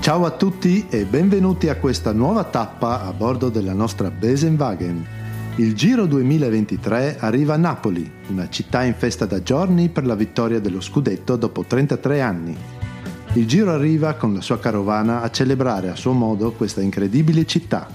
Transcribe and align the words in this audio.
Ciao 0.00 0.24
a 0.24 0.30
tutti 0.30 0.86
e 0.88 1.04
benvenuti 1.04 1.68
a 1.68 1.76
questa 1.76 2.12
nuova 2.12 2.44
tappa 2.44 3.02
a 3.02 3.12
bordo 3.12 3.50
della 3.50 3.74
nostra 3.74 4.10
Besenwagen. 4.10 5.06
Il 5.56 5.74
Giro 5.74 6.06
2023 6.06 7.18
arriva 7.18 7.54
a 7.54 7.58
Napoli, 7.58 8.10
una 8.28 8.48
città 8.48 8.84
in 8.84 8.94
festa 8.94 9.26
da 9.26 9.42
giorni 9.42 9.90
per 9.90 10.06
la 10.06 10.14
vittoria 10.14 10.60
dello 10.60 10.80
scudetto 10.80 11.36
dopo 11.36 11.64
33 11.64 12.20
anni. 12.22 12.56
Il 13.34 13.46
Giro 13.46 13.72
arriva 13.72 14.14
con 14.14 14.32
la 14.32 14.40
sua 14.40 14.58
carovana 14.58 15.20
a 15.20 15.30
celebrare 15.30 15.90
a 15.90 15.96
suo 15.96 16.12
modo 16.12 16.52
questa 16.52 16.80
incredibile 16.80 17.44
città. 17.44 17.86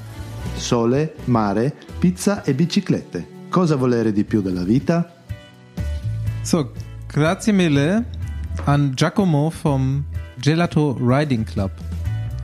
Sole, 0.55 1.15
mare, 1.25 1.73
pizza 1.97 2.43
e 2.43 2.53
biciclette. 2.53 3.27
Cosa 3.49 3.75
volere 3.75 4.11
di 4.11 4.23
più 4.23 4.41
della 4.41 4.63
vita? 4.63 5.15
So, 6.41 6.73
grazie 7.07 7.53
mille 7.53 8.05
an 8.65 8.91
Giacomo 8.93 9.51
vom 9.61 10.03
Gelato 10.35 10.97
Riding 10.99 11.45
Club. 11.45 11.92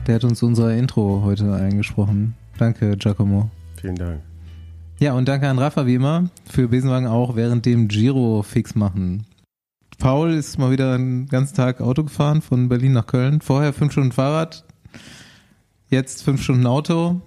Der 0.06 0.14
hat 0.14 0.24
uns 0.24 0.42
unser 0.42 0.74
Intro 0.74 1.22
heute 1.24 1.54
eingesprochen. 1.54 2.34
Danke, 2.58 2.96
Giacomo. 2.96 3.50
Vielen 3.80 3.96
Dank. 3.96 4.20
Ja, 4.98 5.14
und 5.14 5.28
danke 5.28 5.48
an 5.48 5.58
Rafa 5.58 5.86
wie 5.86 5.94
immer 5.94 6.28
für 6.44 6.68
Besenwagen 6.68 7.06
auch 7.06 7.36
während 7.36 7.64
dem 7.64 7.88
Giro 7.88 8.42
fix 8.42 8.74
machen. 8.74 9.24
Paul 9.98 10.32
ist 10.32 10.58
mal 10.58 10.70
wieder 10.70 10.94
einen 10.94 11.26
ganzen 11.26 11.54
Tag 11.56 11.80
Auto 11.80 12.04
gefahren 12.04 12.42
von 12.42 12.68
Berlin 12.68 12.92
nach 12.92 13.06
Köln. 13.06 13.40
Vorher 13.40 13.72
fünf 13.72 13.92
Stunden 13.92 14.12
Fahrrad, 14.12 14.64
jetzt 15.88 16.22
fünf 16.22 16.42
Stunden 16.42 16.66
Auto. 16.66 17.22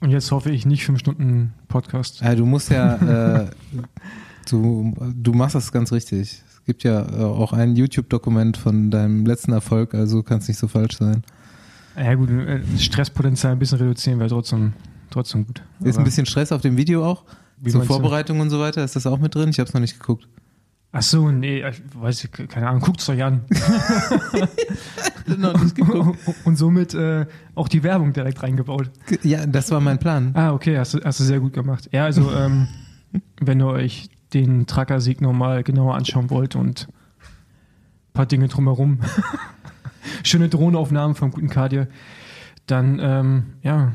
Und 0.00 0.10
jetzt 0.10 0.30
hoffe 0.30 0.50
ich 0.50 0.66
nicht 0.66 0.84
fünf 0.84 1.00
Stunden 1.00 1.54
Podcast. 1.68 2.20
Ja, 2.20 2.34
du 2.34 2.46
musst 2.46 2.70
ja, 2.70 3.42
äh, 3.44 3.50
du, 4.50 4.94
du 5.14 5.32
machst 5.32 5.54
das 5.54 5.72
ganz 5.72 5.92
richtig. 5.92 6.42
Es 6.66 6.72
gibt 6.72 6.82
ja 6.82 7.06
äh, 7.08 7.22
auch 7.22 7.52
ein 7.52 7.76
YouTube-Dokument 7.76 8.56
von 8.56 8.90
deinem 8.90 9.24
letzten 9.24 9.52
Erfolg, 9.52 9.94
also 9.94 10.24
kann 10.24 10.38
es 10.38 10.48
nicht 10.48 10.58
so 10.58 10.66
falsch 10.66 10.96
sein. 10.98 11.22
Ja 11.96 12.12
gut, 12.14 12.28
äh, 12.28 12.60
Stresspotenzial 12.76 13.52
ein 13.52 13.60
bisschen 13.60 13.78
reduzieren 13.78 14.18
wäre 14.18 14.28
trotzdem, 14.28 14.72
trotzdem 15.10 15.46
gut. 15.46 15.62
Ist 15.84 15.94
Aber- 15.94 16.02
ein 16.02 16.04
bisschen 16.06 16.26
Stress 16.26 16.50
auf 16.50 16.62
dem 16.62 16.76
Video 16.76 17.06
auch? 17.06 17.22
Wie 17.58 17.70
Zur 17.70 17.78
meinst 17.78 17.90
du? 17.90 17.94
Vorbereitung 17.94 18.40
und 18.40 18.50
so 18.50 18.58
weiter, 18.58 18.82
ist 18.82 18.96
das 18.96 19.06
auch 19.06 19.20
mit 19.20 19.32
drin? 19.36 19.48
Ich 19.50 19.60
habe 19.60 19.68
es 19.68 19.74
noch 19.74 19.80
nicht 19.80 20.00
geguckt. 20.00 20.26
Ach 20.90 21.02
so, 21.02 21.30
nee, 21.30 21.62
weiß 21.94 22.24
ich, 22.24 22.32
keine 22.48 22.66
Ahnung, 22.68 22.80
guckt's 22.80 23.08
euch 23.10 23.22
an. 23.22 23.42
Und 26.44 26.56
somit 26.56 26.94
äh, 26.94 27.26
auch 27.54 27.68
die 27.68 27.84
Werbung 27.84 28.12
direkt 28.12 28.42
reingebaut. 28.42 28.90
Ja, 29.22 29.46
das 29.46 29.70
war 29.70 29.80
mein 29.80 30.00
Plan. 30.00 30.32
Ah, 30.34 30.52
okay, 30.52 30.76
hast 30.78 30.94
du, 30.94 31.00
hast 31.04 31.20
du 31.20 31.24
sehr 31.24 31.38
gut 31.38 31.52
gemacht. 31.52 31.88
Ja, 31.92 32.06
also, 32.06 32.32
ähm, 32.32 32.66
wenn 33.40 33.60
ihr 33.60 33.66
euch 33.68 34.08
den 34.44 34.66
Tracker-Sieg 34.66 35.20
nochmal 35.20 35.62
genauer 35.62 35.94
anschauen 35.94 36.30
wollt 36.30 36.56
und 36.56 36.88
ein 36.88 38.12
paar 38.12 38.26
Dinge 38.26 38.48
drumherum, 38.48 39.00
schöne 40.22 40.48
Drohnenaufnahmen 40.48 41.14
vom 41.16 41.30
guten 41.30 41.48
Kadir, 41.48 41.88
dann, 42.66 42.98
ähm, 43.00 43.44
ja, 43.62 43.92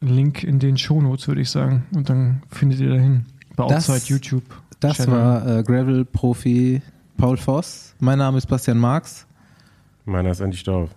Link 0.00 0.44
in 0.44 0.58
den 0.58 0.76
Shownotes, 0.76 1.28
würde 1.28 1.40
ich 1.40 1.48
sagen. 1.50 1.86
Und 1.94 2.10
dann 2.10 2.42
findet 2.50 2.80
ihr 2.80 2.90
dahin. 2.90 3.24
Bei 3.56 3.66
Das- 3.68 3.88
Outside 3.88 4.12
YouTube. 4.12 4.42
Das 4.80 4.96
Channel. 4.98 5.12
war 5.12 5.46
äh, 5.58 5.62
Gravel-Profi 5.62 6.82
Paul 7.16 7.36
Voss. 7.38 7.94
Mein 8.00 8.18
Name 8.18 8.36
ist 8.36 8.46
Bastian 8.46 8.76
Marx. 8.78 9.26
Meiner 10.04 10.30
ist 10.32 10.40
endlich 10.40 10.62
Dorf. 10.64 10.90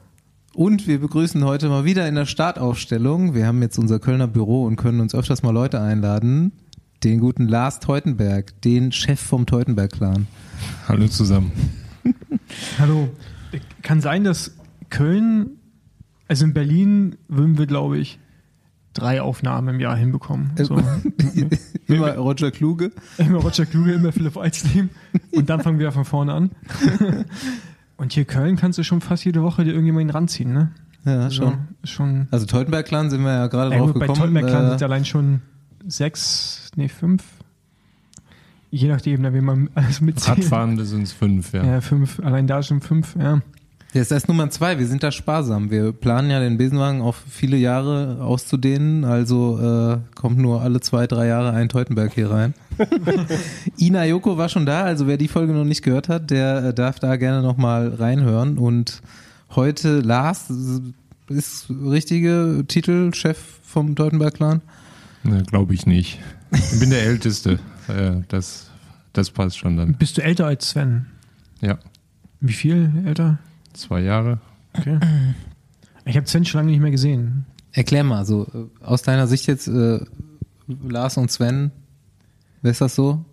Und 0.54 0.88
wir 0.88 1.00
begrüßen 1.00 1.46
heute 1.46 1.70
mal 1.70 1.86
wieder 1.86 2.06
in 2.08 2.16
der 2.16 2.26
Startaufstellung. 2.26 3.34
Wir 3.34 3.46
haben 3.48 3.62
jetzt 3.62 3.78
unser 3.78 4.00
Kölner 4.00 4.28
Büro 4.28 4.66
und 4.66 4.76
können 4.76 5.00
uns 5.00 5.16
öfters 5.16 5.42
mal 5.44 5.52
Leute 5.54 5.80
einladen. 5.80 6.52
Den 7.04 7.20
guten 7.20 7.48
Lars 7.48 7.80
Teutenberg, 7.80 8.60
den 8.64 8.92
Chef 8.92 9.20
vom 9.20 9.46
Teutenberg-Clan. 9.46 10.26
Hallo 10.88 11.08
zusammen. 11.08 11.52
Hallo. 12.80 13.10
Kann 13.84 14.02
sein, 14.02 14.24
dass 14.24 14.56
Köln, 14.90 15.52
also 16.28 16.46
in 16.46 16.54
Berlin 16.54 17.16
würden 17.28 17.58
wir, 17.58 17.68
glaube 17.68 18.00
ich, 18.00 18.20
drei 18.94 19.22
Aufnahmen 19.22 19.76
im 19.76 19.80
Jahr 19.80 19.96
hinbekommen. 19.96 20.52
Äh, 20.58 20.64
So. 20.66 20.82
Immer 21.88 22.16
Roger 22.18 22.50
Kluge. 22.52 22.92
Immer 23.18 23.38
Roger 23.40 23.66
Kluge, 23.66 23.94
immer 23.94 24.12
Philipp 24.12 24.36
Eisleben. 24.36 24.90
Und 25.32 25.50
dann 25.50 25.62
fangen 25.62 25.80
wir 25.80 25.92
von 25.94 26.04
vorne 26.04 26.34
an. 26.34 26.52
Und 27.98 28.12
hier 28.12 28.26
Köln 28.26 28.58
kannst 28.58 28.78
du 28.78 28.84
schon 28.84 29.00
fast 29.02 29.24
jede 29.24 29.42
Woche 29.42 29.64
dir 29.64 29.70
irgendjemanden 29.72 30.10
ranziehen, 30.10 30.52
ne? 30.52 30.72
Ja, 31.06 31.30
So, 31.30 31.44
schon. 31.44 31.58
schon. 31.86 32.28
Also 32.32 32.46
Teutenberg-Clan 32.46 33.10
sind 33.10 33.22
wir 33.24 33.32
ja 33.34 33.48
gerade 33.48 33.72
Ja, 33.72 33.78
drauf 33.78 33.94
gut, 33.94 34.00
bei 34.02 34.08
gekommen. 34.08 34.34
Tottenberg 34.34 34.50
Äh, 34.66 34.70
sind 34.72 34.84
allein 34.84 35.06
schon 35.06 35.42
sechs, 35.88 36.67
nee, 36.78 36.88
fünf. 36.88 37.24
Je 38.70 38.88
nachdem, 38.88 39.24
da 39.24 39.34
will 39.34 39.42
man 39.42 39.70
alles 39.76 40.02
mitzählen. 40.02 40.40
Radfahrende 40.40 40.86
sind 40.86 41.04
es 41.04 41.14
fünf, 41.14 41.54
ja. 41.54 41.66
Ja, 41.66 41.82
fünf. 41.82 42.20
Allein 42.20 42.48
da 42.48 42.64
schon 42.64 42.82
fünf, 42.82 43.16
ja. 43.16 43.42
Ja, 43.94 44.02
ist 44.02 44.12
erst 44.12 44.28
Nummer 44.28 44.50
zwei. 44.50 44.78
Wir 44.78 44.86
sind 44.86 45.02
da 45.02 45.12
sparsam. 45.12 45.72
Wir 45.72 45.94
planen 45.94 46.30
ja 46.30 46.42
den 46.42 46.58
Besenwagen 46.58 47.02
auf 47.02 47.24
viele 47.30 47.56
Jahre 47.56 48.18
auszudehnen. 48.22 49.06
Also 49.06 49.60
äh, 49.60 49.98
kommt 50.14 50.38
nur 50.38 50.62
alle 50.62 50.82
zwei, 50.82 51.08
drei 51.08 51.28
Jahre 51.28 51.54
ein 51.54 51.70
Teutenberg 51.70 52.14
hier 52.14 52.30
rein. 52.30 52.54
Ina 53.80 54.06
Joko 54.06 54.38
war 54.38 54.50
schon 54.50 54.66
da. 54.66 54.84
Also 54.84 55.08
wer 55.08 55.18
die 55.18 55.30
Folge 55.30 55.54
noch 55.54 55.64
nicht 55.64 55.84
gehört 55.84 56.10
hat, 56.10 56.30
der 56.30 56.66
äh, 56.66 56.74
darf 56.74 57.00
da 57.00 57.16
gerne 57.16 57.42
nochmal 57.42 57.96
reinhören. 57.98 58.58
Und 58.58 59.02
heute 59.56 60.02
Lars 60.02 60.52
ist 61.30 61.68
richtige 61.70 62.66
Titel, 62.68 63.14
Chef 63.14 63.38
vom 63.64 63.96
Teutenberg-Clan. 63.96 64.62
Ne, 65.24 65.44
Glaube 65.44 65.74
ich 65.74 65.86
nicht. 65.86 66.20
Ich 66.52 66.80
bin 66.80 66.90
der 66.90 67.04
Älteste. 67.04 67.60
Äh, 67.88 68.22
das, 68.28 68.70
das 69.14 69.32
passt 69.32 69.58
schon 69.58 69.78
dann. 69.78 69.94
Bist 69.96 70.18
du 70.18 70.24
älter 70.24 70.46
als 70.46 70.70
Sven? 70.70 71.08
Ja, 71.62 71.78
Wie 72.40 72.54
viel 72.54 72.92
älter? 73.06 73.40
zwei 73.74 74.02
Jahre. 74.02 74.40
Okay. 74.74 75.00
Ich 76.06 76.16
habe 76.18 76.28
Sven 76.28 76.46
schon 76.46 76.60
lange 76.60 76.72
nicht 76.72 76.82
mehr 76.82 76.92
gesehen. 76.92 77.46
Erklär 77.74 78.04
mal, 78.04 78.26
so 78.26 78.48
äh, 78.54 78.84
aus 78.86 79.02
deiner 79.02 79.28
Sicht 79.28 79.46
jetzt 79.48 79.68
äh, 79.68 80.00
Lars 80.68 81.18
und 81.18 81.30
Sven, 81.32 81.72
wer 82.62 82.72
ist 82.72 82.82
das 82.82 82.96
so? 82.96 83.24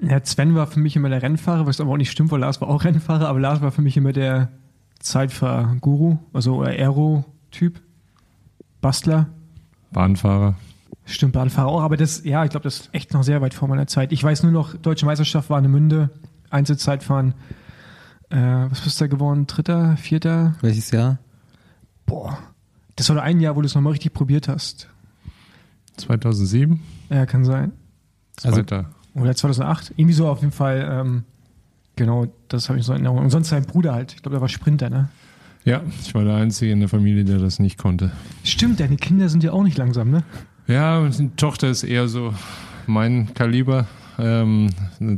Ja, 0.00 0.24
Sven 0.24 0.54
war 0.54 0.66
für 0.66 0.80
mich 0.80 0.96
immer 0.96 1.08
der 1.08 1.22
Rennfahrer, 1.22 1.66
was 1.66 1.80
aber 1.80 1.92
auch 1.92 1.96
nicht 1.96 2.10
stimmt, 2.10 2.30
weil 2.30 2.40
Lars 2.40 2.60
war 2.60 2.68
auch 2.68 2.84
Rennfahrer, 2.84 3.28
aber 3.28 3.40
Lars 3.40 3.60
war 3.60 3.70
für 3.72 3.82
mich 3.82 3.96
immer 3.96 4.12
der 4.12 4.50
Zeitfahrguru, 4.98 6.18
also 6.32 6.56
oder 6.56 6.70
Aero-Typ. 6.70 7.80
Bastler. 8.80 9.28
Bahnfahrer. 9.92 10.56
Stimmt, 11.04 11.34
Bahnfahrer 11.34 11.68
auch, 11.68 11.82
aber 11.82 11.96
das, 11.96 12.24
ja, 12.24 12.44
ich 12.44 12.50
glaube, 12.50 12.64
das 12.64 12.80
ist 12.80 12.88
echt 12.92 13.12
noch 13.12 13.22
sehr 13.22 13.40
weit 13.40 13.54
vor 13.54 13.68
meiner 13.68 13.86
Zeit. 13.86 14.12
Ich 14.12 14.22
weiß 14.24 14.42
nur 14.42 14.52
noch, 14.52 14.74
Deutsche 14.76 15.06
Meisterschaft 15.06 15.50
war 15.50 15.58
eine 15.58 15.68
Münde, 15.68 16.10
Einzelzeitfahren. 16.50 17.34
Äh, 18.30 18.36
was 18.70 18.80
bist 18.80 19.00
du 19.00 19.04
da 19.04 19.08
geworden? 19.08 19.46
Dritter, 19.46 19.96
vierter? 19.96 20.56
Welches 20.62 20.90
Jahr? 20.90 21.18
Boah. 22.06 22.38
Das 22.96 23.08
war 23.08 23.14
nur 23.14 23.22
ein 23.22 23.40
Jahr, 23.40 23.54
wo 23.54 23.60
du 23.60 23.66
es 23.66 23.74
nochmal 23.74 23.92
richtig 23.92 24.14
probiert 24.14 24.48
hast. 24.48 24.88
2007. 25.96 26.80
Ja, 27.10 27.26
kann 27.26 27.44
sein. 27.44 27.72
Also- 28.42 28.56
Zweiter. 28.56 28.90
Oder 29.14 29.34
2008. 29.34 29.92
Irgendwie 29.96 30.12
so 30.14 30.28
auf 30.28 30.40
jeden 30.40 30.52
Fall. 30.52 30.86
Ähm, 30.90 31.24
genau, 31.94 32.26
das 32.48 32.68
habe 32.68 32.78
ich 32.78 32.84
so 32.84 32.92
in 32.92 32.96
Erinnerung. 32.98 33.20
Und 33.24 33.30
sonst 33.30 33.48
sein 33.48 33.64
Bruder 33.64 33.94
halt. 33.94 34.12
Ich 34.12 34.22
glaube, 34.22 34.34
der 34.34 34.40
war 34.42 34.48
Sprinter, 34.48 34.90
ne? 34.90 35.08
Ja, 35.64 35.82
ich 36.02 36.14
war 36.14 36.22
der 36.24 36.34
Einzige 36.34 36.70
in 36.72 36.80
der 36.80 36.88
Familie, 36.88 37.24
der 37.24 37.38
das 37.38 37.58
nicht 37.58 37.78
konnte. 37.78 38.12
Stimmt, 38.44 38.78
deine 38.78 38.96
Kinder 38.96 39.28
sind 39.28 39.42
ja 39.42 39.52
auch 39.52 39.62
nicht 39.62 39.78
langsam, 39.78 40.10
ne? 40.10 40.22
Ja, 40.66 41.06
die 41.08 41.28
Tochter 41.36 41.68
ist 41.68 41.84
eher 41.84 42.08
so 42.08 42.34
mein 42.86 43.32
Kaliber. 43.34 43.86
Ähm, 44.18 44.70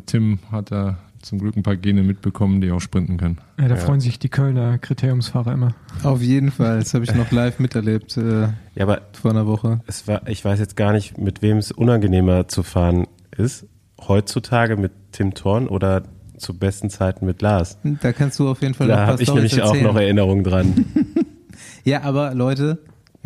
Tim 0.07 0.39
hat 0.51 0.71
da 0.73 0.99
zum 1.23 1.39
Glück 1.39 1.57
ein 1.57 1.63
paar 1.63 1.77
Gene 1.77 2.03
mitbekommen, 2.03 2.61
die 2.61 2.71
auch 2.71 2.81
sprinten 2.81 3.17
können. 3.17 3.39
Ja, 3.59 3.69
da 3.69 3.75
Ja. 3.75 3.81
freuen 3.81 4.01
sich 4.01 4.19
die 4.19 4.29
Kölner 4.29 4.79
Kriteriumsfahrer 4.79 5.53
immer. 5.53 5.75
Auf 6.03 6.23
jeden 6.23 6.51
Fall, 6.51 6.79
das 6.79 6.95
habe 6.95 7.05
ich 7.05 7.15
noch 7.15 7.31
live 7.33 7.59
miterlebt 7.59 8.17
äh, 8.17 8.43
Ja, 8.75 8.83
aber 8.83 9.03
vor 9.21 9.31
einer 9.33 9.47
Woche. 9.47 9.81
es 9.87 10.07
war, 10.07 10.27
ich 10.29 10.45
weiß 10.45 10.59
jetzt 10.59 10.77
gar 10.77 10.93
nicht, 10.93 11.19
mit 11.19 11.43
wem 11.43 11.59
es 11.59 11.73
unangenehmer 11.73 12.49
zu 12.49 12.63
fahren 12.63 13.07
ist. 13.37 13.67
Heutzutage 14.07 14.77
mit 14.77 14.93
Tim 15.13 15.35
Thorn 15.35 15.67
oder 15.67 16.03
zu 16.37 16.57
besten 16.57 16.89
Zeiten 16.89 17.27
mit 17.27 17.43
Lars. 17.43 17.79
Da 17.83 18.13
kannst 18.13 18.39
du 18.39 18.49
auf 18.49 18.63
jeden 18.63 18.75
Fall 18.75 18.87
noch 18.87 18.95
Da 18.95 19.01
ein 19.01 19.07
paar 19.07 19.13
habe 19.15 19.23
ich 19.23 19.35
nämlich 19.35 19.61
auch 19.63 19.67
erzählen. 19.75 19.85
noch 19.85 19.97
Erinnerungen 19.97 20.45
dran. 20.45 20.85
Ja, 21.85 22.03
aber 22.03 22.35
Leute, 22.35 22.79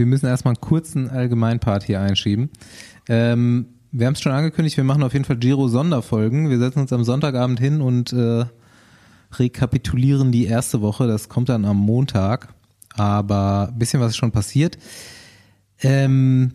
wir 0.03 0.07
müssen 0.07 0.27
erstmal 0.27 0.55
einen 0.55 0.61
kurzen 0.61 1.09
Allgemeinpart 1.09 1.85
hier 1.85 2.01
einschieben. 2.01 2.51
Ähm, 3.09 3.67
wir 3.93 4.09
haben 4.09 4.15
es 4.15 4.21
schon 4.21 4.33
angekündigt, 4.33 4.77
wir 4.77 4.83
machen 4.83 5.05
auf 5.05 5.13
jeden 5.13 5.25
Fall 5.25 5.37
Giro-Sonderfolgen. 5.37 6.51
Wir 6.51 6.59
setzen 6.59 6.81
uns 6.81 6.93
am 6.93 7.05
Sonntagabend 7.05 7.61
hin 7.61 7.81
und 7.81 8.13
äh, 8.13 8.47
rekapitulieren 9.39 10.33
die 10.33 10.47
erste 10.47 10.81
Woche. 10.81 11.07
Das 11.07 11.29
kommt 11.29 11.51
dann 11.51 11.65
am 11.65 11.77
Montag. 11.77 12.53
Aber 12.97 13.69
ein 13.69 13.79
bisschen 13.79 14.01
was 14.01 14.11
ist 14.11 14.17
schon 14.17 14.33
passiert. 14.33 14.77
Ähm, 15.83 16.51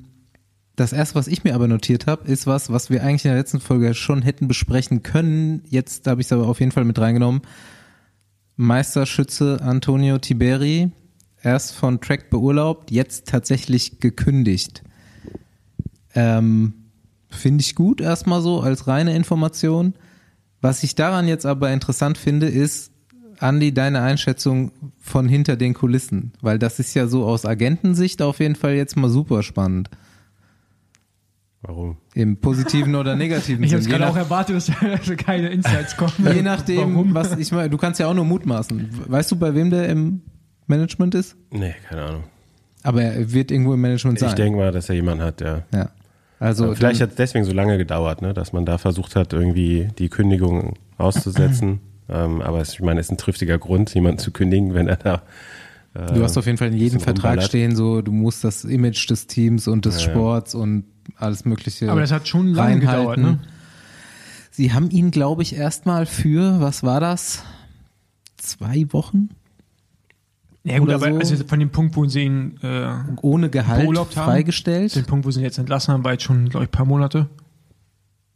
das 0.76 0.92
erste, 0.92 1.16
was 1.16 1.30
ich 1.30 1.46
mir 1.46 1.56
aber 1.56 1.70
notiert 1.70 2.06
habe, 2.06 2.30
ist 2.30 2.48
was, 2.48 2.70
was 2.70 2.90
wir 2.90 3.02
eigentlich 3.02 3.24
in 3.24 3.32
der 3.32 3.38
letzten 3.38 3.62
Folge 3.62 3.94
schon 3.94 4.24
hätten 4.24 4.50
besprechen 4.50 5.04
können. 5.04 5.64
Jetzt 5.70 6.06
habe 6.06 6.20
ich 6.20 6.28
es 6.28 6.34
aber 6.34 6.48
auf 6.48 6.60
jeden 6.60 6.74
Fall 6.74 6.84
mit 6.84 7.00
reingenommen. 7.00 7.44
Meisterschütze 8.58 9.60
Antonio 9.62 10.18
Tiberi, 10.18 10.92
erst 11.48 11.74
von 11.74 12.02
Track 12.02 12.30
beurlaubt, 12.30 12.92
jetzt 12.92 13.28
tatsächlich 13.28 14.00
gekündigt. 14.00 14.84
Ähm, 16.14 16.74
Finde 17.30 17.62
ich 17.62 17.76
gut 17.76 18.02
erstmal 18.02 18.42
so 18.42 18.62
als 18.62 18.88
reine 18.88 19.16
Information. 19.16 19.94
Was 20.62 20.84
ich 20.84 20.96
daran 20.96 21.28
jetzt 21.28 21.46
aber 21.46 21.72
interessant 21.72 22.18
finde, 22.18 22.48
ist, 22.48 22.92
Andi, 23.40 23.74
deine 23.74 24.02
Einschätzung 24.02 24.72
von 25.00 25.28
hinter 25.30 25.56
den 25.56 25.74
Kulissen? 25.74 26.32
Weil 26.42 26.58
das 26.60 26.80
ist 26.80 26.94
ja 26.96 27.08
so 27.08 27.26
aus 27.26 27.46
Agentensicht 27.46 28.22
auf 28.22 28.40
jeden 28.40 28.56
Fall 28.56 28.74
jetzt 28.74 28.98
mal 28.98 29.10
super 29.10 29.44
spannend. 29.44 29.90
Warum? 31.62 31.98
Im 32.14 32.38
positiven 32.38 32.96
oder 32.96 33.16
negativen 33.16 33.64
Ich 33.66 33.74
habe 33.74 33.84
Sinn. 33.84 33.92
gerade 33.92 34.06
Je, 34.06 34.10
auch 34.10 34.16
nach, 34.16 34.24
erwartet, 34.24 34.56
dass 34.56 34.66
da 34.68 35.16
keine 35.18 35.50
Insights 35.50 35.96
kommen. 35.98 36.14
je 36.34 36.42
nachdem, 36.42 36.96
Warum? 36.96 37.14
was 37.14 37.38
ich 37.38 37.52
meine, 37.52 37.70
du 37.70 37.78
kannst 37.78 38.00
ja 38.00 38.08
auch 38.08 38.14
nur 38.14 38.26
mutmaßen. 38.26 38.90
Weißt 39.08 39.32
du, 39.32 39.36
bei 39.36 39.54
wem 39.54 39.70
der 39.70 39.90
im 39.90 40.22
Management 40.68 41.16
ist? 41.16 41.36
Nee, 41.52 41.76
keine 41.90 42.04
Ahnung. 42.04 42.24
Aber 42.84 43.02
er 43.02 43.32
wird 43.34 43.52
irgendwo 43.52 43.74
im 43.74 43.82
Management 43.82 44.20
sein. 44.20 44.30
Ich 44.30 44.36
denke 44.36 44.58
mal, 44.58 44.72
dass 44.72 44.90
er 44.90 44.96
jemanden 44.96 45.24
hat, 45.24 45.40
der. 45.40 45.66
ja. 45.74 45.90
Also 46.40 46.66
Aber 46.66 46.76
vielleicht 46.76 47.02
hat 47.02 47.10
es 47.10 47.16
deswegen 47.16 47.46
so 47.46 47.52
lange 47.52 47.80
gedauert, 47.80 48.22
ne, 48.22 48.32
dass 48.34 48.54
man 48.54 48.64
da 48.64 48.78
versucht 48.78 49.16
hat, 49.16 49.34
irgendwie 49.34 49.90
die 49.98 50.08
Kündigung 50.10 50.76
auszusetzen. 51.00 51.80
ähm, 52.10 52.42
aber 52.42 52.62
es, 52.62 52.74
ich 52.74 52.82
meine, 52.82 53.00
es 53.00 53.08
ist 53.08 53.12
ein 53.14 53.18
triftiger 53.18 53.58
Grund, 53.58 53.92
jemanden 53.96 54.20
zu 54.20 54.32
kündigen, 54.32 54.76
wenn 54.76 54.88
er 54.88 54.98
da. 54.98 55.24
Äh, 55.96 56.14
du 56.14 56.24
hast 56.24 56.38
auf 56.38 56.46
jeden 56.46 56.60
Fall 56.60 56.68
in 56.68 56.78
jedem 56.78 57.00
Vertrag 57.00 57.32
rumballert. 57.32 57.46
stehen, 57.50 57.76
so 57.76 58.04
du 58.04 58.12
musst 58.12 58.44
das 58.44 58.66
Image 58.66 59.10
des 59.10 59.26
Teams 59.26 59.68
und 59.68 59.86
des 59.86 60.00
Ja, 60.00 60.08
ja. 60.08 60.14
Sports 60.14 60.54
und 60.54 60.84
alles 61.16 61.44
Mögliche. 61.44 61.90
Aber 61.92 62.02
das 62.02 62.12
hat 62.12 62.28
schon 62.28 62.50
lange 62.54 62.82
gedauert, 62.82 63.18
ne? 63.18 63.40
Sie 64.52 64.74
haben 64.74 64.90
ihn, 64.92 65.10
glaube 65.12 65.42
ich, 65.42 65.56
erstmal 65.56 66.06
für, 66.06 66.60
was 66.62 66.84
war 66.84 67.00
das? 67.00 67.44
Zwei 68.38 68.86
Wochen? 68.92 69.30
Ja 70.68 70.80
gut, 70.80 70.90
aber 70.92 71.12
so. 71.12 71.18
also 71.18 71.44
von 71.46 71.60
dem 71.60 71.70
Punkt, 71.70 71.96
wo 71.96 72.06
sie 72.06 72.24
ihn 72.24 72.58
äh, 72.62 72.88
Ohne 73.22 73.50
Gehalt 73.50 73.86
Beurlaubt 73.86 74.16
haben? 74.18 74.26
freigestellt? 74.26 74.96
den 74.96 75.06
Punkt, 75.06 75.26
wo 75.26 75.32
sie 75.32 75.40
ihn 75.40 75.44
jetzt 75.46 75.58
entlassen 75.58 75.94
haben, 75.94 76.04
war 76.04 76.12
jetzt 76.12 76.24
schon, 76.24 76.50
glaube 76.50 76.66
ich, 76.66 76.70
ein 76.70 76.72
paar 76.72 76.86
Monate. 76.86 77.28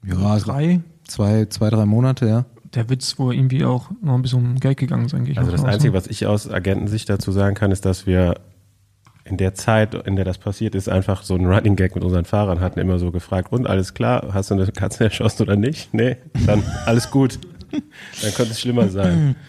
Ja, 0.05 0.15
also 0.17 0.45
Drei. 0.45 0.79
zwei, 1.05 1.45
zwei, 1.45 1.69
drei 1.69 1.85
Monate, 1.85 2.27
ja. 2.27 2.45
Der 2.73 2.89
Witz, 2.89 3.19
wo 3.19 3.31
irgendwie 3.31 3.65
auch 3.65 3.91
noch 4.01 4.15
ein 4.15 4.21
bisschen 4.21 4.39
um 4.39 4.55
Geld 4.59 4.77
gegangen 4.77 5.05
ist, 5.05 5.13
eigentlich. 5.13 5.37
Also 5.37 5.51
das 5.51 5.65
Einzige, 5.65 5.93
was 5.93 6.07
ich 6.07 6.25
aus 6.25 6.49
Agentensicht 6.49 7.09
dazu 7.09 7.31
sagen 7.31 7.53
kann, 7.53 7.71
ist, 7.71 7.83
dass 7.85 8.07
wir 8.07 8.35
in 9.25 9.37
der 9.37 9.53
Zeit, 9.53 9.93
in 9.93 10.15
der 10.15 10.25
das 10.25 10.37
passiert 10.37 10.73
ist, 10.73 10.87
einfach 10.89 11.23
so 11.23 11.35
einen 11.35 11.45
Running 11.45 11.75
Gag 11.75 11.95
mit 11.95 12.03
unseren 12.03 12.25
Fahrern 12.25 12.59
hatten, 12.61 12.79
immer 12.79 12.97
so 12.97 13.11
gefragt, 13.11 13.51
und 13.51 13.67
alles 13.67 13.93
klar, 13.93 14.29
hast 14.33 14.49
du 14.51 14.55
eine 14.55 14.65
Katze 14.67 15.03
erschossen 15.03 15.43
oder 15.43 15.57
nicht? 15.57 15.93
Nee, 15.93 16.17
dann 16.45 16.63
alles 16.85 17.11
gut. 17.11 17.39
Dann 17.71 18.33
könnte 18.33 18.51
es 18.51 18.61
schlimmer 18.61 18.89
sein. 18.89 19.35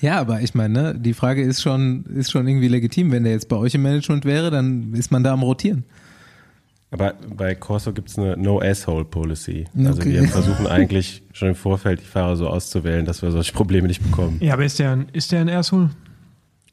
Ja, 0.00 0.18
aber 0.20 0.40
ich 0.40 0.54
meine, 0.54 0.72
ne, 0.92 0.94
die 0.98 1.12
Frage 1.14 1.42
ist 1.42 1.62
schon, 1.62 2.04
ist 2.06 2.30
schon 2.30 2.46
irgendwie 2.48 2.68
legitim. 2.68 3.12
Wenn 3.12 3.24
der 3.24 3.32
jetzt 3.32 3.48
bei 3.48 3.56
euch 3.56 3.74
im 3.74 3.82
Management 3.82 4.24
wäre, 4.24 4.50
dann 4.50 4.94
ist 4.94 5.10
man 5.12 5.22
da 5.22 5.32
am 5.32 5.42
Rotieren. 5.42 5.84
Aber 6.90 7.14
bei 7.36 7.54
Corso 7.56 7.92
gibt 7.92 8.08
es 8.08 8.18
eine 8.18 8.36
No-Asshole-Policy. 8.36 9.66
Also 9.76 10.00
Okay. 10.00 10.12
wir 10.12 10.28
versuchen 10.28 10.66
eigentlich 10.68 11.22
schon 11.32 11.48
im 11.48 11.54
Vorfeld 11.56 12.00
die 12.00 12.04
Fahrer 12.06 12.36
so 12.36 12.48
auszuwählen, 12.48 13.04
dass 13.04 13.20
wir 13.20 13.30
solche 13.32 13.52
Probleme 13.52 13.88
nicht 13.88 14.02
bekommen. 14.02 14.38
Ja, 14.40 14.52
aber 14.54 14.64
ist 14.64 14.78
der, 14.78 14.92
ein- 14.92 15.06
ist 15.12 15.32
der 15.32 15.40
ein 15.40 15.48
Asshole? 15.48 15.90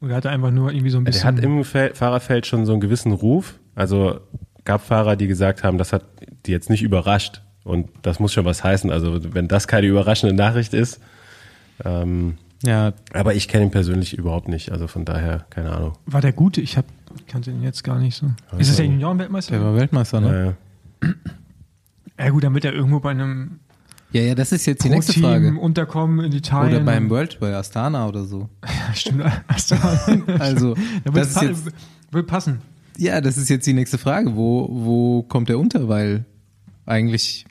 Oder 0.00 0.14
hat 0.16 0.24
er 0.24 0.30
einfach 0.30 0.50
nur 0.52 0.70
irgendwie 0.72 0.90
so 0.90 0.98
ein 0.98 1.04
Der 1.04 1.12
bisschen. 1.12 1.36
hat 1.36 1.42
im 1.44 1.64
Fel 1.64 1.94
Fahrerfeld 1.94 2.46
schon 2.46 2.66
so 2.66 2.72
einen 2.72 2.80
gewissen 2.80 3.12
Ruf. 3.12 3.58
Also 3.74 4.20
gab 4.64 4.80
Fahrer, 4.86 5.16
die 5.16 5.26
gesagt 5.26 5.64
haben, 5.64 5.76
das 5.78 5.92
hat 5.92 6.04
die 6.46 6.52
jetzt 6.52 6.70
nicht 6.70 6.82
überrascht. 6.82 7.42
Und 7.64 7.88
das 8.02 8.18
muss 8.20 8.32
schon 8.32 8.44
was 8.44 8.62
heißen. 8.64 8.90
Also 8.90 9.34
wenn 9.34 9.48
das 9.48 9.66
keine 9.68 9.86
überraschende 9.86 10.34
Nachricht 10.34 10.72
ist. 10.74 11.00
Ähm, 11.84 12.34
Ja, 12.64 12.92
aber 13.12 13.34
ich 13.34 13.48
kenne 13.48 13.64
ihn 13.64 13.70
persönlich 13.70 14.16
überhaupt 14.16 14.48
nicht. 14.48 14.70
Also 14.72 14.86
von 14.86 15.04
daher, 15.04 15.46
keine 15.50 15.72
Ahnung. 15.72 15.92
war 16.06 16.20
der 16.20 16.32
gute? 16.32 16.60
Ich 16.60 16.76
hab, 16.76 16.84
ich 17.16 17.26
kannte 17.26 17.50
ihn 17.50 17.62
jetzt 17.62 17.82
gar 17.82 17.98
nicht 17.98 18.16
so. 18.16 18.26
Ist 18.58 18.70
das 18.70 18.76
der 18.76 18.86
Juniorenweltmeister? 18.86 19.52
der 19.52 19.64
war 19.64 19.74
Weltmeister, 19.74 20.20
ne? 20.20 20.56
Äh, 21.02 21.08
Ja 22.18 22.30
gut, 22.30 22.44
dann 22.44 22.54
wird 22.54 22.64
er 22.64 22.72
irgendwo 22.72 23.00
bei 23.00 23.10
einem 23.10 23.58
Ja, 24.12 24.22
ja, 24.22 24.34
das 24.36 24.52
ist 24.52 24.66
jetzt 24.66 24.84
die 24.84 24.90
nächste 24.90 25.14
Frage. 25.18 25.52
unterkommen 25.58 26.24
in 26.24 26.32
Italien. 26.32 26.76
Oder 26.76 26.84
beim 26.84 27.10
World 27.10 27.40
bei 27.40 27.54
Astana 27.54 28.06
oder 28.06 28.24
so. 28.24 28.48
Ja, 28.64 28.94
Stimmt. 28.94 29.24
Also, 29.48 29.74
Also, 30.38 30.74
da 31.04 31.10
das 31.10 31.14
wird, 31.14 31.26
ist 31.26 31.42
jetzt, 31.66 31.74
wird 32.12 32.26
passen. 32.28 32.60
ja, 32.96 33.20
das 33.20 33.38
ist 33.38 33.48
jetzt 33.48 33.66
die 33.66 33.72
nächste 33.72 33.98
Frage. 33.98 34.36
Wo, 34.36 34.68
wo 34.70 35.22
kommt 35.24 35.48
der 35.48 35.58
unter? 35.58 35.88
Weil 35.88 36.26
eigentlich 36.86 37.44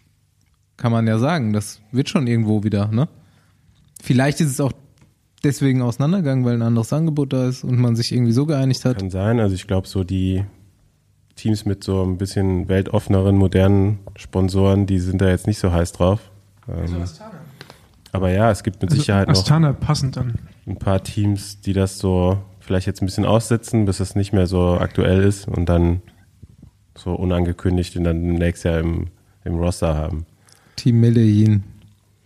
kann 0.78 0.92
man 0.94 1.06
ja 1.06 1.20
sagen, 1.20 1.52
das 1.52 1.82
wird 1.92 2.08
schon 2.10 2.28
irgendwo 2.28 2.64
wieder, 2.64 2.88
ne? 2.88 3.10
Vielleicht 4.02 4.40
ist 4.42 4.50
es 4.50 4.60
auch 4.62 4.72
deswegen 5.44 5.82
auseinandergegangen, 5.82 6.46
weil 6.46 6.56
ein 6.56 6.62
anderes 6.62 6.94
Angebot 6.94 7.34
da 7.34 7.48
ist 7.48 7.64
und 7.64 7.80
man 7.80 7.96
sich 7.96 8.12
irgendwie 8.12 8.32
so 8.32 8.46
geeinigt 8.46 8.86
hat. 8.86 9.00
kann 9.00 9.10
sein. 9.10 9.40
Also 9.40 9.56
ich 9.56 9.68
glaube, 9.68 9.88
so 9.88 10.04
die 10.04 10.44
Teams 11.36 11.66
mit 11.66 11.84
so 11.84 12.04
ein 12.04 12.18
bisschen 12.18 12.68
weltoffeneren, 12.68 13.36
modernen 13.36 14.00
Sponsoren, 14.16 14.86
die 14.86 15.00
sind 15.00 15.22
da 15.22 15.30
jetzt 15.30 15.48
nicht 15.48 15.60
so 15.60 15.72
heiß 15.72 15.94
drauf. 15.94 16.32
Ähm, 16.68 17.04
aber 18.12 18.32
ja, 18.32 18.52
es 18.52 18.64
gibt 18.64 18.82
mit 18.82 18.92
Sicherheit 18.92 19.28
noch 19.28 19.36
Astana 19.36 19.74
passend 19.74 20.18
dann. 20.18 20.36
ein 20.68 20.78
paar 20.78 21.04
Teams, 21.04 21.62
die 21.62 21.74
das 21.74 21.98
so 21.98 22.38
vielleicht 22.60 22.88
jetzt 22.88 23.02
ein 23.02 23.06
bisschen 23.06 23.26
aussetzen, 23.26 23.86
bis 23.86 24.00
es 24.00 24.16
nicht 24.16 24.34
mehr 24.34 24.48
so 24.48 24.78
aktuell 24.80 25.24
ist 25.24 25.48
und 25.48 25.68
dann 25.68 26.02
so 26.96 27.14
unangekündigt 27.14 27.96
und 27.98 28.04
dann 28.04 28.22
nächstes 28.22 28.64
Jahr 28.64 28.80
im, 28.80 29.08
im 29.44 29.56
Roster 29.56 29.96
haben. 29.96 30.26
Team 30.76 31.00
Medellin 31.00 31.64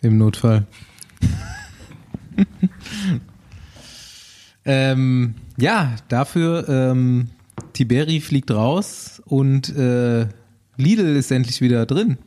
im 0.01 0.17
Notfall. 0.17 0.65
ähm, 4.65 5.35
ja, 5.57 5.95
dafür 6.07 6.67
ähm, 6.69 7.29
Tiberi 7.73 8.21
fliegt 8.21 8.51
raus 8.51 9.21
und 9.25 9.75
äh, 9.75 10.27
Lidl 10.77 11.15
ist 11.15 11.31
endlich 11.31 11.61
wieder 11.61 11.85
drin 11.85 12.17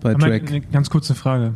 bei 0.00 0.14
Aber 0.14 0.26
Track. 0.26 0.48
Eine 0.50 0.60
ganz 0.60 0.90
kurze 0.90 1.14
Frage. 1.14 1.54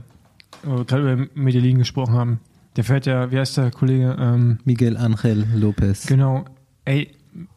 Wo 0.62 0.78
wir 0.78 0.84
gerade 0.84 1.12
über 1.12 1.26
Medellin 1.34 1.78
gesprochen 1.78 2.14
haben. 2.14 2.40
Der 2.76 2.84
fährt 2.84 3.06
ja, 3.06 3.30
wie 3.30 3.38
heißt 3.38 3.56
der 3.56 3.70
Kollege? 3.70 4.16
Ähm, 4.18 4.58
Miguel 4.64 4.96
Angel 4.96 5.46
Lopez. 5.54 6.06
genau. 6.06 6.44
Ey, 6.84 7.12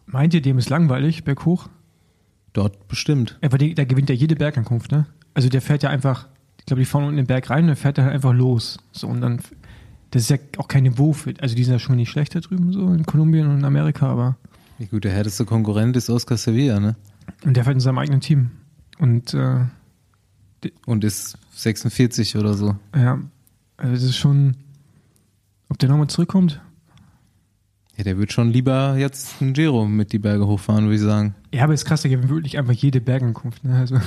meint 0.06 0.34
ihr, 0.34 0.42
dem 0.42 0.58
ist 0.58 0.70
langweilig 0.70 1.24
berghoch? 1.24 1.70
Dort 2.54 2.88
bestimmt. 2.88 3.40
Der, 3.42 3.50
der 3.50 3.86
gewinnt 3.86 4.10
ja 4.10 4.16
jede 4.16 4.36
Bergankunft, 4.36 4.92
ne? 4.92 5.08
Also 5.34 5.50
der 5.50 5.62
fährt 5.62 5.82
ja 5.84 5.90
einfach, 5.90 6.28
ich 6.60 6.66
glaube, 6.66 6.82
die 6.82 6.86
fahren 6.86 7.04
unten 7.04 7.18
in 7.18 7.24
den 7.24 7.28
Berg 7.28 7.50
rein 7.50 7.64
und 7.64 7.68
dann 7.70 7.76
fährt 7.76 7.98
er 7.98 8.06
halt 8.06 8.14
einfach 8.14 8.34
los. 8.34 8.78
So 8.92 9.08
und 9.08 9.22
dann, 9.22 9.40
das 10.14 10.22
ist 10.24 10.30
ja 10.30 10.38
auch 10.58 10.68
kein 10.68 10.84
Niveau 10.84 11.12
für, 11.12 11.34
also 11.40 11.56
die 11.56 11.64
sind 11.64 11.74
ja 11.74 11.80
schon 11.80 11.96
nicht 11.96 12.10
schlecht 12.12 12.36
da 12.36 12.40
drüben, 12.40 12.72
so 12.72 12.94
in 12.94 13.04
Kolumbien 13.06 13.48
und 13.48 13.58
in 13.60 13.66
Amerika, 13.66 14.08
aber 14.08 14.38
Wie 14.78 14.86
gut, 14.86 15.04
der 15.04 15.12
härteste 15.12 15.44
Konkurrent 15.44 15.96
ist 15.98 16.10
Oscar 16.10 16.38
Sevilla, 16.38 16.80
ne? 16.80 16.96
und 17.46 17.58
der 17.58 17.64
fährt 17.64 17.76
in 17.76 17.80
seinem 17.80 17.98
eigenen 17.98 18.22
Team. 18.22 18.52
Und 19.00 19.34
äh, 19.34 19.62
Und 20.86 21.04
ist 21.04 21.38
46 21.54 22.38
oder 22.38 22.54
so. 22.54 22.76
ja, 22.96 23.20
also 23.78 23.94
das 23.94 24.04
ist 24.04 24.18
schon, 24.18 24.56
ob 25.70 25.80
der 25.80 25.90
nochmal 25.90 26.08
zurückkommt? 26.08 26.62
Ja, 27.98 28.04
der 28.04 28.18
wird 28.18 28.32
schon 28.34 28.52
lieber 28.52 28.96
jetzt 28.98 29.42
einen 29.42 29.54
Giro 29.54 29.86
mit 29.88 30.14
die 30.14 30.20
Berge 30.20 30.46
hochfahren, 30.48 30.86
würde 30.86 30.96
ich 30.96 31.02
sagen. 31.02 31.36
Ja, 31.54 31.64
aber 31.64 31.74
ist 31.74 31.86
krass, 31.86 32.02
der 32.04 32.12
gewinnt 32.12 32.30
wirklich 32.30 32.58
einfach 32.58 32.74
jede 32.74 33.02
Bergankunft. 33.02 33.64
Ne? 33.64 33.76
Also 33.78 33.98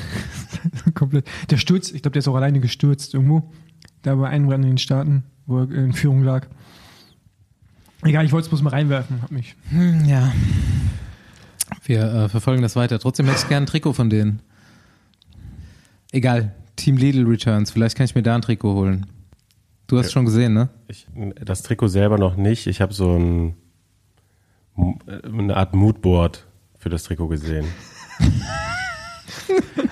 komplett. 0.95 1.27
Der 1.51 1.57
stürzt, 1.57 1.95
ich 1.95 2.03
glaube, 2.03 2.13
der 2.13 2.21
ist 2.21 2.29
auch 2.29 2.35
alleine 2.37 2.61
gestürzt 2.61 3.15
irgendwo. 3.15 3.53
Da 4.03 4.15
bei 4.17 4.29
einem 4.29 4.49
Rennen 4.49 4.65
in 4.65 4.71
den 4.71 4.79
Staaten, 4.79 5.25
wo 5.47 5.59
er 5.61 5.71
in 5.71 5.93
Führung 5.93 6.23
lag. 6.23 6.47
Egal, 8.03 8.25
ich 8.25 8.33
wollte 8.33 8.45
es 8.47 8.49
bloß 8.51 8.63
mal 8.63 8.71
reinwerfen, 8.71 9.23
hab 9.23 9.31
mich. 9.31 9.57
Hm, 9.71 10.05
ja. 10.05 10.33
Wir 11.85 12.03
äh, 12.03 12.29
verfolgen 12.29 12.63
das 12.63 12.77
weiter. 12.77 12.99
Trotzdem 12.99 13.27
hätte 13.27 13.39
ich 13.43 13.49
gerne 13.49 13.65
ein 13.65 13.67
Trikot 13.67 13.93
von 13.95 14.11
denen. 14.11 14.41
Egal. 16.13 16.55
Team 16.77 16.97
Lidl 16.97 17.27
Returns. 17.27 17.71
Vielleicht 17.71 17.97
kann 17.97 18.05
ich 18.05 18.15
mir 18.15 18.23
da 18.23 18.35
ein 18.35 18.43
Trikot 18.43 18.75
holen. 18.75 19.07
Du 19.87 19.99
hast 19.99 20.07
Ja. 20.07 20.13
schon 20.13 20.25
gesehen, 20.27 20.53
ne? 20.53 20.69
Ich, 20.89 21.07
das 21.45 21.63
Trikot 21.63 21.89
selber 21.89 22.19
noch 22.19 22.37
nicht. 22.37 22.67
Ich 22.67 22.81
habe 22.81 22.93
so 22.93 23.17
ein, 23.17 23.55
eine 25.25 25.57
Art 25.57 25.75
Moodboard 25.75 26.47
für 26.77 26.91
das 26.91 27.05
Trikot 27.05 27.29
gesehen. 27.29 27.67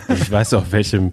ich 0.08 0.30
weiß 0.30 0.54
auch, 0.54 0.62
auf 0.62 0.73
welchem 0.73 1.12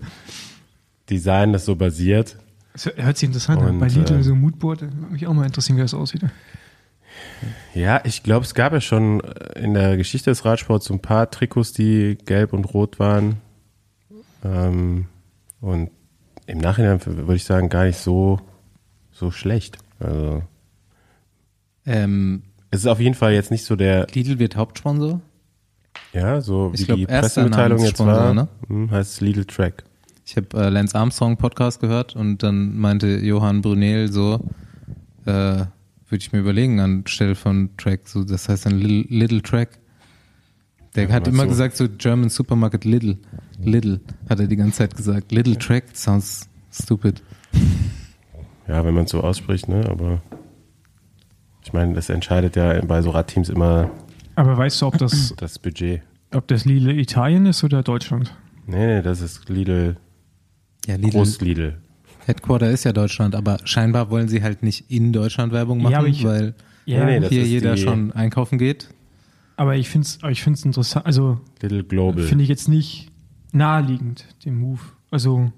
Design 1.09 1.53
das 1.53 1.65
so 1.65 1.75
basiert. 1.75 2.37
Das 2.73 2.85
hört 2.95 3.17
sich 3.17 3.27
interessant 3.27 3.61
an. 3.61 3.79
Bei 3.79 3.87
Lidl 3.87 4.15
äh, 4.19 4.23
so 4.23 4.33
ein 4.33 4.39
Moodboard, 4.41 4.81
würde 4.81 4.95
mich 5.11 5.27
auch 5.27 5.33
mal 5.33 5.45
interessieren, 5.45 5.77
wie 5.77 5.81
das 5.81 5.93
aussieht. 5.93 6.21
Ja, 7.73 8.01
ich 8.05 8.23
glaube, 8.23 8.45
es 8.45 8.53
gab 8.53 8.71
ja 8.73 8.81
schon 8.81 9.19
in 9.55 9.73
der 9.73 9.97
Geschichte 9.97 10.29
des 10.29 10.45
Radsports 10.45 10.85
so 10.85 10.93
ein 10.93 11.01
paar 11.01 11.29
Trikots, 11.29 11.73
die 11.73 12.17
gelb 12.25 12.53
und 12.53 12.65
rot 12.73 12.99
waren. 12.99 13.37
Ähm, 14.43 15.05
und 15.59 15.91
im 16.47 16.57
Nachhinein 16.59 16.99
würde 17.05 17.35
ich 17.35 17.43
sagen, 17.43 17.69
gar 17.69 17.85
nicht 17.85 17.97
so, 17.99 18.39
so 19.11 19.31
schlecht. 19.31 19.77
Also, 19.99 20.43
Ähm, 21.85 22.43
es 22.69 22.79
ist 22.81 22.87
auf 22.87 22.99
jeden 22.99 23.15
Fall 23.15 23.33
jetzt 23.33 23.51
nicht 23.51 23.65
so 23.65 23.75
der, 23.75 24.07
Lidl 24.13 24.39
wird 24.39 24.55
Hauptsponsor. 24.55 25.19
ja, 26.13 26.39
so 26.41 26.71
Ich 26.73 26.81
wie 26.81 26.85
glaub, 26.85 26.97
die 26.97 27.05
Pressemitteilung 27.05 27.79
jetzt 27.83 27.99
war, 27.99 28.33
ne? 28.33 28.47
hm, 28.67 28.89
heißt 28.91 29.11
es 29.13 29.21
Lidl 29.21 29.45
Track. 29.45 29.83
Ich 30.31 30.37
habe 30.37 30.57
äh, 30.57 30.69
Lance 30.69 30.97
Armstrong 30.97 31.35
Podcast 31.35 31.81
gehört 31.81 32.15
und 32.15 32.41
dann 32.41 32.77
meinte 32.77 33.17
Johann 33.17 33.61
Brunel 33.61 34.09
so, 34.09 34.35
äh, 35.25 35.31
würde 35.31 35.67
ich 36.19 36.31
mir 36.31 36.39
überlegen 36.39 36.79
anstelle 36.79 37.35
von 37.35 37.71
Track, 37.75 38.07
so 38.07 38.23
das 38.23 38.47
heißt 38.47 38.65
dann 38.65 38.79
Little, 38.79 39.05
Little 39.09 39.41
Track. 39.41 39.77
Der 40.95 41.09
Ja, 41.09 41.15
hat 41.15 41.27
immer 41.27 41.43
du- 41.43 41.49
gesagt 41.49 41.75
so 41.75 41.87
German 41.97 42.29
Supermarket 42.29 42.85
Little, 42.85 43.17
Little 43.61 43.99
hat 44.29 44.39
er 44.39 44.47
die 44.47 44.55
ganze 44.55 44.77
Zeit 44.77 44.95
gesagt. 44.95 45.33
Little 45.33 45.57
Track 45.57 45.83
sounds 45.93 46.47
stupid. 46.71 47.21
Ja, 48.69 48.85
wenn 48.85 48.93
man 48.93 49.03
es 49.03 49.11
so 49.11 49.19
ausspricht, 49.19 49.67
ne, 49.67 49.85
aber 49.89 50.21
Ich 51.65 51.73
meine, 51.73 51.93
das 51.93 52.09
entscheidet 52.09 52.55
ja 52.55 52.79
bei 52.85 53.01
so 53.01 53.09
Radteams 53.09 53.49
immer 53.49 53.91
Aber 54.35 54.57
weißt 54.57 54.81
du, 54.81 54.85
ob 54.87 54.97
das, 54.97 55.33
das 55.35 55.59
Budget. 55.59 56.03
ob 56.33 56.47
das 56.47 56.63
Lidl 56.63 56.91
Italien 56.97 57.45
ist 57.47 57.65
oder 57.65 57.83
Deutschland? 57.83 58.33
Nee, 58.65 58.95
nee, 58.95 59.01
das 59.01 59.19
ist 59.19 59.49
Lidl, 59.49 59.97
Ja, 60.87 60.95
Lidl, 60.95 61.11
Groß 61.11 61.41
Lidl. 61.41 61.77
Headquarter 62.25 62.69
ist 62.69 62.83
ja 62.83 62.93
Deutschland, 62.93 63.35
aber 63.35 63.57
scheinbar 63.65 64.09
wollen 64.09 64.27
sie 64.27 64.43
halt 64.43 64.63
nicht 64.63 64.89
in 64.91 65.11
Deutschland 65.13 65.51
Werbung 65.53 65.81
machen, 65.81 65.91
Ja, 65.93 66.05
ich- 66.05 66.23
weil 66.23 66.53
Ja, 66.85 67.05
Nee, 67.05 67.13
nee, 67.13 67.19
das 67.21 67.29
hier 67.29 67.45
jeder 67.45 67.75
die- 67.75 67.81
schon 67.81 68.11
einkaufen 68.11 68.57
geht. 68.57 68.89
aber 69.55 69.75
ich 69.75 69.87
finde 69.89 70.07
es 70.07 70.19
ich 70.31 70.41
find's 70.43 70.65
interessant. 70.65 71.05
Also 71.05 71.39
Lidl 71.61 71.83
Global. 71.83 72.23
finde 72.23 72.43
ich 72.43 72.49
jetzt 72.49 72.67
nicht 72.67 73.09
naheliegend, 73.51 74.25
den 74.45 74.57
Move. 74.59 74.79
Also, 75.11 75.51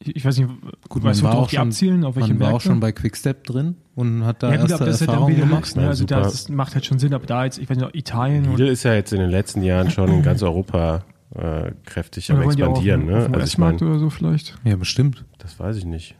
ich, 0.00 0.16
ich 0.16 0.24
weiß 0.24 0.38
nicht, 0.38 0.48
Gut, 0.88 1.04
weißt 1.04 1.20
du, 1.20 1.24
man 1.24 1.30
war 1.32 1.36
worauf 1.38 1.46
auch 1.46 1.50
die 1.50 1.56
schon, 1.56 1.68
abzielen, 1.68 2.04
auf 2.04 2.16
welche 2.16 2.30
man 2.30 2.40
war 2.40 2.46
auch 2.48 2.52
Märkte? 2.52 2.68
schon 2.68 2.80
bei 2.80 2.92
Quickstep 2.92 3.44
drin 3.44 3.76
und 3.94 4.24
hat 4.24 4.42
da 4.42 4.50
ja 4.52 4.60
gut, 4.60 4.70
erste 4.70 4.84
das 4.86 5.00
halt 5.00 5.10
Erfahrungen 5.10 5.36
wieder 5.36 5.46
gemacht. 5.46 5.76
Ne? 5.76 5.82
Ja, 5.82 5.88
Also 5.88 6.00
super. 6.02 6.20
das 6.22 6.48
macht 6.48 6.74
halt 6.74 6.84
schon 6.86 6.98
Sinn, 6.98 7.14
aber 7.14 7.26
da 7.26 7.44
jetzt, 7.44 7.58
ich 7.58 7.68
weiß 7.70 7.76
nicht, 7.78 7.94
Italien 7.94 8.44
oder, 8.48 8.58
Lidl 8.58 8.68
ist 8.72 8.82
ja 8.84 8.94
jetzt 8.94 9.12
in 9.12 9.20
den 9.20 9.30
letzten 9.30 9.62
Jahren 9.62 9.90
schon 9.90 10.10
in 10.10 10.22
ganz 10.22 10.42
Europa 10.42 11.04
äh, 11.34 11.72
kräftig 11.84 12.30
am 12.30 12.38
oder 12.38 12.46
wollen 12.46 12.56
die 12.56 12.62
auch 12.64 12.68
auf, 12.70 12.84
expandieren. 12.84 13.02
auf 13.02 13.22
Ne? 13.22 13.24
dem 13.26 13.34
Also 13.34 13.46
ich 13.46 13.58
meine, 13.58 13.78
oder 13.78 13.98
so 13.98 14.10
vielleicht. 14.10 14.58
Ja, 14.64 14.76
bestimmt. 14.76 15.24
das 15.38 15.58
weiß 15.58 15.76
ich 15.76 15.84
nicht. 15.84 16.14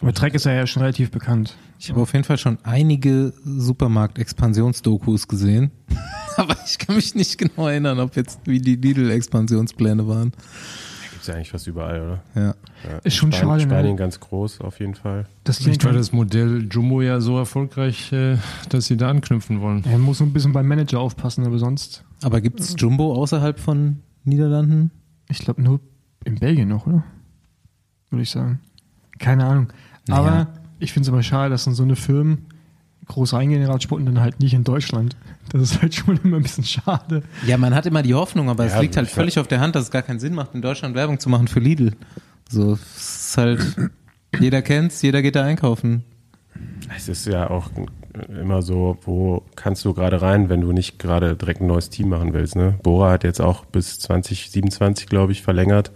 Aber 0.00 0.12
Trek 0.14 0.34
ist 0.34 0.46
ja, 0.46 0.52
ja 0.52 0.66
schon 0.66 0.82
relativ 0.82 1.10
bekannt. 1.12 1.54
Ich 1.78 1.90
habe 1.90 2.00
auf 2.00 2.12
jeden 2.12 2.24
Fall 2.24 2.38
schon 2.38 2.58
einige 2.64 3.32
Supermarkt-Expansionsdokus 3.44 5.28
gesehen. 5.28 5.70
Aber 6.36 6.56
ich 6.66 6.78
kann 6.78 6.96
mich 6.96 7.14
nicht 7.14 7.38
genau 7.38 7.68
erinnern, 7.68 8.00
ob 8.00 8.16
jetzt 8.16 8.40
wie 8.44 8.58
die 8.60 8.76
Lidl-Expansionspläne 8.76 10.06
waren. 10.08 10.32
Gibt 11.10 11.22
es 11.22 11.26
ja 11.28 11.34
eigentlich 11.34 11.50
fast 11.50 11.66
überall, 11.68 12.00
oder? 12.00 12.22
Ja. 12.34 12.54
Ja. 12.90 12.98
Ist 13.04 13.16
schon 13.16 13.30
Spanien, 13.32 13.60
schade, 13.60 13.64
ne? 13.68 13.74
Spanien 13.76 13.96
ganz 13.96 14.18
groß 14.18 14.60
auf 14.60 14.80
jeden 14.80 14.94
Fall. 14.96 15.26
Das 15.44 15.58
Vielleicht 15.58 15.84
war 15.84 15.92
das 15.92 16.10
Modell 16.12 16.66
Jumbo 16.70 17.00
ja 17.02 17.20
so 17.20 17.36
erfolgreich, 17.38 18.12
äh, 18.12 18.38
dass 18.70 18.86
sie 18.86 18.96
da 18.96 19.08
anknüpfen 19.08 19.60
wollen. 19.60 19.84
er 19.84 19.98
muss 19.98 20.18
so 20.18 20.24
ein 20.24 20.32
bisschen 20.32 20.52
beim 20.52 20.66
Manager 20.66 20.98
aufpassen, 21.00 21.46
aber 21.46 21.58
sonst, 21.58 22.02
Aber 22.22 22.40
gibt's 22.40 22.74
Jumbo 22.78 23.14
außerhalb 23.14 23.60
von 23.60 24.00
Niederlanden? 24.24 24.90
ich 25.28 25.38
glaube 25.38 25.62
nur 25.62 25.80
in 26.24 26.36
Belgien 26.36 26.68
noch, 26.68 26.86
oder? 26.86 27.04
Würde 28.10 28.22
ich 28.22 28.30
sagen. 28.30 28.60
Keine 29.18 29.44
Ahnung. 29.46 29.72
Naja. 30.06 30.20
Aber 30.22 30.48
ich 30.78 30.92
finde 30.92 31.06
es 31.06 31.12
aber 31.12 31.22
schade, 31.22 31.50
dass 31.50 31.64
dann 31.64 31.74
so 31.74 31.82
eine 31.82 31.96
Firmen 31.96 32.46
groß 33.06 33.32
reingehen 33.32 33.62
in 33.62 33.68
Radsport 33.68 34.00
und 34.00 34.06
dann 34.06 34.20
halt 34.20 34.40
nicht 34.40 34.54
in 34.54 34.64
Deutschland. 34.64 35.16
Das 35.50 35.62
ist 35.62 35.82
halt 35.82 35.94
schon 35.94 36.18
immer 36.22 36.36
ein 36.36 36.42
bisschen 36.42 36.64
schade. 36.64 37.22
Ja, 37.46 37.56
man 37.56 37.74
hat 37.74 37.86
immer 37.86 38.02
die 38.02 38.14
Hoffnung, 38.14 38.48
aber 38.50 38.64
es 38.66 38.72
Ja, 38.72 38.80
liegt 38.80 38.96
halt 38.96 39.08
völlig 39.08 39.38
auf 39.38 39.48
der 39.48 39.60
Hand, 39.60 39.74
dass 39.74 39.84
es 39.84 39.90
gar 39.90 40.02
keinen 40.02 40.20
Sinn 40.20 40.34
macht, 40.34 40.54
in 40.54 40.62
Deutschland 40.62 40.94
Werbung 40.94 41.18
zu 41.18 41.28
machen 41.28 41.48
für 41.48 41.60
Lidl. 41.60 41.92
So, 42.48 42.74
es 42.74 43.28
ist 43.28 43.38
halt, 43.38 43.90
jeder 44.38 44.62
kennt's, 44.62 45.02
jeder 45.02 45.22
geht 45.22 45.34
da 45.36 45.44
einkaufen. 45.44 46.04
Es 46.94 47.08
ist 47.08 47.26
ja 47.26 47.48
auch 47.50 47.70
immer 48.28 48.62
so, 48.62 48.98
wo 49.02 49.42
kannst 49.56 49.84
du 49.84 49.94
gerade 49.94 50.20
rein, 50.22 50.48
wenn 50.48 50.60
du 50.60 50.72
nicht 50.72 50.98
gerade 50.98 51.34
direkt 51.36 51.60
ein 51.60 51.66
neues 51.66 51.90
Team 51.90 52.08
machen 52.10 52.32
willst. 52.34 52.56
Ne? 52.56 52.78
Bora 52.82 53.10
hat 53.12 53.24
jetzt 53.24 53.40
auch 53.40 53.64
bis 53.64 53.98
2027, 54.00 55.06
glaube 55.06 55.32
ich, 55.32 55.42
verlängert 55.42 55.92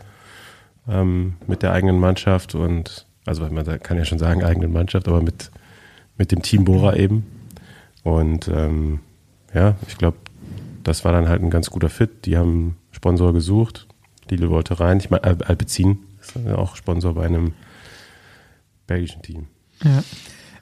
ähm, 0.89 1.35
mit 1.47 1.63
der 1.63 1.73
eigenen 1.73 1.99
Mannschaft 1.99 2.55
und 2.55 3.07
also 3.25 3.45
man 3.49 3.65
kann 3.83 3.99
ja 3.99 4.05
schon 4.05 4.19
sagen 4.21 4.45
eigenen 4.45 4.73
Mannschaft, 4.73 5.09
aber 5.09 5.21
mit, 5.21 5.51
mit 6.17 6.31
dem 6.33 6.43
Team 6.43 6.65
Bora 6.65 6.95
eben. 6.97 7.27
Und 8.05 8.47
ähm, 8.49 9.01
ja, 9.53 9.75
ich 9.89 9.99
glaube, 9.99 10.17
das 10.85 11.05
war 11.05 11.11
dann 11.13 11.29
halt 11.29 11.43
ein 11.43 11.51
ganz 11.51 11.71
guter 11.71 11.89
Fit. 11.89 12.25
Die 12.25 12.37
haben 12.37 12.77
Sponsor 12.93 13.33
gesucht, 13.33 13.89
Lidl 14.31 14.49
wollte 14.51 14.79
rein. 14.79 14.99
Ich 14.99 15.11
meine, 15.11 15.25
Al- 15.25 15.43
Alpecin 15.43 15.99
ist 16.21 16.37
auch 16.55 16.77
Sponsor 16.77 17.15
bei 17.15 17.27
einem 17.27 17.53
belgischen 18.87 19.23
Team. 19.23 19.47
Ja. 19.83 20.05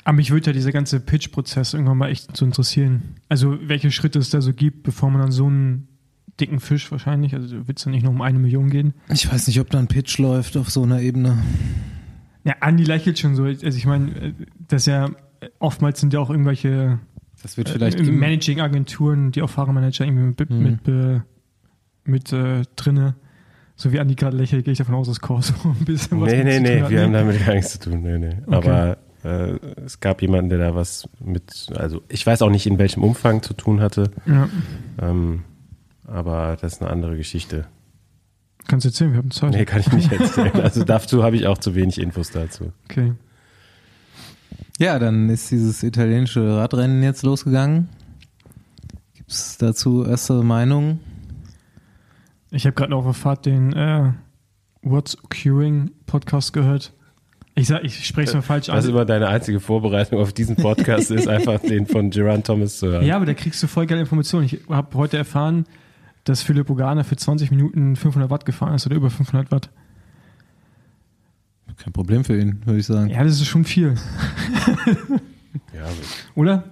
Aber 0.05 0.17
mich 0.17 0.31
würde 0.31 0.47
ja 0.47 0.53
dieser 0.53 0.71
ganze 0.73 1.01
Pitch-Prozess 1.01 1.73
irgendwann 1.75 1.97
mal 1.99 2.11
echt 2.11 2.37
so 2.37 2.45
interessieren. 2.45 3.17
Also, 3.29 3.57
welche 3.63 3.91
Schritte 3.91 4.19
es 4.19 4.31
da 4.31 4.41
so 4.43 4.53
gibt, 4.53 4.83
bevor 4.83 5.11
man 5.11 5.23
an 5.23 5.33
so 5.33 5.47
einen 5.47 5.89
dicken 6.41 6.61
Fisch 6.61 6.91
wahrscheinlich, 6.93 7.35
also 7.35 7.67
wird 7.67 7.79
es 7.79 7.85
dann 7.85 7.93
nicht 7.93 8.03
nur 8.03 8.13
um 8.13 8.21
eine 8.21 8.39
Million 8.39 8.69
gehen. 8.69 8.93
Ich 9.09 9.31
weiß 9.33 9.47
nicht, 9.47 9.61
ob 9.61 9.71
da 9.71 9.79
ein 9.79 9.87
Pitch 9.89 10.19
läuft 10.19 10.57
auf 10.57 10.69
so 10.71 10.83
einer 10.83 11.01
Ebene. 11.01 11.39
Ja, 12.45 12.57
Andi 12.61 12.85
lächelt 12.85 13.19
schon 13.19 13.35
so. 13.35 13.45
Also, 13.45 13.67
ich 13.67 13.87
meine, 13.87 14.35
das 14.69 14.83
ist 14.83 14.87
ja, 14.87 15.11
oftmals 15.59 16.01
sind 16.01 16.13
ja 16.13 16.21
auch 16.21 16.29
irgendwelche 16.31 16.99
Das 17.43 17.57
wird 17.57 17.71
vielleicht 17.71 17.99
äh, 17.99 18.03
Managing-Agenturen, 18.03 19.33
die 19.33 19.41
auch 19.43 19.51
Fahrermanager 19.51 20.05
irgendwie 20.05 20.25
mit, 20.39 20.51
Mhm. 20.51 20.63
mit, 20.63 20.89
äh, 20.89 21.21
mit 22.05 22.33
äh, 22.33 22.63
drinne. 22.77 23.15
So 23.77 23.91
wie 23.93 23.99
Andi 24.01 24.15
gerade 24.15 24.37
lächelt, 24.37 24.65
gehe 24.65 24.73
ich 24.73 24.79
davon 24.79 24.95
aus, 24.95 25.07
dass 25.09 25.21
Corso 25.21 25.55
ein 25.65 25.85
bisschen 25.87 26.21
was 26.21 26.31
Nee, 26.31 26.45
mit 26.45 26.47
nee, 26.47 26.57
zu 26.57 26.63
nee, 26.63 26.75
tun 26.77 26.83
hat, 26.85 26.91
wir 26.91 26.99
ne? 26.99 27.05
haben 27.05 27.13
damit 27.13 27.47
gar 27.47 27.55
nichts 27.55 27.73
zu 27.73 27.91
tun. 27.91 28.03
Nee, 28.03 28.19
nee. 28.19 28.37
Okay. 28.47 28.55
Aber 28.55 28.99
äh, 29.25 29.59
es 29.85 30.01
gab 30.01 30.23
jemanden, 30.23 30.51
der 30.51 30.59
da 30.59 30.75
was 30.75 31.09
mit, 31.19 31.67
also 31.75 32.03
ich 32.09 32.25
weiß 32.27 32.43
auch 32.43 32.51
nicht, 32.51 32.67
in 32.67 32.79
welchem 32.79 33.03
Umfang 33.03 33.43
zu 33.43 33.55
tun 33.55 33.81
hatte, 33.81 34.11
Ja, 34.27 34.49
ähm, 35.01 35.43
aber 36.07 36.57
das 36.61 36.75
ist 36.75 36.83
eine 36.83 36.91
andere 36.91 37.17
Geschichte. 37.17 37.67
kannst 38.69 38.85
du 38.85 38.89
erzählen, 38.91 39.13
wir 39.13 39.19
haben 39.19 39.31
Zeit. 39.31 39.51
Nee, 39.53 39.65
kann 39.65 39.81
ich 39.81 39.93
nicht 39.93 40.13
erzählen. 40.21 40.53
Also 40.61 40.85
dazu 40.85 41.23
habe 41.25 41.37
ich 41.37 41.47
auch 41.47 41.59
zu 41.59 41.75
wenig 41.75 41.99
Infos 41.99 42.31
dazu. 42.31 42.73
Okay. 42.85 43.15
Ja, 44.79 44.99
dann 44.99 45.29
ist 45.31 45.51
dieses 45.51 45.83
italienische 45.83 46.57
Radrennen 46.57 47.03
jetzt 47.03 47.23
losgegangen. 47.23 47.89
Gibt's 49.15 49.57
dazu 49.59 50.05
erste 50.05 50.43
Meinungen? 50.43 51.01
Ich 52.51 52.67
habe 52.67 52.75
gerade 52.75 52.95
auf 52.95 53.05
der 53.05 53.15
Fahrt 53.15 53.47
den 53.47 53.73
äh, 53.73 54.13
What's 54.83 55.17
Curing 55.31 55.91
Podcast 56.07 56.53
gehört. 56.53 56.93
Ich 57.57 57.69
sag, 57.69 57.85
ich 57.85 58.05
spreche 58.05 58.29
es 58.29 58.35
mal 58.35 58.43
falsch 58.43 58.67
Das 58.67 58.79
ist 58.81 58.85
an. 58.87 58.91
immer 58.91 59.05
deine 59.05 59.29
einzige 59.29 59.61
Vorbereitung 59.61 60.19
auf 60.19 60.33
diesen 60.33 60.57
Podcast, 60.57 61.11
ist 61.13 61.29
einfach 61.29 61.61
den 61.61 61.87
von 61.87 62.11
Gerard 62.11 62.45
Thomas 62.47 62.79
zu 62.79 62.89
hören. 62.89 63.05
Ja, 63.07 63.17
aber 63.17 63.27
da 63.27 63.35
kriegst 63.35 63.63
du 63.63 63.69
voll 63.69 63.87
geile 63.87 64.01
Informationen. 64.01 64.47
Ich 64.47 64.59
habe 64.69 64.97
heute 64.99 65.17
erfahren, 65.17 65.65
dass 66.25 66.43
Philipp 66.43 66.69
Ogana 66.69 67.05
für 67.05 67.17
20 67.17 67.51
Minuten 67.53 67.95
500 67.97 68.29
Watt 68.31 68.45
gefahren 68.45 68.75
ist 68.75 68.87
oder 68.87 68.97
über 68.97 69.09
500 69.11 69.53
Watt. 69.53 69.71
Kein 71.77 71.93
Problem 71.93 72.25
für 72.25 72.39
ihn, 72.39 72.61
würde 72.65 72.79
ich 72.81 72.87
sagen. 72.87 73.11
Ja, 73.11 73.23
das 73.25 73.35
ist 73.41 73.47
schon 73.47 73.65
viel, 73.65 73.95
Ja, 75.73 75.85
oder? 76.35 76.65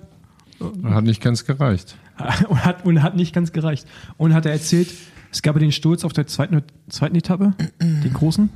Hat 0.84 1.04
nicht 1.04 1.20
ganz 1.20 1.44
gereicht. 1.44 1.96
Und 2.48 2.64
hat, 2.64 2.84
und 2.84 3.02
hat 3.02 3.16
nicht 3.16 3.34
ganz 3.34 3.52
gereicht. 3.52 3.86
Und 4.16 4.32
hat 4.34 4.46
er 4.46 4.52
erzählt, 4.52 4.92
es 5.32 5.42
gab 5.42 5.56
ja 5.56 5.60
den 5.60 5.72
Sturz 5.72 6.04
auf 6.04 6.12
der 6.12 6.26
zweiten, 6.28 6.62
zweiten 6.88 7.16
Etappe, 7.16 7.54
den 7.80 8.12
großen, 8.12 8.50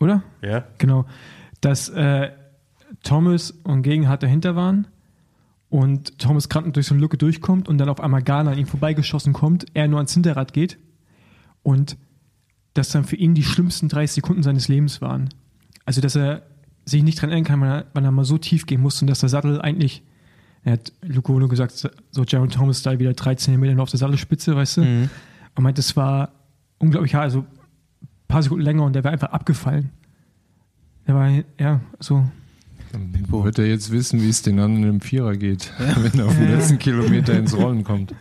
oder? 0.00 0.22
ja. 0.42 0.64
Genau. 0.78 1.06
Dass 1.60 1.88
äh, 1.88 2.30
Thomas 3.02 3.50
und 3.50 3.82
Gegenhardt 3.82 4.22
dahinter 4.22 4.56
waren 4.56 4.86
und 5.68 6.18
Thomas 6.18 6.48
gerade 6.48 6.70
durch 6.70 6.86
so 6.86 6.94
eine 6.94 7.00
Lücke 7.00 7.16
durchkommt 7.16 7.68
und 7.68 7.78
dann 7.78 7.88
auf 7.88 8.00
einmal 8.00 8.22
Ghana 8.22 8.52
an 8.52 8.58
ihm 8.58 8.66
vorbeigeschossen 8.66 9.32
kommt, 9.32 9.66
er 9.74 9.88
nur 9.88 9.98
ans 9.98 10.14
Hinterrad 10.14 10.52
geht 10.52 10.78
und 11.62 11.96
das 12.74 12.90
dann 12.90 13.04
für 13.04 13.16
ihn 13.16 13.34
die 13.34 13.42
schlimmsten 13.42 13.88
30 13.88 14.14
Sekunden 14.14 14.42
seines 14.42 14.68
Lebens 14.68 15.00
waren. 15.00 15.30
Also, 15.84 16.00
dass 16.00 16.16
er 16.16 16.42
sich 16.84 17.02
nicht 17.02 17.20
dran 17.20 17.30
erinnern 17.30 17.46
kann, 17.46 17.60
wann 17.60 17.68
er, 17.68 17.86
wann 17.94 18.04
er 18.04 18.10
mal 18.10 18.24
so 18.24 18.36
tief 18.36 18.66
gehen 18.66 18.80
musste 18.80 19.04
und 19.04 19.08
dass 19.08 19.20
der 19.20 19.28
Sattel 19.28 19.60
eigentlich, 19.60 20.02
er 20.64 20.74
hat 20.74 20.92
Luco 21.02 21.38
nur 21.38 21.48
gesagt, 21.48 21.90
so 22.10 22.24
Jaron 22.24 22.50
Thomas 22.50 22.80
Style 22.80 22.98
wieder 22.98 23.14
13 23.14 23.58
Meter 23.58 23.74
nur 23.74 23.84
auf 23.84 23.90
der 23.90 23.98
Sattelspitze, 23.98 24.54
weißt 24.54 24.78
du? 24.78 24.82
Mhm. 24.82 25.10
Und 25.56 25.62
meint, 25.62 25.78
das 25.78 25.96
war 25.96 26.32
unglaublich 26.78 27.14
hart, 27.14 27.24
also 27.24 27.46
paar 28.34 28.42
Sekunden 28.42 28.64
länger 28.64 28.82
und 28.82 28.94
der 28.94 29.04
wäre 29.04 29.12
einfach 29.12 29.30
abgefallen. 29.30 29.90
Der 31.06 31.14
war, 31.14 31.30
ja, 31.58 31.80
so. 32.00 32.26
Dann 32.90 33.12
wird 33.28 33.58
er 33.58 33.66
jetzt 33.66 33.92
wissen, 33.92 34.20
wie 34.20 34.28
es 34.28 34.42
den 34.42 34.58
anderen 34.58 34.94
im 34.94 35.00
Vierer 35.00 35.36
geht, 35.36 35.72
wenn 35.78 36.18
er 36.18 36.26
auf 36.26 36.36
den 36.36 36.48
letzten 36.48 36.78
Kilometer 36.78 37.38
ins 37.38 37.56
Rollen 37.56 37.84
kommt. 37.84 38.12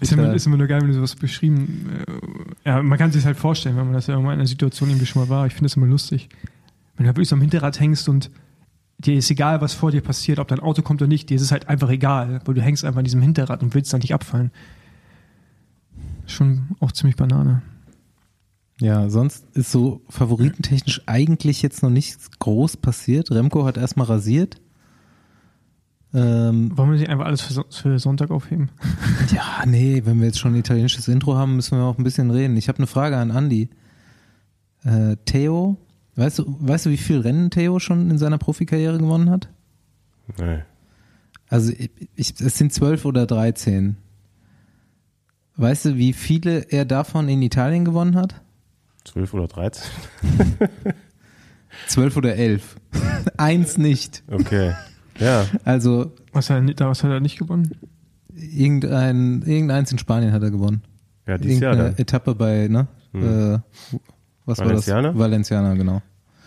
Ist 0.00 0.12
immer, 0.12 0.34
ist 0.34 0.46
immer 0.46 0.56
nur 0.56 0.66
geil, 0.66 0.80
wenn 0.80 0.88
du 0.88 0.94
sowas 0.94 1.14
beschrieben. 1.14 1.86
Äh, 2.64 2.68
ja, 2.68 2.82
man 2.82 2.98
kann 2.98 3.12
sich 3.12 3.24
halt 3.24 3.36
vorstellen, 3.36 3.76
wenn 3.76 3.84
man 3.84 3.94
das 3.94 4.08
ja 4.08 4.14
irgendwann 4.14 4.34
in 4.34 4.40
einer 4.40 4.48
Situation 4.48 4.88
irgendwie 4.88 5.06
schon 5.06 5.22
mal 5.22 5.28
war. 5.28 5.46
Ich 5.46 5.52
finde 5.52 5.66
das 5.66 5.76
immer 5.76 5.86
lustig. 5.86 6.28
Wenn 6.96 7.04
du 7.04 7.06
halt 7.08 7.16
wirklich 7.16 7.28
so 7.28 7.36
am 7.36 7.40
Hinterrad 7.40 7.78
hängst 7.78 8.08
und 8.08 8.30
dir 8.98 9.14
ist 9.14 9.30
egal, 9.30 9.60
was 9.60 9.74
vor 9.74 9.92
dir 9.92 10.00
passiert, 10.00 10.40
ob 10.40 10.48
dein 10.48 10.60
Auto 10.60 10.82
kommt 10.82 11.02
oder 11.02 11.08
nicht, 11.08 11.30
dir 11.30 11.36
ist 11.36 11.42
es 11.42 11.52
halt 11.52 11.68
einfach 11.68 11.88
egal, 11.88 12.40
weil 12.44 12.54
du 12.54 12.62
hängst 12.62 12.84
einfach 12.84 12.98
an 12.98 13.04
diesem 13.04 13.22
Hinterrad 13.22 13.62
und 13.62 13.74
willst 13.74 13.92
dann 13.92 14.00
nicht 14.00 14.12
abfallen. 14.12 14.50
Schon 16.26 16.68
auch 16.80 16.90
ziemlich 16.92 17.16
Banane. 17.16 17.62
Ja, 18.80 19.10
sonst 19.10 19.44
ist 19.54 19.70
so 19.70 20.00
favoritentechnisch 20.08 21.02
eigentlich 21.06 21.60
jetzt 21.60 21.82
noch 21.82 21.90
nichts 21.90 22.30
groß 22.38 22.78
passiert. 22.78 23.30
Remco 23.30 23.66
hat 23.66 23.76
erstmal 23.76 24.06
rasiert. 24.06 24.60
Ähm, 26.12 26.76
Wollen 26.76 26.90
wir 26.90 26.98
nicht 26.98 27.08
einfach 27.08 27.26
alles 27.26 27.42
für, 27.42 27.64
für 27.70 27.98
Sonntag 27.98 28.30
aufheben? 28.30 28.70
ja, 29.32 29.64
nee, 29.66 30.02
wenn 30.04 30.18
wir 30.18 30.26
jetzt 30.26 30.40
schon 30.40 30.54
ein 30.54 30.60
italienisches 30.60 31.06
Intro 31.08 31.36
haben, 31.36 31.56
müssen 31.56 31.78
wir 31.78 31.84
auch 31.84 31.98
ein 31.98 32.04
bisschen 32.04 32.30
reden. 32.30 32.56
Ich 32.56 32.68
habe 32.68 32.78
eine 32.78 32.86
Frage 32.86 33.18
an 33.18 33.30
Andi. 33.30 33.68
Äh, 34.82 35.16
Theo, 35.26 35.76
weißt 36.16 36.38
du, 36.38 36.56
weißt 36.58 36.86
du, 36.86 36.90
wie 36.90 36.96
viel 36.96 37.20
Rennen 37.20 37.50
Theo 37.50 37.78
schon 37.78 38.10
in 38.10 38.18
seiner 38.18 38.38
Profikarriere 38.38 38.98
gewonnen 38.98 39.28
hat? 39.28 39.50
Nee. 40.38 40.62
Also 41.48 41.72
ich, 41.72 41.90
ich, 42.14 42.40
es 42.40 42.56
sind 42.56 42.72
zwölf 42.72 43.04
oder 43.04 43.26
dreizehn. 43.26 43.96
Weißt 45.56 45.84
du, 45.84 45.96
wie 45.96 46.14
viele 46.14 46.60
er 46.70 46.86
davon 46.86 47.28
in 47.28 47.42
Italien 47.42 47.84
gewonnen 47.84 48.16
hat? 48.16 48.40
12 49.04 49.34
oder 49.34 49.48
13? 49.48 49.84
Zwölf 51.86 52.16
oder 52.16 52.34
elf. 52.36 52.76
Eins 53.36 53.78
nicht. 53.78 54.22
Okay. 54.30 54.74
Ja, 55.18 55.46
Also 55.64 56.12
Was 56.32 56.50
hat 56.50 56.56
er, 56.58 56.62
nicht- 56.62 56.80
was 56.80 57.02
hat 57.04 57.10
er 57.10 57.20
nicht 57.20 57.38
gewonnen? 57.38 57.72
irgendein, 58.34 59.42
irgendeins 59.42 59.92
in 59.92 59.98
Spanien 59.98 60.32
hat 60.32 60.42
er 60.42 60.50
gewonnen. 60.50 60.82
ja 61.26 61.36
dieses 61.36 61.60
Jahr 61.60 61.76
dann. 61.76 61.96
Etappe 61.98 62.34
bei, 62.34 62.68
ne? 62.68 62.86
Hm. 63.12 63.54
Äh, 63.54 63.58
was 64.46 64.58
Valenciana? 64.58 65.08
war 65.08 65.12
das? 65.12 65.18
Valenciana, 65.20 65.74
genau. 65.74 66.00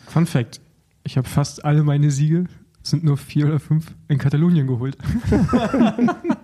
Fun 0.08 0.26
Fact: 0.26 0.60
Ich 1.04 1.18
habe 1.18 1.28
fast 1.28 1.64
alle 1.64 1.84
meine 1.84 2.10
Siege, 2.10 2.46
sind 2.82 3.04
nur 3.04 3.18
vier 3.18 3.46
oder 3.48 3.60
fünf, 3.60 3.94
in 4.08 4.18
Katalonien 4.18 4.66
geholt. 4.68 4.98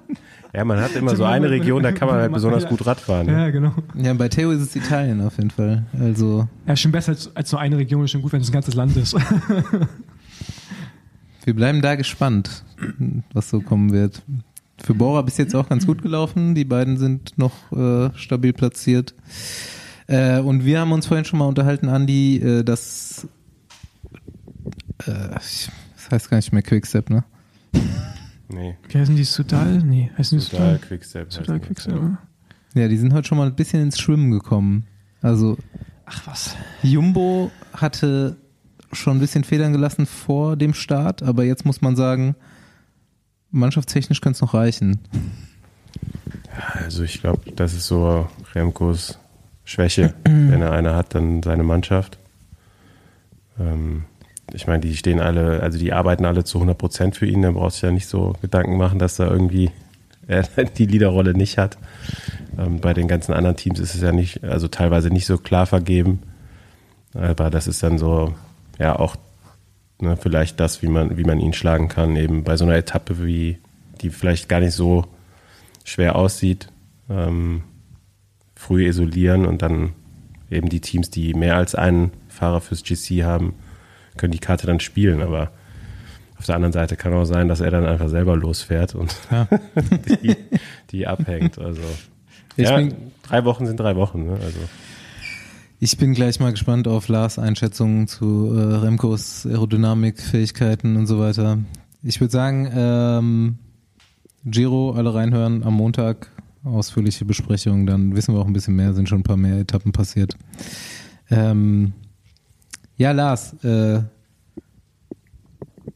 Ja, 0.53 0.65
man 0.65 0.79
hat 0.81 0.95
immer 0.95 1.15
so 1.15 1.25
eine 1.25 1.49
Region, 1.49 1.83
da 1.83 1.91
kann 1.91 2.07
man 2.07 2.17
halt 2.19 2.33
besonders 2.33 2.67
gut 2.67 2.85
Radfahren. 2.85 3.27
Ne? 3.27 3.33
Ja, 3.33 3.49
genau. 3.51 3.71
Ja, 3.95 4.13
bei 4.15 4.29
Theo 4.29 4.49
ist 4.51 4.61
es 4.61 4.75
Italien 4.75 5.21
auf 5.21 5.37
jeden 5.37 5.51
Fall. 5.51 5.85
Also 5.99 6.47
Ja, 6.65 6.75
schon 6.75 6.91
besser 6.91 7.11
als, 7.11 7.35
als 7.35 7.51
nur 7.51 7.61
eine 7.61 7.77
Region, 7.77 8.03
ist 8.03 8.11
schon 8.11 8.23
gut, 8.23 8.33
wenn 8.33 8.41
es 8.41 8.49
ein 8.49 8.53
ganzes 8.53 8.73
Land 8.73 8.97
ist. 8.97 9.13
wir 11.45 11.55
bleiben 11.55 11.81
da 11.81 11.95
gespannt, 11.95 12.63
was 13.33 13.49
so 13.49 13.61
kommen 13.61 13.91
wird. 13.91 14.21
Für 14.81 14.93
Bora 14.93 15.21
bis 15.21 15.37
jetzt 15.37 15.55
auch 15.55 15.67
ganz 15.69 15.85
gut 15.85 16.01
gelaufen. 16.01 16.55
Die 16.55 16.65
beiden 16.65 16.97
sind 16.97 17.37
noch 17.37 17.71
äh, 17.71 18.09
stabil 18.17 18.53
platziert. 18.53 19.13
Äh, 20.07 20.39
und 20.39 20.65
wir 20.65 20.79
haben 20.79 20.91
uns 20.93 21.05
vorhin 21.05 21.25
schon 21.25 21.39
mal 21.39 21.45
unterhalten, 21.45 21.89
Andi, 21.89 22.37
äh, 22.37 22.63
dass 22.63 23.27
äh, 25.05 25.35
ich- 25.39 25.69
das 25.95 26.11
heißt 26.11 26.29
gar 26.29 26.37
nicht 26.37 26.51
mehr 26.53 26.63
Quickstep, 26.63 27.09
ne? 27.11 27.23
Nee, 28.51 28.75
Wie 28.89 28.97
heißen 28.97 29.15
die 29.15 29.23
Sudal? 29.23 29.77
Nee, 29.83 30.11
heißen 30.17 30.39
die 30.39 30.45
total 30.45 30.73
Sudal? 30.73 30.79
Quickstep. 30.79 31.31
Sudal. 31.33 31.59
Quickstep. 31.59 31.99
Ja, 32.73 32.87
die 32.87 32.97
sind 32.97 33.13
heute 33.13 33.27
schon 33.27 33.37
mal 33.37 33.47
ein 33.47 33.55
bisschen 33.55 33.81
ins 33.81 33.99
Schwimmen 33.99 34.31
gekommen. 34.31 34.85
Also 35.21 35.57
Ach 36.05 36.25
was. 36.25 36.55
Jumbo 36.81 37.51
hatte 37.73 38.37
schon 38.91 39.17
ein 39.17 39.19
bisschen 39.19 39.43
Federn 39.43 39.71
gelassen 39.71 40.07
vor 40.07 40.55
dem 40.55 40.73
Start, 40.73 41.21
aber 41.21 41.43
jetzt 41.43 41.65
muss 41.65 41.81
man 41.81 41.95
sagen, 41.95 42.35
mannschaftstechnisch 43.51 44.21
könnte 44.21 44.37
es 44.37 44.41
noch 44.41 44.55
reichen. 44.55 44.99
Also 46.73 47.03
ich 47.03 47.21
glaube, 47.21 47.51
das 47.51 47.73
ist 47.73 47.85
so 47.85 48.27
Remkos 48.55 49.19
Schwäche. 49.63 50.15
Wenn 50.23 50.61
er 50.61 50.71
eine 50.71 50.95
hat, 50.95 51.13
dann 51.13 51.43
seine 51.43 51.63
Mannschaft. 51.63 52.17
Ähm, 53.59 54.05
ich 54.53 54.67
meine, 54.67 54.79
die 54.79 54.95
stehen 54.95 55.19
alle, 55.19 55.61
also 55.61 55.77
die 55.77 55.93
arbeiten 55.93 56.25
alle 56.25 56.43
zu 56.43 56.57
100 56.57 56.77
Prozent 56.77 57.15
für 57.15 57.25
ihn. 57.25 57.41
Da 57.41 57.51
brauchst 57.51 57.81
du 57.81 57.87
ja 57.87 57.91
nicht 57.91 58.07
so 58.07 58.35
Gedanken 58.41 58.77
machen, 58.77 58.99
dass 58.99 59.15
da 59.15 59.27
irgendwie 59.27 59.71
er 60.27 60.43
die 60.43 60.85
Leaderrolle 60.85 61.33
nicht 61.33 61.57
hat. 61.57 61.77
Ähm, 62.57 62.79
bei 62.79 62.93
den 62.93 63.07
ganzen 63.07 63.33
anderen 63.33 63.55
Teams 63.55 63.79
ist 63.79 63.95
es 63.95 64.01
ja 64.01 64.11
nicht, 64.11 64.43
also 64.43 64.67
teilweise 64.67 65.09
nicht 65.09 65.25
so 65.25 65.37
klar 65.37 65.65
vergeben. 65.65 66.19
Aber 67.13 67.49
das 67.49 67.67
ist 67.67 67.81
dann 67.81 67.97
so, 67.97 68.33
ja, 68.77 68.97
auch 68.97 69.15
ne, 69.99 70.17
vielleicht 70.17 70.59
das, 70.59 70.81
wie 70.81 70.87
man, 70.87 71.17
wie 71.17 71.23
man 71.23 71.39
ihn 71.39 71.53
schlagen 71.53 71.87
kann, 71.87 72.15
eben 72.15 72.43
bei 72.43 72.57
so 72.57 72.65
einer 72.65 72.75
Etappe, 72.75 73.23
wie 73.23 73.57
die 74.01 74.09
vielleicht 74.09 74.47
gar 74.49 74.59
nicht 74.59 74.73
so 74.73 75.05
schwer 75.83 76.15
aussieht, 76.15 76.67
ähm, 77.09 77.63
früh 78.55 78.87
isolieren 78.87 79.45
und 79.45 79.61
dann 79.61 79.93
eben 80.51 80.69
die 80.69 80.81
Teams, 80.81 81.09
die 81.09 81.33
mehr 81.33 81.55
als 81.55 81.75
einen 81.75 82.11
Fahrer 82.27 82.61
fürs 82.61 82.83
GC 82.83 83.23
haben, 83.23 83.55
können 84.19 84.31
die 84.33 84.39
Karte 84.39 84.67
dann 84.67 84.79
spielen. 84.79 85.21
Aber 85.23 85.51
auf 86.37 86.45
der 86.45 86.55
anderen 86.55 86.71
Seite 86.73 86.95
kann 86.95 87.13
auch 87.13 87.25
sein, 87.25 87.47
dass 87.47 87.59
er 87.61 87.71
dann 87.71 87.85
einfach 87.85 88.07
selber 88.09 88.37
losfährt 88.37 88.93
und 88.93 89.15
Ja. 89.31 89.47
die, 90.21 90.35
die 90.91 91.07
abhängt. 91.07 91.57
Also 91.57 91.81
Ich 92.55 92.69
ja, 92.69 92.77
bin- 92.77 92.93
drei 93.23 93.43
Wochen 93.45 93.65
sind 93.65 93.79
drei 93.79 93.95
Wochen. 93.95 94.25
Ne? 94.25 94.33
Also 94.33 94.59
Ich 95.79 95.97
bin 95.97 96.13
gleich 96.13 96.39
mal 96.39 96.51
gespannt 96.51 96.87
auf 96.87 97.07
Lars 97.07 97.39
Einschätzungen 97.39 98.07
zu 98.07 98.53
äh, 98.55 98.75
Remkos 98.77 99.45
Aerodynamik, 99.47 100.19
Fähigkeiten 100.21 100.95
und 100.97 101.07
so 101.07 101.19
weiter. 101.19 101.57
Ich 102.03 102.21
würde 102.21 102.31
sagen, 102.31 102.69
ähm, 102.73 103.57
Giro, 104.45 104.91
alle 104.91 105.13
reinhören 105.13 105.63
am 105.63 105.73
Montag, 105.73 106.31
ausführliche 106.63 107.25
Besprechung, 107.25 107.85
dann 107.85 108.15
wissen 108.15 108.33
wir 108.33 108.39
auch 108.39 108.47
ein 108.47 108.53
bisschen 108.53 108.75
mehr, 108.77 108.93
sind 108.93 109.09
schon 109.09 109.19
ein 109.19 109.23
paar 109.23 109.35
mehr 109.37 109.57
Etappen 109.59 109.91
passiert. 109.91 110.37
Ähm, 111.29 111.91
ja, 112.99 113.13
Lars, 113.13 113.53
äh, 113.63 114.01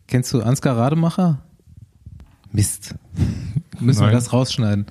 kennst 0.08 0.34
du 0.34 0.42
Ansgar 0.42 0.78
Rademacher? 0.78 1.40
Mist. 2.54 2.96
Müssen 3.80 4.00
wir 4.00 4.06
Nein. 4.06 4.16
das 4.16 4.32
rausschneiden. 4.32 4.86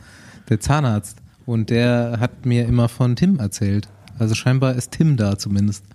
Der 0.51 0.61
Zahnarzt. 0.61 1.16
Und 1.46 1.70
der 1.70 2.18
hat 2.20 2.44
mir 2.44 2.66
immer 2.66 2.90
von 2.90 3.16
Tim 3.16 3.38
erzählt. 3.38 3.88
Also 4.18 4.35
scheinbar 4.35 4.75
ist 4.75 4.92
Tim 4.92 5.16
da 5.16 5.38
zumindest. 5.38 5.87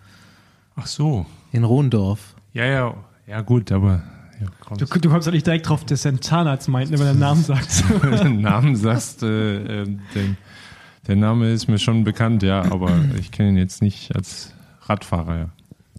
Ach 0.76 0.88
so. 0.88 1.28
In 1.52 1.64
Rohndorf. 1.64 2.36
Ja, 2.52 2.66
ja, 2.66 2.96
ja 3.28 3.42
gut, 3.42 3.72
aber 3.72 4.02
ja, 4.42 4.48
komm. 4.60 4.78
Du, 4.80 4.86
du 4.86 5.10
kommst 5.10 5.28
doch 5.28 5.32
nicht 5.32 5.46
direkt 5.46 5.70
drauf, 5.70 5.86
dass 5.86 6.04
er 6.04 6.10
einen 6.10 6.22
Zahnarzt 6.24 6.68
meint, 6.68 6.90
ne, 6.90 6.98
wenn 6.98 7.06
er 7.06 7.12
einen 7.12 7.20
Namen 7.20 7.44
sagt. 7.44 7.84
wenn 8.02 8.12
du 8.12 8.24
den 8.24 8.42
Namen 8.42 8.76
sagst, 8.76 9.22
äh, 9.22 9.84
äh, 9.84 9.86
den, 10.16 10.38
der 11.06 11.16
Name 11.16 11.52
ist 11.52 11.68
mir 11.68 11.78
schon 11.78 12.04
bekannt, 12.04 12.42
ja, 12.42 12.64
aber 12.64 12.92
ich 13.20 13.32
kenne 13.32 13.50
ihn 13.50 13.58
jetzt 13.58 13.84
nicht 13.84 14.16
als 14.16 14.52
Radfahrer, 14.82 15.38
ja. 15.38 15.50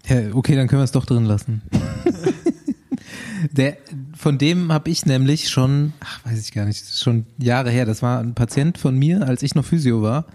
Ja, 0.08 0.34
okay, 0.34 0.56
dann 0.56 0.68
können 0.68 0.80
wir 0.80 0.84
es 0.84 0.92
doch 0.92 1.06
drin 1.06 1.24
lassen. 1.24 1.62
Der, 3.52 3.76
von 4.16 4.38
dem 4.38 4.72
habe 4.72 4.90
ich 4.90 5.06
nämlich 5.06 5.48
schon, 5.48 5.92
ach, 6.00 6.24
weiß 6.24 6.40
ich 6.40 6.52
gar 6.52 6.64
nicht, 6.64 6.98
schon 6.98 7.26
Jahre 7.38 7.70
her. 7.70 7.84
Das 7.84 8.02
war 8.02 8.18
ein 8.20 8.34
Patient 8.34 8.78
von 8.78 8.98
mir, 8.98 9.26
als 9.26 9.42
ich 9.42 9.54
noch 9.54 9.64
Physio 9.64 10.02
war. 10.02 10.26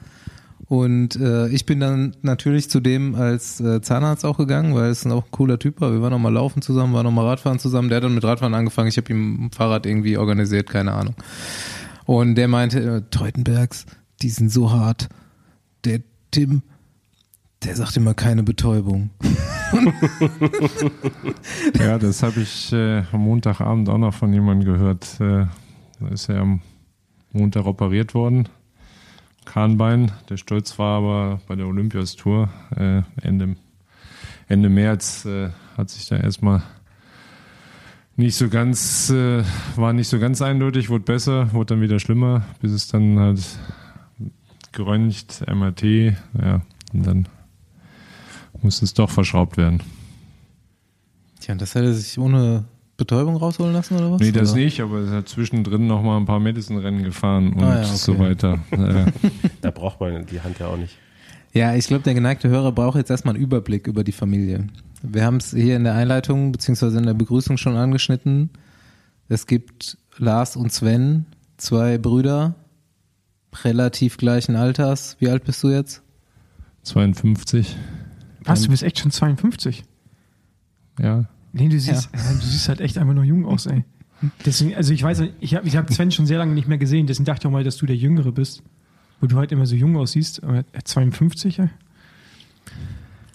Und 0.68 1.18
äh, 1.18 1.50
ich 1.50 1.66
bin 1.66 1.80
dann 1.80 2.16
natürlich 2.22 2.70
zu 2.70 2.80
dem 2.80 3.16
als 3.16 3.60
äh, 3.60 3.82
Zahnarzt 3.82 4.26
auch 4.26 4.38
gegangen, 4.38 4.74
weil 4.74 4.90
es 4.90 5.06
auch 5.06 5.26
ein 5.26 5.32
cooler 5.32 5.60
Typ 5.60 5.82
war. 5.82 5.92
Wir 5.92 6.02
waren 6.02 6.12
noch 6.12 6.20
mal 6.20 6.34
laufen 6.34 6.62
zusammen, 6.62 6.94
waren 6.94 7.04
noch 7.04 7.12
mal 7.12 7.28
Radfahren 7.28 7.60
zusammen. 7.60 7.90
Der 7.90 7.98
hat 7.98 8.04
dann 8.04 8.16
mit 8.16 8.24
Radfahren 8.24 8.54
angefangen. 8.54 8.88
Ich 8.88 8.98
habe 8.98 9.12
ihm 9.12 9.46
ein 9.46 9.52
Fahrrad 9.52 9.86
irgendwie 9.86 10.18
organisiert, 10.18 10.70
keine 10.70 10.94
Ahnung. 10.94 11.16
Und 12.06 12.36
der 12.36 12.48
meinte, 12.48 12.80
äh, 12.80 13.02
Teutenbergs, 13.12 13.86
die 14.22 14.30
sind 14.30 14.50
so 14.50 14.72
hart. 14.72 15.10
Der 15.84 16.00
Tim, 16.32 16.64
der 17.66 17.76
sagt 17.76 17.98
immer 17.98 18.14
keine 18.14 18.44
Betäubung. 18.44 19.10
Ja, 21.80 21.98
das 21.98 22.24
habe 22.24 22.42
ich 22.42 22.72
äh, 22.72 23.04
am 23.12 23.22
Montagabend 23.22 23.90
auch 23.90 23.98
noch 23.98 24.14
von 24.14 24.32
jemandem 24.32 24.74
gehört. 24.74 25.20
Äh, 25.20 25.48
da 26.00 26.08
ist 26.12 26.30
er 26.30 26.42
am 26.42 26.62
Montag 27.32 27.66
operiert 27.66 28.14
worden. 28.14 28.48
Kahnbein. 29.46 30.12
Der 30.30 30.38
Stolz 30.38 30.78
war 30.80 30.98
aber 30.98 31.42
bei 31.48 31.56
der 31.56 31.68
Olympias-Tour 31.68 32.50
äh, 32.78 33.02
Ende, 33.22 33.56
Ende 34.48 34.70
März 34.70 35.26
äh, 35.26 35.50
hat 35.78 35.90
sich 35.90 36.08
da 36.08 36.18
erstmal 36.18 36.64
nicht 38.16 38.36
so 38.36 38.48
ganz, 38.48 39.10
äh, 39.10 39.44
war 39.76 39.94
nicht 39.94 40.08
so 40.08 40.20
ganz 40.20 40.42
eindeutig, 40.42 40.90
wurde 40.90 41.04
besser, 41.04 41.52
wurde 41.54 41.76
dann 41.76 41.82
wieder 41.82 42.00
schlimmer, 42.00 42.44
bis 42.62 42.72
es 42.72 42.88
dann 42.88 43.20
halt 43.20 43.44
geröntgt, 44.72 45.44
MRT, 45.48 45.84
ja, 45.84 46.62
und 46.94 47.08
dann 47.08 47.28
musste 48.64 48.86
es 48.86 48.94
doch 48.94 49.10
verschraubt 49.10 49.58
werden. 49.58 49.82
Tja, 51.40 51.54
und 51.54 51.62
das 51.62 51.76
hat 51.76 51.84
er 51.84 51.94
sich 51.94 52.18
ohne 52.18 52.66
Betäubung 52.98 53.36
rausholen 53.36 53.74
lassen 53.74 53.98
oder 53.98 54.12
was? 54.12 54.22
Nee, 54.22 54.32
das 54.32 54.52
oder? 54.54 54.62
nicht, 54.62 54.80
aber 54.80 55.02
er 55.02 55.12
hat 55.18 55.30
zwischendrin 55.30 55.88
noch 55.88 56.02
mal 56.04 56.18
ein 56.18 56.26
paar 56.26 56.40
Medicine-Rennen 56.40 57.04
gefahren 57.04 57.54
und 57.54 57.64
Ah 57.64 57.82
ja, 57.82 57.88
okay. 57.88 57.96
so 57.96 58.20
weiter. 58.20 58.60
Da 59.62 59.72
braucht 59.72 60.00
man 60.00 60.26
die 60.26 60.42
Hand 60.42 60.60
ja 60.60 60.68
auch 60.68 60.78
nicht. 60.78 60.98
Ja, 61.54 61.76
ich 61.76 61.88
glaube, 61.88 62.04
der 62.04 62.14
geneigte 62.14 62.50
Hörer 62.50 62.72
braucht 62.72 62.98
jetzt 62.98 63.10
erstmal 63.12 63.36
einen 63.36 63.44
Überblick 63.44 63.88
über 63.88 64.04
die 64.04 64.12
Familie. 64.12 64.68
Wir 65.02 65.26
haben 65.26 65.38
es 65.38 65.52
hier 65.52 65.76
in 65.76 65.84
der 65.84 65.94
Einleitung 65.96 66.52
beziehungsweise 66.52 66.98
in 66.98 67.06
der 67.06 67.14
Begrüßung 67.14 67.58
schon 67.58 67.76
angeschnitten. 67.76 68.50
Es 69.28 69.48
gibt 69.48 69.98
Lars 70.18 70.56
und 70.56 70.72
Sven, 70.72 71.26
zwei 71.58 71.98
Brüder, 71.98 72.56
relativ 73.64 74.18
gleichen 74.18 74.56
Alters. 74.56 75.18
Wie 75.20 75.30
alt 75.30 75.44
bist 75.44 75.62
du 75.64 75.70
jetzt? 75.70 76.02
52, 76.84 77.76
Was, 78.46 78.64
du 78.64 78.70
bist 78.70 78.84
echt 78.84 79.00
schon 79.00 79.12
52? 79.12 79.84
ja. 81.00 81.26
Nee, 81.56 81.70
du 81.70 81.80
siehst, 81.80 82.10
ja. 82.12 82.20
du 82.20 82.46
siehst 82.46 82.68
halt 82.68 82.82
echt 82.82 82.98
einfach 82.98 83.14
nur 83.14 83.24
jung 83.24 83.46
aus, 83.46 83.68
ey. 83.68 83.84
Deswegen, 84.44 84.74
also 84.76 84.92
ich 84.92 85.04
weiß, 85.04 85.24
ich 85.40 85.54
habe 85.54 85.68
ich 85.68 85.78
hab 85.78 85.92
Sven 85.94 86.12
schon 86.12 86.26
sehr 86.26 86.40
lange 86.40 86.54
nicht 86.54 86.68
mehr 86.68 86.80
gesehen, 86.80 87.06
deswegen 87.06 87.26
dachte 87.26 87.42
ich 87.42 87.46
auch 87.48 87.52
mal, 87.52 87.64
dass 87.64 87.78
du 87.78 87.86
der 87.86 87.96
Jüngere 87.96 88.32
bist. 88.32 88.64
Wo 89.22 89.28
du 89.28 89.38
halt 89.38 89.52
immer 89.52 89.66
so 89.66 89.76
jung 89.76 89.96
aussiehst. 89.96 90.44
Aber 90.44 90.66
52, 90.84 91.60
ey? 91.60 91.70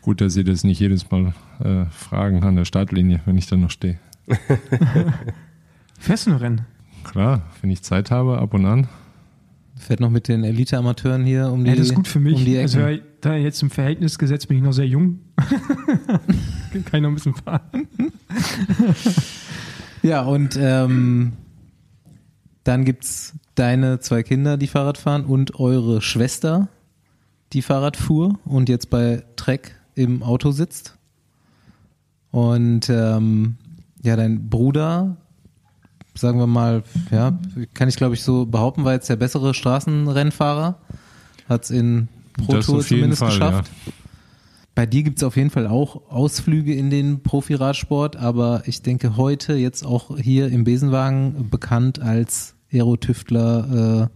Gut, 0.03 0.21
dass 0.21 0.35
Sie 0.35 0.45
das 0.45 0.65
nicht 0.65 0.81
jedes 0.81 1.11
Mal 1.11 1.33
äh, 1.61 1.87
fragen 1.87 2.43
an 2.43 2.57
der 2.57 2.65
Startlinie, 2.65 3.21
wenn 3.25 3.39
ich 3.39 3.47
dann 3.47 3.61
noch 3.61 3.71
stehe. 3.71 3.99
Fährst 5.99 6.27
du 6.27 6.31
noch 6.31 6.41
Rennen? 6.41 6.63
Klar, 7.05 7.43
wenn 7.61 7.71
ich 7.71 7.83
Zeit 7.83 8.11
habe, 8.11 8.39
ab 8.39 8.53
und 8.53 8.67
an. 8.67 8.89
Fährt 9.79 10.01
noch 10.01 10.11
mit 10.11 10.29
den 10.29 10.45
Elite-Amateuren 10.45 11.25
hier 11.25 11.51
um 11.51 11.65
die 11.65 11.71
Ja, 11.71 11.77
das 11.77 11.89
ist 11.89 11.95
gut 11.95 12.09
für 12.09 12.21
mich. 12.21 12.35
Um 12.35 12.45
die 12.45 12.57
Ecke. 12.57 12.63
also 12.63 13.03
da 13.21 13.37
jetzt 13.37 13.63
im 13.63 13.71
Verhältnis 13.71 14.19
gesetzt 14.19 14.49
bin 14.49 14.59
ich 14.59 14.63
noch 14.63 14.73
sehr 14.73 14.87
jung. 14.87 15.21
Kann 15.39 16.83
ich 16.93 17.01
noch 17.01 17.09
ein 17.09 17.15
bisschen 17.15 17.35
fahren. 17.35 17.89
Ja, 20.03 20.23
und 20.23 20.57
ähm, 20.61 21.33
dann 22.65 22.85
gibt's 22.85 23.35
deine 23.55 24.01
zwei 24.01 24.23
Kinder, 24.23 24.57
die 24.57 24.67
Fahrrad 24.67 24.99
fahren 24.99 25.25
und 25.25 25.59
eure 25.59 26.01
Schwester, 26.01 26.69
die 27.53 27.63
Fahrrad 27.63 27.97
fuhr 27.97 28.39
und 28.45 28.69
jetzt 28.69 28.91
bei 28.91 29.25
Trek 29.37 29.75
im 29.95 30.23
Auto 30.23 30.51
sitzt. 30.51 30.97
Und 32.31 32.89
ähm, 32.91 33.57
ja, 34.03 34.17
dein 34.17 34.49
Bruder 34.49 35.17
sagen 36.19 36.39
wir 36.39 36.47
mal, 36.47 36.83
ja, 37.11 37.39
kann 37.75 37.89
ich 37.89 37.97
glaube 37.97 38.15
ich 38.15 38.23
so 38.23 38.47
behaupten, 38.47 38.85
war 38.85 38.93
jetzt 38.93 39.09
der 39.09 39.17
bessere 39.17 39.55
Straßenrennfahrer. 39.55 40.79
Hat 41.49 41.65
es 41.65 41.71
in 41.71 42.09
Pro 42.35 42.53
Das 42.53 42.67
Tour 42.67 42.83
zumindest 42.83 43.21
Fall, 43.21 43.31
geschafft. 43.31 43.71
Bei 44.75 44.87
dir 44.87 45.03
gibt 45.03 45.19
es 45.19 45.25
auf 45.25 45.37
jeden 45.37 45.51
Fall 45.51 45.67
auch 45.67 46.09
Ausflüge 46.09 46.73
in 46.73 46.89
den 46.89 47.23
Profiradsport, 47.23 48.17
aber 48.17 48.63
ich 48.67 48.83
denke 48.83 49.17
heute 49.17 49.55
jetzt 49.55 49.85
auch 49.85 50.17
hier 50.19 50.49
im 50.49 50.63
Besenwagen 50.63 51.51
bekannt 51.51 52.01
als 52.01 52.55
Aerotüftler 52.73 54.09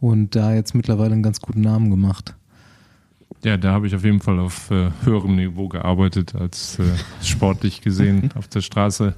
äh, 0.00 0.04
und 0.04 0.36
da 0.36 0.54
jetzt 0.54 0.74
mittlerweile 0.74 1.12
einen 1.12 1.22
ganz 1.22 1.40
guten 1.40 1.60
Namen 1.60 1.90
gemacht. 1.90 2.34
Ja, 3.42 3.58
da 3.58 3.72
habe 3.72 3.86
ich 3.86 3.94
auf 3.94 4.04
jeden 4.04 4.20
Fall 4.20 4.38
auf 4.38 4.70
äh, 4.70 4.88
höherem 5.04 5.36
Niveau 5.36 5.68
gearbeitet 5.68 6.34
als 6.34 6.78
äh, 6.78 6.84
sportlich 7.22 7.82
gesehen 7.82 8.30
auf 8.36 8.48
der 8.48 8.62
Straße. 8.62 9.14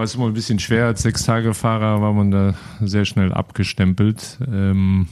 War 0.00 0.04
es 0.04 0.14
immer 0.14 0.28
ein 0.28 0.32
bisschen 0.32 0.58
schwer. 0.58 0.86
Als 0.86 1.02
Sechstagefahrer 1.02 2.00
war 2.00 2.14
man 2.14 2.30
da 2.30 2.54
sehr 2.80 3.04
schnell 3.04 3.34
abgestempelt. 3.34 4.38
Ähm, 4.50 5.08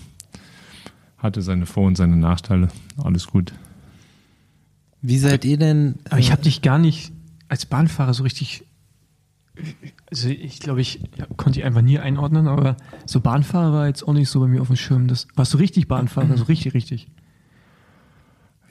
hatte 1.18 1.42
seine 1.42 1.66
Vor- 1.66 1.86
und 1.86 1.98
seine 1.98 2.16
Nachteile. 2.16 2.68
Alles 2.96 3.26
gut. 3.26 3.52
Wie 5.02 5.18
seid 5.18 5.44
ihr 5.44 5.58
denn? 5.58 5.96
Aber 6.08 6.20
ich 6.20 6.32
habe 6.32 6.40
dich 6.40 6.62
gar 6.62 6.78
nicht 6.78 7.12
als 7.50 7.66
Bahnfahrer 7.66 8.14
so 8.14 8.22
richtig. 8.22 8.64
Also 10.10 10.30
ich 10.30 10.58
glaube, 10.58 10.80
ich 10.80 11.00
ja, 11.18 11.26
konnte 11.36 11.58
dich 11.58 11.64
einfach 11.64 11.82
nie 11.82 11.98
einordnen, 11.98 12.48
aber 12.48 12.78
so 13.04 13.20
Bahnfahrer 13.20 13.74
war 13.74 13.88
jetzt 13.88 14.08
auch 14.08 14.14
nicht 14.14 14.30
so 14.30 14.40
bei 14.40 14.46
mir 14.46 14.62
auf 14.62 14.68
dem 14.68 14.76
Schirm. 14.76 15.06
Das, 15.06 15.28
warst 15.34 15.52
du 15.52 15.58
richtig 15.58 15.86
Bahnfahrer, 15.86 16.38
so 16.38 16.44
richtig, 16.44 16.72
richtig. 16.72 17.08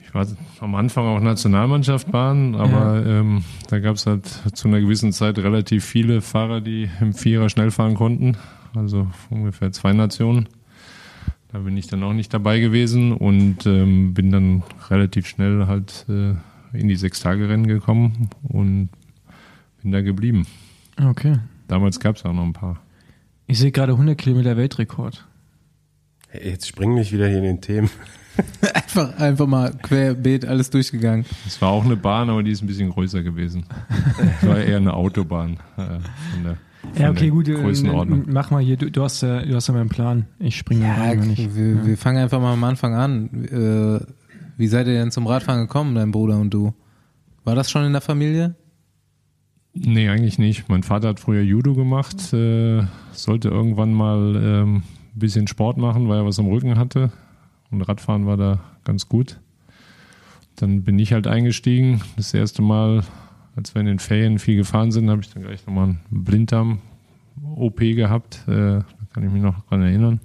Ich 0.08 0.14
war 0.14 0.26
am 0.60 0.74
Anfang 0.74 1.04
auch 1.04 1.20
Nationalmannschaft 1.20 2.10
Bahn, 2.10 2.54
aber 2.54 3.04
ähm, 3.04 3.44
da 3.68 3.78
gab 3.78 3.96
es 3.96 4.06
halt 4.06 4.26
zu 4.26 4.66
einer 4.66 4.80
gewissen 4.80 5.12
Zeit 5.12 5.38
relativ 5.38 5.84
viele 5.84 6.22
Fahrer, 6.22 6.62
die 6.62 6.88
im 7.02 7.12
Vierer 7.12 7.50
schnell 7.50 7.70
fahren 7.70 7.94
konnten. 7.94 8.38
Also 8.74 9.08
ungefähr 9.28 9.70
zwei 9.70 9.92
Nationen. 9.92 10.48
Da 11.52 11.58
bin 11.58 11.76
ich 11.76 11.88
dann 11.88 12.02
auch 12.02 12.14
nicht 12.14 12.32
dabei 12.32 12.58
gewesen 12.58 13.12
und 13.12 13.66
ähm, 13.66 14.14
bin 14.14 14.30
dann 14.30 14.62
relativ 14.88 15.26
schnell 15.26 15.66
halt 15.66 16.06
äh, 16.08 16.34
in 16.72 16.88
die 16.88 16.96
Sechstagerennen 16.96 17.66
gekommen 17.66 18.30
und 18.42 18.88
bin 19.82 19.92
da 19.92 20.00
geblieben. 20.00 20.46
Okay. 20.98 21.36
Damals 21.66 22.00
gab 22.00 22.16
es 22.16 22.24
auch 22.24 22.32
noch 22.32 22.44
ein 22.44 22.54
paar. 22.54 22.80
Ich 23.46 23.58
sehe 23.58 23.72
gerade 23.72 23.92
100 23.92 24.16
Kilometer 24.16 24.56
Weltrekord. 24.56 25.26
Hey, 26.28 26.50
jetzt 26.50 26.66
springen 26.66 26.94
mich 26.94 27.12
wieder 27.12 27.28
hier 27.28 27.38
in 27.38 27.44
den 27.44 27.60
Themen. 27.60 27.90
Einfach, 28.74 29.18
einfach 29.18 29.46
mal 29.46 29.72
querbeet 29.82 30.44
alles 30.46 30.70
durchgegangen. 30.70 31.24
Es 31.46 31.60
war 31.60 31.70
auch 31.70 31.84
eine 31.84 31.96
Bahn, 31.96 32.30
aber 32.30 32.42
die 32.42 32.50
ist 32.52 32.62
ein 32.62 32.66
bisschen 32.66 32.90
größer 32.90 33.22
gewesen. 33.22 33.64
Es 34.40 34.46
war 34.46 34.58
eher 34.58 34.76
eine 34.78 34.94
Autobahn. 34.94 35.58
Äh, 35.76 35.82
von 35.82 36.44
der, 36.44 36.56
von 36.92 37.02
Ja, 37.02 37.10
okay, 37.10 37.20
der 37.24 37.30
gut. 37.30 37.48
äh, 37.48 37.54
Größenordnung. 37.54 38.24
Mach 38.28 38.50
mal 38.50 38.62
hier, 38.62 38.76
du, 38.76 38.90
du 38.90 39.02
hast 39.02 39.20
ja, 39.22 39.42
du 39.42 39.54
hast 39.54 39.68
ja 39.68 39.74
meinen 39.74 39.88
Plan. 39.88 40.26
Ich 40.38 40.56
springe 40.56 40.86
da 40.86 40.94
rein, 40.94 41.20
nicht. 41.20 41.54
wir, 41.56 41.84
wir 41.86 41.96
fangen 41.96 42.18
einfach 42.22 42.40
mal 42.40 42.52
am 42.52 42.64
Anfang 42.64 42.94
an. 42.94 43.44
Äh, 43.44 44.04
wie 44.56 44.66
seid 44.68 44.86
ihr 44.86 44.94
denn 44.94 45.10
zum 45.10 45.26
Radfahren 45.26 45.60
gekommen, 45.62 45.94
dein 45.94 46.10
Bruder 46.10 46.38
und 46.38 46.50
du? 46.54 46.74
War 47.44 47.54
das 47.54 47.70
schon 47.70 47.84
in 47.84 47.92
der 47.92 48.00
Familie? 48.00 48.54
Nee, 49.74 50.08
eigentlich 50.08 50.38
nicht. 50.38 50.68
Mein 50.68 50.82
Vater 50.82 51.08
hat 51.08 51.20
früher 51.20 51.42
Judo 51.42 51.74
gemacht, 51.74 52.32
äh, 52.32 52.82
sollte 53.12 53.48
irgendwann 53.48 53.92
mal 53.92 54.34
ähm, 54.36 54.76
ein 54.76 54.82
bisschen 55.18 55.46
Sport 55.46 55.76
machen, 55.76 56.08
weil 56.08 56.18
er 56.18 56.26
was 56.26 56.38
am 56.38 56.46
Rücken 56.46 56.78
hatte. 56.78 57.12
Und 57.70 57.82
Radfahren 57.82 58.26
war 58.26 58.36
da 58.36 58.60
ganz 58.84 59.08
gut. 59.08 59.40
Dann 60.56 60.82
bin 60.82 60.98
ich 60.98 61.12
halt 61.12 61.26
eingestiegen. 61.26 62.02
Das 62.16 62.34
erste 62.34 62.62
Mal, 62.62 63.04
als 63.54 63.74
wir 63.74 63.80
in 63.80 63.86
den 63.86 63.98
Ferien 63.98 64.38
viel 64.38 64.56
gefahren 64.56 64.90
sind, 64.90 65.10
habe 65.10 65.20
ich 65.20 65.32
dann 65.32 65.42
gleich 65.42 65.66
nochmal 65.66 65.84
einen 65.84 66.00
Blinddarm-OP 66.10 67.78
gehabt. 67.78 68.44
Äh, 68.48 68.50
da 68.52 68.84
kann 69.12 69.24
ich 69.24 69.30
mich 69.30 69.42
noch 69.42 69.60
dran 69.66 69.82
erinnern. 69.82 70.20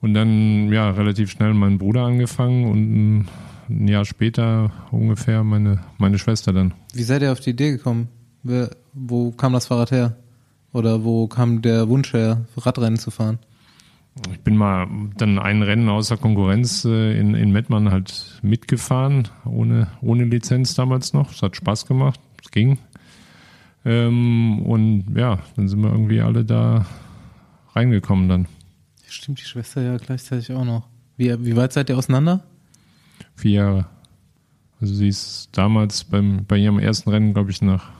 Und 0.00 0.14
dann, 0.14 0.72
ja, 0.72 0.90
relativ 0.90 1.30
schnell 1.30 1.52
meinen 1.52 1.78
Bruder 1.78 2.04
angefangen 2.04 2.70
und 2.70 3.26
ein, 3.68 3.86
Jahr 3.86 4.04
später 4.04 4.72
ungefähr 4.90 5.44
meine, 5.44 5.80
meine 5.98 6.18
Schwester 6.18 6.52
dann. 6.52 6.74
Wie 6.92 7.04
seid 7.04 7.22
ihr 7.22 7.30
auf 7.30 7.38
die 7.38 7.50
Idee 7.50 7.70
gekommen? 7.70 8.08
Wo 8.94 9.30
kam 9.30 9.52
das 9.52 9.66
Fahrrad 9.66 9.92
her? 9.92 10.16
Oder 10.72 11.04
wo 11.04 11.28
kam 11.28 11.62
der 11.62 11.88
Wunsch 11.88 12.12
her, 12.12 12.46
Radrennen 12.56 12.98
zu 12.98 13.12
fahren? 13.12 13.38
Ich 14.32 14.40
bin 14.40 14.56
mal 14.56 14.86
dann 15.16 15.38
ein 15.38 15.62
Rennen 15.62 15.88
außer 15.88 16.16
Konkurrenz 16.16 16.84
äh, 16.84 17.18
in, 17.18 17.34
in 17.34 17.52
Mettmann 17.52 17.90
halt 17.90 18.40
mitgefahren, 18.42 19.28
ohne, 19.44 19.88
ohne 20.00 20.24
Lizenz 20.24 20.74
damals 20.74 21.12
noch. 21.12 21.32
Es 21.32 21.42
hat 21.42 21.56
Spaß 21.56 21.86
gemacht, 21.86 22.20
es 22.42 22.50
ging. 22.50 22.78
Ähm, 23.84 24.60
und 24.62 25.16
ja, 25.16 25.38
dann 25.56 25.68
sind 25.68 25.80
wir 25.80 25.90
irgendwie 25.90 26.20
alle 26.20 26.44
da 26.44 26.86
reingekommen 27.74 28.28
dann. 28.28 28.48
Stimmt, 29.08 29.40
die 29.40 29.44
Schwester 29.44 29.82
ja 29.82 29.96
gleichzeitig 29.96 30.52
auch 30.52 30.64
noch. 30.64 30.86
Wie, 31.16 31.44
wie 31.44 31.56
weit 31.56 31.72
seid 31.72 31.88
ihr 31.88 31.98
auseinander? 31.98 32.44
Vier 33.34 33.52
Jahre. 33.52 33.86
Also 34.80 34.94
sie 34.94 35.08
ist 35.08 35.50
damals 35.52 36.04
beim, 36.04 36.44
bei 36.46 36.56
ihrem 36.56 36.78
ersten 36.78 37.10
Rennen, 37.10 37.34
glaube 37.34 37.50
ich, 37.50 37.60
nach 37.60 37.90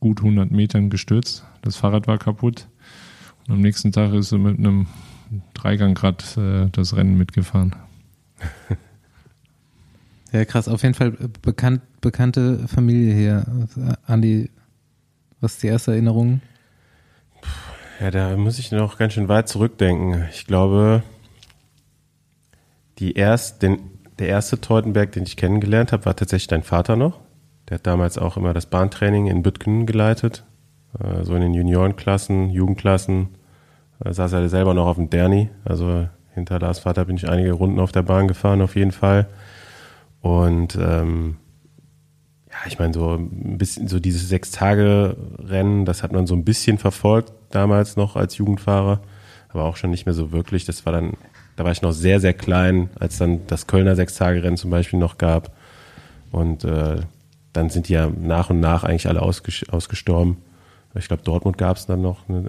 gut 0.00 0.20
100 0.20 0.50
Metern 0.50 0.90
gestürzt. 0.90 1.44
Das 1.62 1.76
Fahrrad 1.76 2.06
war 2.06 2.18
kaputt. 2.18 2.68
Und 3.48 3.54
am 3.54 3.60
nächsten 3.60 3.90
Tag 3.92 4.12
ist 4.12 4.28
sie 4.28 4.38
mit 4.38 4.58
einem 4.58 4.86
Dreigangrad 5.54 6.36
äh, 6.36 6.68
das 6.70 6.96
Rennen 6.96 7.18
mitgefahren. 7.18 7.74
Ja, 10.32 10.44
krass. 10.44 10.68
Auf 10.68 10.82
jeden 10.82 10.94
Fall 10.94 11.12
bekannt, 11.40 11.80
bekannte 12.02 12.68
Familie 12.68 13.14
hier. 13.14 13.46
Andi, 14.06 14.50
was 15.40 15.54
ist 15.54 15.62
die 15.62 15.68
erste 15.68 15.92
Erinnerung? 15.92 16.42
Ja, 18.00 18.10
da 18.10 18.36
muss 18.36 18.58
ich 18.58 18.70
noch 18.70 18.98
ganz 18.98 19.14
schön 19.14 19.28
weit 19.28 19.48
zurückdenken. 19.48 20.26
Ich 20.30 20.46
glaube, 20.46 21.02
die 22.98 23.14
erst, 23.14 23.62
den, 23.62 23.78
der 24.18 24.28
erste 24.28 24.60
Teutenberg, 24.60 25.12
den 25.12 25.22
ich 25.22 25.36
kennengelernt 25.36 25.92
habe, 25.92 26.04
war 26.04 26.14
tatsächlich 26.14 26.48
dein 26.48 26.62
Vater 26.62 26.96
noch. 26.96 27.20
Der 27.68 27.76
hat 27.76 27.86
damals 27.86 28.18
auch 28.18 28.36
immer 28.36 28.54
das 28.54 28.66
Bahntraining 28.66 29.26
in 29.26 29.42
Büttgen 29.42 29.86
geleitet. 29.86 30.44
Äh, 30.98 31.24
so 31.24 31.34
in 31.34 31.40
den 31.40 31.54
Juniorenklassen, 31.54 32.50
Jugendklassen. 32.50 33.28
Da 34.00 34.12
saß 34.12 34.32
er 34.32 34.48
selber 34.48 34.74
noch 34.74 34.86
auf 34.86 34.96
dem 34.96 35.10
Derni. 35.10 35.50
Also 35.64 36.08
hinter 36.34 36.58
Lars 36.58 36.80
Vater 36.80 37.04
bin 37.04 37.16
ich 37.16 37.28
einige 37.28 37.52
Runden 37.52 37.80
auf 37.80 37.92
der 37.92 38.02
Bahn 38.02 38.28
gefahren, 38.28 38.62
auf 38.62 38.76
jeden 38.76 38.92
Fall. 38.92 39.28
Und 40.20 40.76
ähm, 40.80 41.36
ja, 42.50 42.56
ich 42.66 42.78
meine, 42.78 42.94
so 42.94 43.14
ein 43.14 43.58
bisschen, 43.58 43.88
so 43.88 44.00
dieses 44.00 44.28
Sechs-Tage-Rennen, 44.28 45.84
das 45.84 46.02
hat 46.02 46.12
man 46.12 46.26
so 46.26 46.34
ein 46.34 46.44
bisschen 46.44 46.78
verfolgt 46.78 47.32
damals 47.50 47.96
noch 47.96 48.16
als 48.16 48.36
Jugendfahrer, 48.36 49.00
aber 49.48 49.64
auch 49.64 49.76
schon 49.76 49.90
nicht 49.90 50.06
mehr 50.06 50.14
so 50.14 50.32
wirklich. 50.32 50.64
Das 50.64 50.86
war 50.86 50.92
dann, 50.92 51.14
da 51.56 51.64
war 51.64 51.72
ich 51.72 51.82
noch 51.82 51.92
sehr, 51.92 52.20
sehr 52.20 52.34
klein, 52.34 52.90
als 52.98 53.18
dann 53.18 53.46
das 53.46 53.66
Kölner 53.66 53.96
Sechs-Tage-Rennen 53.96 54.56
zum 54.56 54.70
Beispiel 54.70 54.98
noch 54.98 55.18
gab. 55.18 55.52
Und 56.30 56.64
äh, 56.64 57.00
dann 57.52 57.70
sind 57.70 57.88
die 57.88 57.94
ja 57.94 58.08
nach 58.08 58.50
und 58.50 58.60
nach 58.60 58.84
eigentlich 58.84 59.08
alle 59.08 59.22
ausges 59.22 59.64
ausgestorben. 59.68 60.38
Ich 60.94 61.08
glaube, 61.08 61.22
Dortmund 61.22 61.58
gab 61.58 61.76
es 61.76 61.86
dann 61.86 62.02
noch, 62.02 62.28
ne, 62.28 62.44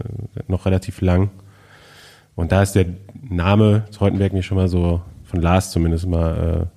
noch 0.48 0.66
relativ 0.66 1.02
lang. 1.02 1.30
Und 2.36 2.52
da 2.52 2.62
ist 2.62 2.74
der 2.74 2.86
Name 3.22 3.86
Teutenberg 3.92 4.34
mir 4.34 4.44
schon 4.44 4.58
mal 4.58 4.68
so, 4.68 5.02
von 5.24 5.42
Lars 5.42 5.72
zumindest 5.72 6.08
mal 6.08 6.70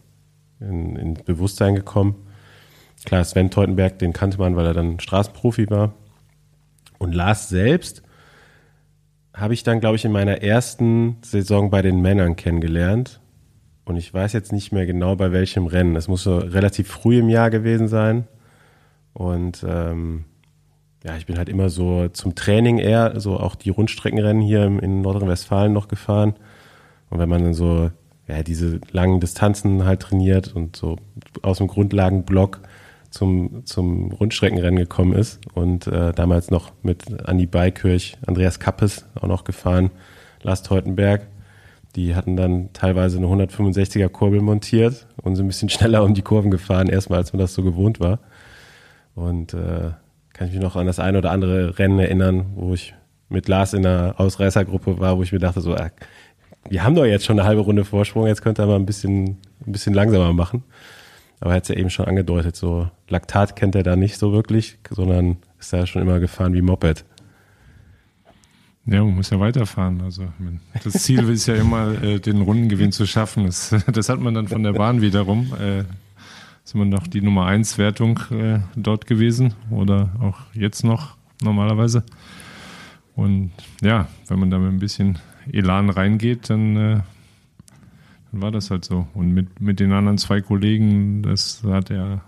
äh, 0.60 0.64
in, 0.64 0.96
in 0.96 1.14
Bewusstsein 1.14 1.74
gekommen. 1.74 2.16
Klar, 3.04 3.24
Sven 3.24 3.50
Teutenberg, 3.50 3.98
den 3.98 4.12
kannte 4.12 4.38
man, 4.38 4.56
weil 4.56 4.66
er 4.66 4.74
dann 4.74 5.00
Straßenprofi 5.00 5.70
war. 5.70 5.94
Und 6.98 7.14
Lars 7.14 7.48
selbst 7.48 8.02
habe 9.34 9.54
ich 9.54 9.62
dann, 9.62 9.80
glaube 9.80 9.96
ich, 9.96 10.04
in 10.04 10.12
meiner 10.12 10.42
ersten 10.42 11.16
Saison 11.22 11.70
bei 11.70 11.82
den 11.82 12.00
Männern 12.00 12.36
kennengelernt. 12.36 13.20
Und 13.84 13.96
ich 13.96 14.12
weiß 14.12 14.32
jetzt 14.34 14.52
nicht 14.52 14.72
mehr 14.72 14.86
genau 14.86 15.16
bei 15.16 15.32
welchem 15.32 15.66
Rennen. 15.66 15.96
Es 15.96 16.06
muss 16.06 16.22
so 16.22 16.38
relativ 16.38 16.88
früh 16.88 17.18
im 17.18 17.28
Jahr 17.28 17.50
gewesen 17.50 17.88
sein. 17.88 18.28
Und 19.14 19.64
ähm, 19.66 20.26
ja, 21.04 21.16
ich 21.16 21.26
bin 21.26 21.36
halt 21.36 21.48
immer 21.48 21.68
so 21.68 22.08
zum 22.08 22.34
Training 22.34 22.78
eher, 22.78 23.20
so 23.20 23.38
auch 23.38 23.54
die 23.54 23.70
Rundstreckenrennen 23.70 24.42
hier 24.42 24.64
in 24.64 25.02
Nordrhein-Westfalen 25.02 25.72
noch 25.72 25.88
gefahren. 25.88 26.34
Und 27.10 27.18
wenn 27.18 27.28
man 27.28 27.42
dann 27.42 27.54
so 27.54 27.90
ja, 28.28 28.42
diese 28.42 28.80
langen 28.92 29.20
Distanzen 29.20 29.84
halt 29.84 30.00
trainiert 30.00 30.54
und 30.54 30.76
so 30.76 30.96
aus 31.42 31.58
dem 31.58 31.66
Grundlagenblock 31.66 32.60
zum, 33.10 33.66
zum 33.66 34.12
Rundstreckenrennen 34.12 34.78
gekommen 34.78 35.12
ist 35.12 35.40
und 35.54 35.86
äh, 35.86 36.12
damals 36.12 36.50
noch 36.50 36.72
mit 36.82 37.28
Andi 37.28 37.46
Beikirch, 37.46 38.16
Andreas 38.26 38.58
Kappes 38.58 39.04
auch 39.14 39.26
noch 39.26 39.44
gefahren, 39.44 39.90
Lars 40.42 40.62
Teutenberg. 40.62 41.26
Die 41.94 42.14
hatten 42.14 42.36
dann 42.38 42.72
teilweise 42.72 43.18
eine 43.18 43.26
165er 43.26 44.08
Kurbel 44.08 44.40
montiert 44.40 45.06
und 45.22 45.36
sind 45.36 45.44
ein 45.44 45.48
bisschen 45.48 45.68
schneller 45.68 46.04
um 46.04 46.14
die 46.14 46.22
Kurven 46.22 46.50
gefahren, 46.50 46.88
erstmal 46.88 47.18
als 47.18 47.32
man 47.32 47.40
das 47.40 47.52
so 47.52 47.62
gewohnt 47.62 48.00
war. 48.00 48.20
Und 49.14 49.52
äh, 49.52 49.90
kann 50.42 50.48
ich 50.48 50.54
mich 50.54 50.62
noch 50.62 50.74
an 50.74 50.86
das 50.86 50.98
ein 50.98 51.14
oder 51.14 51.30
andere 51.30 51.78
Rennen 51.78 52.00
erinnern, 52.00 52.46
wo 52.56 52.74
ich 52.74 52.94
mit 53.28 53.46
Lars 53.46 53.74
in 53.74 53.86
einer 53.86 54.18
Ausreißergruppe 54.18 54.98
war, 54.98 55.16
wo 55.16 55.22
ich 55.22 55.30
mir 55.30 55.38
dachte, 55.38 55.60
so, 55.60 55.76
äh, 55.76 55.90
wir 56.68 56.82
haben 56.82 56.96
doch 56.96 57.04
jetzt 57.04 57.24
schon 57.24 57.38
eine 57.38 57.46
halbe 57.46 57.60
Runde 57.60 57.84
Vorsprung, 57.84 58.26
jetzt 58.26 58.42
könnte 58.42 58.62
er 58.62 58.66
mal 58.66 58.74
ein 58.74 58.84
bisschen, 58.84 59.38
ein 59.64 59.72
bisschen 59.72 59.94
langsamer 59.94 60.32
machen. 60.32 60.64
Aber 61.38 61.50
er 61.52 61.56
hat 61.56 61.62
es 61.62 61.68
ja 61.68 61.76
eben 61.76 61.90
schon 61.90 62.06
angedeutet, 62.06 62.56
so 62.56 62.90
Laktat 63.08 63.54
kennt 63.54 63.76
er 63.76 63.84
da 63.84 63.94
nicht 63.94 64.18
so 64.18 64.32
wirklich, 64.32 64.78
sondern 64.90 65.36
Ist 65.60 65.72
da 65.72 65.86
schon 65.86 66.02
immer 66.02 66.18
gefahren 66.18 66.54
wie 66.54 66.62
Moped. 66.62 67.04
Ja, 68.86 69.04
man 69.04 69.14
muss 69.14 69.30
ja 69.30 69.38
weiterfahren. 69.38 70.00
Also 70.02 70.24
das 70.82 70.94
Ziel 71.04 71.28
ist 71.28 71.46
ja 71.46 71.54
immer, 71.54 72.02
äh, 72.02 72.18
den 72.18 72.42
Rundengewinn 72.42 72.90
zu 72.90 73.06
schaffen. 73.06 73.46
Das, 73.46 73.72
das, 73.92 74.08
hat 74.08 74.18
man 74.18 74.34
dann 74.34 74.48
von 74.48 74.64
der 74.64 74.72
Bahn 74.72 75.00
wiederum. 75.00 75.52
Äh, 75.60 75.84
ist 76.72 76.76
man 76.76 76.88
noch 76.88 77.06
die 77.06 77.20
Nummer 77.20 77.44
1 77.44 77.76
Wertung 77.76 78.18
äh, 78.30 78.60
dort 78.74 79.06
gewesen 79.06 79.52
oder 79.68 80.08
auch 80.20 80.38
jetzt 80.54 80.84
noch 80.84 81.18
normalerweise. 81.42 82.02
Und 83.14 83.50
ja, 83.82 84.08
wenn 84.26 84.38
man 84.38 84.48
da 84.48 84.58
mit 84.58 84.72
ein 84.72 84.78
bisschen 84.78 85.18
Elan 85.52 85.90
reingeht, 85.90 86.48
dann, 86.48 86.76
äh, 86.76 87.00
dann 88.30 88.40
war 88.40 88.50
das 88.50 88.70
halt 88.70 88.86
so. 88.86 89.06
Und 89.12 89.34
mit, 89.34 89.60
mit 89.60 89.80
den 89.80 89.92
anderen 89.92 90.16
zwei 90.16 90.40
Kollegen, 90.40 91.22
das 91.22 91.62
hat 91.62 91.90
ja 91.90 92.22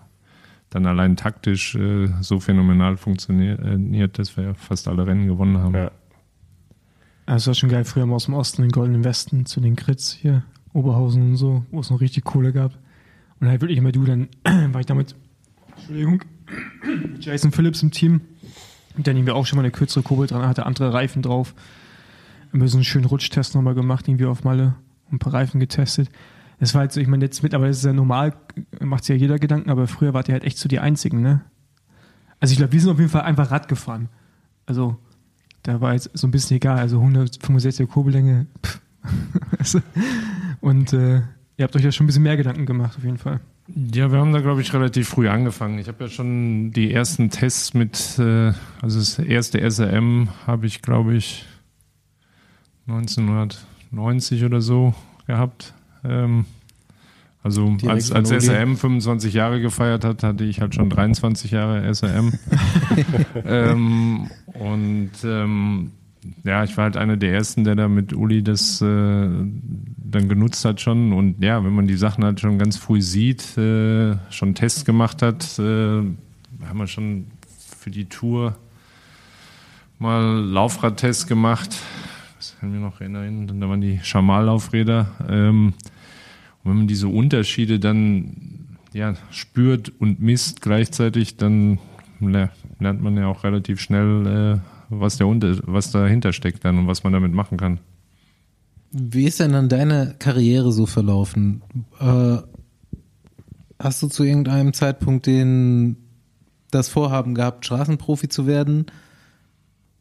dann 0.69 0.85
allein 0.85 1.17
taktisch 1.17 1.75
äh, 1.77 2.09
so 2.21 2.39
phänomenal 2.39 2.99
funktioniert, 2.99 4.19
dass 4.19 4.37
wir 4.37 4.55
fast 4.57 4.89
alle 4.89 5.07
Rennen 5.07 5.27
gewonnen 5.27 5.57
haben. 5.57 5.75
Ja. 5.75 5.91
Also 7.25 7.47
war 7.47 7.55
schon 7.55 7.71
geil, 7.71 7.87
früher 7.87 8.05
mal 8.05 8.17
aus 8.17 8.27
dem 8.27 8.35
Osten, 8.35 8.61
den 8.61 8.73
Goldenen 8.73 9.05
Westen, 9.05 9.47
zu 9.47 9.63
den 9.63 9.75
Kritz 9.75 10.13
hier, 10.13 10.43
Oberhausen 10.75 11.31
und 11.31 11.37
so, 11.37 11.65
wo 11.71 11.81
es 11.81 11.89
noch 11.89 12.03
richtig 12.03 12.25
Kohle 12.25 12.53
gab. 12.53 12.73
Und 13.45 13.51
halt 13.51 13.61
wirklich 13.61 13.77
immer 13.77 13.93
du, 13.93 14.05
dann 14.05 14.29
war 14.73 14.81
ich 14.81 14.87
damit, 14.87 15.15
Entschuldigung, 15.77 16.23
Jason 17.21 17.53
Phillips 17.53 17.83
im 17.83 17.91
Team, 17.91 18.23
der 18.97 19.15
wir 19.15 19.37
auch 19.37 19.45
schon 19.45 19.59
mal 19.59 19.65
eine 19.65 19.71
kürzere 19.71 20.03
Kurbel 20.03 20.27
dran, 20.27 20.49
hatte 20.49 20.65
andere 20.65 20.95
Reifen 20.95 21.21
drauf. 21.21 21.55
Wir 22.53 22.67
so 22.69 22.79
einen 22.79 22.85
schönen 22.85 23.05
Rutschtest 23.05 23.55
nochmal 23.55 23.75
gemacht, 23.75 24.09
irgendwie 24.09 24.25
auf 24.25 24.45
Malle, 24.45 24.77
ein 25.13 25.19
paar 25.19 25.35
Reifen 25.35 25.61
getestet. 25.61 26.09
Das 26.59 26.73
war 26.73 26.81
halt 26.81 26.93
so, 26.93 27.03
ich 27.03 27.07
meine, 27.07 27.23
jetzt 27.23 27.43
mittlerweile 27.43 27.71
ist 27.71 27.79
es 27.79 27.85
ja 27.85 27.93
normal, 27.93 28.33
macht 28.81 29.05
sich 29.05 29.15
ja 29.15 29.21
jeder 29.21 29.39
Gedanken, 29.39 29.69
aber 29.69 29.89
früher 29.89 30.15
wart 30.15 30.31
ihr 30.31 30.33
halt 30.33 30.45
echt 30.45 30.57
so 30.57 30.67
die 30.67 30.79
Einzigen, 30.79 31.21
ne? 31.21 31.43
Also 32.41 32.53
ich 32.53 32.57
glaube, 32.57 32.73
wir 32.73 32.81
sind 32.81 32.91
auf 32.93 32.99
jeden 32.99 33.11
Fall 33.11 33.23
einfach 33.23 33.51
Rad 33.51 33.69
gefahren. 33.69 34.09
Also 34.65 34.97
da 35.65 35.83
war 35.83 35.93
jetzt 35.93 36.09
so 36.15 36.27
ein 36.27 36.31
bisschen 36.31 36.57
egal, 36.57 36.79
also 36.79 36.99
165er 36.99 37.89
Kurbellänge. 37.89 38.47
Und 40.63 40.95
äh, 40.95 41.21
ihr 41.57 41.65
habt 41.65 41.77
euch 41.77 41.83
ja 41.83 41.93
schon 41.93 42.05
ein 42.05 42.09
bisschen 42.09 42.23
mehr 42.23 42.37
Gedanken 42.37 42.67
gemacht, 42.67 42.97
auf 42.97 43.05
jeden 43.05 43.19
Fall. 43.19 43.41
Ja, 43.69 44.13
wir 44.13 44.19
haben 44.19 44.33
da, 44.33 44.41
glaube 44.41 44.61
ich, 44.61 44.75
relativ 44.75 45.09
früh 45.09 45.29
angefangen. 45.29 45.79
Ich 45.79 45.89
habe 45.89 46.05
ja 46.05 46.11
schon 46.11 46.73
die 46.73 46.93
ersten 46.93 47.31
Tests 47.31 47.73
mit, 47.73 48.19
äh, 48.19 48.53
also 48.83 48.99
das 48.99 49.19
erste 49.19 49.59
SRM 49.71 50.29
habe 50.47 50.67
ich, 50.67 50.83
glaube 50.83 51.15
ich, 51.15 51.47
1990 52.87 54.45
oder 54.45 54.61
so 54.61 54.95
gehabt. 55.27 55.73
Ähm, 56.05 56.45
also 57.43 57.77
als, 57.87 58.11
als 58.11 58.31
SRM 58.31 58.77
25 58.77 59.35
Jahre 59.35 59.61
gefeiert 59.61 60.05
hat, 60.05 60.23
hatte 60.23 60.45
ich 60.45 60.61
halt 60.61 60.75
schon 60.75 60.89
23 60.89 61.51
Jahre 61.51 61.95
SRM. 61.95 62.33
ähm, 63.47 64.31
und 64.55 65.11
ähm, 65.25 65.91
ja, 66.43 66.65
ich 66.65 66.77
war 66.77 66.85
halt 66.85 66.97
einer 66.97 67.19
der 67.19 67.35
ersten, 67.35 67.65
der 67.65 67.75
da 67.75 67.89
mit 67.89 68.15
Uli 68.15 68.43
das 68.43 68.81
äh, 68.81 69.29
dann 70.15 70.29
genutzt 70.29 70.65
hat 70.65 70.81
schon. 70.81 71.13
Und 71.13 71.43
ja, 71.43 71.65
wenn 71.65 71.75
man 71.75 71.87
die 71.87 71.97
Sachen 71.97 72.25
halt 72.25 72.41
schon 72.41 72.59
ganz 72.59 72.77
früh 72.77 73.01
sieht, 73.01 73.57
äh, 73.59 74.17
schon 74.31 74.55
Tests 74.55 74.85
gemacht 74.85 75.23
hat, 75.23 75.59
äh, 75.59 75.63
haben 75.63 76.79
wir 76.79 76.87
schon 76.87 77.27
für 77.79 77.91
die 77.91 78.07
Tour 78.07 78.57
mal 79.99 80.41
Laufradtests 80.41 81.27
gemacht. 81.27 81.77
Das 82.37 82.57
kann 82.59 82.71
ich 82.71 82.75
mir 82.77 82.81
noch 82.85 83.01
erinnern. 83.01 83.61
Da 83.61 83.69
waren 83.69 83.81
die 83.81 84.01
Schamal-Laufräder. 84.03 85.07
Ähm, 85.29 85.75
und 86.63 86.71
wenn 86.71 86.79
man 86.79 86.87
diese 86.87 87.09
Unterschiede 87.09 87.79
dann 87.79 88.77
ja, 88.93 89.15
spürt 89.31 89.93
und 89.99 90.21
misst 90.21 90.63
gleichzeitig, 90.63 91.37
dann 91.37 91.79
lernt 92.21 93.03
man 93.03 93.17
ja 93.17 93.27
auch 93.27 93.45
relativ 93.45 93.81
schnell, 93.81 94.27
äh, 94.57 94.61
was, 94.89 95.17
der 95.17 95.27
was 95.27 95.91
dahinter 95.91 96.33
steckt 96.33 96.65
dann 96.65 96.79
und 96.79 96.87
was 96.87 97.05
man 97.05 97.13
damit 97.13 97.33
machen 97.33 97.59
kann. 97.59 97.81
Wie 98.97 99.25
ist 99.25 99.41
denn 99.41 99.53
dann 99.53 99.69
deine 99.69 100.15
Karriere 100.21 100.71
so 100.71 100.87
verlaufen? 100.87 101.63
Äh, 101.99 102.37
hast 103.77 104.01
du 104.05 104.07
zu 104.07 104.23
irgendeinem 104.23 104.73
Zeitpunkt 104.73 105.27
den, 105.27 105.97
das 106.71 106.89
Vorhaben 106.89 107.35
gehabt, 107.35 107.67
Straßenprofi 107.67 108.29
zu 108.29 108.47
werden? 108.47 108.87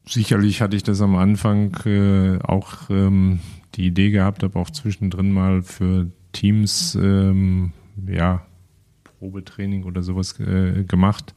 Sicherlich 0.08 0.62
hatte 0.62 0.75
ich 0.75 0.84
das 0.84 1.01
am 1.01 1.15
Anfang 1.15 1.75
äh, 1.86 2.38
auch 2.43 2.88
ähm, 2.91 3.39
die 3.73 3.88
Idee 3.88 4.12
gehabt, 4.12 4.43
aber 4.43 4.60
auch 4.60 4.69
zwischendrin 4.69 5.32
mal 5.32 5.63
für 5.63 6.12
Teams 6.32 6.93
ähm, 6.93 7.71
ja 8.06 8.45
Probetraining 9.17 9.86
oder 9.86 10.03
sowas 10.03 10.39
äh, 10.39 10.84
gemacht. 10.84 11.34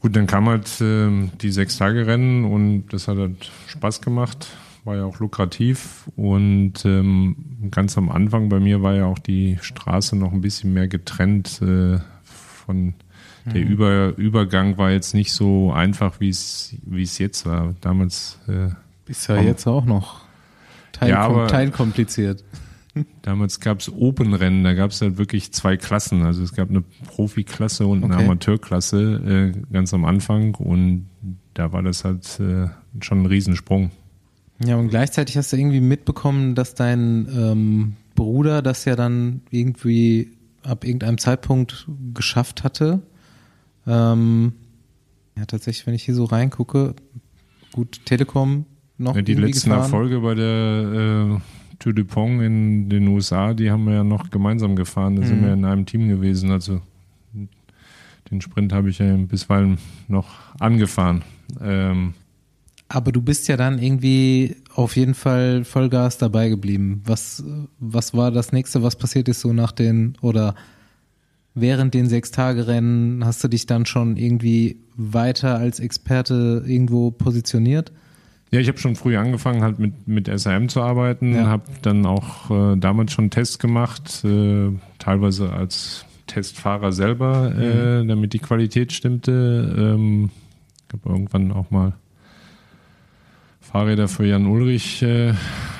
Gut, 0.00 0.16
dann 0.16 0.26
kam 0.26 0.50
halt 0.50 0.82
äh, 0.82 1.30
die 1.40 1.50
sechs 1.50 1.78
Tage 1.78 2.06
Rennen 2.06 2.44
und 2.44 2.88
das 2.92 3.08
hat 3.08 3.16
halt 3.16 3.50
Spaß 3.68 4.02
gemacht, 4.02 4.48
war 4.84 4.96
ja 4.96 5.04
auch 5.04 5.18
lukrativ 5.18 6.08
und 6.16 6.84
ähm, 6.84 7.36
ganz 7.70 7.98
am 7.98 8.08
Anfang 8.08 8.48
bei 8.48 8.60
mir 8.60 8.82
war 8.82 8.94
ja 8.94 9.06
auch 9.06 9.18
die 9.18 9.58
Straße 9.60 10.16
noch 10.16 10.32
ein 10.32 10.40
bisschen 10.40 10.72
mehr 10.72 10.88
getrennt 10.88 11.60
äh, 11.62 11.98
von 12.24 12.94
der 13.46 13.64
mhm. 13.64 13.70
Über, 13.70 14.16
Übergang 14.16 14.78
war 14.78 14.90
jetzt 14.90 15.14
nicht 15.14 15.32
so 15.32 15.72
einfach, 15.72 16.20
wie 16.20 16.28
es 16.28 16.74
wie 16.82 17.02
es 17.02 17.18
jetzt 17.18 17.46
war. 17.46 17.74
Damals 17.80 18.38
äh, 18.48 18.68
ist 19.06 19.28
ja 19.28 19.40
jetzt 19.40 19.66
auch 19.66 19.84
noch 19.84 20.22
teil, 20.92 21.10
ja, 21.10 21.46
teilkompliziert. 21.46 22.44
Damals 23.22 23.60
gab 23.60 23.80
es 23.80 23.90
Open-Rennen, 23.90 24.64
da 24.64 24.74
gab 24.74 24.90
es 24.90 25.00
halt 25.00 25.16
wirklich 25.16 25.52
zwei 25.52 25.76
Klassen. 25.76 26.24
Also 26.24 26.42
es 26.42 26.54
gab 26.54 26.70
eine 26.70 26.82
Profiklasse 27.06 27.86
und 27.86 28.04
eine 28.04 28.14
okay. 28.14 28.24
Amateurklasse 28.24 29.54
äh, 29.54 29.72
ganz 29.72 29.94
am 29.94 30.04
Anfang 30.04 30.54
und 30.56 31.08
da 31.54 31.72
war 31.72 31.82
das 31.82 32.04
halt 32.04 32.40
äh, 32.40 32.68
schon 33.00 33.22
ein 33.22 33.26
Riesensprung. 33.26 33.90
Ja, 34.64 34.76
und 34.76 34.88
gleichzeitig 34.88 35.36
hast 35.36 35.52
du 35.52 35.56
irgendwie 35.56 35.80
mitbekommen, 35.80 36.54
dass 36.54 36.74
dein 36.74 37.28
ähm, 37.34 37.96
Bruder 38.14 38.60
das 38.60 38.84
ja 38.84 38.94
dann 38.94 39.40
irgendwie 39.50 40.32
ab 40.62 40.84
irgendeinem 40.84 41.18
Zeitpunkt 41.18 41.88
geschafft 42.12 42.62
hatte. 42.62 43.00
Ähm, 43.86 44.52
ja, 45.36 45.46
tatsächlich, 45.46 45.86
wenn 45.86 45.94
ich 45.94 46.04
hier 46.04 46.14
so 46.14 46.24
reingucke, 46.24 46.94
gut, 47.72 48.04
Telekom 48.04 48.66
noch. 48.98 49.16
Ja, 49.16 49.22
die 49.22 49.34
letzten 49.34 49.70
gefahren. 49.70 49.84
Erfolge 49.84 50.20
bei 50.20 50.34
der 50.34 51.36
äh, 51.36 51.40
Tour 51.78 51.94
de 51.94 52.04
Pont 52.04 52.42
in 52.42 52.90
den 52.90 53.08
USA, 53.08 53.54
die 53.54 53.70
haben 53.70 53.86
wir 53.86 53.94
ja 53.94 54.04
noch 54.04 54.30
gemeinsam 54.30 54.76
gefahren. 54.76 55.16
Da 55.16 55.22
mhm. 55.22 55.26
sind 55.26 55.42
wir 55.42 55.52
in 55.54 55.64
einem 55.64 55.86
Team 55.86 56.08
gewesen. 56.08 56.50
Also 56.50 56.82
den 58.30 58.40
Sprint 58.42 58.72
habe 58.72 58.90
ich 58.90 58.98
ja 58.98 59.16
bisweilen 59.16 59.78
noch 60.08 60.54
angefahren. 60.60 61.22
Ähm, 61.60 62.14
aber 62.92 63.12
du 63.12 63.22
bist 63.22 63.46
ja 63.46 63.56
dann 63.56 63.78
irgendwie 63.78 64.56
auf 64.74 64.96
jeden 64.96 65.14
Fall 65.14 65.64
Vollgas 65.64 66.18
dabei 66.18 66.48
geblieben. 66.48 67.02
Was, 67.04 67.44
was 67.78 68.14
war 68.14 68.32
das 68.32 68.50
nächste, 68.50 68.82
was 68.82 68.96
passiert 68.96 69.28
ist 69.28 69.40
so 69.40 69.52
nach 69.52 69.70
den 69.70 70.14
oder 70.22 70.56
während 71.54 71.94
den 71.94 72.08
Sechs-Tage-Rennen? 72.08 73.24
Hast 73.24 73.44
du 73.44 73.48
dich 73.48 73.66
dann 73.66 73.86
schon 73.86 74.16
irgendwie 74.16 74.80
weiter 74.96 75.56
als 75.56 75.78
Experte 75.78 76.64
irgendwo 76.66 77.12
positioniert? 77.12 77.92
Ja, 78.50 78.58
ich 78.58 78.66
habe 78.66 78.78
schon 78.78 78.96
früh 78.96 79.16
angefangen, 79.16 79.62
halt 79.62 79.78
mit, 79.78 80.08
mit 80.08 80.26
SRM 80.26 80.68
zu 80.68 80.82
arbeiten, 80.82 81.36
ja. 81.36 81.46
habe 81.46 81.70
dann 81.82 82.04
auch 82.06 82.50
äh, 82.50 82.76
damals 82.76 83.12
schon 83.12 83.30
Tests 83.30 83.60
gemacht, 83.60 84.24
äh, 84.24 84.70
teilweise 84.98 85.52
als 85.52 86.04
Testfahrer 86.26 86.90
selber, 86.90 87.54
äh, 87.56 88.02
mhm. 88.02 88.08
damit 88.08 88.32
die 88.32 88.40
Qualität 88.40 88.92
stimmte. 88.92 89.76
Ähm, 89.78 90.30
ich 90.88 90.94
habe 90.94 91.08
irgendwann 91.08 91.52
auch 91.52 91.70
mal 91.70 91.92
Fahrräder 93.72 94.08
für 94.08 94.26
Jan 94.26 94.46
Ulrich 94.46 95.02
äh, 95.02 95.32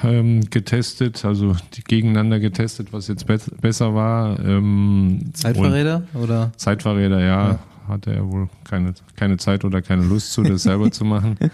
ähm, 0.05 0.43
getestet, 0.49 1.25
also 1.25 1.57
die 1.75 1.83
gegeneinander 1.83 2.39
getestet, 2.39 2.93
was 2.93 3.09
jetzt 3.09 3.27
be 3.27 3.39
besser 3.61 3.95
war. 3.95 4.39
Ähm, 4.41 5.31
Zeitfahrräder 5.33 6.05
oder? 6.15 6.53
Zeitfahrräder, 6.57 7.21
ja. 7.21 7.49
ja. 7.51 7.59
Hatte 7.89 8.13
er 8.13 8.31
wohl 8.31 8.49
keine, 8.63 8.95
keine 9.17 9.37
Zeit 9.39 9.65
oder 9.65 9.83
keine 9.83 10.05
Lust 10.05 10.33
zu, 10.33 10.45
das 10.45 10.63
selber 10.63 10.91
zu 10.91 11.05
machen. 11.05 11.37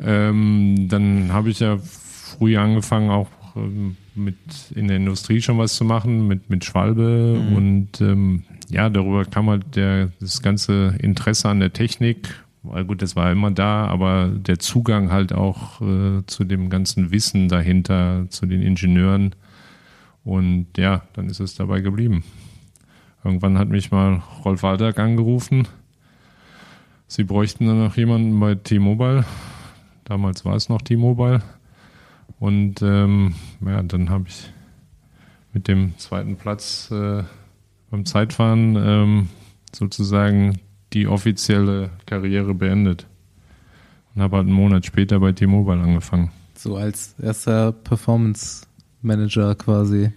Ähm, 0.00 0.86
dann 0.88 1.32
habe 1.32 1.50
ich 1.50 1.58
ja 1.58 1.76
früh 1.82 2.56
angefangen, 2.56 3.10
auch 3.10 3.28
ähm, 3.56 3.96
mit 4.14 4.36
in 4.74 4.88
der 4.88 4.96
Industrie 4.96 5.40
schon 5.40 5.58
was 5.58 5.74
zu 5.74 5.84
machen, 5.84 6.26
mit, 6.26 6.50
mit 6.50 6.64
Schwalbe. 6.64 7.40
Mhm. 7.40 7.56
Und 7.56 8.00
ähm, 8.00 8.44
ja, 8.68 8.90
darüber 8.90 9.24
kam 9.24 9.50
halt 9.50 9.74
der, 9.76 10.10
das 10.20 10.42
ganze 10.42 10.94
Interesse 11.00 11.48
an 11.48 11.60
der 11.60 11.72
Technik. 11.72 12.28
Gut, 12.86 13.02
das 13.02 13.16
war 13.16 13.30
immer 13.32 13.50
da, 13.50 13.86
aber 13.86 14.28
der 14.28 14.58
Zugang 14.58 15.10
halt 15.10 15.32
auch 15.32 15.80
äh, 15.80 16.24
zu 16.26 16.44
dem 16.44 16.70
ganzen 16.70 17.10
Wissen 17.10 17.48
dahinter, 17.48 18.26
zu 18.28 18.46
den 18.46 18.62
Ingenieuren. 18.62 19.34
Und 20.24 20.66
ja, 20.76 21.02
dann 21.14 21.28
ist 21.28 21.40
es 21.40 21.54
dabei 21.54 21.80
geblieben. 21.80 22.24
Irgendwann 23.24 23.58
hat 23.58 23.68
mich 23.68 23.90
mal 23.90 24.22
Rolf 24.44 24.62
Waldag 24.62 24.98
angerufen. 24.98 25.66
Sie 27.06 27.24
bräuchten 27.24 27.66
dann 27.66 27.82
noch 27.82 27.96
jemanden 27.96 28.38
bei 28.38 28.54
T-Mobile. 28.54 29.24
Damals 30.04 30.44
war 30.44 30.54
es 30.54 30.68
noch 30.68 30.82
T-Mobile. 30.82 31.42
Und 32.38 32.82
ähm, 32.82 33.34
ja, 33.64 33.82
dann 33.82 34.10
habe 34.10 34.24
ich 34.28 34.50
mit 35.52 35.68
dem 35.68 35.96
zweiten 35.98 36.36
Platz 36.36 36.90
äh, 36.90 37.24
beim 37.90 38.04
Zeitfahren 38.04 38.76
ähm, 38.76 39.28
sozusagen 39.72 40.60
die 40.92 41.06
offizielle 41.06 41.90
Karriere 42.06 42.54
beendet. 42.54 43.06
Und 44.14 44.22
habe 44.22 44.36
halt 44.36 44.46
einen 44.46 44.54
Monat 44.54 44.86
später 44.86 45.20
bei 45.20 45.32
T-Mobile 45.32 45.80
angefangen. 45.80 46.30
So 46.56 46.76
als 46.76 47.14
erster 47.22 47.72
Performance 47.72 48.66
Manager 49.02 49.54
quasi. 49.54 50.12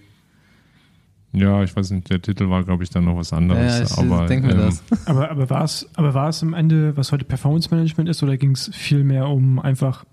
Ja, 1.32 1.62
ich 1.62 1.74
weiß 1.74 1.92
nicht, 1.92 2.10
der 2.10 2.20
Titel 2.20 2.50
war, 2.50 2.62
glaube 2.62 2.82
ich, 2.82 2.90
dann 2.90 3.04
noch 3.04 3.16
was 3.16 3.32
anderes. 3.32 3.78
Ja, 3.78 3.84
ich 3.84 3.98
aber 3.98 4.26
denke 4.26 4.48
mir 4.48 4.54
ähm, 4.54 4.58
das. 4.60 4.82
Aber, 5.06 5.30
aber 5.30 5.48
war 5.48 5.64
es 5.64 5.88
aber 5.94 6.12
war 6.12 6.28
es 6.28 6.42
am 6.42 6.52
Ende, 6.52 6.96
was 6.96 7.10
heute 7.10 7.24
Performance 7.24 7.74
Management 7.74 8.10
ist, 8.10 8.22
oder 8.22 8.36
ging 8.36 8.50
es 8.52 8.70
viel 8.74 9.02
mehr 9.02 9.28
um 9.28 9.58
einfach, 9.58 10.04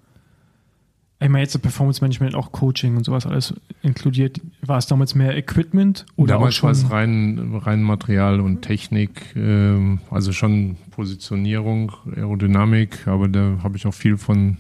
ich 1.21 1.29
meine 1.29 1.41
jetzt 1.43 1.62
Performance 1.62 2.01
Management 2.01 2.34
auch 2.36 2.51
Coaching 2.51 2.95
und 2.95 3.03
sowas 3.03 3.25
alles 3.25 3.53
inkludiert. 3.82 4.39
War 4.62 4.77
es 4.77 4.88
damals 4.88 5.15
mehr 5.15 5.36
Equipment 5.38 6.05
oder 6.15 6.36
auch 6.36 6.39
Damals 6.39 6.63
war 6.63 6.71
es 6.71 6.89
rein, 6.89 7.55
rein 7.62 7.84
Material 7.84 8.39
und 8.39 8.62
Technik, 8.62 9.36
ähm, 9.36 9.99
also 10.10 10.32
schon 10.32 10.77
Positionierung, 10.91 11.91
Aerodynamik, 12.15 13.08
aber 13.08 13.27
da 13.27 13.58
habe 13.63 13.75
ich 13.75 13.86
auch 13.86 13.93
viel 13.93 14.17
von 14.17 14.58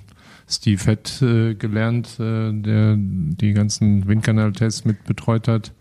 Steve 0.49 0.79
Fett 0.79 1.21
äh, 1.21 1.53
gelernt, 1.53 2.19
äh, 2.19 2.51
der 2.51 2.95
die 2.97 3.53
ganzen 3.53 4.07
Windkanaltests 4.07 4.83
mit 4.83 5.03
betreut 5.05 5.47
hat. 5.47 5.73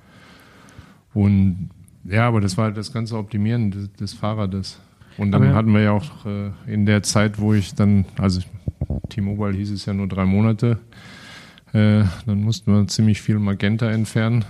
Und 1.14 1.70
ja, 2.04 2.28
aber 2.28 2.40
das 2.40 2.56
war 2.56 2.66
halt 2.66 2.76
das 2.76 2.92
ganze 2.92 3.16
Optimieren 3.16 3.70
des, 3.70 3.92
des 3.94 4.12
Fahrrades. 4.14 4.78
Und 5.16 5.32
dann 5.32 5.42
Aber- 5.42 5.54
hatten 5.54 5.72
wir 5.74 5.80
ja 5.80 5.92
auch 5.92 6.24
äh, 6.26 6.50
in 6.66 6.86
der 6.86 7.02
Zeit, 7.02 7.40
wo 7.40 7.54
ich 7.54 7.74
dann, 7.74 8.04
also 8.18 8.40
T-Mobile 9.08 9.56
hieß 9.56 9.70
es 9.70 9.86
ja 9.86 9.94
nur 9.94 10.08
drei 10.08 10.24
Monate, 10.24 10.78
äh, 11.72 12.04
dann 12.26 12.42
mussten 12.42 12.72
wir 12.72 12.86
ziemlich 12.86 13.20
viel 13.20 13.38
Magenta 13.38 13.90
entfernen. 13.90 14.44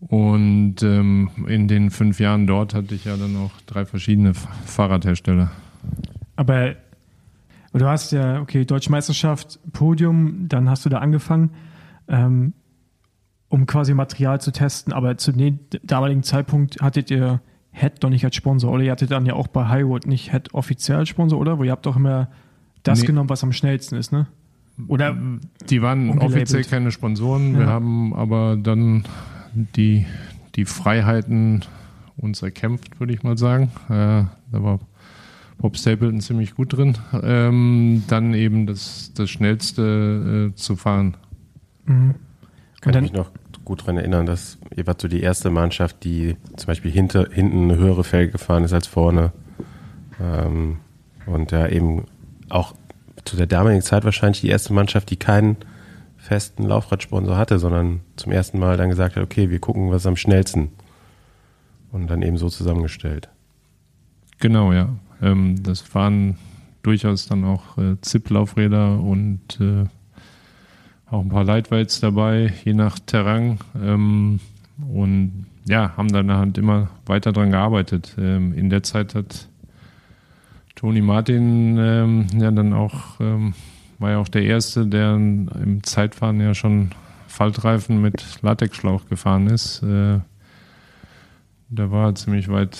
Und 0.00 0.82
ähm, 0.82 1.30
in 1.46 1.68
den 1.68 1.90
fünf 1.90 2.20
Jahren 2.20 2.46
dort 2.46 2.74
hatte 2.74 2.94
ich 2.94 3.04
ja 3.04 3.16
dann 3.16 3.36
auch 3.36 3.50
drei 3.66 3.84
verschiedene 3.84 4.32
Fahrradhersteller. 4.34 5.50
Aber 6.36 6.74
du 7.72 7.86
hast 7.86 8.12
ja, 8.12 8.40
okay, 8.40 8.64
Deutsche 8.64 8.90
Meisterschaft, 8.90 9.60
Podium, 9.72 10.48
dann 10.48 10.70
hast 10.70 10.86
du 10.86 10.88
da 10.88 10.98
angefangen, 10.98 11.50
ähm, 12.08 12.54
um 13.48 13.66
quasi 13.66 13.92
Material 13.92 14.40
zu 14.40 14.52
testen. 14.52 14.94
Aber 14.94 15.18
zu 15.18 15.32
dem 15.32 15.58
damaligen 15.82 16.22
Zeitpunkt 16.22 16.80
hattet 16.80 17.10
ihr 17.10 17.42
Head 17.72 18.02
doch 18.02 18.10
nicht 18.10 18.24
als 18.24 18.34
Sponsor, 18.34 18.72
oder? 18.72 18.82
Ihr 18.82 18.92
hattet 18.92 19.10
dann 19.10 19.26
ja 19.26 19.34
auch 19.34 19.48
bei 19.48 19.68
Highwood 19.68 20.06
nicht 20.06 20.32
Head 20.32 20.54
offiziell 20.54 20.98
als 20.98 21.08
Sponsor, 21.10 21.38
oder? 21.38 21.58
Wo 21.58 21.64
ihr 21.64 21.72
habt 21.72 21.86
doch 21.86 21.96
immer 21.96 22.28
das 22.82 23.00
Nee. 23.00 23.06
genommen, 23.08 23.28
was 23.28 23.42
am 23.42 23.52
schnellsten 23.52 23.96
ist, 23.96 24.12
ne? 24.12 24.26
Oder 24.88 25.16
Die 25.68 25.82
waren 25.82 26.08
Ungelabelt. 26.08 26.36
offiziell 26.36 26.64
keine 26.64 26.90
Sponsoren. 26.90 27.54
Wir 27.54 27.64
Ja. 27.64 27.66
haben 27.68 28.14
aber 28.14 28.56
dann 28.56 29.04
die, 29.54 30.06
die 30.54 30.64
Freiheiten 30.64 31.64
uns 32.16 32.40
erkämpft, 32.42 32.98
würde 33.00 33.12
ich 33.12 33.22
mal 33.22 33.36
sagen. 33.36 33.70
Äh, 33.88 33.90
da 33.90 34.28
war 34.52 34.80
Bob 35.58 35.76
Stapleton 35.76 36.20
ziemlich 36.20 36.54
gut 36.54 36.72
drin. 36.74 36.96
Ähm, 37.22 38.04
dann 38.08 38.32
eben 38.32 38.66
das, 38.66 39.12
das 39.14 39.28
Schnellste 39.28 40.50
äh, 40.52 40.54
zu 40.54 40.76
fahren. 40.76 41.16
Mhm. 41.84 42.14
Kann 42.80 42.94
ich 42.94 43.00
mich 43.02 43.12
noch 43.12 43.30
gut 43.66 43.82
daran 43.82 43.98
erinnern, 43.98 44.24
dass 44.24 44.56
ihr 44.74 44.86
wart 44.86 45.02
so 45.02 45.08
die 45.08 45.20
erste 45.20 45.50
Mannschaft, 45.50 46.02
die 46.04 46.36
zum 46.56 46.66
Beispiel 46.68 46.90
hinter, 46.90 47.28
hinten 47.30 47.64
eine 47.70 47.76
höhere 47.76 48.04
Felge 48.04 48.32
gefahren 48.32 48.64
ist 48.64 48.72
als 48.72 48.86
vorne. 48.86 49.32
Ähm, 50.18 50.78
und 51.26 51.50
ja, 51.52 51.68
eben 51.68 52.04
auch 52.50 52.74
zu 53.24 53.36
der 53.36 53.46
damaligen 53.46 53.82
Zeit 53.82 54.04
wahrscheinlich 54.04 54.40
die 54.40 54.48
erste 54.48 54.72
Mannschaft, 54.72 55.10
die 55.10 55.16
keinen 55.16 55.56
festen 56.16 56.64
Laufradsponsor 56.64 57.36
hatte, 57.36 57.58
sondern 57.58 58.00
zum 58.16 58.32
ersten 58.32 58.58
Mal 58.58 58.76
dann 58.76 58.90
gesagt 58.90 59.16
hat, 59.16 59.22
okay, 59.22 59.50
wir 59.50 59.58
gucken, 59.58 59.90
was 59.90 60.06
am 60.06 60.16
schnellsten. 60.16 60.70
Und 61.92 62.08
dann 62.08 62.22
eben 62.22 62.36
so 62.36 62.48
zusammengestellt. 62.48 63.28
Genau, 64.38 64.72
ja. 64.72 64.90
Ähm, 65.20 65.62
das 65.62 65.94
waren 65.94 66.38
durchaus 66.82 67.26
dann 67.26 67.44
auch 67.44 67.76
äh, 67.78 68.00
ZIP-Laufräder 68.00 69.00
und 69.00 69.60
äh, 69.60 69.84
auch 71.10 71.20
ein 71.20 71.28
paar 71.28 71.44
Lightweights 71.44 72.00
dabei, 72.00 72.52
je 72.64 72.74
nach 72.74 72.98
Terrain. 73.00 73.58
Ähm, 73.82 74.40
und 74.92 75.46
ja, 75.66 75.96
haben 75.96 76.08
dann 76.08 76.30
halt 76.30 76.56
immer 76.58 76.88
weiter 77.06 77.32
dran 77.32 77.50
gearbeitet. 77.50 78.14
Ähm, 78.18 78.54
in 78.54 78.70
der 78.70 78.82
Zeit 78.82 79.14
hat 79.14 79.48
Toni 80.80 81.02
Martin 81.02 81.76
ähm, 81.78 82.26
ja 82.38 82.50
dann 82.50 82.72
auch, 82.72 83.20
ähm, 83.20 83.52
war 83.98 84.12
ja 84.12 84.18
auch 84.18 84.28
der 84.28 84.44
Erste, 84.44 84.86
der 84.86 85.14
im 85.14 85.80
Zeitfahren 85.82 86.40
ja 86.40 86.54
schon 86.54 86.92
Faltreifen 87.28 88.00
mit 88.00 88.24
Latexschlauch 88.40 89.06
gefahren 89.06 89.48
ist. 89.48 89.82
Äh, 89.82 90.20
da 91.68 91.90
war 91.90 92.06
er 92.06 92.14
ziemlich 92.14 92.48
weit 92.48 92.78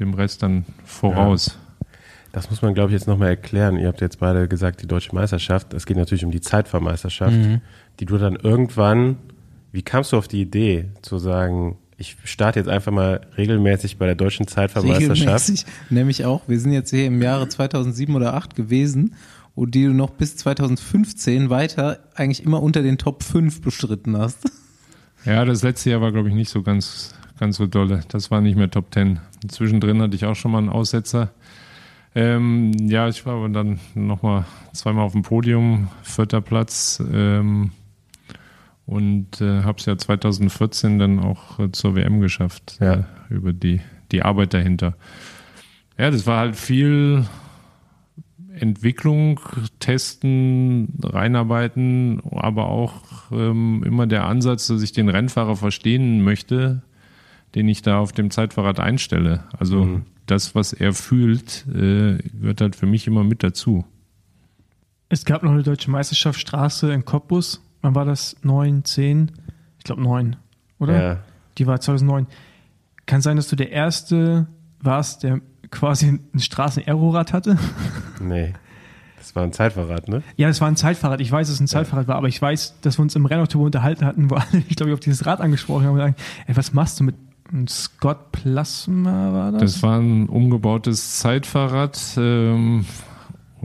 dem 0.00 0.14
Rest 0.14 0.42
dann 0.42 0.64
voraus. 0.84 1.56
Das 2.32 2.50
muss 2.50 2.60
man, 2.60 2.74
glaube 2.74 2.90
ich, 2.90 2.94
jetzt 2.94 3.06
nochmal 3.06 3.28
erklären. 3.28 3.78
Ihr 3.78 3.86
habt 3.86 4.00
jetzt 4.00 4.18
beide 4.18 4.48
gesagt, 4.48 4.82
die 4.82 4.88
deutsche 4.88 5.14
Meisterschaft. 5.14 5.74
Es 5.74 5.86
geht 5.86 5.96
natürlich 5.96 6.24
um 6.24 6.32
die 6.32 6.40
Zeitfahrmeisterschaft, 6.40 7.36
die 8.00 8.04
du 8.04 8.18
dann 8.18 8.34
irgendwann, 8.34 9.16
wie 9.70 9.82
kamst 9.82 10.10
du 10.10 10.16
auf 10.16 10.26
die 10.26 10.40
Idee 10.40 10.86
zu 11.02 11.18
sagen, 11.18 11.78
ich 11.98 12.16
starte 12.24 12.58
jetzt 12.58 12.68
einfach 12.68 12.92
mal 12.92 13.22
regelmäßig 13.36 13.96
bei 13.96 14.06
der 14.06 14.14
deutschen 14.14 14.46
Zeitfahrmeisterschaft? 14.46 15.20
Regelmäßig, 15.20 15.66
nämlich 15.90 16.24
auch. 16.24 16.42
Wir 16.46 16.60
sind 16.60 16.72
jetzt 16.72 16.90
hier 16.90 17.06
im 17.06 17.22
Jahre 17.22 17.48
2007 17.48 18.14
oder 18.14 18.26
2008 18.26 18.54
gewesen 18.54 19.14
und 19.54 19.74
die 19.74 19.84
du 19.84 19.92
noch 19.92 20.10
bis 20.10 20.36
2015 20.36 21.48
weiter 21.48 22.00
eigentlich 22.14 22.44
immer 22.44 22.62
unter 22.62 22.82
den 22.82 22.98
Top 22.98 23.22
5 23.22 23.62
bestritten 23.62 24.16
hast. 24.16 24.50
Ja, 25.24 25.44
das 25.44 25.62
letzte 25.62 25.90
Jahr 25.90 26.02
war, 26.02 26.12
glaube 26.12 26.28
ich, 26.28 26.34
nicht 26.34 26.50
so 26.50 26.62
ganz, 26.62 27.14
ganz 27.40 27.56
so 27.56 27.66
dolle. 27.66 28.02
Das 28.08 28.30
war 28.30 28.40
nicht 28.40 28.56
mehr 28.56 28.70
Top 28.70 28.90
Ten. 28.90 29.18
Zwischendrin 29.48 30.00
hatte 30.02 30.14
ich 30.14 30.26
auch 30.26 30.36
schon 30.36 30.52
mal 30.52 30.58
einen 30.58 30.68
Aussetzer. 30.68 31.30
Ähm, 32.14 32.72
ja, 32.88 33.08
ich 33.08 33.26
war 33.26 33.36
aber 33.36 33.48
dann 33.48 33.80
nochmal 33.94 34.44
zweimal 34.72 35.04
auf 35.04 35.12
dem 35.12 35.22
Podium, 35.22 35.88
vierter 36.02 36.40
Platz. 36.40 37.02
Ähm, 37.12 37.72
und 38.86 39.40
äh, 39.40 39.62
habe 39.62 39.78
es 39.78 39.86
ja 39.86 39.98
2014 39.98 40.98
dann 40.98 41.18
auch 41.18 41.58
äh, 41.58 41.70
zur 41.72 41.94
WM 41.96 42.20
geschafft, 42.20 42.78
Ja. 42.80 42.94
äh, 42.94 43.04
über 43.30 43.52
die, 43.52 43.80
die 44.12 44.22
Arbeit 44.22 44.54
dahinter. 44.54 44.94
Ja, 45.98 46.10
das 46.10 46.26
war 46.26 46.38
halt 46.40 46.56
viel 46.56 47.24
Entwicklung, 48.58 49.40
Testen, 49.80 50.94
reinarbeiten, 51.02 52.20
aber 52.30 52.66
auch 52.66 53.02
ähm, 53.30 53.82
immer 53.84 54.06
der 54.06 54.24
Ansatz, 54.26 54.66
dass 54.68 54.82
ich 54.82 54.92
den 54.92 55.08
Rennfahrer 55.08 55.56
verstehen 55.56 56.22
möchte, 56.22 56.82
den 57.54 57.68
ich 57.68 57.82
da 57.82 57.98
auf 57.98 58.12
dem 58.12 58.30
Zeitfahrrad 58.30 58.80
einstelle. 58.80 59.44
Also 59.58 60.00
das, 60.26 60.54
was 60.54 60.72
er 60.72 60.92
fühlt, 60.94 61.66
äh, 61.68 62.18
gehört 62.40 62.60
halt 62.60 62.76
für 62.76 62.86
mich 62.86 63.06
immer 63.06 63.24
mit 63.24 63.42
dazu. 63.42 63.84
Es 65.08 65.24
gab 65.24 65.42
noch 65.42 65.52
eine 65.52 65.62
deutsche 65.62 65.90
Meisterschaft 65.90 66.40
Straße 66.40 66.92
in 66.92 67.04
Cottbus. 67.04 67.62
Wann 67.86 67.94
war 67.94 68.04
das? 68.04 68.34
Neun, 68.42 68.84
zehn? 68.84 69.30
Ich 69.78 69.84
glaube 69.84 70.02
neun, 70.02 70.34
oder? 70.80 71.00
Ja. 71.00 71.18
Die 71.56 71.68
war 71.68 71.80
2009. 71.80 72.26
Kann 73.06 73.20
sein, 73.20 73.36
dass 73.36 73.46
du 73.46 73.54
der 73.54 73.70
Erste 73.70 74.48
warst, 74.80 75.22
der 75.22 75.40
quasi 75.70 76.18
ein 76.34 76.40
Straßen-Aerorad 76.40 77.32
hatte? 77.32 77.56
Nee. 78.20 78.54
Das 79.18 79.36
war 79.36 79.44
ein 79.44 79.52
Zeitfahrrad, 79.52 80.08
ne? 80.08 80.24
Ja, 80.36 80.48
das 80.48 80.60
war 80.60 80.66
ein 80.66 80.74
Zeitfahrrad. 80.74 81.20
Ich 81.20 81.30
weiß, 81.30 81.46
dass 81.46 81.54
es 81.54 81.60
ein 81.60 81.68
Zeitfahrrad 81.68 82.08
war, 82.08 82.16
aber 82.16 82.26
ich 82.26 82.42
weiß, 82.42 82.80
dass 82.80 82.98
wir 82.98 83.02
uns 83.02 83.14
im 83.14 83.26
Rennoktober 83.26 83.66
unterhalten 83.66 84.04
hatten, 84.04 84.30
wo 84.30 84.34
alle, 84.34 84.64
ich 84.68 84.74
glaube, 84.74 84.92
auf 84.92 85.00
dieses 85.00 85.24
Rad 85.24 85.40
angesprochen 85.40 85.84
haben 85.84 85.92
und 85.92 85.98
sagen, 85.98 86.16
ey, 86.48 86.56
was 86.56 86.72
machst 86.72 86.98
du 86.98 87.04
mit 87.04 87.14
einem 87.52 87.68
Scott 87.68 88.32
Plasma 88.32 89.32
war 89.32 89.52
das? 89.52 89.60
Das 89.60 89.82
war 89.84 90.00
ein 90.00 90.28
umgebautes 90.28 91.18
Zeitfahrrad 91.20 92.00
ähm, 92.16 92.84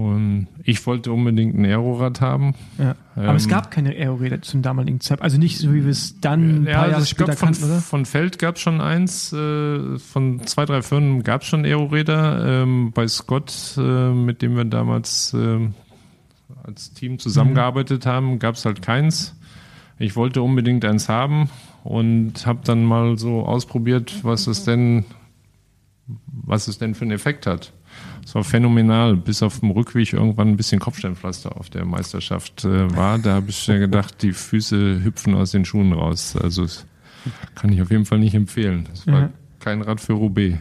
und 0.01 0.47
ich 0.63 0.85
wollte 0.87 1.11
unbedingt 1.11 1.55
ein 1.55 1.65
Aerorad 1.65 2.21
haben. 2.21 2.55
ja. 2.77 2.95
Aber 3.15 3.35
es 3.35 3.43
ähm, 3.43 3.49
gab 3.51 3.71
keine 3.71 3.89
Aeroräder 3.89 4.41
zum 4.41 4.61
damaligen 4.61 4.99
Zeitpunkt. 4.99 5.23
Also 5.23 5.37
nicht 5.37 5.57
so, 5.57 5.73
wie 5.73 5.83
wir 5.83 5.91
es 5.91 6.19
dann 6.21 6.61
ein 6.61 6.65
paar 6.65 6.73
Jahre 6.73 6.95
also 6.95 7.03
ich 7.03 7.09
später 7.09 7.33
von, 7.33 7.47
kannten, 7.47 7.65
oder? 7.65 7.81
von 7.81 8.05
Feld 8.05 8.39
gab 8.39 8.55
es 8.55 8.61
schon 8.61 8.79
eins, 8.79 9.33
äh, 9.33 9.99
von 9.99 10.45
zwei, 10.47 10.65
drei 10.65 10.81
Firmen 10.81 11.23
gab 11.23 11.41
es 11.41 11.47
schon 11.47 11.65
Aeroräder. 11.65 12.63
Ähm, 12.63 12.91
bei 12.93 13.07
Scott, 13.07 13.75
äh, 13.77 13.81
mit 13.81 14.41
dem 14.41 14.55
wir 14.55 14.65
damals 14.65 15.33
äh, 15.33 15.69
als 16.63 16.93
Team 16.93 17.19
zusammengearbeitet 17.19 18.05
haben, 18.05 18.39
gab 18.39 18.55
es 18.55 18.65
halt 18.65 18.81
keins. 18.81 19.35
Ich 19.99 20.15
wollte 20.15 20.41
unbedingt 20.41 20.85
eins 20.85 21.09
haben 21.09 21.49
und 21.83 22.45
habe 22.45 22.61
dann 22.63 22.85
mal 22.85 23.17
so 23.17 23.45
ausprobiert, 23.45 24.23
was 24.23 24.47
es 24.47 24.63
denn, 24.63 25.05
was 26.25 26.67
es 26.67 26.77
denn 26.77 26.95
für 26.95 27.03
einen 27.03 27.11
Effekt 27.11 27.45
hat. 27.45 27.73
Es 28.23 28.35
war 28.35 28.43
phänomenal, 28.43 29.15
bis 29.17 29.41
auf 29.43 29.59
dem 29.59 29.71
Rückweg 29.71 30.13
irgendwann 30.13 30.49
ein 30.49 30.57
bisschen 30.57 30.79
Kopfsteinpflaster 30.79 31.57
auf 31.57 31.69
der 31.69 31.85
Meisterschaft 31.85 32.63
äh, 32.65 32.95
war. 32.95 33.17
Da 33.19 33.33
habe 33.35 33.49
ich 33.49 33.67
mir 33.67 33.79
gedacht, 33.79 34.21
die 34.21 34.31
Füße 34.33 35.03
hüpfen 35.03 35.33
aus 35.35 35.51
den 35.51 35.65
Schuhen 35.65 35.91
raus. 35.93 36.35
Also 36.35 36.63
das 36.63 36.85
kann 37.55 37.71
ich 37.73 37.81
auf 37.81 37.91
jeden 37.91 38.05
Fall 38.05 38.19
nicht 38.19 38.33
empfehlen. 38.35 38.85
Das 38.89 39.07
war 39.07 39.19
Ja. 39.21 39.29
kein 39.59 39.81
Rad 39.81 39.99
für 40.01 40.13
Roubaix. 40.13 40.57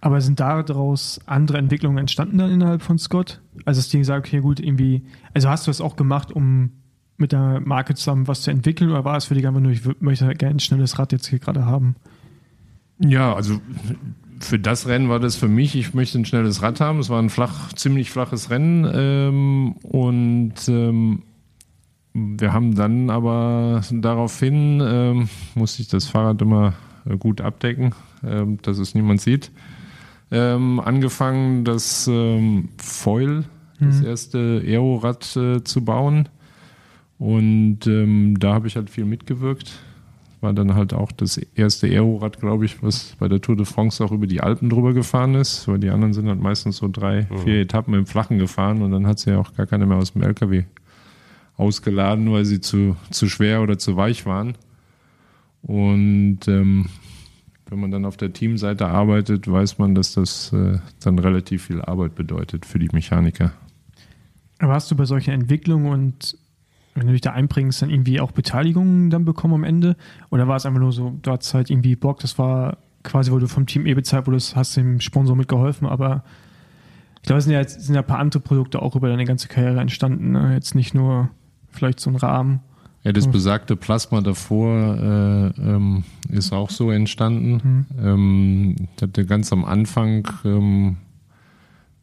Aber 0.00 0.20
sind 0.20 0.40
daraus 0.40 1.20
andere 1.26 1.58
Entwicklungen 1.58 1.98
entstanden 1.98 2.38
dann 2.38 2.50
innerhalb 2.50 2.82
von 2.82 2.98
Scott? 2.98 3.40
Also 3.64 3.78
dass 3.80 3.88
die 3.88 3.98
gesagt, 3.98 4.26
okay, 4.26 4.40
gut, 4.40 4.58
irgendwie, 4.60 5.02
also 5.32 5.48
hast 5.48 5.66
du 5.66 5.70
das 5.70 5.80
auch 5.80 5.94
gemacht, 5.96 6.32
um 6.32 6.70
mit 7.18 7.30
der 7.32 7.60
Marke 7.60 7.94
zusammen 7.94 8.26
was 8.26 8.42
zu 8.42 8.50
entwickeln 8.50 8.90
oder 8.90 9.04
war 9.04 9.16
es 9.16 9.26
für 9.26 9.34
dich 9.34 9.46
einfach 9.46 9.60
nur, 9.60 9.70
ich 9.70 9.82
möchte 10.00 10.26
gerne 10.34 10.56
ein 10.56 10.60
schnelles 10.60 10.98
Rad 10.98 11.12
jetzt 11.12 11.28
hier 11.28 11.38
gerade 11.38 11.66
haben? 11.66 11.94
Ja, 12.98 13.32
also 13.34 13.60
für 14.44 14.58
das 14.58 14.86
Rennen 14.86 15.08
war 15.08 15.20
das 15.20 15.36
für 15.36 15.48
mich, 15.48 15.74
ich 15.76 15.94
möchte 15.94 16.18
ein 16.18 16.24
schnelles 16.24 16.62
Rad 16.62 16.80
haben. 16.80 16.98
Es 16.98 17.10
war 17.10 17.20
ein 17.20 17.30
flach, 17.30 17.72
ziemlich 17.74 18.10
flaches 18.10 18.50
Rennen 18.50 18.90
ähm, 18.92 19.72
und 19.82 20.54
ähm, 20.68 21.22
wir 22.14 22.52
haben 22.52 22.74
dann 22.74 23.08
aber 23.10 23.80
daraufhin, 23.90 24.82
ähm, 24.84 25.28
musste 25.54 25.82
ich 25.82 25.88
das 25.88 26.06
Fahrrad 26.06 26.42
immer 26.42 26.74
gut 27.18 27.40
abdecken, 27.40 27.94
ähm, 28.24 28.58
dass 28.62 28.78
es 28.78 28.94
niemand 28.94 29.20
sieht, 29.20 29.50
ähm, 30.30 30.78
angefangen, 30.80 31.64
das 31.64 32.06
ähm, 32.08 32.68
Foil, 32.78 33.44
das 33.80 34.00
Mhm. 34.00 34.06
erste 34.06 34.62
Aerorad 34.64 35.36
äh, 35.36 35.64
zu 35.64 35.84
bauen. 35.84 36.28
Und 37.18 37.86
ähm, 37.86 38.38
da 38.38 38.54
habe 38.54 38.68
ich 38.68 38.76
halt 38.76 38.90
viel 38.90 39.04
mitgewirkt. 39.04 39.72
War 40.42 40.52
dann 40.52 40.74
halt 40.74 40.92
auch 40.92 41.12
das 41.12 41.38
erste 41.38 41.86
Aerorad, 41.86 42.40
glaube 42.40 42.64
ich, 42.64 42.82
was 42.82 43.16
bei 43.18 43.28
der 43.28 43.40
Tour 43.40 43.56
de 43.56 43.64
France 43.64 44.04
auch 44.04 44.10
über 44.10 44.26
die 44.26 44.40
Alpen 44.40 44.68
drüber 44.68 44.92
gefahren 44.92 45.36
ist, 45.36 45.68
weil 45.68 45.78
die 45.78 45.90
anderen 45.90 46.12
sind 46.12 46.28
halt 46.28 46.40
meistens 46.40 46.78
so 46.78 46.88
drei, 46.88 47.28
vier 47.44 47.60
Etappen 47.60 47.94
im 47.94 48.06
Flachen 48.06 48.38
gefahren 48.38 48.82
und 48.82 48.90
dann 48.90 49.06
hat 49.06 49.20
sie 49.20 49.30
ja 49.30 49.38
auch 49.38 49.54
gar 49.54 49.66
keine 49.66 49.86
mehr 49.86 49.98
aus 49.98 50.12
dem 50.12 50.22
LKW 50.22 50.64
ausgeladen, 51.56 52.30
weil 52.32 52.44
sie 52.44 52.60
zu, 52.60 52.96
zu 53.10 53.28
schwer 53.28 53.62
oder 53.62 53.78
zu 53.78 53.96
weich 53.96 54.26
waren. 54.26 54.54
Und 55.62 56.40
ähm, 56.48 56.86
wenn 57.72 57.80
man 57.80 57.90
dann 57.90 58.04
auf 58.04 58.16
der 58.16 58.32
Teamseite 58.32 58.86
arbeitet, 58.86 59.50
weiß 59.50 59.78
man, 59.78 59.94
dass 59.94 60.14
das 60.14 60.52
äh, 60.52 60.78
dann 61.02 61.18
relativ 61.18 61.64
viel 61.66 61.80
Arbeit 61.80 62.14
bedeutet 62.14 62.66
für 62.66 62.78
die 62.78 62.90
Mechaniker. 62.92 63.52
Aber 64.58 64.74
hast 64.74 64.90
du 64.90 64.96
bei 64.96 65.06
solchen 65.06 65.30
Entwicklungen 65.32 65.90
und 65.90 66.36
wenn 66.94 67.06
du 67.06 67.12
dich 67.12 67.22
da 67.22 67.32
einbringst, 67.32 67.82
dann 67.82 67.90
irgendwie 67.90 68.20
auch 68.20 68.32
Beteiligungen 68.32 69.10
dann 69.10 69.24
bekommen 69.24 69.54
am 69.54 69.64
Ende? 69.64 69.96
Oder 70.30 70.48
war 70.48 70.56
es 70.56 70.66
einfach 70.66 70.80
nur 70.80 70.92
so, 70.92 71.18
du 71.22 71.30
hattest 71.30 71.54
halt 71.54 71.70
irgendwie 71.70 71.96
Bock, 71.96 72.20
das 72.20 72.38
war 72.38 72.78
quasi, 73.02 73.32
wo 73.32 73.38
du 73.38 73.48
vom 73.48 73.66
Team 73.66 73.86
E 73.86 73.94
bezahlt 73.94 74.26
wurdest, 74.26 74.56
hast 74.56 74.76
dem 74.76 75.00
Sponsor 75.00 75.36
mitgeholfen, 75.36 75.86
aber 75.86 76.22
ich 77.16 77.26
glaube, 77.26 77.38
es 77.38 77.44
sind 77.44 77.52
ja, 77.52 77.60
jetzt, 77.60 77.80
sind 77.80 77.94
ja 77.94 78.00
ein 78.00 78.06
paar 78.06 78.18
andere 78.18 78.40
Produkte 78.40 78.82
auch 78.82 78.96
über 78.96 79.08
deine 79.08 79.24
ganze 79.24 79.46
Karriere 79.46 79.80
entstanden. 79.80 80.32
Ne? 80.32 80.54
Jetzt 80.54 80.74
nicht 80.74 80.92
nur 80.92 81.30
vielleicht 81.70 82.00
so 82.00 82.10
ein 82.10 82.16
Rahmen. 82.16 82.60
Ja, 83.04 83.12
das 83.12 83.28
besagte 83.28 83.74
Plasma 83.74 84.20
davor 84.20 84.96
äh, 84.96 85.60
ähm, 85.60 86.04
ist 86.28 86.52
auch 86.52 86.70
so 86.70 86.90
entstanden. 86.90 87.86
Ähm, 88.00 88.76
ich 88.96 89.02
hatte 89.02 89.26
ganz 89.26 89.52
am 89.52 89.64
Anfang 89.64 90.28
ähm, 90.44 90.96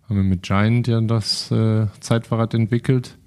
haben 0.08 0.16
wir 0.16 0.24
mit 0.24 0.44
Giant 0.44 0.88
ja 0.88 1.00
das 1.02 1.52
äh, 1.52 1.88
Zeitfahrrad 2.00 2.54
entwickelt. 2.54 3.18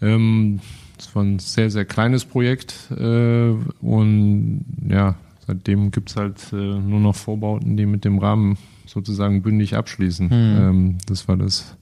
Ähm, 0.00 0.60
das 0.96 1.14
war 1.14 1.22
ein 1.22 1.38
sehr, 1.38 1.70
sehr 1.70 1.84
kleines 1.84 2.24
Projekt 2.24 2.90
äh, 2.90 3.50
und 3.80 4.64
ja, 4.88 5.16
seitdem 5.46 5.90
gibt's 5.90 6.16
halt 6.16 6.52
äh, 6.52 6.56
nur 6.56 7.00
noch 7.00 7.14
Vorbauten, 7.14 7.76
die 7.76 7.86
mit 7.86 8.04
dem 8.04 8.18
Rahmen 8.18 8.56
sozusagen 8.86 9.42
bündig 9.42 9.76
abschließen. 9.76 10.28
Ähm, 10.32 10.98
das 11.06 11.28
war 11.28 11.36
das 11.36 11.76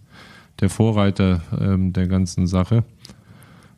der 0.60 0.70
Vorreiter 0.70 1.42
ähm, 1.60 1.92
der 1.92 2.06
ganzen 2.06 2.46
Sache. 2.46 2.84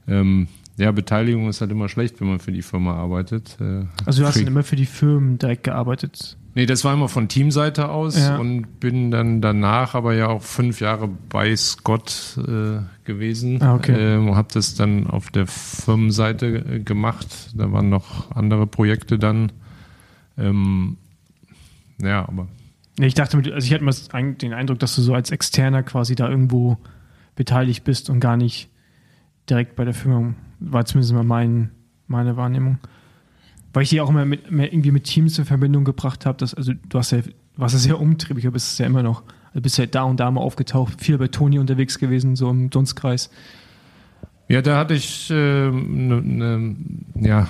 Ähm, 0.09 0.49
ja, 0.79 0.91
Beteiligung 0.93 1.49
ist 1.49 1.61
halt 1.61 1.71
immer 1.71 1.89
schlecht, 1.89 2.21
wenn 2.21 2.29
man 2.29 2.39
für 2.39 2.53
die 2.53 2.63
Firma 2.63 2.95
arbeitet. 2.95 3.57
Äh, 3.61 3.85
Also 4.05 4.23
du 4.23 4.29
hast 4.29 4.39
dann 4.39 4.47
immer 4.47 4.63
für 4.63 4.77
die 4.77 4.87
Firmen 4.87 5.39
direkt 5.39 5.65
gearbeitet. 5.65 6.37
Nee, 6.55 6.65
das 6.67 6.85
war 6.85 6.95
immer 6.95 7.09
von 7.11 7.29
Teamseite 7.29 7.91
aus 7.91 8.19
Ja. 8.19 8.39
und 8.39 8.81
bin 8.81 9.11
dann 9.11 9.43
danach 9.43 9.95
aber 9.95 10.15
ja 10.15 10.29
auch 10.29 10.43
fünf 10.43 10.81
Jahre 10.81 11.09
bei 11.29 11.55
Scott 11.55 12.39
äh, 12.39 12.79
gewesen. 13.05 13.63
Ah, 13.63 13.75
okay. 13.75 13.93
Ähm, 14.17 14.35
habe 14.35 14.49
das 14.53 14.75
dann 14.75 15.07
auf 15.07 15.31
der 15.31 15.47
Firmenseite 15.47 16.47
äh, 16.47 16.81
gemacht. 16.81 17.51
Da 17.55 17.73
waren 17.73 17.91
noch 17.91 18.31
andere 18.35 18.67
Projekte 18.67 19.19
dann. 19.19 19.53
Ähm, 20.39 20.97
ja, 22.01 22.27
aber 22.27 22.49
ich 22.99 23.13
dachte, 23.15 23.37
also 23.37 23.67
ich 23.67 23.73
hatte 23.75 24.15
Ein- 24.15 24.39
den 24.39 24.55
Eindruck, 24.55 24.79
dass 24.79 24.95
du 24.97 25.03
so 25.03 25.13
als 25.15 25.31
Externer 25.31 25.83
quasi 25.83 26.15
da 26.15 26.29
irgendwo 26.31 26.79
beteiligt 27.35 27.85
bist 27.85 28.09
und 28.09 28.21
gar 28.21 28.39
nicht 28.39 28.71
direkt 29.51 29.77
bei 29.77 29.85
der 29.85 29.93
Firma. 29.95 30.33
War 30.61 30.85
zumindest 30.85 31.13
mal 31.15 31.25
mein, 31.25 31.71
meine 32.07 32.37
Wahrnehmung. 32.37 32.79
Weil 33.73 33.83
ich 33.83 33.91
die 33.91 34.01
auch 34.01 34.09
immer 34.09 34.25
mit, 34.25 34.45
irgendwie 34.51 34.91
mit 34.91 35.05
Teams 35.05 35.39
in 35.39 35.45
Verbindung 35.45 35.85
gebracht 35.85 36.27
habe. 36.27 36.39
Dass, 36.39 36.55
also 36.55 36.73
du 36.89 36.99
hast 36.99 37.13
ja, 37.13 37.19
warst 37.57 37.75
ja 37.75 37.79
sehr 37.79 38.01
umtriebig, 38.01 38.47
aber 38.47 38.55
bist 38.55 38.73
es 38.73 38.79
ja 38.79 38.87
immer 38.87 39.03
noch. 39.03 39.23
Also 39.49 39.61
bist 39.61 39.79
ja 39.79 39.87
da 39.87 40.03
und 40.03 40.21
da 40.21 40.31
mal 40.31 40.41
aufgetaucht, 40.41 41.01
viel 41.01 41.19
bei 41.19 41.29
Toni 41.29 41.59
unterwegs 41.59 41.99
gewesen, 41.99 42.37
so 42.37 42.51
im 42.51 42.71
Dunstkreis. 42.71 43.31
Ja, 44.49 44.63
da 44.63 44.79
hatte 44.79 44.95
ich, 44.95 45.31
äh, 45.31 45.71
ne, 45.71 46.23
ne, 46.23 46.77
ja, 47.21 47.49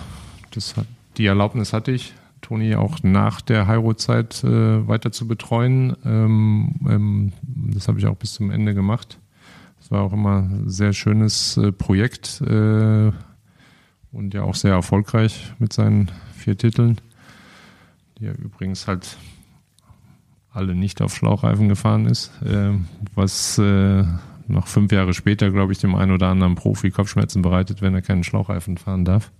das 0.52 0.74
die 1.16 1.26
Erlaubnis 1.26 1.72
hatte 1.72 1.92
ich, 1.92 2.14
Toni 2.40 2.74
auch 2.74 3.02
nach 3.02 3.40
der 3.40 3.66
Hairo-Zeit 3.66 4.44
äh, 4.44 4.86
weiter 4.86 5.12
zu 5.12 5.26
betreuen. 5.26 5.96
Ähm, 6.04 6.74
ähm, 6.88 7.32
das 7.42 7.88
habe 7.88 7.98
ich 7.98 8.06
auch 8.06 8.16
bis 8.16 8.34
zum 8.34 8.50
Ende 8.50 8.74
gemacht. 8.74 9.18
Das 9.86 9.92
war 9.92 10.02
auch 10.02 10.12
immer 10.12 10.38
ein 10.38 10.68
sehr 10.68 10.92
schönes 10.92 11.56
äh, 11.58 11.70
Projekt 11.70 12.40
äh, 12.40 13.12
und 14.10 14.34
ja 14.34 14.42
auch 14.42 14.56
sehr 14.56 14.72
erfolgreich 14.72 15.54
mit 15.60 15.72
seinen 15.72 16.10
vier 16.34 16.58
Titeln, 16.58 17.00
die 18.18 18.24
ja 18.24 18.32
übrigens 18.32 18.88
halt 18.88 19.16
alle 20.50 20.74
nicht 20.74 21.00
auf 21.02 21.14
Schlauchreifen 21.14 21.68
gefahren 21.68 22.06
ist, 22.06 22.32
äh, 22.42 22.72
was 23.14 23.58
noch 24.48 24.66
fünf 24.66 24.90
Jahre 24.90 25.14
später, 25.14 25.52
glaube 25.52 25.70
ich, 25.70 25.78
dem 25.78 25.94
einen 25.94 26.10
oder 26.10 26.30
anderen 26.30 26.56
Profi 26.56 26.90
Kopfschmerzen 26.90 27.42
bereitet, 27.42 27.80
wenn 27.80 27.94
er 27.94 28.02
keinen 28.02 28.24
Schlauchreifen 28.24 28.78
fahren 28.78 29.04
darf. 29.04 29.30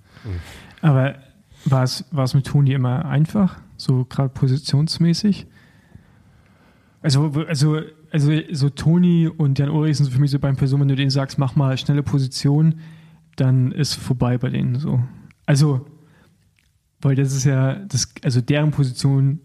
Aber 0.81 1.17
war 1.65 1.83
es, 1.83 2.05
war 2.13 2.23
es 2.23 2.35
mit 2.35 2.47
Toni 2.47 2.73
immer 2.73 3.05
einfach, 3.05 3.57
so 3.77 4.05
gerade 4.05 4.29
positionsmäßig? 4.29 5.49
Also, 7.03 7.33
also, 7.49 7.81
also 8.17 8.33
so 8.51 8.71
Toni 8.71 9.29
und 9.29 9.59
Jan 9.59 9.69
Ulrich 9.69 9.99
sind 9.99 10.11
für 10.11 10.21
mich 10.21 10.31
so 10.31 10.39
beim 10.39 10.57
Personen, 10.57 10.83
wenn 10.83 10.89
du 10.89 10.97
denen 10.97 11.11
sagst, 11.11 11.39
mach 11.39 11.55
mal 11.55 11.77
schnelle 11.77 12.03
Position, 12.03 12.77
dann 13.37 13.73
ist 13.73 13.95
vorbei 13.95 14.39
bei 14.39 14.49
denen 14.49 14.79
so. 14.79 15.01
Also, 15.45 15.87
weil 17.03 17.15
das 17.15 17.35
ist 17.35 17.45
ja, 17.45 17.75
das, 17.75 18.09
also 18.23 18.41
deren 18.41 18.71
Position, 18.71 19.41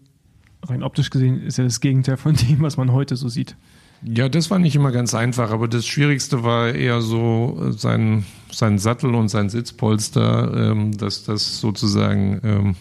rein 0.62 0.82
optisch 0.82 1.10
gesehen, 1.10 1.42
ist 1.42 1.58
ja 1.58 1.64
das 1.64 1.80
Gegenteil 1.80 2.16
von 2.16 2.34
dem, 2.34 2.62
was 2.62 2.78
man 2.78 2.92
heute 2.92 3.16
so 3.16 3.28
sieht. 3.28 3.56
Ja, 4.04 4.30
das 4.30 4.50
war 4.50 4.58
nicht 4.58 4.74
immer 4.74 4.90
ganz 4.90 5.14
einfach, 5.14 5.50
aber 5.50 5.68
das 5.68 5.86
Schwierigste 5.86 6.42
war 6.42 6.70
eher 6.70 7.02
so 7.02 7.60
äh, 7.68 7.72
sein, 7.72 8.24
sein 8.50 8.78
Sattel 8.78 9.14
und 9.14 9.28
sein 9.28 9.50
Sitzpolster, 9.50 10.70
ähm, 10.70 10.96
dass 10.96 11.24
das 11.24 11.60
sozusagen 11.60 12.40
ähm, 12.42 12.76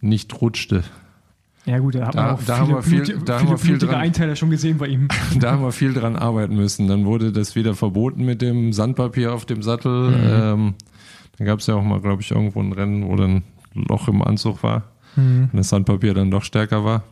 nicht 0.00 0.40
rutschte. 0.40 0.84
Ja 1.64 1.78
gut, 1.78 1.94
da, 1.94 2.06
hat 2.08 2.14
Da- 2.16 2.22
man 2.22 2.30
auch 2.34 2.42
da 2.42 2.54
viele, 2.54 2.58
haben 2.58 2.68
wir 2.74 2.82
viel- 2.82 2.98
blutige- 3.02 3.24
da 3.24 3.38
haben 3.38 3.48
wir 3.48 3.58
viel 3.58 3.78
dran. 3.78 3.94
Einteiler 3.94 4.34
schon 4.36 4.50
gesehen 4.50 4.78
bei 4.78 4.88
ihm. 4.88 5.08
Da 5.38 5.52
haben 5.52 5.62
wir 5.62 5.72
viel 5.72 5.92
dran 5.94 6.16
arbeiten 6.16 6.56
müssen. 6.56 6.88
Dann 6.88 7.04
wurde 7.04 7.30
das 7.32 7.54
wieder 7.54 7.74
verboten 7.74 8.24
mit 8.24 8.42
dem 8.42 8.72
Sandpapier 8.72 9.32
auf 9.32 9.44
dem 9.46 9.62
Sattel. 9.62 10.12
Ähm, 10.12 10.74
dann 11.38 11.46
gab 11.46 11.60
es 11.60 11.66
ja 11.68 11.74
auch 11.76 11.84
mal, 11.84 12.00
glaube 12.00 12.20
ich, 12.22 12.30
irgendwo 12.32 12.60
ein 12.60 12.72
Rennen, 12.72 13.06
wo 13.06 13.14
dann 13.16 13.42
ein 13.76 13.84
Loch 13.88 14.08
im 14.08 14.22
Anzug 14.22 14.62
war 14.62 14.82
und 15.16 15.50
das 15.52 15.68
Sandpapier 15.68 16.14
dann 16.14 16.30
doch 16.30 16.42
stärker 16.42 16.84
war. 16.84 17.04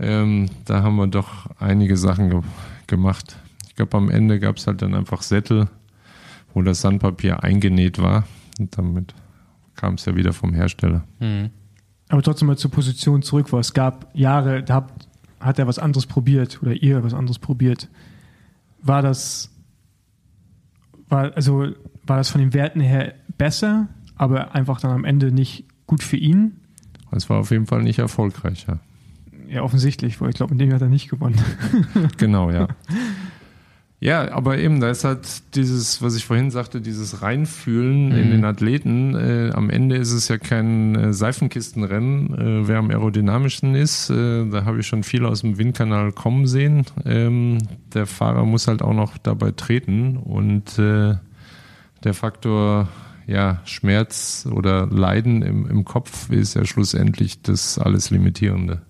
Ähm, 0.00 0.46
da 0.64 0.82
haben 0.82 0.96
wir 0.96 1.06
doch 1.06 1.46
einige 1.60 1.96
Sachen 1.96 2.30
ge 2.30 2.40
gemacht. 2.88 3.36
Ich 3.68 3.76
glaube, 3.76 3.96
am 3.96 4.10
Ende 4.10 4.40
gab 4.40 4.56
es 4.56 4.66
halt 4.66 4.82
dann 4.82 4.94
einfach 4.94 5.22
Sättel, 5.22 5.68
wo 6.52 6.62
das 6.62 6.80
Sandpapier 6.80 7.42
eingenäht 7.44 8.00
war. 8.02 8.24
Und 8.58 8.76
damit 8.76 9.14
kam 9.76 9.94
es 9.94 10.04
ja 10.06 10.16
wieder 10.16 10.32
vom 10.32 10.52
Hersteller. 10.54 11.04
Aber 12.14 12.22
trotzdem 12.22 12.46
mal 12.46 12.56
zur 12.56 12.70
Position 12.70 13.22
zurück, 13.22 13.52
weil 13.52 13.58
es 13.58 13.74
gab 13.74 14.08
Jahre, 14.14 14.62
da 14.62 14.74
hat, 14.74 15.08
hat 15.40 15.58
er 15.58 15.66
was 15.66 15.80
anderes 15.80 16.06
probiert 16.06 16.62
oder 16.62 16.72
ihr 16.72 17.02
was 17.02 17.12
anderes 17.12 17.40
probiert. 17.40 17.88
War 18.82 19.02
das, 19.02 19.50
war, 21.08 21.34
also, 21.34 21.72
war 22.06 22.16
das 22.18 22.30
von 22.30 22.40
den 22.40 22.54
Werten 22.54 22.78
her 22.78 23.14
besser, 23.36 23.88
aber 24.14 24.54
einfach 24.54 24.80
dann 24.80 24.92
am 24.92 25.04
Ende 25.04 25.32
nicht 25.32 25.64
gut 25.88 26.04
für 26.04 26.16
ihn? 26.16 26.60
Es 27.10 27.28
war 27.28 27.40
auf 27.40 27.50
jeden 27.50 27.66
Fall 27.66 27.82
nicht 27.82 27.98
erfolgreich, 27.98 28.64
ja. 28.68 28.78
Ja, 29.48 29.62
offensichtlich, 29.62 30.20
weil 30.20 30.28
ich 30.28 30.36
glaube, 30.36 30.52
in 30.52 30.58
dem 30.58 30.72
hat 30.72 30.82
er 30.82 30.88
nicht 30.88 31.10
gewonnen. 31.10 31.40
Genau, 32.16 32.48
ja. 32.52 32.68
Ja, 34.00 34.32
aber 34.32 34.58
eben, 34.58 34.80
da 34.80 34.90
ist 34.90 35.04
halt 35.04 35.54
dieses, 35.54 36.02
was 36.02 36.14
ich 36.14 36.26
vorhin 36.26 36.50
sagte, 36.50 36.82
dieses 36.82 37.22
Reinfühlen 37.22 38.12
in 38.12 38.30
den 38.30 38.44
Athleten. 38.44 39.14
Äh, 39.14 39.52
am 39.54 39.70
Ende 39.70 39.96
ist 39.96 40.12
es 40.12 40.28
ja 40.28 40.36
kein 40.36 40.94
äh, 40.94 41.12
Seifenkistenrennen, 41.14 42.34
äh, 42.34 42.68
wer 42.68 42.78
am 42.78 42.90
aerodynamischsten 42.90 43.74
ist. 43.74 44.10
Äh, 44.10 44.46
da 44.50 44.66
habe 44.66 44.80
ich 44.80 44.86
schon 44.86 45.04
viel 45.04 45.24
aus 45.24 45.40
dem 45.40 45.56
Windkanal 45.56 46.12
kommen 46.12 46.46
sehen. 46.46 46.84
Ähm, 47.06 47.58
der 47.94 48.06
Fahrer 48.06 48.44
muss 48.44 48.68
halt 48.68 48.82
auch 48.82 48.92
noch 48.92 49.16
dabei 49.16 49.52
treten 49.52 50.18
und 50.18 50.78
äh, 50.78 51.14
der 52.02 52.14
Faktor 52.14 52.88
ja, 53.26 53.62
Schmerz 53.64 54.46
oder 54.50 54.86
Leiden 54.86 55.40
im, 55.40 55.66
im 55.66 55.84
Kopf 55.84 56.30
ist 56.30 56.54
ja 56.54 56.66
schlussendlich 56.66 57.40
das 57.40 57.78
alles 57.78 58.10
Limitierende. 58.10 58.82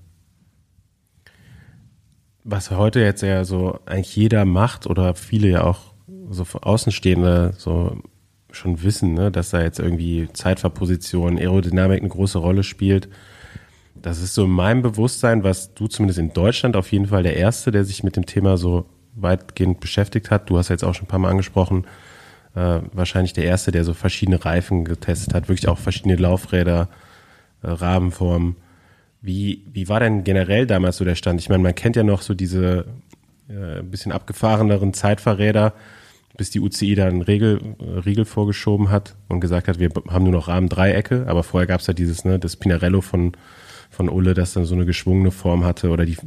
Was 2.45 2.71
heute 2.71 3.01
jetzt 3.01 3.23
ja 3.23 3.45
so 3.45 3.81
eigentlich 3.87 4.15
jeder 4.15 4.45
macht 4.45 4.87
oder 4.87 5.15
viele 5.15 5.49
ja 5.49 5.65
auch 5.65 5.95
so 6.31 6.45
Außenstehende 6.61 7.55
so 7.57 7.97
schon 8.53 8.83
wissen, 8.83 9.15
ne, 9.15 9.31
dass 9.31 9.51
da 9.51 9.63
jetzt 9.63 9.81
irgendwie 9.81 10.29
Zeitverposition, 10.33 11.39
Aerodynamik 11.39 12.01
eine 12.01 12.09
große 12.09 12.39
Rolle 12.39 12.63
spielt. 12.63 13.09
das 13.95 14.21
ist 14.21 14.35
so 14.35 14.45
in 14.45 14.51
meinem 14.51 14.83
Bewusstsein, 14.83 15.45
was 15.45 15.75
du 15.75 15.89
zumindest 15.89 16.19
in 16.19 16.33
Deutschland 16.33 16.77
auf 16.77 16.93
jeden 16.93 17.07
Fall 17.07 17.23
der 17.23 17.37
Erste, 17.37 17.71
der 17.71 17.85
sich 17.85 18.05
mit 18.05 18.17
dem 18.17 18.27
Thema 18.27 18.59
so 18.59 18.87
weitgehend 19.15 19.81
beschäftigt 19.81 20.31
hat. 20.31 20.51
Du 20.51 20.59
hast 20.59 20.69
jetzt 20.69 20.85
auch 20.85 20.95
schon 20.95 21.05
ein 21.05 21.09
paar 21.09 21.19
Mal 21.19 21.31
angesprochen, 21.31 21.87
äh, 22.55 22.81
wahrscheinlich 22.93 23.33
der 23.33 23.45
Erste, 23.45 23.73
der 23.73 23.85
so 23.85 23.95
verschiedene 23.95 24.45
Reifen 24.45 24.85
getestet 24.85 25.35
hat, 25.35 25.49
wirklich 25.49 25.69
auch 25.69 25.79
verschiedene 25.79 26.17
Laufräder, 26.17 26.89
äh, 27.63 27.71
Rahmenformen. 27.71 28.57
Wie, 29.25 29.65
wie 29.73 29.89
war 29.89 30.01
denn 30.01 30.23
generell 30.23 30.67
damals 30.67 30.99
so 30.99 31.05
der 31.07 31.15
Stand? 31.15 31.41
Ich 31.41 31.49
meine, 31.49 31.63
man 31.63 31.75
kennt 31.75 31.97
ja 31.97 32.03
noch 32.03 32.21
so 32.21 32.35
diese 32.35 32.85
äh, 33.49 33.83
bisschen 33.83 34.13
abgefahreneren 34.13 34.93
Zeitfahrräder, 34.93 35.73
bis 36.37 36.51
die 36.51 36.61
UCI 36.61 36.95
da 36.95 37.07
einen 37.07 37.23
Regel, 37.23 37.59
äh, 37.81 38.01
Riegel 38.01 38.27
vorgeschoben 38.27 38.91
hat 38.91 39.17
und 39.29 39.41
gesagt 39.41 39.67
hat, 39.67 39.79
wir 39.79 39.89
haben 40.11 40.25
nur 40.25 40.33
noch 40.35 40.49
Rahmendreiecke, 40.49 41.25
aber 41.27 41.43
vorher 41.43 41.67
gab 41.67 41.81
es 41.81 41.87
ja 41.87 41.95
dieses, 41.95 42.27
ne, 42.27 42.39
das 42.39 42.57
Pinarello 42.57 43.01
von, 43.01 43.33
von 43.89 44.11
Ulle, 44.11 44.35
das 44.35 44.53
dann 44.53 44.67
so 44.67 44.75
eine 44.75 44.85
geschwungene 44.85 45.31
Form 45.31 45.65
hatte 45.65 45.89
oder 45.89 46.05
die 46.05 46.19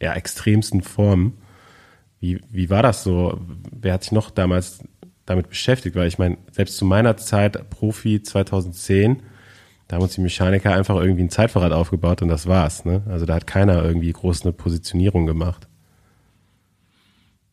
ja, 0.00 0.14
extremsten 0.14 0.80
Formen. 0.80 1.34
Wie, 2.18 2.40
wie 2.50 2.70
war 2.70 2.82
das 2.82 3.04
so? 3.04 3.38
Wer 3.70 3.92
hat 3.92 4.04
sich 4.04 4.12
noch 4.12 4.30
damals 4.30 4.78
damit 5.26 5.50
beschäftigt? 5.50 5.96
Weil 5.96 6.08
ich 6.08 6.16
meine, 6.16 6.38
selbst 6.50 6.78
zu 6.78 6.86
meiner 6.86 7.18
Zeit, 7.18 7.68
Profi 7.68 8.22
2010, 8.22 9.22
da 9.88 9.96
haben 9.96 10.02
uns 10.02 10.14
die 10.14 10.20
Mechaniker 10.20 10.74
einfach 10.74 10.96
irgendwie 10.96 11.22
ein 11.22 11.30
Zeitfahrrad 11.30 11.72
aufgebaut 11.72 12.20
und 12.20 12.28
das 12.28 12.46
war's. 12.46 12.84
Ne? 12.84 13.02
Also 13.08 13.24
da 13.24 13.34
hat 13.34 13.46
keiner 13.46 13.82
irgendwie 13.82 14.12
groß 14.12 14.42
eine 14.42 14.52
Positionierung 14.52 15.26
gemacht. 15.26 15.66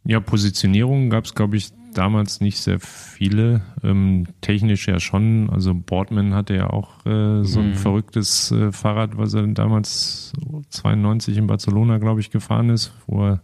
Ja, 0.04 0.20
Positionierung 0.20 1.10
gab 1.10 1.26
es, 1.26 1.34
glaube 1.34 1.56
ich, 1.56 1.72
damals 1.94 2.42
nicht 2.42 2.60
sehr 2.60 2.80
viele. 2.80 3.62
Ähm, 3.84 4.28
technisch 4.42 4.88
ja 4.88 5.00
schon. 5.00 5.50
Also 5.50 5.74
Boardman 5.74 6.36
hatte 6.36 6.56
ja 6.56 6.70
auch 6.70 7.06
äh, 7.06 7.44
so 7.44 7.62
ein 7.62 7.70
mhm. 7.70 7.76
verrücktes 7.76 8.52
äh, 8.52 8.72
Fahrrad, 8.74 9.18
was 9.18 9.34
er 9.34 9.48
damals 9.48 10.34
92 10.70 11.38
in 11.38 11.48
Barcelona, 11.48 11.98
glaube 11.98 12.20
ich, 12.20 12.32
gefahren 12.32 12.70
ist, 12.70 12.92
wo 13.08 13.26
er 13.26 13.42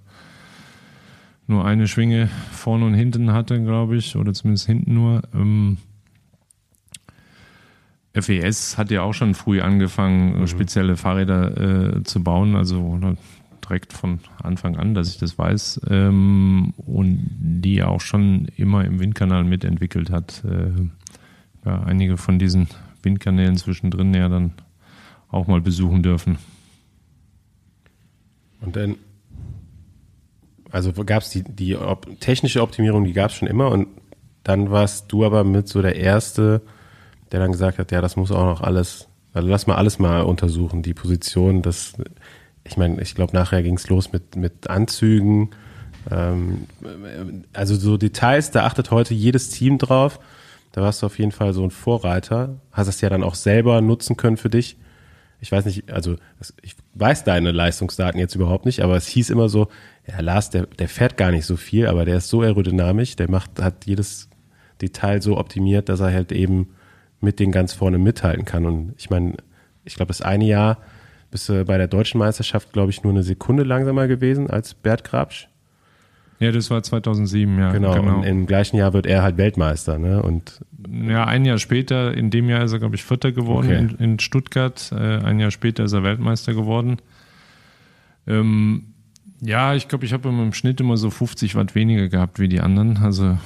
nur 1.48 1.66
eine 1.66 1.88
Schwinge 1.88 2.30
vorne 2.52 2.86
und 2.86 2.94
hinten 2.94 3.32
hatte, 3.32 3.62
glaube 3.64 3.96
ich, 3.96 4.18
oder 4.18 4.34
zumindest 4.34 4.68
hinten 4.68 4.94
nur. 4.94 5.22
Ähm, 5.34 5.78
FES 8.14 8.78
hat 8.78 8.91
ja 8.91 9.03
auch 9.03 9.14
schon 9.14 9.34
früh 9.34 9.62
angefangen, 9.62 10.41
mhm. 10.41 10.47
spezielle 10.47 10.97
Fahrräder 10.97 11.97
äh, 11.97 12.03
zu 12.03 12.24
bauen, 12.24 12.55
also 12.55 12.99
direkt 13.64 13.93
von 13.93 14.20
Anfang 14.41 14.76
an, 14.76 14.93
dass 14.93 15.09
ich 15.09 15.18
das 15.18 15.38
weiß, 15.38 15.82
ähm, 15.89 16.74
und 16.78 17.30
die 17.39 17.76
ja 17.76 17.88
auch 17.88 18.01
schon 18.01 18.47
immer 18.57 18.84
im 18.84 18.99
Windkanal 18.99 19.43
mitentwickelt 19.43 20.09
hat. 20.09 20.43
Äh, 20.43 20.72
ja, 21.66 21.84
einige 21.84 22.18
von 22.18 22.39
diesen 22.39 22.68
Windkanälen 23.03 23.55
zwischendrin 23.55 24.14
ja 24.14 24.28
dann 24.28 24.53
auch 25.30 25.47
mal 25.47 25.62
besuchen 25.62 26.03
dürfen. 26.03 26.38
Und 28.59 28.76
dann 28.76 28.97
also 30.72 30.93
gab 30.93 31.22
es 31.22 31.30
die, 31.30 31.43
die 31.43 31.76
op 31.76 32.07
technische 32.20 32.62
Optimierung, 32.62 33.03
die 33.03 33.14
gab 33.14 33.32
es 33.32 33.36
schon 33.36 33.47
immer 33.47 33.70
und 33.70 33.88
dann 34.43 34.72
warst 34.72 35.12
du 35.12 35.26
aber 35.26 35.43
mit 35.43 35.68
so 35.68 35.82
der 35.82 35.97
Erste, 35.97 36.62
der 37.32 37.40
dann 37.40 37.52
gesagt 37.52 37.80
hat, 37.80 37.92
ja, 37.92 38.02
das 38.02 38.16
muss 38.16 38.32
auch 38.32 38.46
noch 38.46 38.62
alles, 38.62 39.08
also 39.34 39.48
lass 39.48 39.68
mal 39.68 39.76
alles 39.76 40.00
mal 40.00 40.22
untersuchen, 40.22 40.84
die 40.84 40.94
Position, 40.94 41.62
das, 41.62 41.94
ich 42.64 42.78
meine, 42.78 43.02
ich 43.02 43.16
glaube, 43.16 43.36
nachher 43.36 43.64
ging 43.64 43.76
es 43.76 43.90
los 43.90 44.12
mit, 44.12 44.36
mit 44.36 44.70
Anzügen, 44.70 45.52
ähm, 46.10 46.68
also 47.54 47.76
so 47.76 47.98
Details, 47.98 48.52
da 48.52 48.66
achtet 48.66 48.92
heute 48.92 49.14
jedes 49.14 49.50
Team 49.50 49.78
drauf, 49.78 50.20
da 50.72 50.82
warst 50.82 51.02
du 51.02 51.06
auf 51.06 51.20
jeden 51.20 51.32
Fall 51.32 51.54
so 51.54 51.64
ein 51.64 51.72
Vorreiter, 51.72 52.58
hast 52.72 52.88
es 52.88 53.02
ja 53.02 53.10
dann 53.10 53.24
auch 53.24 53.36
selber 53.36 53.82
nutzen 53.82 54.18
können 54.18 54.38
für 54.38 54.50
dich. 54.50 54.78
Ich 55.44 55.52
weiß 55.52 55.66
nicht, 55.66 55.92
also 55.92 56.18
ich 56.62 56.76
weiß 56.94 57.24
deine 57.24 57.52
Leistungsdaten 57.52 58.20
jetzt 58.20 58.36
überhaupt 58.36 58.66
nicht, 58.66 58.82
aber 58.82 58.96
es 58.96 59.08
hieß 59.08 59.32
immer 59.32 59.50
so, 59.50 59.70
ja, 60.08 60.20
Lars, 60.20 60.50
der, 60.52 60.68
der 60.68 60.88
fährt 60.88 61.18
gar 61.18 61.32
nicht 61.32 61.46
so 61.46 61.58
viel, 61.58 61.88
aber 61.88 62.06
der 62.06 62.18
ist 62.18 62.30
so 62.30 62.42
aerodynamisch, 62.42 63.16
der 63.16 63.30
macht, 63.30 63.60
hat 63.60 63.86
jedes 63.86 64.30
Detail 64.82 65.22
so 65.22 65.38
optimiert, 65.38 65.90
dass 65.90 66.00
er 66.00 66.14
halt 66.14 66.32
eben 66.32 66.70
mit 67.22 67.39
den 67.39 67.51
ganz 67.51 67.74
vorne 67.74 67.97
mithalten 67.97 68.45
kann. 68.45 68.65
Und 68.65 68.93
ich 68.97 69.09
meine, 69.09 69.36
ich 69.84 69.95
glaube, 69.95 70.09
das 70.09 70.22
eine 70.22 70.45
Jahr 70.45 70.78
bist 71.30 71.47
du 71.47 71.63
bei 71.65 71.78
der 71.78 71.88
deutschen 71.88 72.17
Meisterschaft, 72.17 72.74
glaube 72.74 72.91
ich, 72.91 73.03
nur 73.03 73.13
eine 73.13 73.24
Sekunde 73.24 73.63
langsamer 73.63 74.07
gewesen 74.07 74.49
als 74.49 74.74
Bert 74.74 75.03
Grabsch. 75.03 75.47
Ja, 76.39 76.51
das 76.51 76.72
war 76.72 76.82
2007, 76.82 77.59
ja. 77.59 77.72
Genau, 77.72 77.93
genau. 77.93 78.17
Und 78.17 78.24
im 78.24 78.47
gleichen 78.47 78.76
Jahr 78.76 78.93
wird 78.93 79.05
er 79.05 79.22
halt 79.22 79.38
Weltmeister, 79.38 79.99
ne? 79.99 80.24
Und 80.24 80.61
ja, 80.89 81.26
ein 81.26 81.45
Jahr 81.45 81.59
später, 81.59 82.15
in 82.15 82.32
dem 82.32 82.49
Jahr 82.49 82.63
ist 82.63 82.74
er, 82.74 82.80
glaube 82.80 82.95
ich, 82.95 83.03
Vierter 83.03 83.32
geworden 83.32 83.67
okay. 83.67 84.03
in, 84.03 84.13
in, 84.13 84.19
Stuttgart. 84.19 84.91
Äh, 84.91 85.19
ein 85.19 85.39
Jahr 85.39 85.51
später 85.51 85.84
ist 85.84 85.93
er 85.93 86.01
Weltmeister 86.01 86.55
geworden. 86.55 86.97
Ähm, 88.26 88.88
ja, 89.39 89.76
ich 89.76 89.88
glaube, 89.88 90.05
ich 90.05 90.13
habe 90.13 90.30
im 90.30 90.53
Schnitt 90.53 90.82
immer 90.82 90.97
so 90.97 91.11
50 91.11 91.53
Watt 91.53 91.76
weniger 91.76 92.09
gehabt 92.09 92.39
wie 92.39 92.47
die 92.47 92.59
anderen. 92.59 92.97
Also 92.97 93.38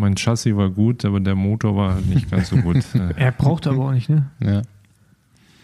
mein 0.00 0.16
Chassis 0.16 0.56
war 0.56 0.70
gut, 0.70 1.04
aber 1.04 1.20
der 1.20 1.34
Motor 1.34 1.76
war 1.76 1.94
halt 1.94 2.06
nicht 2.06 2.30
ganz 2.30 2.48
so 2.48 2.56
gut. 2.56 2.78
er 3.16 3.32
braucht 3.32 3.66
aber 3.66 3.86
auch 3.86 3.92
nicht, 3.92 4.08
ne? 4.08 4.30
Ja. 4.42 4.62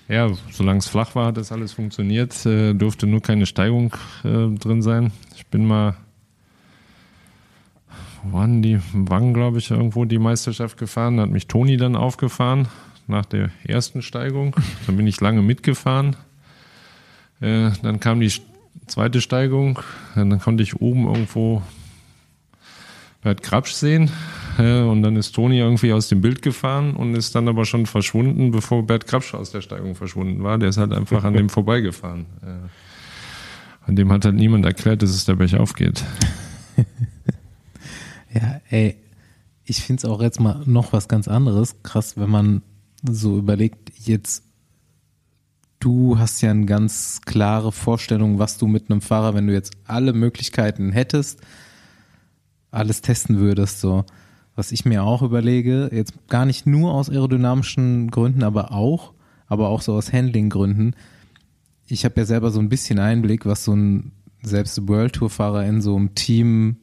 Ja, 0.08 0.30
solange 0.52 0.78
es 0.78 0.86
flach 0.86 1.16
war, 1.16 1.26
hat 1.26 1.36
das 1.36 1.50
alles 1.50 1.72
funktioniert. 1.72 2.46
Äh, 2.46 2.74
durfte 2.74 3.08
nur 3.08 3.20
keine 3.22 3.44
Steigung 3.44 3.92
äh, 4.22 4.54
drin 4.56 4.80
sein. 4.80 5.10
Ich 5.34 5.46
bin 5.46 5.66
mal 5.66 5.96
waren 8.32 8.62
die 8.62 8.80
Wangen, 8.92 9.34
glaube 9.34 9.58
ich, 9.58 9.70
irgendwo 9.70 10.04
die 10.04 10.18
Meisterschaft 10.18 10.78
gefahren. 10.78 11.16
Da 11.16 11.24
hat 11.24 11.30
mich 11.30 11.46
Toni 11.46 11.76
dann 11.76 11.96
aufgefahren 11.96 12.68
nach 13.06 13.24
der 13.24 13.50
ersten 13.64 14.02
Steigung. 14.02 14.56
Dann 14.86 14.96
bin 14.96 15.06
ich 15.06 15.20
lange 15.20 15.42
mitgefahren. 15.42 16.16
Äh, 17.40 17.70
dann 17.82 18.00
kam 18.00 18.20
die 18.20 18.32
zweite 18.86 19.20
Steigung. 19.20 19.80
Dann 20.14 20.40
konnte 20.40 20.62
ich 20.62 20.80
oben 20.80 21.06
irgendwo 21.06 21.62
Bert 23.26 23.42
Krabsch 23.42 23.72
sehen. 23.72 24.08
Und 24.56 25.02
dann 25.02 25.16
ist 25.16 25.32
Toni 25.32 25.58
irgendwie 25.58 25.92
aus 25.92 26.08
dem 26.08 26.20
Bild 26.20 26.42
gefahren 26.42 26.94
und 26.94 27.14
ist 27.14 27.34
dann 27.34 27.48
aber 27.48 27.64
schon 27.64 27.86
verschwunden, 27.86 28.52
bevor 28.52 28.86
Bert 28.86 29.06
Krabsch 29.06 29.34
aus 29.34 29.50
der 29.50 29.60
Steigung 29.60 29.96
verschwunden 29.96 30.44
war. 30.44 30.58
Der 30.58 30.68
ist 30.68 30.78
halt 30.78 30.92
einfach 30.92 31.24
an 31.24 31.34
dem 31.34 31.48
vorbeigefahren. 31.50 32.26
An 33.84 33.96
dem 33.96 34.12
hat 34.12 34.24
halt 34.24 34.36
niemand 34.36 34.64
erklärt, 34.64 35.02
dass 35.02 35.10
es 35.10 35.24
der 35.24 35.34
Berg 35.34 35.54
aufgeht. 35.54 36.04
Ja, 38.32 38.60
ey, 38.68 38.96
ich 39.64 39.82
finde 39.82 40.00
es 40.00 40.04
auch 40.04 40.20
jetzt 40.20 40.40
mal 40.40 40.60
noch 40.66 40.92
was 40.92 41.08
ganz 41.08 41.26
anderes. 41.26 41.76
Krass, 41.82 42.18
wenn 42.18 42.28
man 42.28 42.60
so 43.02 43.38
überlegt, 43.38 43.92
jetzt 43.98 44.42
du 45.80 46.18
hast 46.18 46.42
ja 46.42 46.50
eine 46.50 46.66
ganz 46.66 47.20
klare 47.24 47.72
Vorstellung, 47.72 48.38
was 48.38 48.58
du 48.58 48.66
mit 48.66 48.90
einem 48.90 49.00
Fahrer, 49.00 49.34
wenn 49.34 49.46
du 49.46 49.52
jetzt 49.54 49.72
alle 49.86 50.12
Möglichkeiten 50.12 50.92
hättest, 50.92 51.40
alles 52.76 53.00
testen 53.02 53.38
würdest, 53.38 53.80
so. 53.80 54.04
Was 54.54 54.72
ich 54.72 54.84
mir 54.86 55.04
auch 55.04 55.22
überlege, 55.22 55.90
jetzt 55.92 56.28
gar 56.28 56.46
nicht 56.46 56.66
nur 56.66 56.94
aus 56.94 57.10
aerodynamischen 57.10 58.10
Gründen, 58.10 58.42
aber 58.42 58.72
auch, 58.72 59.12
aber 59.48 59.68
auch 59.68 59.82
so 59.82 59.92
aus 59.92 60.12
Handling-Gründen. 60.12 60.94
Ich 61.86 62.04
habe 62.04 62.20
ja 62.20 62.24
selber 62.24 62.50
so 62.50 62.60
ein 62.60 62.70
bisschen 62.70 62.98
Einblick, 62.98 63.44
was 63.44 63.64
so 63.64 63.74
ein 63.74 64.12
selbst 64.42 64.88
World 64.88 65.14
Tour 65.14 65.28
Fahrer 65.28 65.66
in 65.66 65.82
so 65.82 65.94
einem 65.94 66.14
Team 66.14 66.76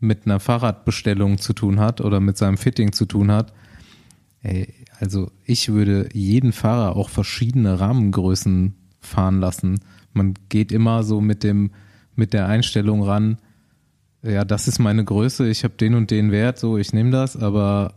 mit 0.00 0.24
einer 0.24 0.40
Fahrradbestellung 0.40 1.38
zu 1.38 1.52
tun 1.52 1.80
hat 1.80 2.00
oder 2.00 2.20
mit 2.20 2.38
seinem 2.38 2.56
Fitting 2.56 2.92
zu 2.92 3.04
tun 3.04 3.30
hat, 3.30 3.52
ey, 4.42 4.72
also 4.98 5.30
ich 5.44 5.70
würde 5.70 6.08
jeden 6.12 6.52
Fahrer 6.52 6.96
auch 6.96 7.10
verschiedene 7.10 7.78
Rahmengrößen 7.78 8.74
fahren 9.00 9.40
lassen. 9.40 9.80
Man 10.12 10.34
geht 10.48 10.72
immer 10.72 11.02
so 11.02 11.20
mit 11.20 11.44
dem 11.44 11.70
mit 12.16 12.32
der 12.32 12.46
Einstellung 12.46 13.02
ran, 13.02 13.38
ja, 14.22 14.44
das 14.44 14.68
ist 14.68 14.78
meine 14.78 15.04
Größe, 15.04 15.48
ich 15.48 15.64
habe 15.64 15.74
den 15.74 15.94
und 15.94 16.10
den 16.10 16.30
Wert, 16.30 16.58
so 16.58 16.76
ich 16.76 16.92
nehme 16.92 17.10
das, 17.10 17.36
aber 17.36 17.94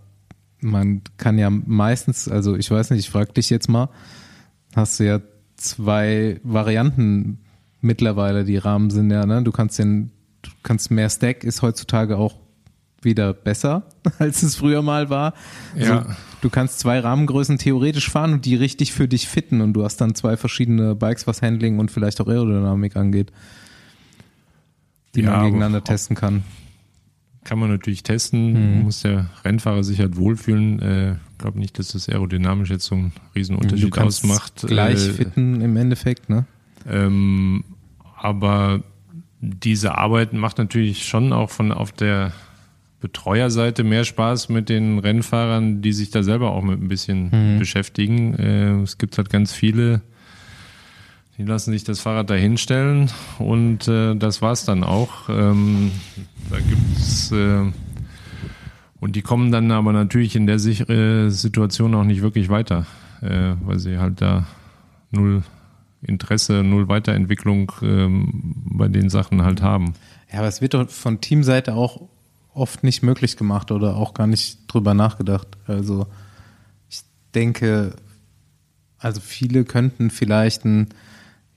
man 0.60 1.02
kann 1.18 1.38
ja 1.38 1.50
meistens, 1.50 2.28
also 2.30 2.56
ich 2.56 2.72
weiß 2.72 2.92
nicht, 2.92 3.02
ich 3.02 3.10
frage 3.10 3.34
dich 3.34 3.50
jetzt 3.50 3.68
mal, 3.68 3.90
hast 4.76 5.00
du 5.00 5.06
ja 5.06 5.20
zwei 5.58 6.40
Varianten 6.44 7.40
mittlerweile, 7.82 8.46
die 8.46 8.58
Rahmen 8.58 8.90
sind 8.90 9.12
ja, 9.12 9.26
ne? 9.26 9.44
Du 9.44 9.52
kannst 9.52 9.78
den 9.80 10.12
du 10.44 10.52
kannst 10.62 10.92
mehr 10.92 11.10
Stack 11.10 11.44
ist 11.44 11.62
heutzutage 11.62 12.18
auch 12.18 12.36
wieder 13.02 13.34
besser, 13.34 13.84
als 14.20 14.44
es 14.44 14.56
früher 14.56 14.82
mal 14.82 15.10
war. 15.10 15.34
Ja. 15.76 16.00
Also, 16.00 16.10
du 16.42 16.50
kannst 16.50 16.80
zwei 16.80 17.00
Rahmengrößen 17.00 17.58
theoretisch 17.58 18.10
fahren 18.10 18.34
und 18.34 18.46
die 18.46 18.56
richtig 18.56 18.94
für 18.94 19.08
dich 19.08 19.28
fitten 19.28 19.62
und 19.62 19.74
du 19.74 19.84
hast 19.84 19.98
dann 19.98 20.16
zwei 20.16 20.38
verschiedene 20.38 20.96
Bikes, 20.96 21.28
was 21.28 21.42
Handling 21.42 21.80
und 21.80 21.92
vielleicht 21.92 22.22
auch 22.22 22.28
Aerodynamik 22.28 22.96
angeht, 22.96 23.32
die 25.16 25.22
ja, 25.22 25.32
man 25.32 25.46
gegeneinander 25.46 25.84
testen 25.84 26.16
kann. 26.16 26.44
Kann 27.44 27.60
man 27.60 27.70
natürlich 27.70 28.04
testen, 28.04 28.78
mhm. 28.78 28.84
muss 28.84 29.02
der 29.02 29.30
Rennfahrer 29.44 29.84
sich 29.84 30.00
halt 30.00 30.16
wohlfühlen. 30.16 30.80
Ich 30.80 30.86
äh, 30.86 31.16
glaube 31.38 31.60
nicht, 31.60 31.78
dass 31.78 31.90
das 31.90 32.08
aerodynamisch 32.08 32.70
jetzt 32.70 32.86
so 32.86 32.96
einen 32.96 33.12
Riesenunterschied 33.36 33.98
ausmacht. 33.98 34.66
Gleich 34.66 35.08
äh, 35.08 35.12
fitten 35.12 35.62
im 35.62 35.76
Endeffekt, 35.76 36.30
ne? 36.30 36.46
Ähm, 36.88 37.64
aber 38.16 38.84
diese 39.42 39.98
Arbeit 39.98 40.32
macht 40.34 40.58
natürlich 40.58 41.06
schon 41.06 41.34
auch 41.34 41.50
von 41.50 41.72
auf 41.74 41.92
der 41.92 42.32
Betreuerseite 43.02 43.84
mehr 43.84 44.06
Spaß 44.06 44.48
mit 44.48 44.70
den 44.70 45.00
Rennfahrern, 45.00 45.82
die 45.82 45.92
sich 45.92 46.10
da 46.12 46.24
selber 46.24 46.52
auch 46.52 46.64
mit 46.64 46.82
ein 46.82 46.88
bisschen 46.88 47.56
mhm. 47.56 47.60
beschäftigen. 47.60 48.36
Äh, 48.36 48.82
es 48.82 48.98
gibt 48.98 49.18
halt 49.18 49.30
ganz 49.30 49.52
viele 49.52 50.02
Die 51.38 51.44
lassen 51.44 51.72
sich 51.72 51.84
das 51.84 52.00
Fahrrad 52.00 52.30
da 52.30 52.36
hinstellen 52.36 53.10
und 53.40 53.88
äh, 53.88 54.16
das 54.16 54.42
war's 54.42 54.66
dann 54.66 54.84
auch. 54.84 55.30
Ähm, 55.30 55.92
da 56.50 56.60
gibt's 56.60 57.32
äh, 57.32 57.72
und 59.00 59.16
die 59.16 59.22
kommen 59.22 59.52
dann 59.52 59.72
aber 59.72 59.92
natürlich 59.94 60.36
in 60.36 60.46
der 60.46 60.60
Sich 60.60 60.88
äh, 60.90 61.30
Situation 61.30 61.96
auch 61.96 62.04
nicht 62.04 62.22
wirklich 62.22 62.50
weiter, 62.50 62.86
äh, 63.22 63.56
weil 63.62 63.80
sie 63.80 63.98
halt 63.98 64.22
da 64.22 64.46
null 65.12 65.44
Interesse, 66.04 66.64
null 66.64 66.88
Weiterentwicklung 66.88 67.72
ähm, 67.82 68.54
bei 68.66 68.88
den 68.88 69.10
Sachen 69.10 69.42
halt 69.42 69.62
haben. 69.62 69.94
Ja, 70.32 70.40
aber 70.40 70.48
es 70.48 70.62
wird 70.62 70.74
doch 70.74 70.90
von 70.90 71.20
Teamseite 71.20 71.74
auch 71.74 72.02
oft 72.54 72.84
nicht 72.84 73.04
möglich 73.04 73.38
gemacht 73.38 73.72
oder 73.72 73.96
auch 73.96 74.14
gar 74.14 74.28
nicht 74.28 74.60
drüber 74.68 74.94
nachgedacht. 74.94 75.48
Also 75.66 76.08
ich 76.90 77.02
denke, 77.34 77.96
also 79.00 79.20
viele 79.20 79.66
könnten 79.66 80.12
vielleicht 80.12 80.66
ein, 80.66 80.90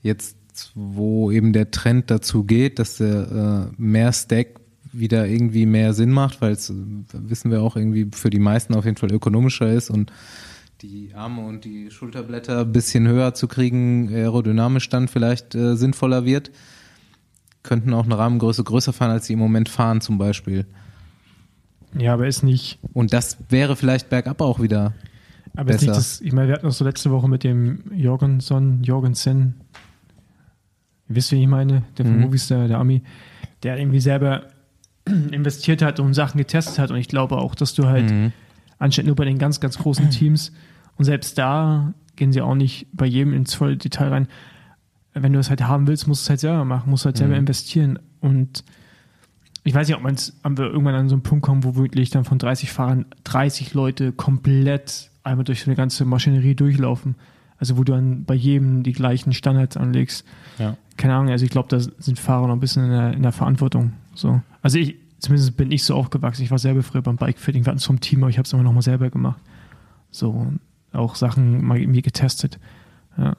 jetzt, 0.01 0.37
wo 0.75 1.31
eben 1.31 1.53
der 1.53 1.71
Trend 1.71 2.09
dazu 2.09 2.43
geht, 2.43 2.79
dass 2.79 2.97
der 2.97 3.71
äh, 3.71 3.81
mehr 3.81 4.11
Stack 4.13 4.59
wieder 4.91 5.27
irgendwie 5.27 5.65
mehr 5.65 5.93
Sinn 5.93 6.11
macht, 6.11 6.41
weil 6.41 6.53
es, 6.53 6.73
wissen 7.13 7.51
wir 7.51 7.61
auch, 7.61 7.75
irgendwie 7.75 8.07
für 8.11 8.29
die 8.29 8.39
meisten 8.39 8.73
auf 8.73 8.85
jeden 8.85 8.97
Fall 8.97 9.11
ökonomischer 9.11 9.71
ist 9.71 9.89
und 9.89 10.11
die 10.81 11.13
Arme 11.15 11.45
und 11.45 11.65
die 11.65 11.89
Schulterblätter 11.89 12.61
ein 12.61 12.71
bisschen 12.71 13.07
höher 13.07 13.33
zu 13.33 13.47
kriegen, 13.47 14.09
aerodynamisch 14.13 14.89
dann 14.89 15.07
vielleicht 15.07 15.55
äh, 15.55 15.75
sinnvoller 15.75 16.25
wird, 16.25 16.51
könnten 17.63 17.93
auch 17.93 18.05
eine 18.05 18.17
Rahmengröße 18.17 18.63
größer 18.63 18.93
fahren, 18.93 19.11
als 19.11 19.25
sie 19.25 19.33
im 19.33 19.39
Moment 19.39 19.69
fahren 19.69 20.01
zum 20.01 20.17
Beispiel. 20.17 20.65
Ja, 21.97 22.13
aber 22.13 22.27
ist 22.27 22.43
nicht. 22.43 22.79
Und 22.93 23.13
das 23.13 23.37
wäre 23.49 23.75
vielleicht 23.75 24.09
bergab 24.09 24.41
auch 24.41 24.59
wieder. 24.59 24.93
Aber 25.55 25.71
ist 25.71 25.79
besser. 25.79 25.85
nicht 25.85 25.97
das, 25.97 26.21
ich 26.21 26.31
meine, 26.31 26.49
wir 26.49 26.55
hatten 26.55 26.67
noch 26.67 26.73
so 26.73 26.85
letzte 26.85 27.09
Woche 27.09 27.27
mit 27.27 27.43
dem 27.43 27.79
Jorgenson, 27.91 28.83
Jorgensen, 28.83 29.55
ihr 31.09 31.15
wisst, 31.15 31.31
wie 31.31 31.41
ich 31.41 31.47
meine, 31.47 31.83
der 31.97 32.05
von 32.05 32.15
Mhm. 32.15 32.21
Movistar, 32.21 32.67
der 32.67 32.79
Ami, 32.79 33.01
der 33.63 33.77
irgendwie 33.79 33.99
selber 33.99 34.43
investiert 35.05 35.81
hat 35.81 35.99
und 35.99 36.13
Sachen 36.13 36.37
getestet 36.37 36.79
hat. 36.79 36.91
Und 36.91 36.97
ich 36.97 37.07
glaube 37.07 37.37
auch, 37.37 37.55
dass 37.55 37.73
du 37.73 37.87
halt 37.87 38.11
Mhm. 38.11 38.33
anstatt 38.79 39.05
nur 39.05 39.15
bei 39.15 39.25
den 39.25 39.37
ganz, 39.37 39.59
ganz 39.59 39.77
großen 39.77 40.09
Teams 40.11 40.51
und 40.97 41.05
selbst 41.05 41.37
da 41.37 41.93
gehen 42.15 42.31
sie 42.33 42.41
auch 42.41 42.55
nicht 42.55 42.87
bei 42.93 43.05
jedem 43.05 43.33
ins 43.33 43.53
volle 43.53 43.77
Detail 43.77 44.09
rein. 44.09 44.27
Wenn 45.13 45.33
du 45.33 45.39
es 45.39 45.49
halt 45.49 45.61
haben 45.63 45.87
willst, 45.87 46.07
musst 46.07 46.21
du 46.21 46.25
es 46.25 46.29
halt 46.29 46.39
selber 46.41 46.65
machen, 46.65 46.89
musst 46.89 47.05
halt 47.05 47.17
selber 47.17 47.33
Mhm. 47.35 47.39
investieren. 47.41 47.99
Und 48.19 48.63
ich 49.63 49.73
weiß 49.73 49.87
nicht, 49.87 49.97
ob 49.97 50.03
man's, 50.03 50.33
ob 50.43 50.57
wir 50.57 50.65
irgendwann 50.65 50.95
an 50.95 51.09
so 51.09 51.15
einen 51.15 51.23
Punkt 51.23 51.43
kommen, 51.45 51.63
wo 51.63 51.75
wirklich 51.75 52.09
dann 52.09 52.23
von 52.25 52.37
30 52.39 52.71
Fahrern 52.71 53.05
30 53.23 53.73
Leute 53.73 54.11
komplett 54.13 55.11
einmal 55.23 55.43
durch 55.43 55.61
so 55.61 55.65
eine 55.69 55.75
ganze 55.75 56.05
Maschinerie 56.05 56.55
durchlaufen. 56.55 57.15
Also 57.57 57.77
wo 57.77 57.83
du 57.83 57.91
dann 57.93 58.23
bei 58.25 58.33
jedem 58.35 58.83
die 58.83 58.93
gleichen 58.93 59.33
Standards 59.33 59.77
anlegst. 59.77 60.25
Ja. 60.57 60.77
Keine 60.97 61.15
Ahnung, 61.15 61.31
also 61.31 61.45
ich 61.45 61.51
glaube, 61.51 61.69
da 61.69 61.79
sind 61.79 62.19
Fahrer 62.19 62.47
noch 62.47 62.55
ein 62.55 62.59
bisschen 62.59 62.85
in 62.85 62.91
der, 62.91 63.13
in 63.13 63.21
der 63.21 63.31
Verantwortung. 63.31 63.93
So. 64.15 64.41
Also 64.61 64.79
ich, 64.79 64.95
zumindest 65.19 65.55
bin 65.57 65.71
ich 65.71 65.83
so 65.83 65.95
aufgewachsen. 65.95 66.43
Ich 66.43 66.51
war 66.51 66.59
selber 66.59 66.83
früher 66.83 67.01
beim 67.01 67.17
Bikefitting, 67.17 67.65
wir 67.65 67.69
hatten 67.69 67.77
es 67.77 67.85
vom 67.85 67.99
Team, 67.99 68.23
aber 68.23 68.29
ich 68.29 68.37
habe 68.37 68.45
es 68.45 68.53
immer 68.53 68.63
noch 68.63 68.73
mal 68.73 68.81
selber 68.81 69.09
gemacht. 69.09 69.39
So, 70.11 70.29
und 70.31 70.59
auch 70.93 71.15
Sachen 71.15 71.63
mal 71.65 71.79
irgendwie 71.79 72.01
getestet. 72.01 72.59
Ja. 73.17 73.35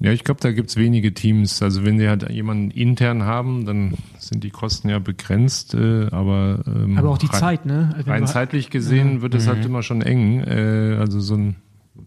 Ja, 0.00 0.10
ich 0.10 0.24
glaube, 0.24 0.40
da 0.40 0.50
gibt's 0.50 0.76
wenige 0.76 1.14
Teams. 1.14 1.62
Also 1.62 1.84
wenn 1.84 1.96
sie 1.96 2.08
halt 2.08 2.28
jemanden 2.28 2.72
intern 2.72 3.22
haben, 3.22 3.64
dann 3.66 3.94
sind 4.18 4.42
die 4.42 4.50
Kosten 4.50 4.88
ja 4.88 4.98
begrenzt, 4.98 5.74
äh, 5.74 6.08
aber 6.10 6.64
ähm, 6.66 6.98
Aber 6.98 7.10
auch 7.10 7.18
die 7.18 7.26
rein, 7.26 7.38
Zeit, 7.38 7.66
ne? 7.66 7.92
Also 7.94 8.06
wenn 8.06 8.12
rein 8.12 8.26
zeitlich 8.26 8.70
gesehen 8.70 9.22
wird 9.22 9.36
es 9.36 9.46
halt 9.46 9.64
immer 9.64 9.84
schon 9.84 10.02
eng. 10.02 10.40
Äh, 10.40 10.96
also 10.98 11.20
so 11.20 11.36
ein 11.36 11.56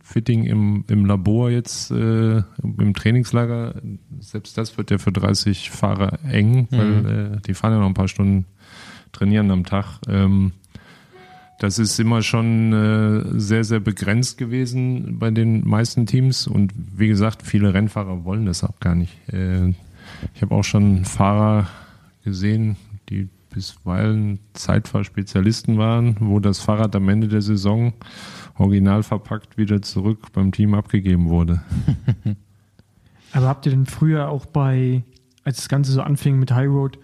Fitting 0.02 0.46
im, 0.46 0.84
im 0.88 1.06
Labor 1.06 1.52
jetzt, 1.52 1.92
äh, 1.92 2.38
im 2.64 2.94
Trainingslager, 2.94 3.82
selbst 4.20 4.58
das 4.58 4.78
wird 4.78 4.92
ja 4.92 4.98
für 4.98 5.12
30 5.12 5.70
Fahrer 5.70 6.20
eng, 6.30 6.68
weil 6.72 7.36
äh, 7.36 7.42
die 7.42 7.54
fahren 7.54 7.74
ja 7.74 7.80
noch 7.80 7.88
ein 7.88 7.94
paar 7.94 8.08
Stunden 8.08 8.46
trainieren 9.12 9.52
am 9.52 9.64
Tag. 9.64 10.00
Ähm, 10.08 10.54
das 11.60 11.80
ist 11.80 12.00
immer 12.00 12.22
schon 12.22 12.74
äh, 12.74 13.40
sehr, 13.40 13.64
sehr 13.64 13.80
begrenzt 13.80 14.38
gewesen 14.38 15.20
bei 15.20 15.32
den 15.32 15.66
meisten 15.66 16.06
Teams. 16.06 16.48
Und 16.48 16.74
wie 16.76 17.08
gesagt, 17.08 17.44
viele 17.44 17.74
Rennfahrer 17.74 18.26
wollen 18.26 18.46
das 18.46 18.64
auch 18.64 18.80
gar 18.80 18.96
nicht. 18.96 19.14
Äh, 19.32 19.70
ich 20.34 20.42
habe 20.42 20.54
auch 20.54 20.64
schon 20.64 21.06
Fahrer 21.06 21.68
gesehen, 22.24 22.76
die 23.10 23.30
bisweilen 23.52 24.40
Zeitfahrspezialisten 24.54 25.78
waren, 25.78 26.18
wo 26.20 26.42
das 26.42 26.60
Fahrrad 26.60 26.94
am 26.96 27.08
Ende 27.08 27.30
der 27.30 27.42
Saison 27.42 27.94
original 28.58 29.04
verpackt 29.04 29.58
wieder 29.58 29.82
zurück 29.82 30.32
beim 30.34 30.52
Team 30.52 30.74
abgegeben 30.74 31.30
wurde. 31.30 31.62
Aber 33.34 33.48
habt 33.48 33.66
ihr 33.66 33.72
denn 33.72 33.86
früher 33.86 34.30
auch 34.30 34.46
bei, 34.46 35.04
als 35.44 35.58
das 35.58 35.70
Ganze 35.70 35.92
so 35.92 36.02
anfing 36.02 36.40
mit 36.40 36.52
High 36.52 36.70
Road, 36.70 36.98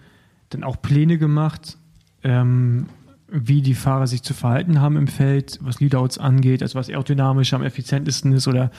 dann 0.48 0.64
auch 0.64 0.80
Pläne 0.80 1.18
gemacht, 1.18 1.78
ähm, 2.22 2.86
wie 3.28 3.62
die 3.62 3.74
Fahrer 3.74 4.06
sich 4.06 4.22
zu 4.22 4.34
verhalten 4.34 4.80
haben 4.80 4.96
im 4.96 5.06
Feld, 5.08 5.58
was 5.62 5.80
Leadouts 5.80 6.18
angeht, 6.18 6.62
also 6.62 6.78
was 6.78 6.88
aerodynamisch 6.88 7.54
am 7.54 7.62
effizientesten 7.62 8.32
ist 8.32 8.46
oder 8.46 8.70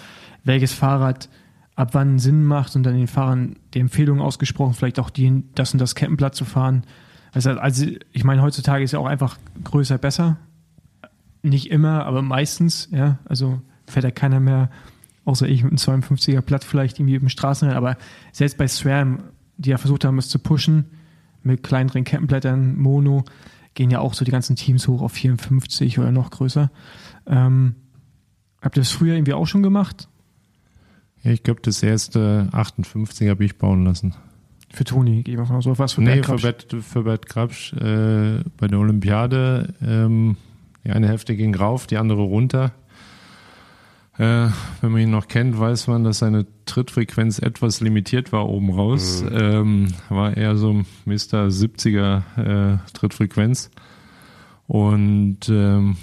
welches 0.43 0.74
Fahrrad 0.74 1.30
ab 1.76 1.89
wann 1.93 2.19
Sinn 2.19 2.43
macht 2.43 2.76
und 2.76 2.84
dann 2.84 2.95
den 2.95 3.07
Fahrern 3.07 3.55
die 3.74 3.80
Empfehlung 3.80 4.21
ausgesprochen, 4.21 4.74
vielleicht 4.74 4.99
auch 4.99 5.09
die, 5.09 5.43
das 5.55 5.74
und 5.74 5.80
das 5.80 5.95
Kettenblatt 5.95 6.36
zu 6.36 6.45
fahren. 6.45 6.84
Also, 7.32 7.51
also 7.51 7.88
ich 8.11 8.24
meine, 8.24 8.43
heutzutage 8.43 8.84
ist 8.84 8.91
ja 8.91 8.99
auch 8.99 9.07
einfach 9.07 9.38
größer 9.63 9.97
besser. 9.97 10.38
Nicht 11.43 11.69
immer, 11.69 12.05
aber 12.05 12.21
meistens, 12.21 12.89
ja. 12.91 13.19
Also 13.25 13.61
fährt 13.85 14.05
ja 14.05 14.11
keiner 14.11 14.39
mehr, 14.39 14.69
außer 15.25 15.47
ich 15.47 15.63
mit 15.63 15.71
einem 15.71 16.01
52er 16.01 16.41
Blatt 16.41 16.63
vielleicht 16.63 16.99
irgendwie 16.99 17.15
im 17.15 17.29
Straßenrennen, 17.29 17.77
aber 17.77 17.97
selbst 18.31 18.57
bei 18.57 18.67
SRAM, 18.67 19.23
die 19.57 19.69
ja 19.69 19.77
versucht 19.77 20.05
haben, 20.05 20.17
es 20.17 20.29
zu 20.29 20.39
pushen, 20.39 20.85
mit 21.43 21.61
kleineren 21.61 22.05
Kettenblättern, 22.05 22.77
Mono, 22.77 23.25
gehen 23.73 23.91
ja 23.91 23.99
auch 23.99 24.13
so 24.13 24.23
die 24.23 24.31
ganzen 24.31 24.55
Teams 24.55 24.87
hoch 24.87 25.01
auf 25.01 25.11
54 25.11 25.99
oder 25.99 26.11
noch 26.11 26.31
größer. 26.31 26.71
Ähm, 27.27 27.75
habt 28.61 28.77
ihr 28.77 28.81
das 28.81 28.91
früher 28.91 29.15
irgendwie 29.15 29.33
auch 29.33 29.47
schon 29.47 29.63
gemacht? 29.63 30.07
Ja, 31.23 31.31
ich 31.31 31.43
glaube, 31.43 31.61
das 31.61 31.83
erste 31.83 32.49
58 32.51 33.29
habe 33.29 33.43
ich 33.43 33.57
bauen 33.57 33.83
lassen. 33.83 34.13
Für 34.71 34.83
Toni, 34.85 35.23
gehe 35.23 35.33
ich 35.33 35.39
mal 35.39 35.45
von 35.45 35.57
aus. 35.57 35.65
Was 35.65 35.93
für 35.93 36.01
nee, 36.01 36.15
Bert 36.15 36.25
für 36.25 36.31
Krabsch? 36.31 36.41
Bert, 36.41 36.75
für 36.83 37.03
Bert 37.03 37.25
Krabsch 37.27 37.73
äh, 37.73 38.43
bei 38.57 38.67
der 38.67 38.79
Olympiade. 38.79 39.73
Ähm, 39.81 40.37
die 40.84 40.91
eine 40.91 41.07
Hälfte 41.07 41.36
ging 41.36 41.55
rauf, 41.55 41.88
die 41.88 41.97
andere 41.97 42.21
runter. 42.21 42.71
Äh, 44.17 44.49
wenn 44.81 44.91
man 44.91 45.01
ihn 45.01 45.11
noch 45.11 45.27
kennt, 45.27 45.57
weiß 45.57 45.88
man, 45.88 46.03
dass 46.03 46.19
seine 46.19 46.45
Trittfrequenz 46.65 47.39
etwas 47.39 47.81
limitiert 47.81 48.31
war 48.31 48.47
oben 48.47 48.69
raus. 48.69 49.23
Ähm, 49.31 49.88
war 50.09 50.38
eher 50.38 50.55
so 50.55 50.73
Mr. 51.05 51.47
70er 51.47 52.75
äh, 52.75 52.77
Trittfrequenz. 52.93 53.71
Und 54.67 55.49
ähm, 55.49 55.97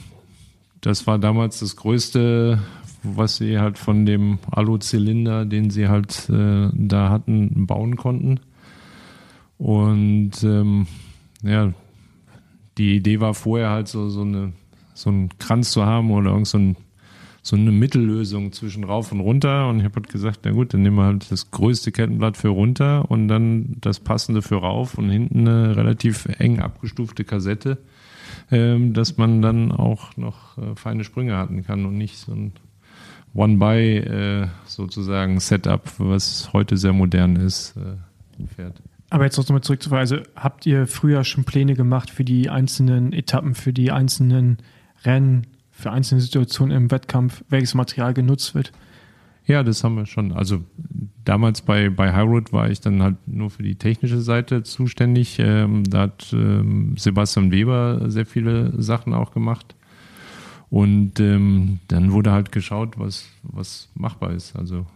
das 0.81 1.07
war 1.07 1.19
damals 1.19 1.61
das 1.61 1.77
größte, 1.77 2.59
was 3.03 3.37
sie 3.37 3.59
halt 3.59 3.79
von 3.79 4.07
dem 4.07 4.39
Alu-Zylinder, 4.51 5.45
den 5.45 5.71
sie 5.71 5.89
halt 5.89 6.29
äh, 6.31 6.69
da 6.73 7.11
hatten, 7.11 7.67
bauen 7.67 7.97
konnten. 7.97 8.41
Und 9.59 10.43
ähm, 10.43 10.87
ja, 11.43 11.73
die 12.79 12.97
Idee 12.97 13.21
war 13.21 13.35
vorher 13.35 13.71
halt 13.71 13.89
so, 13.89 14.09
so, 14.09 14.23
eine, 14.23 14.53
so 15.01 15.11
einen 15.11 15.31
Kranz 15.39 15.73
zu 15.73 15.87
haben 15.87 16.11
oder 16.11 16.31
irgend 16.31 16.47
so, 16.47 16.59
ein, 16.59 16.77
so 17.43 17.57
eine 17.57 17.73
Mittellösung 17.73 18.53
zwischen 18.53 18.85
rauf 18.85 19.13
und 19.13 19.21
runter. 19.21 19.69
Und 19.69 19.79
ich 19.79 19.85
habe 19.85 19.97
halt 19.97 20.09
gesagt, 20.09 20.41
na 20.45 20.51
gut, 20.51 20.75
dann 20.75 20.83
nehmen 20.83 20.97
wir 20.97 21.05
halt 21.05 21.31
das 21.31 21.51
größte 21.51 21.91
Kettenblatt 21.91 22.37
für 22.37 22.49
runter 22.49 23.11
und 23.11 23.29
dann 23.29 23.77
das 23.81 24.01
passende 24.01 24.43
für 24.43 24.57
rauf 24.57 24.99
und 24.99 25.11
hinten 25.11 25.49
eine 25.49 25.77
relativ 25.77 26.27
eng 26.39 26.61
abgestufte 26.61 27.25
Kassette, 27.25 27.79
ähm, 28.51 28.93
dass 28.93 29.17
man 29.17 29.41
dann 29.41 29.73
auch 29.73 30.17
noch 30.17 30.59
äh, 30.59 30.77
feine 30.77 31.05
Sprünge 31.05 31.37
hatten 31.37 31.65
kann 31.65 31.87
und 31.87 31.97
nicht 31.97 32.19
so 32.19 32.33
ein 32.33 32.53
One-by 33.33 33.97
äh, 33.99 34.49
sozusagen 34.67 35.41
Setup, 35.41 35.83
was 35.99 36.53
heute 36.53 36.77
sehr 36.77 36.93
modern 36.93 37.37
ist, 37.37 37.77
äh, 37.77 38.47
fährt. 38.55 38.83
Aber 39.11 39.25
jetzt 39.25 39.37
nochmal 39.37 39.61
zurück 39.61 39.83
zur 39.83 39.91
Frage. 39.91 40.01
Also 40.01 40.17
habt 40.37 40.67
ihr 40.67 40.87
früher 40.87 41.25
schon 41.25 41.45
Pläne 41.45 41.75
gemacht 41.75 42.11
für 42.11 42.25
die 42.25 42.49
einzelnen 42.49 43.13
Etappen, 43.13 43.55
für 43.55 43.73
die 43.73 43.91
einzelnen 43.91 44.59
Rennen, 45.05 45.47
für 45.71 45.91
einzelne 45.91 46.21
Situationen 46.21 46.77
im 46.77 46.91
Wettkampf, 46.91 47.43
welches 47.49 47.75
Material 47.75 48.13
genutzt 48.15 48.55
wird? 48.55 48.73
Ja, 49.47 49.63
das 49.63 49.83
haben 49.83 49.97
wir 49.97 50.07
schon. 50.07 50.33
Also 50.33 50.63
damals 51.25 51.63
bei, 51.63 51.89
bei 51.91 52.13
Highroad 52.13 52.53
war 52.53 52.71
ich 52.71 52.81
dann 52.81 53.03
halt 53.03 53.17
nur 53.27 53.51
für 53.51 53.63
die 53.63 53.75
technische 53.75 54.21
Seite 54.21 54.63
zuständig. 54.63 55.39
Ähm, 55.41 55.85
da 55.85 56.03
hat 56.03 56.33
ähm, 56.33 56.95
Sebastian 56.97 57.51
Weber 57.51 58.11
sehr 58.11 58.27
viele 58.27 58.81
Sachen 58.81 59.15
auch 59.15 59.33
gemacht. 59.33 59.75
Und 60.69 61.19
ähm, 61.19 61.81
dann 61.89 62.13
wurde 62.13 62.31
halt 62.31 62.53
geschaut, 62.53 62.99
was, 62.99 63.29
was 63.43 63.89
machbar 63.95 64.33
ist. 64.33 64.55
Also 64.55 64.87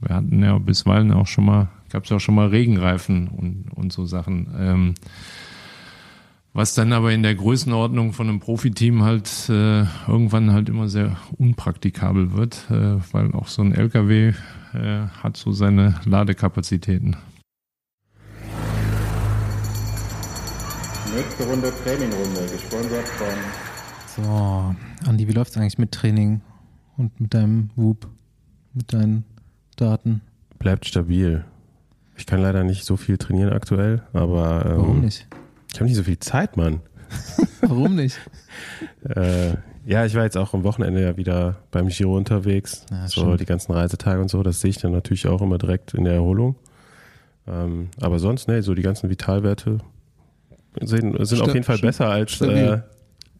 wir 0.00 0.14
hatten 0.14 0.42
ja 0.42 0.58
bisweilen 0.58 1.10
auch 1.10 1.26
schon 1.26 1.46
mal, 1.46 1.68
gab 1.90 2.04
es 2.04 2.10
ja 2.10 2.16
auch 2.16 2.20
schon 2.20 2.36
mal 2.36 2.48
Regenreifen 2.48 3.28
und, 3.28 3.64
und 3.74 3.92
so 3.92 4.04
Sachen. 4.04 4.94
Was 6.54 6.74
dann 6.74 6.92
aber 6.92 7.12
in 7.12 7.22
der 7.22 7.34
Größenordnung 7.34 8.12
von 8.12 8.28
einem 8.28 8.38
Profiteam 8.38 9.02
halt 9.02 9.48
äh, 9.48 9.84
irgendwann 10.06 10.52
halt 10.52 10.68
immer 10.68 10.86
sehr 10.86 11.16
unpraktikabel 11.38 12.32
wird, 12.34 12.66
äh, 12.70 12.98
weil 13.12 13.32
auch 13.32 13.48
so 13.48 13.62
ein 13.62 13.72
LKW 13.72 14.34
äh, 14.74 15.06
hat 15.22 15.38
so 15.38 15.52
seine 15.52 15.94
Ladekapazitäten. 16.04 17.16
Nächste 21.16 21.44
Runde 21.44 21.72
Trainingrunde, 21.84 22.40
gesponsert 22.52 23.08
von 23.08 23.26
So, 24.24 25.08
Andi, 25.08 25.28
wie 25.28 25.32
läuft's 25.32 25.56
eigentlich 25.56 25.78
mit 25.78 25.92
Training 25.92 26.42
und 26.98 27.18
mit 27.18 27.32
deinem 27.32 27.70
Whoop, 27.76 28.08
mit 28.74 28.92
deinen 28.92 29.24
Daten? 29.76 30.20
Bleibt 30.58 30.84
stabil. 30.84 31.46
Ich 32.14 32.26
kann 32.26 32.42
leider 32.42 32.62
nicht 32.62 32.84
so 32.84 32.98
viel 32.98 33.16
trainieren 33.16 33.54
aktuell, 33.54 34.02
aber 34.12 34.66
ähm, 34.66 34.76
Warum 34.76 35.00
nicht? 35.00 35.26
Ich 35.72 35.78
habe 35.80 35.84
nicht 35.86 35.96
so 35.96 36.02
viel 36.04 36.18
Zeit, 36.18 36.56
Mann. 36.56 36.80
Warum 37.60 37.94
nicht? 37.96 38.18
Äh, 39.08 39.50
ja, 39.84 40.04
ich 40.06 40.14
war 40.14 40.24
jetzt 40.24 40.36
auch 40.38 40.54
am 40.54 40.62
Wochenende 40.64 41.02
ja 41.02 41.16
wieder 41.16 41.56
beim 41.70 41.88
Giro 41.88 42.16
unterwegs. 42.16 42.86
Ja, 42.90 43.08
so 43.08 43.22
stimmt. 43.22 43.40
die 43.40 43.46
ganzen 43.46 43.72
Reisetage 43.72 44.20
und 44.20 44.30
so, 44.30 44.42
das 44.42 44.60
sehe 44.60 44.70
ich 44.70 44.78
dann 44.78 44.92
natürlich 44.92 45.26
auch 45.26 45.42
immer 45.42 45.58
direkt 45.58 45.94
in 45.94 46.04
der 46.04 46.14
Erholung. 46.14 46.56
Ähm, 47.46 47.88
aber 48.00 48.18
sonst, 48.18 48.46
ne, 48.48 48.62
so 48.62 48.74
die 48.74 48.82
ganzen 48.82 49.10
Vitalwerte 49.10 49.78
sind, 50.80 51.16
sind 51.26 51.42
auf 51.42 51.52
jeden 51.52 51.64
Fall 51.64 51.76
sta- 51.78 51.86
besser 51.86 52.08
als 52.08 52.40
äh, 52.40 52.78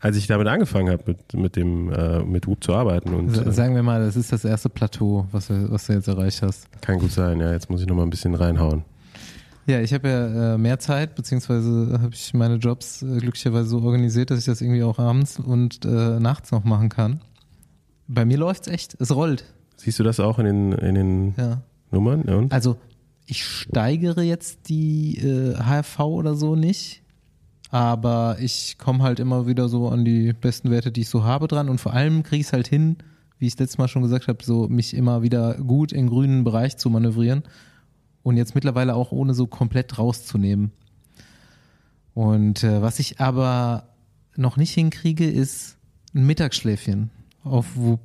als 0.01 0.17
ich 0.17 0.27
damit 0.27 0.49
angefangen 0.49 0.91
habe, 0.91 1.05
mit, 1.07 1.33
mit 1.35 1.55
dem 1.55 1.93
äh, 1.93 2.25
mit 2.25 2.49
Whoop 2.49 2.65
zu 2.65 2.75
arbeiten. 2.75 3.15
Und 3.15 3.29
äh, 3.47 3.53
Sagen 3.53 3.77
wir 3.77 3.85
mal, 3.85 4.05
das 4.05 4.17
ist 4.17 4.33
das 4.33 4.45
erste 4.45 4.69
Plateau, 4.69 5.29
was 5.31 5.47
du, 5.47 5.71
was 5.71 5.87
du 5.87 5.93
jetzt 5.93 6.09
erreicht 6.09 6.43
hast. 6.43 6.67
kann 6.83 6.99
gut 6.99 7.13
sein, 7.13 7.39
ja. 7.39 7.53
Jetzt 7.53 7.71
muss 7.71 7.81
ich 7.81 7.87
noch 7.87 7.95
mal 7.95 8.03
ein 8.03 8.11
bisschen 8.11 8.35
reinhauen. 8.35 8.83
Ja, 9.67 9.81
ich 9.81 9.95
habe 9.95 10.09
ja 10.09 10.55
äh, 10.55 10.59
mehr 10.59 10.79
Zeit, 10.79 11.15
beziehungsweise 11.15 11.99
habe 12.03 12.15
ich 12.15 12.35
meine 12.35 12.57
Jobs 12.57 13.03
äh, 13.03 13.19
glücklicherweise 13.19 13.69
so 13.69 13.83
organisiert, 13.83 14.31
dass 14.31 14.41
ich 14.41 14.45
das 14.45 14.61
irgendwie 14.61 14.83
auch 14.83 14.99
abends 14.99 15.39
und 15.39 15.85
äh, 15.85 16.19
nachts 16.19 16.51
noch 16.51 16.65
machen 16.65 16.89
kann. 16.89 17.21
Bei 18.09 18.25
mir 18.25 18.39
läuft's 18.39 18.67
echt, 18.67 18.97
es 19.01 19.15
rollt. 19.15 19.45
Siehst 19.77 19.99
du 19.99 20.03
das 20.03 20.19
auch 20.21 20.39
in 20.39 20.47
den, 20.47 20.73
in 20.73 20.95
den 20.95 21.35
Ja. 21.37 21.63
Nummern? 21.93 22.25
Ja? 22.27 22.45
Also 22.51 22.77
ich 23.27 23.45
steigere 23.45 24.23
jetzt 24.23 24.69
die 24.69 25.19
äh, 25.19 25.55
HRV 25.55 26.01
oder 26.01 26.35
so 26.35 26.57
nicht, 26.57 27.03
aber 27.71 28.37
ich 28.41 28.79
komme 28.79 29.05
halt 29.05 29.21
immer 29.21 29.47
wieder 29.47 29.69
so 29.69 29.89
an 29.89 30.05
die 30.05 30.33
besten 30.33 30.71
Werte, 30.71 30.91
die 30.91 31.03
ich 31.03 31.09
so 31.09 31.23
habe 31.23 31.47
dran 31.47 31.69
und 31.69 31.81
vor 31.81 31.95
allem 31.95 32.25
kriege 32.25 32.41
ich 32.41 32.49
es 32.49 32.53
halt 32.53 32.67
hin, 32.67 32.97
wie 33.39 33.47
ich 33.47 33.55
es 33.55 33.59
letztes 33.61 33.79
Mal 33.79 33.89
schon 33.89 34.03
gesagt 34.03 34.27
habe, 34.27 34.43
so 34.45 34.69
mich 34.69 34.95
immer 34.95 35.23
wieder 35.23 35.55
gut 35.55 35.93
im 35.93 36.09
grünen 36.09 36.43
Bereich 36.43 36.77
zu 36.77 36.91
manövrieren 36.91 37.45
und 38.23 38.37
jetzt 38.37 38.55
mittlerweile 38.55 38.95
auch 38.95 39.13
ohne 39.13 39.35
so 39.35 39.47
komplett 39.47 39.99
rauszunehmen. 39.99 40.73
Und 42.15 42.63
äh, 42.63 42.83
was 42.83 42.99
ich 42.99 43.21
aber 43.21 43.89
noch 44.37 44.57
nicht 44.57 44.73
hinkriege, 44.73 45.29
ist 45.29 45.77
ein 46.15 46.27
Mittagsschläfchen 46.27 47.11
auf 47.45 47.77
Whoop 47.77 48.01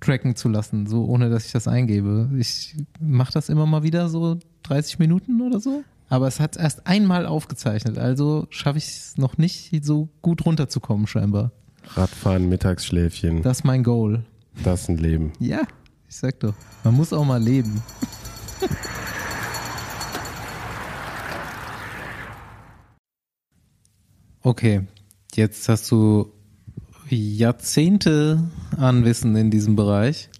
tracken 0.00 0.34
zu 0.34 0.48
lassen, 0.48 0.86
so 0.86 1.04
ohne 1.04 1.30
dass 1.30 1.46
ich 1.46 1.52
das 1.52 1.68
eingebe. 1.68 2.30
Ich 2.38 2.74
mache 3.00 3.32
das 3.32 3.48
immer 3.48 3.66
mal 3.66 3.82
wieder 3.82 4.08
so 4.08 4.38
30 4.64 4.98
Minuten 4.98 5.40
oder 5.40 5.60
so. 5.60 5.84
Aber 6.08 6.26
es 6.26 6.40
hat 6.40 6.56
erst 6.56 6.86
einmal 6.86 7.26
aufgezeichnet, 7.26 7.96
also 7.96 8.46
schaffe 8.50 8.78
ich 8.78 8.86
es 8.86 9.16
noch 9.18 9.38
nicht 9.38 9.84
so 9.84 10.08
gut 10.20 10.44
runterzukommen 10.44 11.06
scheinbar. 11.06 11.52
Radfahren, 11.94 12.48
Mittagsschläfchen, 12.48 13.42
Das 13.42 13.58
ist 13.58 13.64
mein 13.64 13.82
Goal. 13.82 14.24
das 14.62 14.82
ist 14.82 14.88
ein 14.88 14.98
Leben. 14.98 15.32
Ja, 15.38 15.62
ich 16.08 16.16
sag 16.16 16.40
doch, 16.40 16.54
man 16.84 16.94
muss 16.94 17.12
auch 17.12 17.24
mal 17.24 17.42
leben. 17.42 17.82
Okay, 24.44 24.88
jetzt 25.36 25.68
hast 25.68 25.88
du 25.92 26.32
Jahrzehnte 27.08 28.50
an 28.76 29.04
Wissen 29.04 29.36
in 29.36 29.52
diesem 29.52 29.76
Bereich. 29.76 30.30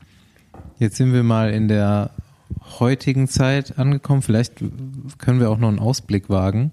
Jetzt 0.80 0.96
sind 0.96 1.12
wir 1.12 1.22
mal 1.22 1.52
in 1.52 1.68
der 1.68 2.10
heutigen 2.80 3.28
Zeit 3.28 3.78
angekommen. 3.78 4.22
Vielleicht 4.22 4.54
können 5.18 5.38
wir 5.38 5.50
auch 5.50 5.58
noch 5.58 5.68
einen 5.68 5.78
Ausblick 5.78 6.28
wagen. 6.28 6.72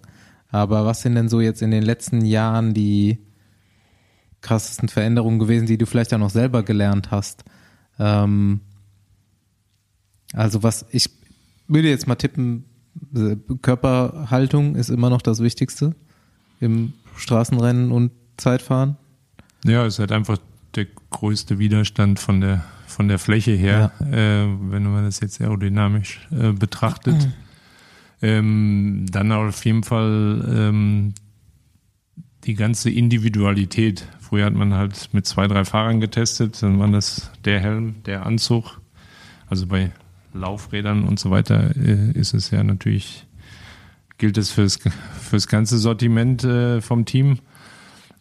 Aber 0.50 0.88
was 0.88 1.04
sind 1.04 1.14
denn 1.14 1.30
so 1.30 1.40
jetzt 1.40 1.62
in 1.62 1.70
den 1.70 1.84
letzten 1.84 2.26
Jahren 2.26 2.74
die 2.74 3.20
krassesten 4.42 4.90
Veränderungen 4.90 5.38
gewesen, 5.38 5.68
die 5.68 5.78
du 5.78 5.86
vielleicht 5.86 6.12
auch 6.16 6.18
noch 6.18 6.32
selber 6.32 6.64
gelernt 6.64 7.12
hast? 7.12 7.44
Ähm, 8.00 8.62
also 10.34 10.64
was 10.64 10.88
ich 10.90 11.12
würde 11.68 11.90
jetzt 11.90 12.08
mal 12.08 12.16
tippen, 12.16 12.66
Körperhaltung 13.62 14.74
ist 14.74 14.90
immer 14.90 15.12
noch 15.12 15.22
das 15.22 15.42
Wichtigste 15.42 15.94
im 16.60 16.94
Straßenrennen 17.20 17.91
und 17.91 18.11
Zeitfahren. 18.38 18.97
Ja, 19.65 19.86
es 19.86 19.95
ist 19.95 19.99
halt 19.99 20.11
einfach 20.11 20.38
der 20.76 20.88
größte 21.09 21.59
Widerstand 21.59 22.20
von 22.20 22.41
der 22.41 22.63
von 22.89 23.07
der 23.07 23.20
Fläche 23.20 23.51
her, 23.51 23.91
äh, 24.01 24.45
wenn 24.72 24.84
man 24.84 25.05
das 25.05 25.20
jetzt 25.20 25.39
aerodynamisch 25.39 26.28
äh, 26.32 26.51
betrachtet. 26.51 27.30
Ähm, 28.22 29.05
dann 29.09 29.32
auf 29.32 29.63
jeden 29.63 29.84
Fall 29.84 30.45
ähm, 30.45 31.13
die 32.43 32.53
ganze 32.53 32.89
Individualität. 32.89 34.05
Früher 34.20 34.45
hat 34.45 34.53
man 34.53 34.74
halt 34.74 35.07
mit 35.13 35.26
zwei, 35.26 35.47
drei 35.47 35.63
Fahrern 35.63 36.01
getestet, 36.01 36.61
dann 36.61 36.80
waren 36.80 36.91
das 36.91 37.32
der 37.45 37.61
Helm, 37.61 38.03
der 38.03 38.26
Anzug. 38.26 38.82
Also 39.47 39.67
bei 39.67 39.91
Laufrädern 40.34 41.05
und 41.05 41.17
so 41.17 41.32
weiter 41.32 41.74
äh, 41.78 42.11
ist 42.11 42.34
es 42.34 42.51
ja 42.51 42.61
natürlich, 42.61 43.26
gilt 44.20 44.38
es 44.38 44.51
fürs, 44.51 44.80
fürs 45.20 45.47
ganze 45.47 45.80
Sortiment 45.80 46.43
äh, 46.43 46.82
vom 46.82 47.05
Team. 47.05 47.39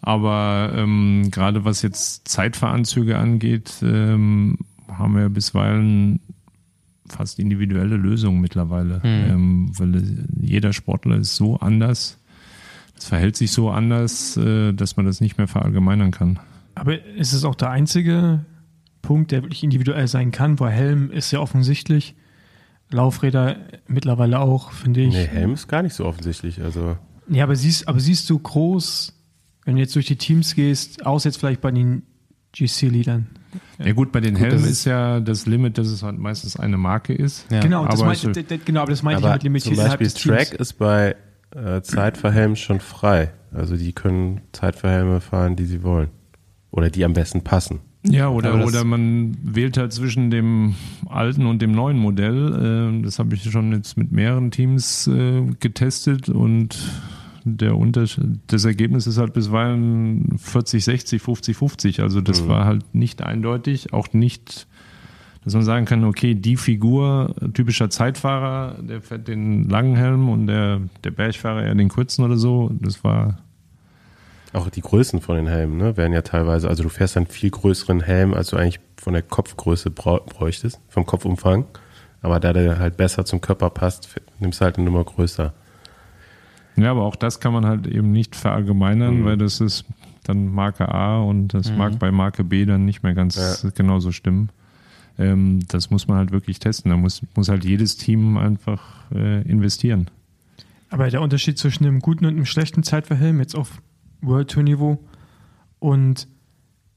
Aber 0.01 0.73
ähm, 0.75 1.29
gerade 1.31 1.65
was 1.65 1.83
jetzt 1.83 2.29
Zeitfahranzüge 2.29 3.19
angeht, 3.19 3.75
ähm, 3.83 4.59
haben 4.89 5.17
wir 5.17 5.29
bisweilen 5.29 6.21
fast 7.09 7.39
individuelle 7.39 7.97
Lösungen 7.97 8.41
mittlerweile. 8.41 9.01
Ähm, 9.05 9.73
weil 9.77 10.27
jeder 10.41 10.73
Sportler 10.73 11.17
ist 11.17 11.37
so 11.37 11.57
anders, 11.57 12.19
es 12.97 13.07
verhält 13.07 13.37
sich 13.37 13.53
so 13.53 13.71
anders, 13.71 14.37
äh, 14.37 14.73
dass 14.73 14.97
man 14.97 15.07
das 15.07 15.21
nicht 15.21 15.39
mehr 15.39 15.49
verallgemeinern 15.49 16.11
kann. 16.11 16.39
Aber 16.75 17.03
ist 17.17 17.33
es 17.33 17.45
auch 17.45 17.55
der 17.55 17.71
einzige 17.71 18.45
Punkt, 19.03 19.33
der 19.33 19.43
wirklich 19.43 19.65
individuell 19.65 20.09
sein 20.09 20.31
kann? 20.31 20.59
Weil 20.61 20.73
Helm 20.73 21.11
ist 21.11 21.31
ja 21.31 21.41
offensichtlich. 21.41 22.15
Laufräder 22.91 23.57
mittlerweile 23.87 24.41
auch, 24.41 24.73
finde 24.73 25.01
ich. 25.03 25.15
Nee, 25.15 25.27
Helm 25.27 25.55
ist 25.55 25.69
gar 25.69 25.83
nicht 25.83 25.95
so 25.95 26.05
offensichtlich. 26.07 26.63
Also 26.63 26.97
Ja, 27.29 27.45
aber 27.45 27.57
siehst, 27.57 27.87
aber 27.89 28.01
siehst 28.01 28.29
du 28.31 28.39
groß, 28.39 29.13
wenn 29.65 29.75
du 29.77 29.81
jetzt 29.83 29.95
durch 29.95 30.07
die 30.07 30.17
Teams 30.17 30.55
gehst, 30.55 31.05
außer 31.05 31.29
jetzt 31.29 31.37
vielleicht 31.39 31.61
bei 31.61 31.71
den 31.71 32.03
GC-Liedern? 32.53 33.27
Ja 33.79 33.93
gut, 33.93 34.11
bei 34.13 34.21
den 34.21 34.35
Gut, 34.35 34.43
Helmen 34.45 34.63
das 34.63 34.69
ist 34.71 34.85
ja 34.85 35.21
das 35.21 35.47
Limit, 35.47 35.79
dass 35.79 35.89
es 35.89 36.03
halt 36.03 36.19
meistens 36.19 36.57
eine 36.59 36.77
Marke 36.79 37.15
ist. 37.15 37.47
Ja. 37.51 37.61
Genau, 37.61 37.85
das 37.87 38.01
aber 38.01 38.07
meinte, 38.09 38.23
so- 38.23 38.33
d- 38.33 38.43
d- 38.43 38.59
genau, 38.65 38.83
aber 38.83 38.91
das 38.91 39.03
meinte 39.03 39.21
ich 39.21 39.25
aber 39.25 39.33
halt 39.33 39.43
limitiert 39.43 39.77
zum 39.77 39.85
Beispiel 39.85 40.07
Teams. 40.09 40.23
Track 40.49 40.53
ist 40.55 40.73
bei 40.75 41.17
äh, 41.55 41.81
Zeitverhelmen 41.83 42.57
schon 42.57 42.81
frei. 42.81 43.33
Also 43.53 43.77
die 43.77 43.93
können 43.93 44.41
Zeitverhelme 44.53 45.21
fahren, 45.21 45.57
die 45.57 45.65
sie 45.65 45.83
wollen. 45.83 46.09
Oder 46.71 46.91
die 46.91 47.05
am 47.05 47.15
besten 47.15 47.43
passen. 47.43 47.81
Ja, 48.05 48.29
oder, 48.29 48.65
oder 48.65 48.85
man 48.85 49.37
wählt 49.43 49.77
halt 49.77 49.93
zwischen 49.93 50.31
dem 50.31 50.75
alten 51.09 51.47
und 51.47 51.61
dem 51.61 51.73
neuen 51.73 51.99
Modell. 51.99 52.59
Ähm, 52.63 53.03
Das 53.03 53.19
habe 53.19 53.35
ich 53.35 53.43
schon 53.51 53.73
jetzt 53.73 53.97
mit 53.97 54.13
mehreren 54.13 54.51
Teams 54.51 55.09
äh, 55.09 55.43
getestet 55.61 56.29
und 56.29 56.79
der 57.45 57.77
Unterschied, 57.77 58.41
das 58.49 58.65
Ergebnis 58.65 59.07
ist 59.07 59.19
halt 59.19 59.33
bisweilen 59.33 60.39
40, 60.39 60.85
60, 60.85 61.23
50, 61.23 61.57
50. 61.57 62.01
Also 62.03 62.21
das 62.21 62.47
war 62.47 62.65
halt 62.67 62.95
nicht 62.95 63.23
eindeutig, 63.23 63.93
auch 63.93 64.13
nicht, 64.13 64.67
dass 65.45 65.55
man 65.55 65.63
sagen 65.63 65.87
kann, 65.87 66.05
okay, 66.05 66.35
die 66.35 66.57
Figur, 66.57 67.35
typischer 67.55 67.89
Zeitfahrer, 67.91 68.83
der 68.83 69.01
fährt 69.01 69.29
den 69.29 69.69
langen 69.69 69.97
Helm 69.97 70.29
und 70.29 70.47
der, 70.47 70.81
der 71.05 71.11
Bergfahrer 71.11 71.65
eher 71.65 71.75
den 71.75 71.89
kurzen 71.89 72.23
oder 72.25 72.37
so. 72.37 72.71
Das 72.81 73.03
war 73.03 73.39
Auch 74.53 74.71
die 74.71 74.81
Größen 74.81 75.21
von 75.21 75.37
den 75.37 75.47
Helmen 75.47 75.77
ne, 75.77 75.97
werden 75.97 76.13
ja 76.13 76.23
teilweise, 76.23 76.69
also 76.69 76.83
du 76.83 76.89
fährst 76.89 77.17
einen 77.17 77.27
viel 77.27 77.51
größeren 77.51 78.01
Helm, 78.01 78.33
als 78.35 78.49
du 78.51 78.57
eigentlich 78.57 78.81
von 78.97 79.13
der 79.13 79.23
Kopfgröße 79.23 79.91
bräuchtest, 79.91 80.81
vom 80.89 81.05
Kopfumfang. 81.05 81.67
Aber 82.23 82.41
da 82.41 82.53
der 82.53 82.79
halt 82.79 82.97
besser 82.97 83.25
zum 83.25 83.41
Körper 83.41 83.71
passt, 83.71 84.09
nimmst 84.41 84.61
du 84.61 84.65
halt 84.65 84.77
eine 84.77 84.87
Nummer 84.87 85.05
größer. 85.05 85.53
Ja, 86.77 86.91
aber 86.91 87.03
auch 87.03 87.17
das 87.17 87.41
kann 87.41 87.53
man 87.53 87.67
halt 87.67 87.87
eben 87.87 88.11
nicht 88.13 88.35
verallgemeinern, 88.37 89.21
Mhm. 89.21 89.25
weil 89.25 89.37
das 89.37 89.61
ist 89.61 89.85
dann 90.25 90.53
Marke 90.53 90.89
A 90.93 91.21
und 91.21 91.49
das 91.55 91.73
mag 91.73 91.99
bei 91.99 92.11
Marke 92.11 92.45
B 92.45 92.65
dann 92.67 92.85
nicht 92.85 93.03
mehr 93.03 93.15
ganz 93.15 93.63
Ja. 93.63 93.71
genauso 93.71 94.13
stimmen. 94.13 94.51
Ähm, 95.19 95.61
das 95.69 95.91
muss 95.91 96.07
man 96.09 96.19
halt 96.19 96.31
wirklich 96.31 96.59
testen. 96.59 96.91
Da 96.91 96.97
muss, 96.97 97.23
muss 97.35 97.49
halt 97.49 97.65
jedes 97.65 97.97
Team 97.97 98.37
einfach 98.37 98.83
äh, 99.13 99.43
investieren. 99.43 100.09
Aber 100.91 101.09
der 101.11 101.21
Unterschied 101.23 101.59
zwischen 101.59 101.85
einem 101.87 102.01
guten 102.01 102.25
und 102.27 102.35
einem 102.35 102.47
schlechten 102.47 102.83
Zeitverhelm, 102.83 103.41
jetzt 103.41 103.55
auf 103.57 103.81
World 104.21 104.51
Tour 104.51 104.63
Niveau, 104.63 104.99
und 105.79 106.27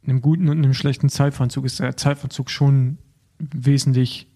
einem 0.06 0.22
guten 0.22 0.50
und 0.50 0.58
einem 0.58 0.74
schlechten 0.74 1.10
Zeitverzug 1.10 1.66
ist 1.66 1.80
der 1.80 1.96
Zeitverzug 1.96 2.50
schon 2.50 2.98
wesentlich 3.40 4.28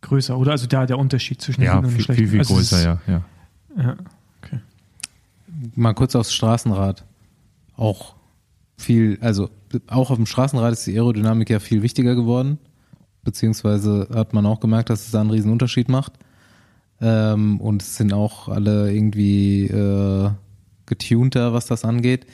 größer, 0.00 0.38
oder? 0.38 0.52
Also 0.52 0.66
da 0.66 0.86
der 0.86 0.98
Unterschied 0.98 1.42
zwischen 1.42 1.60
dem 1.60 1.66
Ja, 1.66 1.74
guten 1.74 1.86
und 1.86 1.92
dem 1.92 1.96
viel, 1.96 2.04
schlechten. 2.04 2.22
viel, 2.22 2.30
viel 2.30 2.38
Also 2.40 2.54
größer, 2.54 2.78
ist- 2.78 2.84
ja. 2.84 3.00
ja. 3.06 3.22
ja. 3.82 3.96
Mal 5.74 5.94
kurz 5.94 6.14
aufs 6.14 6.32
Straßenrad. 6.32 7.04
Auch 7.76 8.14
viel, 8.76 9.18
also 9.20 9.50
auch 9.88 10.10
auf 10.10 10.16
dem 10.16 10.26
Straßenrad 10.26 10.72
ist 10.72 10.86
die 10.86 10.94
Aerodynamik 10.94 11.50
ja 11.50 11.58
viel 11.60 11.82
wichtiger 11.82 12.14
geworden. 12.14 12.58
beziehungsweise 13.24 14.08
hat 14.14 14.32
man 14.32 14.46
auch 14.46 14.60
gemerkt, 14.60 14.88
dass 14.88 15.04
es 15.04 15.10
da 15.10 15.20
einen 15.20 15.30
riesen 15.30 15.50
Unterschied 15.52 15.88
macht. 15.88 16.12
Ähm, 17.00 17.60
und 17.60 17.82
es 17.82 17.96
sind 17.96 18.12
auch 18.14 18.48
alle 18.48 18.92
irgendwie 18.92 19.66
äh, 19.66 20.30
getunter, 20.88 21.52
was 21.52 21.66
das 21.66 21.84
angeht. 21.84 22.26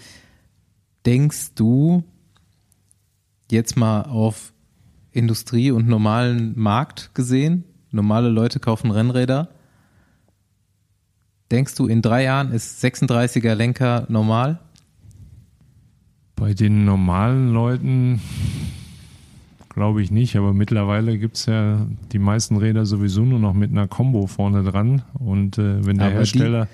Denkst 1.05 1.55
du 1.55 2.03
jetzt 3.51 3.77
mal 3.77 4.03
auf 4.03 4.53
Industrie 5.13 5.71
und 5.71 5.87
normalen 5.89 6.59
Markt 6.59 7.15
gesehen? 7.15 7.65
Normale 7.91 8.29
Leute 8.31 8.59
kaufen 8.61 8.91
Rennräder. 8.91 9.49
Denkst 11.51 11.75
du, 11.77 11.87
in 11.87 12.03
drei 12.03 12.25
Jahren 12.25 12.51
ist 12.53 12.83
36er 12.83 13.55
Lenker 13.55 14.07
normal? 14.09 14.59
Bei 16.37 16.55
den 16.55 16.85
normalen 16.85 17.53
Leuten 17.53 18.21
glaube 19.69 20.03
ich 20.03 20.11
nicht, 20.11 20.37
aber 20.37 20.53
mittlerweile 20.53 21.19
gibt 21.19 21.37
es 21.37 21.47
ja 21.47 21.87
die 22.13 22.19
meisten 22.19 22.57
Räder 22.57 22.87
sowieso 22.87 23.23
nur 23.25 23.39
noch 23.39 23.55
mit 23.55 23.71
einer 23.71 23.87
Combo 23.89 24.27
vorne 24.27 24.63
dran. 24.65 25.03
Und 25.15 25.59
äh, 25.59 25.85
wenn 25.85 25.99
der 25.99 26.07
Aber 26.07 26.13
die- 26.15 26.19
Hersteller 26.19 26.69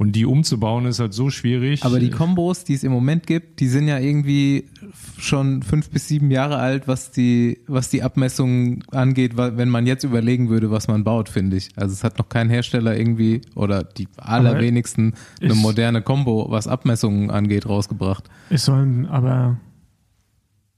und 0.00 0.12
die 0.12 0.24
umzubauen 0.24 0.86
ist 0.86 0.98
halt 0.98 1.12
so 1.12 1.28
schwierig. 1.28 1.84
Aber 1.84 2.00
die 2.00 2.08
Kombos, 2.08 2.64
die 2.64 2.72
es 2.72 2.84
im 2.84 2.90
Moment 2.90 3.26
gibt, 3.26 3.60
die 3.60 3.68
sind 3.68 3.86
ja 3.86 3.98
irgendwie 3.98 4.64
schon 5.18 5.62
fünf 5.62 5.90
bis 5.90 6.08
sieben 6.08 6.30
Jahre 6.30 6.56
alt, 6.56 6.88
was 6.88 7.10
die, 7.10 7.58
was 7.66 7.90
die 7.90 8.02
Abmessungen 8.02 8.82
angeht, 8.92 9.36
wenn 9.36 9.68
man 9.68 9.84
jetzt 9.86 10.02
überlegen 10.04 10.48
würde, 10.48 10.70
was 10.70 10.88
man 10.88 11.04
baut, 11.04 11.28
finde 11.28 11.58
ich. 11.58 11.68
Also 11.76 11.92
es 11.92 12.02
hat 12.02 12.18
noch 12.18 12.30
kein 12.30 12.48
Hersteller 12.48 12.96
irgendwie 12.96 13.42
oder 13.54 13.84
die 13.84 14.08
allerwenigsten 14.16 15.12
eine 15.42 15.52
ist- 15.52 15.58
moderne 15.58 16.00
Combo, 16.00 16.46
was 16.48 16.66
Abmessungen 16.66 17.30
angeht, 17.30 17.68
rausgebracht. 17.68 18.24
Es 18.48 18.64
sollen 18.64 19.04
aber, 19.04 19.58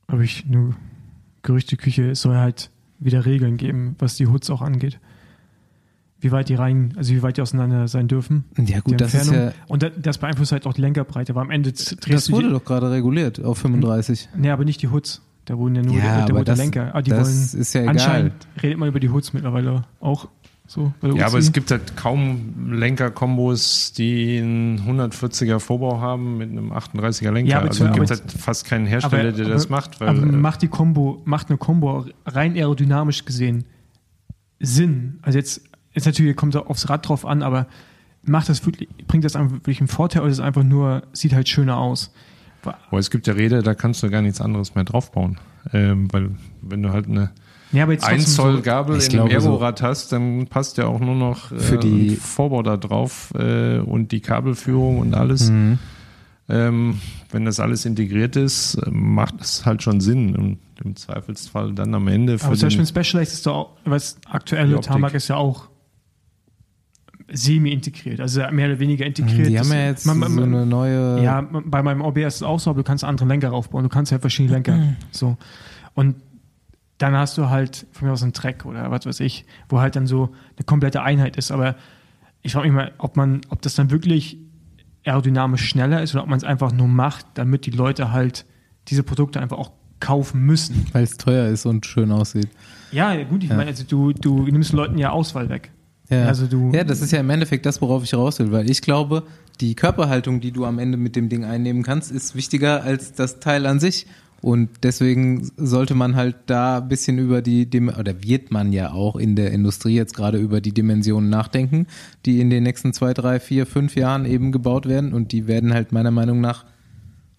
habe 0.08 0.24
ich 0.24 0.46
nur 0.46 0.74
Gerüchteküche, 1.42 2.10
es 2.10 2.22
soll 2.22 2.34
halt 2.34 2.70
wieder 2.98 3.24
Regeln 3.24 3.56
geben, 3.56 3.94
was 4.00 4.16
die 4.16 4.26
Hoods 4.26 4.50
auch 4.50 4.62
angeht. 4.62 4.98
Wie 6.22 6.32
weit 6.32 6.48
die 6.48 6.54
rein, 6.54 6.94
also 6.96 7.12
wie 7.12 7.22
weit 7.22 7.36
die 7.36 7.42
auseinander 7.42 7.86
sein 7.88 8.08
dürfen. 8.08 8.44
Ja 8.56 8.80
gut, 8.80 8.98
das 9.00 9.12
ist 9.12 9.30
ja, 9.30 9.52
Und 9.68 9.82
da- 9.82 9.90
das 9.90 10.16
beeinflusst 10.18 10.52
halt 10.52 10.66
auch 10.66 10.72
die 10.72 10.80
Lenkerbreite, 10.80 11.32
aber 11.32 11.42
am 11.42 11.50
Ende 11.50 11.72
drehst 11.72 12.06
das 12.08 12.26
du 12.26 12.32
wurde 12.32 12.46
die, 12.46 12.52
doch 12.54 12.64
gerade 12.64 12.90
reguliert 12.90 13.42
auf 13.44 13.58
35. 13.58 14.28
Nee, 14.36 14.50
aber 14.50 14.64
nicht 14.64 14.80
die 14.82 14.88
Hoods. 14.88 15.20
Da 15.44 15.58
wurden 15.58 15.74
ja 15.74 15.82
nur 15.82 15.96
Ja, 15.96 16.24
der, 16.24 16.34
der, 16.36 16.44
das- 16.44 16.58
Lenker. 16.58 16.94
Ah, 16.94 17.02
die 17.02 17.10
das 17.10 17.28
wollen 17.52 17.60
ist 17.62 17.74
ja 17.74 17.80
egal. 17.82 17.90
anscheinend 17.94 18.32
redet 18.62 18.78
man 18.78 18.88
über 18.88 19.00
die 19.00 19.10
Hoods 19.10 19.32
mittlerweile 19.32 19.82
auch. 20.00 20.28
So, 20.68 20.92
Ja, 21.02 21.26
aber 21.26 21.38
es 21.38 21.50
gibt 21.52 21.70
halt 21.72 21.96
kaum 21.96 22.70
Lenkerkombos, 22.72 23.92
die 23.92 24.38
einen 24.38 24.78
140er 24.86 25.58
Vorbau 25.58 26.00
haben 26.00 26.38
mit 26.38 26.50
einem 26.50 26.72
38er 26.72 27.32
Lenker. 27.32 27.50
Ja, 27.50 27.58
aber 27.58 27.68
also 27.68 27.84
gibt 27.90 28.08
es 28.10 28.20
aber- 28.20 28.30
halt 28.30 28.32
fast 28.40 28.64
keinen 28.64 28.86
Hersteller, 28.86 29.30
Aber- 29.30 29.32
der 29.32 29.48
das 29.48 29.64
aber- 29.66 29.74
macht. 29.74 30.00
Weil, 30.00 30.08
aber 30.08 30.20
macht 30.24 30.62
die 30.62 30.68
Combo, 30.68 31.20
macht 31.24 31.48
eine 31.50 31.58
Combo 31.58 32.06
rein 32.24 32.54
aerodynamisch 32.54 33.24
gesehen 33.24 33.64
Sinn? 34.60 35.18
Also 35.22 35.38
jetzt, 35.38 35.62
jetzt 35.94 36.06
natürlich 36.06 36.36
kommt 36.36 36.54
es 36.54 36.60
aufs 36.60 36.88
Rad 36.88 37.08
drauf 37.08 37.24
an, 37.26 37.42
aber 37.42 37.66
macht 38.24 38.48
das 38.48 38.64
wirklich, 38.64 38.88
bringt 39.06 39.24
das 39.24 39.34
einfach 39.36 39.52
wirklich 39.56 39.80
einen 39.80 39.88
Vorteil 39.88 40.22
oder 40.22 40.30
ist 40.30 40.38
es 40.38 40.44
einfach 40.44 40.62
nur, 40.62 41.02
sieht 41.12 41.32
halt 41.32 41.48
schöner 41.48 41.78
aus? 41.78 42.12
Aber 42.64 42.98
es 42.98 43.10
gibt 43.10 43.26
ja 43.26 43.32
Räder, 43.34 43.62
da 43.62 43.74
kannst 43.74 44.02
du 44.04 44.10
gar 44.10 44.22
nichts 44.22 44.40
anderes 44.40 44.74
mehr 44.76 44.84
draufbauen. 44.84 45.38
Ähm, 45.72 46.12
weil 46.12 46.30
wenn 46.60 46.82
du 46.82 46.92
halt 46.92 47.08
eine 47.08 47.30
Ja, 47.72 47.82
aber 47.84 47.92
jetzt 47.92 48.04
1 48.04 48.24
trotzdem 48.24 48.34
Zoll 48.44 48.56
so, 48.56 48.62
Gabel 48.62 48.94
in 48.96 49.00
einem 49.00 49.10
glaube, 49.28 49.40
so- 49.40 49.48
Aerorad 49.50 49.82
hast, 49.82 50.12
dann 50.12 50.46
passt 50.46 50.76
ja 50.78 50.86
auch 50.86 51.00
nur 51.00 51.14
noch 51.16 51.50
äh, 51.50 51.58
Für 51.58 51.78
die- 51.78 52.10
ein 52.12 52.16
Vorbau 52.16 52.62
da 52.62 52.76
drauf 52.76 53.32
äh, 53.36 53.78
und 53.78 54.12
die 54.12 54.20
Kabelführung 54.20 54.98
und 54.98 55.14
alles. 55.14 55.50
Mhm. 55.50 55.78
Ähm, 56.48 57.00
wenn 57.30 57.44
das 57.44 57.60
alles 57.60 57.84
integriert 57.84 58.36
ist, 58.36 58.78
macht 58.90 59.40
es 59.40 59.64
halt 59.64 59.82
schon 59.82 60.00
Sinn. 60.00 60.36
Und 60.36 60.58
im 60.84 60.96
Zweifelsfall 60.96 61.72
dann 61.72 61.94
am 61.94 62.08
Ende 62.08 62.38
für 62.38 62.46
aber 62.46 62.56
zum 62.56 62.66
Beispiel 62.66 62.86
Specialized 62.86 63.32
ist 63.34 63.46
doch 63.46 63.54
auch, 63.54 63.70
was 63.84 64.16
aktuelle. 64.28 64.80
Tarmac 64.80 65.14
ist 65.14 65.28
ja 65.28 65.36
auch 65.36 65.68
semi-integriert, 67.32 68.20
also 68.20 68.40
mehr 68.50 68.68
oder 68.68 68.78
weniger 68.78 69.06
integriert. 69.06 69.48
Die 69.48 69.58
haben 69.58 69.68
ja 69.70 69.86
jetzt 69.86 70.06
man- 70.06 70.18
man- 70.18 70.32
so 70.32 70.42
eine 70.42 70.66
neue. 70.66 71.22
Ja, 71.22 71.40
bei 71.40 71.82
meinem 71.82 72.00
OBS 72.02 72.26
ist 72.26 72.34
es 72.36 72.42
auch 72.42 72.60
so, 72.60 72.70
aber 72.70 72.78
du 72.80 72.84
kannst 72.84 73.04
andere 73.04 73.26
Lenker 73.28 73.52
aufbauen. 73.52 73.82
Du 73.82 73.88
kannst 73.88 74.12
ja 74.12 74.18
verschiedene 74.18 74.54
Lenker. 74.54 74.78
So. 75.10 75.36
Und 75.94 76.16
dann 76.98 77.14
hast 77.16 77.36
du 77.38 77.48
halt 77.50 77.86
von 77.92 78.06
mir 78.08 78.12
aus 78.12 78.22
einen 78.22 78.32
Track 78.32 78.64
oder 78.64 78.90
was 78.90 79.06
weiß 79.06 79.20
ich, 79.20 79.44
wo 79.68 79.80
halt 79.80 79.96
dann 79.96 80.06
so 80.06 80.30
eine 80.56 80.64
komplette 80.64 81.02
Einheit 81.02 81.36
ist. 81.36 81.50
Aber 81.50 81.74
ich 82.42 82.52
frage 82.52 82.68
mich 82.68 82.76
mal, 82.76 82.92
ob 82.98 83.16
man, 83.16 83.40
ob 83.48 83.60
das 83.62 83.74
dann 83.74 83.90
wirklich 83.90 84.38
aerodynamisch 85.04 85.64
schneller 85.68 86.02
ist 86.02 86.14
oder 86.14 86.22
ob 86.22 86.28
man 86.28 86.36
es 86.36 86.44
einfach 86.44 86.72
nur 86.72 86.86
macht, 86.88 87.26
damit 87.34 87.66
die 87.66 87.70
Leute 87.72 88.12
halt 88.12 88.46
diese 88.88 89.02
Produkte 89.02 89.40
einfach 89.40 89.58
auch 89.58 89.72
kaufen 90.00 90.42
müssen. 90.42 90.86
Weil 90.92 91.04
es 91.04 91.16
teuer 91.16 91.48
ist 91.48 91.66
und 91.66 91.86
schön 91.86 92.10
aussieht. 92.12 92.48
Ja, 92.92 93.20
gut, 93.24 93.42
ich 93.44 93.50
meine, 93.50 93.66
also 93.66 93.84
du, 93.84 94.12
du 94.12 94.44
nimmst 94.46 94.72
Leuten 94.72 94.98
ja 94.98 95.10
Auswahl 95.10 95.48
weg. 95.48 95.70
Ja. 96.12 96.26
Also 96.26 96.46
du- 96.46 96.70
ja, 96.72 96.84
das 96.84 97.00
ist 97.00 97.10
ja 97.12 97.20
im 97.20 97.30
Endeffekt 97.30 97.66
das, 97.66 97.80
worauf 97.80 98.04
ich 98.04 98.14
raus 98.14 98.38
will, 98.38 98.52
weil 98.52 98.70
ich 98.70 98.82
glaube, 98.82 99.24
die 99.60 99.74
Körperhaltung, 99.74 100.40
die 100.40 100.50
du 100.52 100.64
am 100.64 100.78
Ende 100.78 100.96
mit 100.98 101.16
dem 101.16 101.28
Ding 101.28 101.44
einnehmen 101.44 101.82
kannst, 101.82 102.10
ist 102.12 102.34
wichtiger 102.36 102.82
als 102.82 103.12
das 103.14 103.40
Teil 103.40 103.66
an 103.66 103.80
sich. 103.80 104.06
Und 104.40 104.70
deswegen 104.82 105.50
sollte 105.56 105.94
man 105.94 106.16
halt 106.16 106.34
da 106.46 106.78
ein 106.78 106.88
bisschen 106.88 107.18
über 107.18 107.42
die, 107.42 107.68
oder 107.96 108.24
wird 108.24 108.50
man 108.50 108.72
ja 108.72 108.90
auch 108.90 109.14
in 109.14 109.36
der 109.36 109.52
Industrie 109.52 109.94
jetzt 109.94 110.14
gerade 110.16 110.38
über 110.38 110.60
die 110.60 110.72
Dimensionen 110.72 111.30
nachdenken, 111.30 111.86
die 112.26 112.40
in 112.40 112.50
den 112.50 112.64
nächsten 112.64 112.92
zwei, 112.92 113.14
drei, 113.14 113.38
vier, 113.38 113.66
fünf 113.66 113.94
Jahren 113.94 114.24
eben 114.24 114.50
gebaut 114.50 114.86
werden. 114.86 115.12
Und 115.12 115.30
die 115.30 115.46
werden 115.46 115.72
halt 115.72 115.92
meiner 115.92 116.10
Meinung 116.10 116.40
nach 116.40 116.64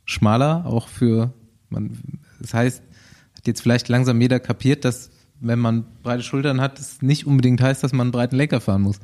schmaler, 0.05 0.65
auch 0.65 0.87
für, 0.87 1.33
man, 1.69 1.91
das 2.39 2.53
heißt, 2.53 2.81
hat 3.35 3.47
jetzt 3.47 3.61
vielleicht 3.61 3.89
langsam 3.89 4.21
jeder 4.21 4.39
kapiert, 4.39 4.85
dass 4.85 5.11
wenn 5.43 5.59
man 5.59 5.83
breite 6.01 6.23
Schultern 6.23 6.59
hat, 6.61 6.79
es 6.79 7.01
nicht 7.01 7.27
unbedingt 7.27 7.61
heißt, 7.61 7.83
dass 7.83 7.91
man 7.93 8.05
einen 8.07 8.11
breiten 8.11 8.35
Lenker 8.35 8.61
fahren 8.61 8.81
muss. 8.81 8.99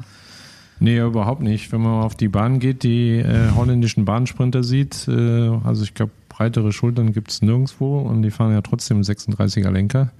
Nee, 0.80 0.98
überhaupt 1.00 1.42
nicht. 1.42 1.72
Wenn 1.72 1.82
man 1.82 2.04
auf 2.04 2.16
die 2.16 2.30
Bahn 2.30 2.60
geht, 2.60 2.84
die 2.84 3.18
äh, 3.18 3.52
holländischen 3.54 4.06
Bahnsprinter 4.06 4.64
sieht, 4.64 5.08
äh, 5.10 5.50
also 5.64 5.84
ich 5.84 5.94
glaube, 5.94 6.14
breitere 6.30 6.72
Schultern 6.72 7.12
gibt 7.12 7.32
es 7.32 7.42
nirgendwo 7.42 8.00
und 8.00 8.22
die 8.22 8.32
fahren 8.32 8.54
ja 8.54 8.62
trotzdem 8.62 9.02
36er 9.02 9.70
Lenker. 9.72 10.12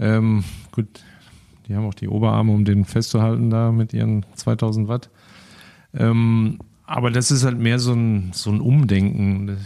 Ähm, 0.00 0.42
gut, 0.72 0.86
die 1.68 1.76
haben 1.76 1.86
auch 1.86 1.94
die 1.94 2.08
Oberarme, 2.08 2.52
um 2.52 2.64
den 2.64 2.84
festzuhalten 2.84 3.48
da 3.48 3.70
mit 3.70 3.92
ihren 3.92 4.26
2000 4.34 4.88
Watt. 4.88 5.08
Ähm, 5.94 6.58
aber 6.84 7.10
das 7.10 7.30
ist 7.30 7.44
halt 7.44 7.58
mehr 7.58 7.78
so 7.78 7.92
ein, 7.92 8.30
so 8.32 8.50
ein 8.50 8.60
Umdenken. 8.60 9.46
Das- 9.46 9.58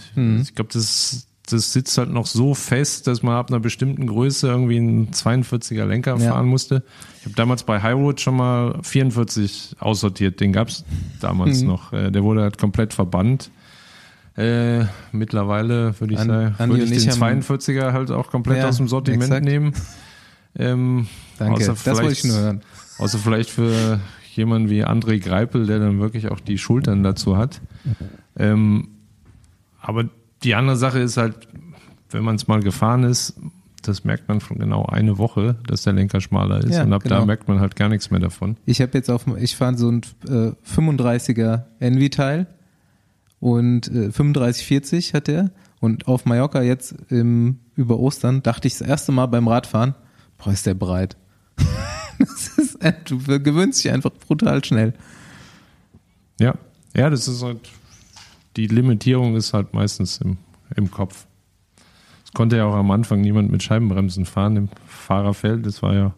Ich 0.43 0.55
glaube, 0.55 0.71
das, 0.73 1.27
das 1.49 1.73
sitzt 1.73 1.97
halt 1.99 2.11
noch 2.11 2.27
so 2.27 2.55
fest, 2.55 3.07
dass 3.07 3.23
man 3.23 3.35
ab 3.35 3.51
einer 3.51 3.59
bestimmten 3.61 4.07
Größe 4.07 4.47
irgendwie 4.49 4.77
einen 4.77 5.11
42er 5.11 5.85
Lenker 5.87 6.17
Ja. 6.19 6.33
fahren 6.33 6.47
musste. 6.47 6.85
Ich 7.21 7.25
habe 7.27 7.35
damals 7.35 7.65
bei 7.65 7.83
Highwood 7.83 8.21
schon 8.21 8.37
mal 8.37 8.79
44 8.83 9.77
aussortiert. 9.81 10.39
Den 10.41 10.53
gab 10.53 10.69
es 10.69 10.85
damals 11.21 11.63
noch. 11.63 11.93
Äh, 11.93 12.11
Der 12.13 12.23
wurde 12.23 12.43
halt 12.43 12.59
komplett 12.59 12.93
verbannt. 12.95 13.51
Äh, 14.37 14.85
mittlerweile 15.13 15.99
würde 15.99 16.15
ich 16.15 16.21
An- 16.21 16.29
sagen, 16.29 16.71
würde 16.71 16.85
ich 16.85 16.91
den 17.05 17.11
haben- 17.11 17.19
42er 17.43 17.93
halt 17.93 18.11
auch 18.13 18.31
komplett 18.31 18.59
Ja, 18.59 18.69
aus 18.69 18.77
dem 18.77 18.87
Sortiment 18.89 19.25
exakt. 19.25 19.45
nehmen. 19.45 19.73
Ähm, 20.57 21.09
Danke, 21.39 21.55
außer 21.71 21.73
das 21.85 21.99
wollte 21.99 22.13
ich 22.13 22.21
vielleicht- 22.21 22.25
nur 22.25 22.39
hören. 22.39 22.63
Außer 22.99 23.19
vielleicht 23.19 23.51
für 23.51 24.01
jemanden 24.35 24.71
wie 24.71 24.85
André 24.85 25.19
Greipel, 25.19 25.67
der 25.67 25.79
dann 25.81 25.99
wirklich 26.01 26.31
auch 26.31 26.39
die 26.41 26.59
Schultern 26.59 27.03
dazu 27.03 27.37
hat. 27.37 27.61
Ähm, 28.37 28.89
aber 29.81 30.09
die 30.43 30.55
andere 30.55 30.77
Sache 30.77 30.99
ist 31.01 31.17
halt, 31.17 31.49
wenn 32.11 32.25
man 32.25 32.37
es 32.37 32.49
mal 32.49 32.61
gefahren 32.61 33.05
ist, 33.05 33.35
das 33.83 34.05
merkt 34.05 34.29
man 34.29 34.41
von 34.41 34.59
genau 34.59 34.85
eine 34.85 35.19
Woche, 35.19 35.57
dass 35.67 35.83
der 35.83 35.95
Lenker 35.95 36.21
schmaler 36.21 36.63
ist. 36.63 36.75
Ja, 36.75 36.83
und 36.83 36.93
ab 36.93 37.03
da 37.05 37.17
genau. 37.17 37.27
merkt 37.27 37.49
man 37.49 37.61
halt 37.61 37.77
gar 37.77 37.89
nichts 37.89 38.11
mehr 38.11 38.21
davon. 38.21 38.57
Ich 38.67 38.81
habe 38.81 38.93
jetzt 38.95 39.11
auf, 39.11 39.27
ich 39.39 39.57
fahre 39.57 39.77
so 39.77 39.91
ein 39.91 40.03
äh, 40.27 40.53
35er 40.69 41.65
Envy-Teil 41.79 42.47
und 43.39 43.89
äh, 43.89 44.11
3540 44.11 45.15
hat 45.15 45.29
der. 45.29 45.51
Und 45.81 46.09
auf 46.09 46.27
Mallorca 46.27 46.61
jetzt 46.61 46.95
im, 47.09 47.59
über 47.75 47.99
Ostern 47.99 48.43
dachte 48.43 48.69
ich 48.69 48.77
das 48.77 48.87
erste 48.87 49.13
Mal 49.13 49.27
beim 49.27 49.49
Radfahren, 49.49 49.95
boah, 50.37 50.53
ist 50.53 50.67
der 50.67 50.75
breit. 50.75 51.17
das 52.19 52.49
ist, 52.59 52.79
du 53.07 53.19
gewöhnst 53.19 53.83
dich 53.83 53.91
einfach 53.91 54.11
brutal 54.11 54.63
schnell. 54.63 54.93
Ja, 56.39 56.55
ja, 56.95 57.09
das 57.09 57.29
ist 57.29 57.43
halt, 57.43 57.61
die 58.57 58.67
Limitierung 58.67 59.37
ist 59.37 59.55
halt 59.55 59.75
meistens 59.75 60.19
im, 60.19 60.39
im 60.77 60.91
Kopf. 60.91 61.27
Es 62.25 62.33
konnte 62.33 62.57
ja 62.57 62.65
auch 62.67 62.75
am 62.75 62.91
Anfang 62.91 63.21
niemand 63.21 63.51
mit 63.51 63.63
Scheibenbremsen 63.63 64.25
fahren 64.25 64.57
im 64.57 64.69
Fahrerfeld. 64.87 65.67
Das 65.67 65.83
war 65.83 65.95
ja 65.95 66.15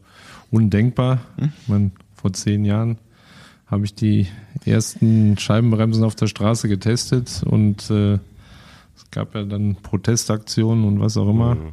undenkbar. 0.51 1.21
Ich 1.39 1.69
meine, 1.69 1.91
vor 2.15 2.33
zehn 2.33 2.65
Jahren 2.65 2.99
habe 3.67 3.87
ich 3.87 3.95
die 3.95 4.27
ersten 4.67 5.39
Scheibenbremsen 5.39 6.05
auf 6.05 6.15
der 6.15 6.27
Straße 6.27 6.69
getestet 6.69 7.43
und 7.45 7.91
äh, 7.91 8.19
es 8.95 9.11
gab 9.11 9.35
ja 9.35 9.45
dann 9.45 9.77
Protestaktionen 9.77 10.85
und 10.85 11.01
was 11.01 11.17
auch 11.17 11.29
immer. 11.29 11.53
Und 11.53 11.73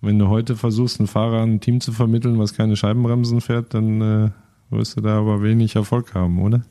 wenn 0.00 0.18
du 0.18 0.28
heute 0.28 0.56
versuchst, 0.56 1.00
einen 1.00 1.06
Fahrer 1.06 1.42
ein 1.42 1.60
Team 1.60 1.82
zu 1.82 1.92
vermitteln, 1.92 2.38
was 2.38 2.54
keine 2.54 2.76
Scheibenbremsen 2.76 3.42
fährt, 3.42 3.74
dann 3.74 4.00
äh, 4.00 4.30
wirst 4.70 4.96
du 4.96 5.02
da 5.02 5.18
aber 5.18 5.42
wenig 5.42 5.76
Erfolg 5.76 6.14
haben, 6.14 6.40
oder? 6.40 6.62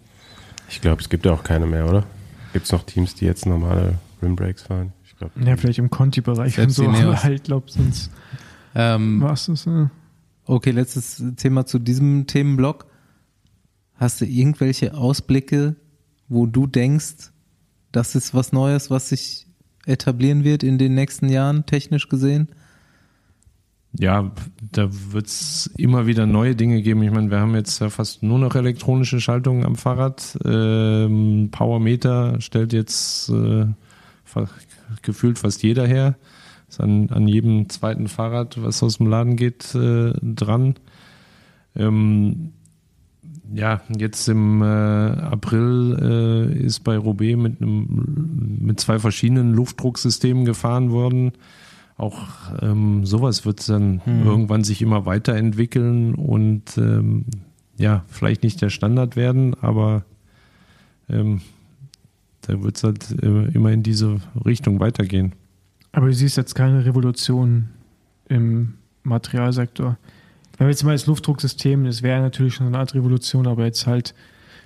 Ich 0.69 0.81
glaube, 0.81 1.01
es 1.01 1.09
gibt 1.09 1.25
ja 1.25 1.33
auch 1.33 1.43
keine 1.43 1.67
mehr, 1.67 1.87
oder? 1.87 2.03
Gibt 2.53 2.65
es 2.65 2.71
noch 2.71 2.85
Teams, 2.85 3.15
die 3.15 3.25
jetzt 3.25 3.45
normale 3.45 3.99
Rimbreaks 4.21 4.63
fahren? 4.63 4.93
Ich 5.05 5.17
glaube. 5.17 5.33
Ja, 5.43 5.57
vielleicht 5.57 5.79
im 5.79 5.89
Conti-Bereich 5.89 6.59
und 6.59 6.69
so, 6.69 6.87
aber 6.87 7.21
halt, 7.23 7.43
glaub, 7.45 7.69
sonst 7.69 8.11
Ähm, 8.75 9.21
war 9.21 9.33
es 9.33 9.45
das. 9.45 9.67
Äh. 9.67 9.87
Okay, 10.45 10.71
letztes 10.71 11.23
Thema 11.37 11.65
zu 11.65 11.79
diesem 11.79 12.27
Themenblock. 12.27 12.85
Hast 13.95 14.21
du 14.21 14.25
irgendwelche 14.25 14.93
Ausblicke, 14.93 15.75
wo 16.27 16.45
du 16.45 16.67
denkst, 16.67 17.31
das 17.91 18.15
ist 18.15 18.33
was 18.33 18.51
Neues, 18.51 18.89
was 18.89 19.09
sich 19.09 19.47
etablieren 19.85 20.43
wird 20.43 20.63
in 20.63 20.77
den 20.77 20.95
nächsten 20.95 21.29
Jahren, 21.29 21.65
technisch 21.65 22.09
gesehen? 22.09 22.49
Ja, 23.99 24.31
da 24.71 24.89
wird 25.11 25.27
es 25.27 25.69
immer 25.77 26.07
wieder 26.07 26.25
neue 26.25 26.55
Dinge 26.55 26.81
geben. 26.81 27.03
Ich 27.03 27.11
meine, 27.11 27.29
wir 27.29 27.39
haben 27.39 27.53
jetzt 27.53 27.79
ja 27.79 27.89
fast 27.89 28.23
nur 28.23 28.39
noch 28.39 28.55
elektronische 28.55 29.21
Schaltungen 29.21 29.65
am 29.65 29.75
Fahrrad. 29.75 30.37
Ähm, 30.45 31.49
Powermeter 31.51 32.41
stellt 32.41 32.73
jetzt 32.73 33.29
äh, 33.29 33.67
gefühlt 35.03 35.37
fast 35.37 35.61
jeder 35.61 35.85
her. 35.85 36.15
Ist 36.67 36.81
an, 36.81 37.09
an 37.11 37.27
jedem 37.27 37.69
zweiten 37.69 38.07
Fahrrad, 38.07 38.61
was 38.63 38.81
aus 38.81 38.97
dem 38.97 39.07
Laden 39.07 39.35
geht, 39.35 39.75
äh, 39.75 40.13
dran. 40.21 40.73
Ähm, 41.75 42.53
ja, 43.53 43.81
jetzt 43.95 44.27
im 44.27 44.63
äh, 44.63 44.65
April 44.65 46.49
äh, 46.51 46.65
ist 46.65 46.79
bei 46.79 46.97
Roubaix 46.97 47.37
mit, 47.37 47.61
einem, 47.61 48.57
mit 48.59 48.79
zwei 48.79 48.97
verschiedenen 48.97 49.53
Luftdrucksystemen 49.53 50.45
gefahren 50.45 50.89
worden. 50.91 51.33
Auch 51.95 52.17
ähm, 52.61 53.05
sowas 53.05 53.45
wird 53.45 53.67
dann 53.69 54.01
irgendwann 54.05 54.63
sich 54.63 54.81
immer 54.81 55.05
weiterentwickeln 55.05 56.15
und 56.15 56.77
ähm, 56.77 57.25
ja, 57.77 58.03
vielleicht 58.07 58.43
nicht 58.43 58.61
der 58.61 58.69
Standard 58.69 59.15
werden, 59.15 59.55
aber 59.61 60.03
ähm, 61.09 61.41
da 62.41 62.61
wird 62.61 62.77
es 62.77 62.83
halt 62.83 63.23
äh, 63.23 63.45
immer 63.53 63.71
in 63.71 63.83
diese 63.83 64.17
Richtung 64.45 64.79
weitergehen. 64.79 65.33
Aber 65.91 66.07
du 66.07 66.13
siehst 66.13 66.37
jetzt 66.37 66.55
keine 66.55 66.85
Revolution 66.85 67.69
im 68.27 68.73
Materialsektor. 69.03 69.97
Wenn 70.57 70.67
wir 70.67 70.71
jetzt 70.71 70.83
mal 70.83 70.93
das 70.93 71.05
Luftdrucksystem, 71.05 71.83
das 71.85 72.01
wäre 72.01 72.21
natürlich 72.21 72.55
schon 72.55 72.67
eine 72.67 72.79
Art 72.79 72.95
Revolution, 72.95 73.47
aber 73.47 73.65
jetzt 73.65 73.87
halt, 73.87 74.13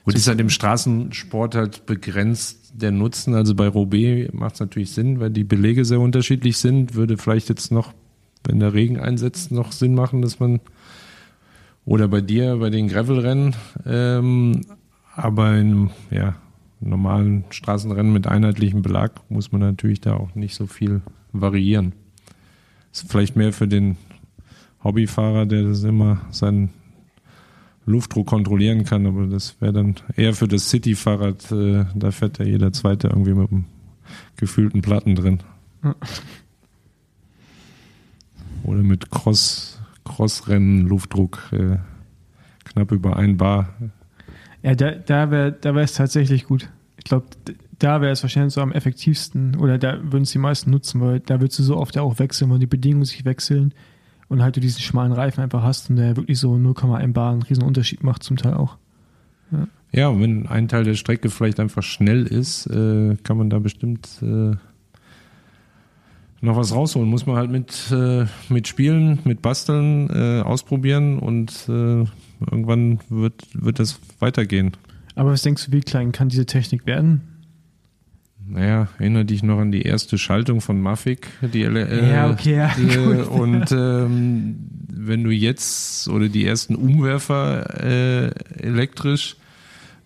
Gut, 0.07 0.15
ist 0.15 0.29
halt 0.29 0.39
im 0.39 0.49
Straßensport 0.49 1.53
halt 1.53 1.85
begrenzt 1.85 2.71
der 2.73 2.91
Nutzen. 2.91 3.35
Also 3.35 3.55
bei 3.55 3.67
Roubaix 3.67 4.31
macht 4.31 4.53
es 4.53 4.61
natürlich 4.61 4.91
Sinn, 4.91 5.19
weil 5.19 5.31
die 5.31 5.43
Belege 5.43 5.83
sehr 5.83 5.99
unterschiedlich 5.99 6.59
sind. 6.59 6.95
Würde 6.95 7.17
vielleicht 7.17 7.49
jetzt 7.49 7.73
noch, 7.73 7.91
wenn 8.45 8.61
der 8.61 8.73
Regen 8.73 9.01
einsetzt, 9.01 9.51
noch 9.51 9.73
Sinn 9.73 9.95
machen, 9.95 10.21
dass 10.21 10.39
man 10.39 10.61
oder 11.83 12.07
bei 12.07 12.21
dir 12.21 12.55
bei 12.55 12.69
den 12.69 12.87
Gravelrennen, 12.87 13.53
ähm, 13.85 14.61
aber 15.13 15.57
in 15.57 15.89
ja, 16.09 16.37
normalen 16.79 17.43
Straßenrennen 17.49 18.13
mit 18.13 18.27
einheitlichem 18.27 18.81
Belag 18.83 19.11
muss 19.27 19.51
man 19.51 19.59
natürlich 19.59 19.99
da 19.99 20.13
auch 20.13 20.35
nicht 20.35 20.55
so 20.55 20.67
viel 20.67 21.01
variieren. 21.33 21.91
Ist 22.93 23.11
vielleicht 23.11 23.35
mehr 23.35 23.51
für 23.51 23.67
den 23.67 23.97
Hobbyfahrer, 24.85 25.45
der 25.45 25.63
das 25.63 25.83
immer 25.83 26.21
seinen 26.31 26.69
Luftdruck 27.88 28.27
kontrollieren 28.27 28.83
kann, 28.83 29.07
aber 29.07 29.27
das 29.27 29.59
wäre 29.61 29.73
dann 29.73 29.95
eher 30.15 30.33
für 30.33 30.47
das 30.47 30.69
City-Fahrrad, 30.69 31.51
äh, 31.53 31.85
da 31.95 32.11
fährt 32.11 32.38
ja 32.38 32.45
jeder 32.45 32.73
Zweite 32.73 33.07
irgendwie 33.07 33.33
mit 33.33 33.49
einem 33.49 33.65
gefühlten 34.35 34.81
Platten 34.81 35.15
drin. 35.15 35.39
Ja. 35.83 35.95
Oder 38.63 38.83
mit 38.83 39.09
Cross, 39.09 39.79
Crossrennen, 40.03 40.85
Luftdruck 40.85 41.39
äh, 41.53 41.77
knapp 42.65 42.91
über 42.91 43.15
ein 43.15 43.38
Bar. 43.38 43.69
ja, 44.61 44.75
da, 44.75 44.91
da 44.91 45.31
wäre 45.31 45.53
da 45.53 45.73
wäre 45.73 45.85
es 45.85 45.93
tatsächlich 45.93 46.45
gut. 46.45 46.69
Ich 46.97 47.05
glaube, 47.05 47.27
da 47.79 48.01
wäre 48.01 48.11
es 48.11 48.21
wahrscheinlich 48.21 48.53
so 48.53 48.59
am 48.59 48.73
effektivsten 48.73 49.55
oder 49.55 49.77
da 49.77 49.99
würden 50.03 50.23
es 50.23 50.31
die 50.31 50.39
meisten 50.39 50.71
nutzen, 50.71 50.99
weil 50.99 51.21
da 51.21 51.39
würdest 51.39 51.59
du 51.59 51.63
so 51.63 51.77
oft 51.77 51.95
ja 51.95 52.01
auch 52.01 52.19
wechseln, 52.19 52.51
weil 52.51 52.59
die 52.59 52.67
Bedingungen 52.67 53.05
sich 53.05 53.23
wechseln 53.23 53.73
und 54.30 54.41
halt 54.41 54.55
du 54.55 54.59
diesen 54.59 54.82
schmalen 54.82 55.13
Reifen 55.13 55.41
einfach 55.41 55.63
hast 55.63 55.89
und 55.89 55.95
der 55.95 56.17
wirklich 56.17 56.39
so 56.39 56.53
0,1 56.53 57.13
Bar 57.13 57.32
einen 57.32 57.43
riesen 57.43 57.63
Unterschied 57.63 58.03
macht 58.03 58.23
zum 58.23 58.38
Teil 58.38 58.53
auch. 58.53 58.78
Ja, 59.91 60.09
und 60.09 60.21
wenn 60.21 60.47
ein 60.47 60.67
Teil 60.67 60.84
der 60.84 60.95
Strecke 60.95 61.30
vielleicht 61.30 61.59
einfach 61.59 61.84
schnell 61.84 62.25
ist, 62.25 62.67
äh, 62.67 63.15
kann 63.23 63.38
man 63.38 63.49
da 63.49 63.59
bestimmt 63.59 64.09
äh, 64.21 64.51
noch 66.41 66.57
was 66.57 66.73
rausholen. 66.73 67.09
Muss 67.09 67.25
man 67.25 67.38
halt 67.38 67.49
mit, 67.49 67.91
äh, 67.91 68.25
mit 68.49 68.67
Spielen, 68.67 69.19
mit 69.23 69.41
Basteln 69.41 70.09
äh, 70.09 70.41
ausprobieren 70.41 71.19
und 71.19 71.51
äh, 71.69 72.05
irgendwann 72.51 72.99
wird, 73.09 73.47
wird 73.53 73.80
das 73.80 73.99
weitergehen. 74.19 74.73
Aber 75.15 75.32
was 75.32 75.41
denkst 75.41 75.65
du, 75.65 75.71
wie 75.71 75.82
klein 75.82 76.11
kann 76.11 76.30
diese 76.30 76.45
Technik 76.45 76.86
werden? 76.86 77.21
Naja, 78.49 78.87
erinnere 78.97 79.25
dich 79.25 79.43
noch 79.43 79.59
an 79.59 79.71
die 79.71 79.81
erste 79.81 80.17
Schaltung 80.17 80.61
von 80.61 80.79
Mavic, 80.81 81.27
die 81.41 81.63
äh, 81.63 82.09
Ja, 82.11 82.31
okay, 82.31 82.55
ja, 82.55 82.71
äh, 82.77 83.21
und 83.23 83.71
ähm, 83.71 84.55
wenn 84.89 85.23
du 85.23 85.31
jetzt 85.31 86.07
oder 86.07 86.29
die 86.29 86.45
ersten 86.45 86.75
Umwerfer 86.75 87.83
äh, 87.83 88.27
elektrisch, 88.61 89.35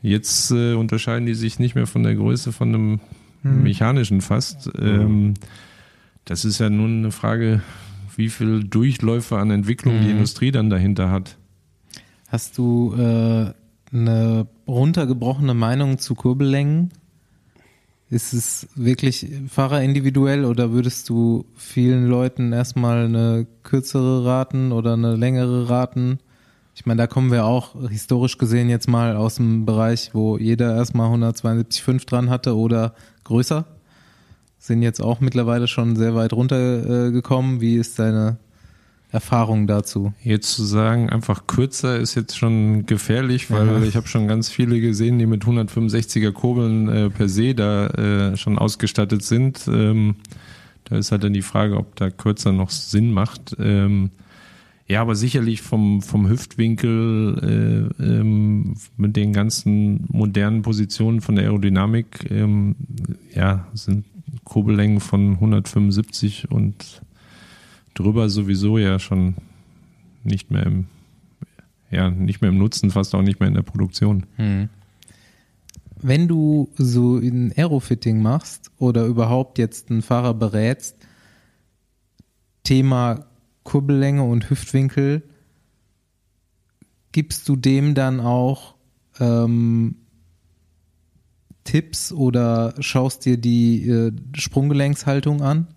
jetzt 0.02 0.52
äh, 0.52 0.74
unterscheiden 0.74 1.26
die 1.28 1.36
sich 1.36 1.60
nicht 1.60 1.76
mehr 1.76 1.88
von 1.88 2.04
der 2.04 2.16
Größe 2.16 2.52
von 2.52 2.70
einem 2.70 3.00
Hm. 3.44 3.64
mechanischen 3.64 4.22
fast. 4.22 4.70
Ähm, 4.80 5.34
das 6.26 6.46
ist 6.46 6.60
ja 6.60 6.70
nun 6.70 7.00
eine 7.00 7.12
Frage, 7.12 7.62
wie 8.16 8.30
viel 8.30 8.64
Durchläufe 8.64 9.38
an 9.40 9.50
Entwicklung 9.50 10.00
die 10.02 10.06
Mhm. 10.08 10.12
Industrie 10.14 10.52
dann 10.52 10.70
dahinter 10.70 11.10
hat. 11.10 11.38
Hast 12.28 12.58
du 12.60 12.94
äh, 12.96 13.52
eine 13.92 14.48
runtergebrochene 14.68 15.54
Meinung 15.56 15.98
zu 15.98 16.14
Kurbellängen? 16.14 16.92
Ist 18.12 18.34
es 18.34 18.68
wirklich 18.76 19.26
fahrerindividuell 19.48 20.44
oder 20.44 20.74
würdest 20.74 21.08
du 21.08 21.46
vielen 21.56 22.08
Leuten 22.08 22.52
erstmal 22.52 23.06
eine 23.06 23.48
kürzere 23.64 24.26
raten 24.26 24.74
oder 24.74 24.94
eine 24.94 25.16
längere 25.16 25.70
raten? 25.70 26.20
Ich 26.76 26.86
meine, 26.86 26.98
da 26.98 27.08
kommen 27.08 27.32
wir 27.32 27.46
auch 27.46 27.90
historisch 27.90 28.38
gesehen 28.38 28.70
jetzt 28.70 28.90
mal 28.90 29.16
aus 29.16 29.36
dem 29.36 29.66
Bereich, 29.66 30.10
wo 30.12 30.38
jeder 30.38 30.76
erstmal 30.76 31.10
172,5 31.10 32.06
dran 32.06 32.30
hatte 32.30 32.58
oder 32.58 32.96
größer. 33.24 33.66
Sind 34.60 34.82
jetzt 34.82 35.02
auch 35.02 35.22
mittlerweile 35.22 35.70
schon 35.70 35.96
sehr 35.96 36.14
weit 36.14 36.34
runtergekommen. 36.34 37.14
Gekommen. 37.14 37.62
Wie 37.62 37.78
ist 37.78 37.98
deine 37.98 38.40
Erfahrung 39.12 39.68
dazu? 39.68 40.14
Jetzt 40.24 40.54
zu 40.54 40.64
sagen, 40.64 41.10
einfach 41.10 41.46
kürzer 41.48 42.00
ist 42.00 42.16
jetzt 42.16 42.38
schon 42.38 42.86
gefährlich, 42.86 43.52
weil 43.52 43.68
Ja. 43.68 43.84
ich 43.84 43.96
habe 43.96 44.08
schon 44.08 44.28
ganz 44.28 44.50
viele 44.50 44.80
gesehen, 44.80 45.20
die 45.20 45.26
mit 45.26 45.44
165er 45.44 46.32
Kurbeln 46.32 46.88
äh, 46.88 47.10
per 47.10 47.28
se 47.28 47.54
da 47.54 47.88
äh, 47.88 48.38
schon 48.38 48.58
ausgestattet 48.58 49.24
sind. 49.24 49.68
Ähm, 49.68 50.16
da 50.86 50.98
ist 50.98 51.12
halt 51.12 51.24
dann 51.24 51.34
die 51.34 51.42
Frage, 51.42 51.78
ob 51.78 51.96
da 51.96 52.10
kürzer 52.10 52.52
noch 52.54 52.70
Sinn 52.70 53.12
macht. 53.12 53.56
Ähm, 53.60 54.12
ja, 54.88 55.02
aber 55.02 55.16
sicherlich 55.16 55.62
vom, 55.62 56.02
vom 56.02 56.28
Hüftwinkel 56.28 57.90
äh, 58.00 58.04
ähm, 58.04 58.76
mit 58.98 59.16
den 59.16 59.32
ganzen 59.32 60.06
modernen 60.10 60.64
Positionen 60.64 61.22
von 61.22 61.36
der 61.36 61.46
Aerodynamik, 61.46 62.30
ähm, 62.30 62.76
ja, 63.34 63.68
sind 63.74 64.06
Kurbellängen 64.44 65.00
von 65.00 65.34
175 65.34 66.52
und 66.52 67.02
drüber 67.94 68.30
sowieso 68.30 68.78
ja 68.78 69.00
schon 69.00 69.36
nicht 70.24 70.52
mehr 70.52 70.66
im, 70.66 70.86
ja, 71.90 72.10
nicht 72.10 72.42
mehr 72.42 72.52
im 72.52 72.58
Nutzen, 72.58 72.92
fast 72.92 73.16
auch 73.16 73.22
nicht 73.22 73.40
mehr 73.40 73.48
in 73.48 73.56
der 73.56 73.64
Produktion. 73.64 74.26
Hm. 74.36 74.70
Wenn 76.02 76.28
du 76.28 76.70
so 76.78 77.18
ein 77.18 77.54
Aerofitting 77.56 78.22
machst 78.22 78.72
oder 78.78 79.06
überhaupt 79.06 79.58
jetzt 79.58 79.92
einen 79.92 80.02
Fahrer 80.02 80.34
berätst, 80.34 80.96
Thema 82.64 83.26
Kurbellänge 83.64 84.24
und 84.24 84.50
Hüftwinkel, 84.50 85.24
gibst 87.12 87.48
du 87.48 87.56
dem 87.56 87.94
dann 87.94 88.20
auch 88.20 88.76
ähm, 89.20 89.96
Tipps 91.64 92.12
oder 92.12 92.74
schaust 92.80 93.26
dir 93.26 93.38
die 93.38 93.88
äh, 93.88 94.12
Sprunggelenkshaltung 94.34 95.42
an? 95.42 95.68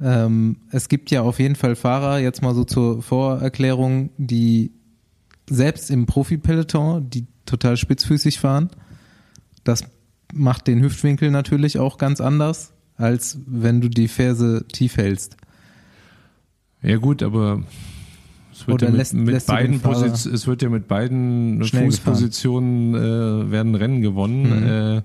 Ähm, 0.00 0.56
es 0.70 0.88
gibt 0.88 1.10
ja 1.10 1.22
auf 1.22 1.38
jeden 1.38 1.54
Fall 1.56 1.74
Fahrer, 1.76 2.18
jetzt 2.18 2.42
mal 2.42 2.54
so 2.54 2.64
zur 2.64 3.02
Vorerklärung, 3.02 4.10
die 4.18 4.72
selbst 5.48 5.90
im 5.90 6.06
Profi-Peloton, 6.06 7.08
die 7.08 7.26
total 7.46 7.76
spitzfüßig 7.76 8.38
fahren. 8.40 8.70
Das 9.64 9.84
macht 10.34 10.66
den 10.66 10.82
Hüftwinkel 10.82 11.30
natürlich 11.30 11.78
auch 11.78 11.98
ganz 11.98 12.20
anders, 12.20 12.72
als 12.96 13.38
wenn 13.46 13.80
du 13.80 13.88
die 13.88 14.08
Ferse 14.08 14.66
tief 14.70 14.96
hältst. 14.96 15.36
Ja 16.82 16.98
gut, 16.98 17.22
aber 17.22 17.62
es 18.52 18.66
wird, 18.66 18.82
ja 18.82 18.88
mit, 18.90 18.98
lässt- 18.98 19.14
mit 19.14 19.28
lässt 19.28 19.46
beiden 19.46 19.80
es 19.82 20.46
wird 20.46 20.62
ja 20.62 20.68
mit 20.68 20.88
beiden 20.88 21.62
Fußpositionen 21.64 22.94
äh, 22.94 23.50
werden 23.50 23.74
Rennen 23.74 24.02
gewonnen. 24.02 24.60
Mhm. 24.60 24.66
Äh, 24.66 25.02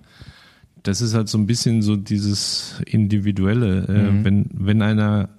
das 0.84 1.02
ist 1.02 1.14
halt 1.14 1.30
so 1.30 1.38
ein 1.38 1.46
bisschen 1.46 1.82
so 1.82 1.96
dieses 1.96 2.82
Individuelle. 2.86 3.86
Äh, 3.88 4.12
Mhm. 4.12 4.26
wenn, 4.26 4.46
wenn 4.54 4.82
einer 4.82 5.30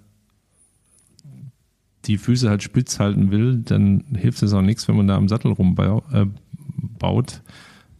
die 2.05 2.19
Füße 2.19 2.49
halt 2.51 2.63
spitz 2.63 2.99
halten 2.99 3.31
will, 3.31 3.59
dann 3.65 4.05
hilft 4.17 4.43
es 4.43 4.53
auch 4.53 4.63
nichts, 4.63 4.89
wenn 4.89 4.97
man 4.97 5.07
da 5.07 5.17
am 5.17 5.29
Sattel 5.29 5.53
rumbaut. 5.53 6.05
Äh. 6.13 6.27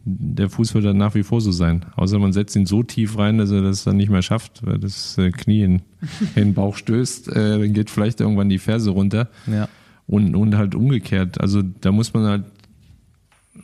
Der 0.05 0.49
Fuß 0.49 0.73
wird 0.73 0.83
dann 0.83 0.97
nach 0.97 1.15
wie 1.15 1.23
vor 1.23 1.39
so 1.39 1.53
sein. 1.53 1.85
Außer 1.95 2.19
man 2.19 2.33
setzt 2.33 2.57
ihn 2.57 2.65
so 2.65 2.83
tief 2.83 3.17
rein, 3.17 3.37
dass 3.37 3.51
er 3.51 3.61
das 3.61 3.85
dann 3.85 3.95
nicht 3.95 4.09
mehr 4.09 4.21
schafft, 4.21 4.65
weil 4.65 4.77
das 4.77 5.17
äh, 5.17 5.31
Knie 5.31 5.61
in, 5.63 5.75
in 6.35 6.43
den 6.47 6.53
Bauch 6.53 6.75
stößt. 6.75 7.29
Äh, 7.29 7.59
dann 7.59 7.71
geht 7.73 7.89
vielleicht 7.89 8.19
irgendwann 8.19 8.49
die 8.49 8.59
Ferse 8.59 8.89
runter. 8.89 9.29
Ja. 9.47 9.69
Und, 10.05 10.35
und 10.35 10.57
halt 10.57 10.75
umgekehrt. 10.75 11.39
Also 11.39 11.61
da 11.61 11.93
muss 11.93 12.13
man 12.13 12.25
halt 12.25 12.43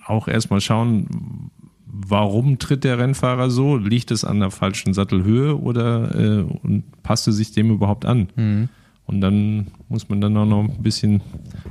auch 0.05 0.29
erstmal 0.29 0.61
schauen, 0.61 1.51
warum 1.91 2.59
tritt 2.59 2.83
der 2.83 2.99
Rennfahrer 2.99 3.49
so? 3.49 3.77
Liegt 3.77 4.11
es 4.11 4.23
an 4.23 4.39
der 4.39 4.51
falschen 4.51 4.93
Sattelhöhe 4.93 5.59
oder 5.59 6.15
äh, 6.15 6.41
und 6.41 6.83
passt 7.03 7.27
er 7.27 7.33
sich 7.33 7.51
dem 7.51 7.71
überhaupt 7.71 8.05
an? 8.05 8.29
Mhm. 8.35 8.69
Und 9.05 9.21
dann 9.21 9.67
muss 9.87 10.07
man 10.07 10.21
dann 10.21 10.37
auch 10.37 10.45
noch 10.45 10.63
ein 10.63 10.83
bisschen 10.83 11.21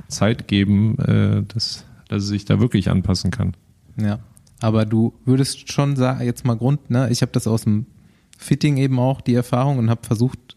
Zeit 0.09 0.49
geben, 0.49 0.99
äh, 0.99 1.43
dass, 1.47 1.85
dass 2.09 2.25
er 2.25 2.29
sich 2.29 2.45
da 2.45 2.59
wirklich 2.59 2.91
anpassen 2.91 3.31
kann. 3.31 3.55
Ja. 3.97 4.19
Aber 4.61 4.85
du 4.85 5.14
würdest 5.25 5.71
schon 5.71 5.95
sagen, 5.95 6.25
jetzt 6.25 6.45
mal 6.45 6.57
Grund, 6.57 6.91
ne? 6.91 7.09
Ich 7.11 7.23
habe 7.23 7.31
das 7.31 7.47
aus 7.47 7.62
dem 7.62 7.87
Fitting 8.37 8.77
eben 8.77 8.99
auch, 8.99 9.21
die 9.21 9.35
Erfahrung, 9.35 9.79
und 9.79 9.89
habe 9.89 10.05
versucht, 10.05 10.57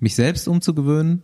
mich 0.00 0.16
selbst 0.16 0.48
umzugewöhnen 0.48 1.22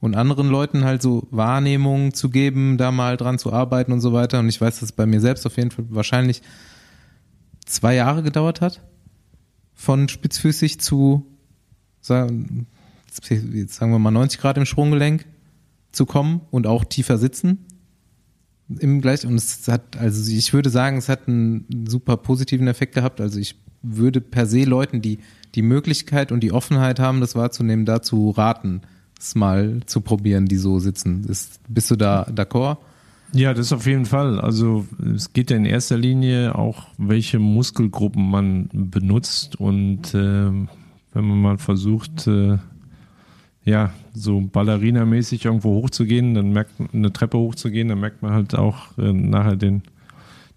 und 0.00 0.14
anderen 0.14 0.48
Leuten 0.48 0.84
halt 0.84 1.00
so 1.00 1.26
Wahrnehmungen 1.30 2.12
zu 2.12 2.28
geben, 2.28 2.76
da 2.76 2.90
mal 2.90 3.16
dran 3.16 3.38
zu 3.38 3.52
arbeiten 3.52 3.92
und 3.92 4.00
so 4.00 4.12
weiter. 4.12 4.40
Und 4.40 4.48
ich 4.48 4.60
weiß, 4.60 4.80
dass 4.80 4.92
bei 4.92 5.06
mir 5.06 5.20
selbst 5.20 5.46
auf 5.46 5.56
jeden 5.56 5.70
Fall 5.70 5.86
wahrscheinlich 5.88 6.42
zwei 7.72 7.94
Jahre 7.94 8.22
gedauert 8.22 8.60
hat, 8.60 8.82
von 9.74 10.08
spitzfüßig 10.08 10.80
zu, 10.80 11.26
sagen, 12.00 12.66
wir 13.10 13.98
mal 13.98 14.10
90 14.10 14.40
Grad 14.40 14.56
im 14.56 14.66
Sprunggelenk 14.66 15.26
zu 15.90 16.06
kommen 16.06 16.40
und 16.50 16.66
auch 16.66 16.84
tiefer 16.84 17.18
sitzen 17.18 17.66
im 18.80 19.00
gleich 19.00 19.26
und 19.26 19.34
es 19.34 19.68
hat 19.68 19.96
also 19.96 20.30
ich 20.30 20.52
würde 20.52 20.70
sagen, 20.70 20.96
es 20.96 21.08
hat 21.08 21.28
einen 21.28 21.86
super 21.88 22.16
positiven 22.16 22.68
Effekt 22.68 22.94
gehabt. 22.94 23.20
Also 23.20 23.38
ich 23.38 23.56
würde 23.82 24.20
per 24.20 24.46
se 24.46 24.64
Leuten, 24.64 25.02
die 25.02 25.18
die 25.54 25.62
Möglichkeit 25.62 26.32
und 26.32 26.40
die 26.40 26.52
Offenheit 26.52 26.98
haben, 26.98 27.20
das 27.20 27.34
wahrzunehmen, 27.34 27.84
dazu 27.84 28.30
raten, 28.30 28.82
es 29.18 29.34
mal 29.34 29.80
zu 29.86 30.00
probieren, 30.00 30.46
die 30.46 30.56
so 30.56 30.78
sitzen. 30.78 31.24
Ist, 31.24 31.60
bist 31.68 31.90
du 31.90 31.96
da 31.96 32.24
d'accord? 32.28 32.78
Ja, 33.34 33.54
das 33.54 33.72
auf 33.72 33.86
jeden 33.86 34.04
Fall. 34.04 34.40
Also 34.40 34.86
es 35.14 35.32
geht 35.32 35.50
ja 35.50 35.56
in 35.56 35.64
erster 35.64 35.96
Linie 35.96 36.54
auch, 36.54 36.88
welche 36.98 37.38
Muskelgruppen 37.38 38.30
man 38.30 38.68
benutzt 38.72 39.56
und 39.56 40.14
äh, 40.14 40.50
wenn 41.14 41.24
man 41.24 41.40
mal 41.40 41.58
versucht, 41.58 42.26
äh, 42.26 42.58
ja, 43.64 43.92
so 44.12 44.40
Ballerina-mäßig 44.40 45.44
irgendwo 45.44 45.74
hochzugehen, 45.74 46.34
dann 46.34 46.52
merkt 46.52 46.78
man, 46.78 46.88
eine 46.92 47.12
Treppe 47.12 47.38
hochzugehen, 47.38 47.88
dann 47.88 48.00
merkt 48.00 48.22
man 48.22 48.32
halt 48.32 48.54
auch 48.54 48.98
äh, 48.98 49.12
nachher 49.12 49.56
den, 49.56 49.82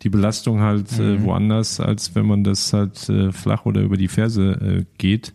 die 0.02 0.10
Belastung 0.10 0.60
halt 0.62 1.00
äh, 1.00 1.24
woanders, 1.24 1.80
als 1.80 2.16
wenn 2.16 2.26
man 2.26 2.44
das 2.44 2.74
halt 2.74 3.08
äh, 3.10 3.32
flach 3.32 3.66
oder 3.66 3.82
über 3.82 3.98
die 3.98 4.08
Ferse 4.08 4.52
äh, 4.52 4.86
geht. 4.98 5.34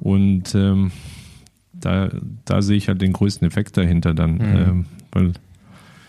Und 0.00 0.54
ähm, 0.54 0.90
da, 1.72 2.10
da 2.44 2.60
sehe 2.62 2.76
ich 2.76 2.88
halt 2.88 3.00
den 3.00 3.12
größten 3.12 3.46
Effekt 3.46 3.76
dahinter 3.76 4.12
dann. 4.14 4.40
Ähm, 4.40 4.86
weil 5.12 5.32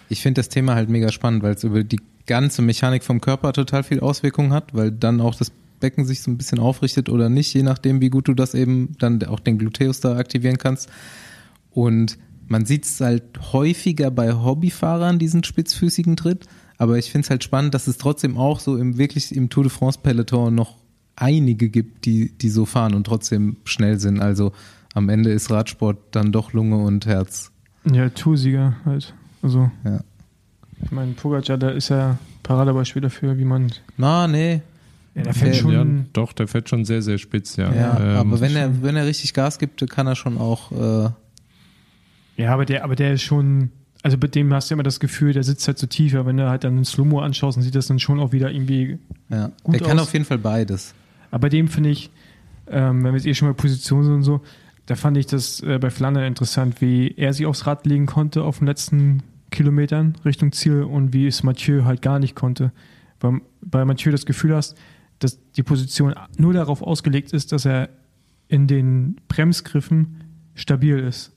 Ich 0.09 0.21
finde 0.21 0.39
das 0.39 0.49
Thema 0.49 0.75
halt 0.75 0.89
mega 0.89 1.11
spannend, 1.11 1.43
weil 1.43 1.53
es 1.53 1.63
über 1.63 1.83
die 1.83 1.99
ganze 2.25 2.61
Mechanik 2.61 3.03
vom 3.03 3.21
Körper 3.21 3.53
total 3.53 3.83
viel 3.83 3.99
Auswirkungen 3.99 4.53
hat, 4.53 4.73
weil 4.73 4.91
dann 4.91 5.21
auch 5.21 5.35
das 5.35 5.51
Becken 5.79 6.05
sich 6.05 6.21
so 6.21 6.31
ein 6.31 6.37
bisschen 6.37 6.59
aufrichtet 6.59 7.09
oder 7.09 7.29
nicht, 7.29 7.53
je 7.53 7.63
nachdem, 7.63 7.99
wie 7.99 8.09
gut 8.09 8.27
du 8.27 8.33
das 8.33 8.53
eben 8.53 8.95
dann 8.99 9.21
auch 9.23 9.41
den 9.41 9.57
Gluteus 9.57 9.99
da 9.99 10.15
aktivieren 10.15 10.57
kannst. 10.57 10.89
Und 11.71 12.17
man 12.47 12.65
sieht 12.65 12.85
es 12.85 13.01
halt 13.01 13.23
häufiger 13.51 14.11
bei 14.11 14.33
Hobbyfahrern, 14.33 15.19
diesen 15.19 15.43
spitzfüßigen 15.43 16.15
Tritt. 16.15 16.45
Aber 16.77 16.97
ich 16.97 17.11
finde 17.11 17.25
es 17.25 17.29
halt 17.29 17.43
spannend, 17.43 17.73
dass 17.73 17.87
es 17.87 17.97
trotzdem 17.97 18.37
auch 18.37 18.59
so 18.59 18.77
im 18.77 18.97
wirklich 18.97 19.35
im 19.35 19.49
Tour 19.49 19.63
de 19.63 19.71
France 19.71 19.99
Peloton 20.01 20.55
noch 20.55 20.77
einige 21.15 21.69
gibt, 21.69 22.05
die, 22.05 22.31
die 22.37 22.49
so 22.49 22.65
fahren 22.65 22.93
und 22.93 23.05
trotzdem 23.05 23.57
schnell 23.65 23.99
sind. 23.99 24.21
Also 24.21 24.51
am 24.93 25.09
Ende 25.09 25.31
ist 25.31 25.51
Radsport 25.51 25.97
dann 26.11 26.31
doch 26.31 26.53
Lunge 26.53 26.77
und 26.77 27.05
Herz. 27.05 27.51
Ja, 27.91 28.09
Toursieger 28.09 28.77
halt. 28.85 29.13
Also, 29.43 29.69
Ja. 29.83 29.99
ich 30.83 30.91
meine, 30.91 31.11
Pogacar, 31.13 31.57
da 31.57 31.69
ist 31.69 31.89
ja 31.89 32.17
Paradebeispiel 32.41 33.01
dafür, 33.01 33.37
wie 33.37 33.45
man. 33.45 33.71
Na, 33.97 34.27
nee. 34.27 34.61
Ja, 35.15 35.21
der 35.23 35.33
fällt 35.35 35.55
Ja, 35.55 35.61
schon. 35.61 35.71
ja, 35.99 36.05
doch, 36.13 36.33
der 36.33 36.47
fährt 36.47 36.69
schon 36.69 36.85
sehr, 36.85 37.03
sehr 37.03 37.19
spitz, 37.19 37.55
ja. 37.57 37.71
Ja, 37.71 37.99
Ähm, 37.99 38.17
aber 38.17 38.41
wenn 38.41 38.55
er, 38.55 38.71
wenn 38.81 38.95
er 38.95 39.05
richtig 39.05 39.33
Gas 39.35 39.59
gibt, 39.59 39.87
kann 39.89 40.07
er 40.07 40.15
schon 40.15 40.37
auch, 40.39 40.71
äh, 40.71 41.09
Ja, 42.41 42.51
aber 42.53 42.65
der, 42.65 42.83
aber 42.83 42.95
der 42.95 43.13
ist 43.13 43.21
schon, 43.21 43.69
also 44.01 44.17
bei 44.17 44.27
dem 44.27 44.51
hast 44.53 44.71
du 44.71 44.73
immer 44.73 44.81
das 44.83 44.99
Gefühl, 44.99 45.33
der 45.33 45.43
sitzt 45.43 45.67
halt 45.67 45.77
so 45.77 45.85
tief, 45.85 46.15
aber 46.15 46.25
wenn 46.27 46.37
du 46.37 46.49
halt 46.49 46.63
dann 46.63 46.73
einen 46.75 46.85
Slow-Mo 46.85 47.19
anschaust, 47.21 47.57
dann 47.57 47.63
sieht 47.63 47.75
das 47.75 47.85
dann 47.87 47.99
schon 47.99 48.19
auch 48.19 48.31
wieder 48.31 48.49
irgendwie. 48.51 48.97
ja. 49.29 49.51
Gut 49.63 49.75
der 49.75 49.81
kann 49.87 49.99
aus. 49.99 50.07
auf 50.07 50.13
jeden 50.13 50.25
Fall 50.25 50.39
beides. 50.39 50.95
Aber 51.29 51.41
bei 51.41 51.49
dem 51.49 51.67
finde 51.67 51.89
ich, 51.91 52.09
ähm, 52.67 53.03
wenn 53.03 53.11
wir 53.13 53.17
jetzt 53.17 53.27
eh 53.27 53.33
schon 53.35 53.47
mal 53.49 53.53
Position 53.53 54.03
sind 54.03 54.13
und 54.13 54.23
so, 54.23 54.41
da 54.87 54.95
fand 54.95 55.15
ich 55.17 55.27
das 55.27 55.61
äh, 55.61 55.77
bei 55.79 55.89
Flandern 55.91 56.23
interessant, 56.23 56.81
wie 56.81 57.13
er 57.17 57.33
sich 57.33 57.45
aufs 57.45 57.67
Rad 57.67 57.85
legen 57.85 58.05
konnte 58.07 58.43
auf 58.43 58.57
den 58.57 58.67
letzten 58.67 59.21
Kilometern 59.53 60.15
Richtung 60.25 60.51
Ziel 60.51 60.83
und 60.83 61.13
wie 61.13 61.27
es 61.27 61.43
Mathieu 61.43 61.85
halt 61.85 62.01
gar 62.01 62.19
nicht 62.19 62.35
konnte. 62.35 62.71
Weil 63.21 63.39
bei 63.61 63.85
Mathieu 63.85 64.11
das 64.11 64.25
Gefühl 64.25 64.53
hast, 64.55 64.75
dass 65.19 65.39
die 65.53 65.63
Position 65.63 66.13
nur 66.37 66.51
darauf 66.53 66.81
ausgelegt 66.81 67.31
ist, 67.31 67.53
dass 67.53 67.65
er 67.65 67.87
in 68.49 68.67
den 68.67 69.15
Bremsgriffen 69.29 70.23
stabil 70.55 70.99
ist, 70.99 71.31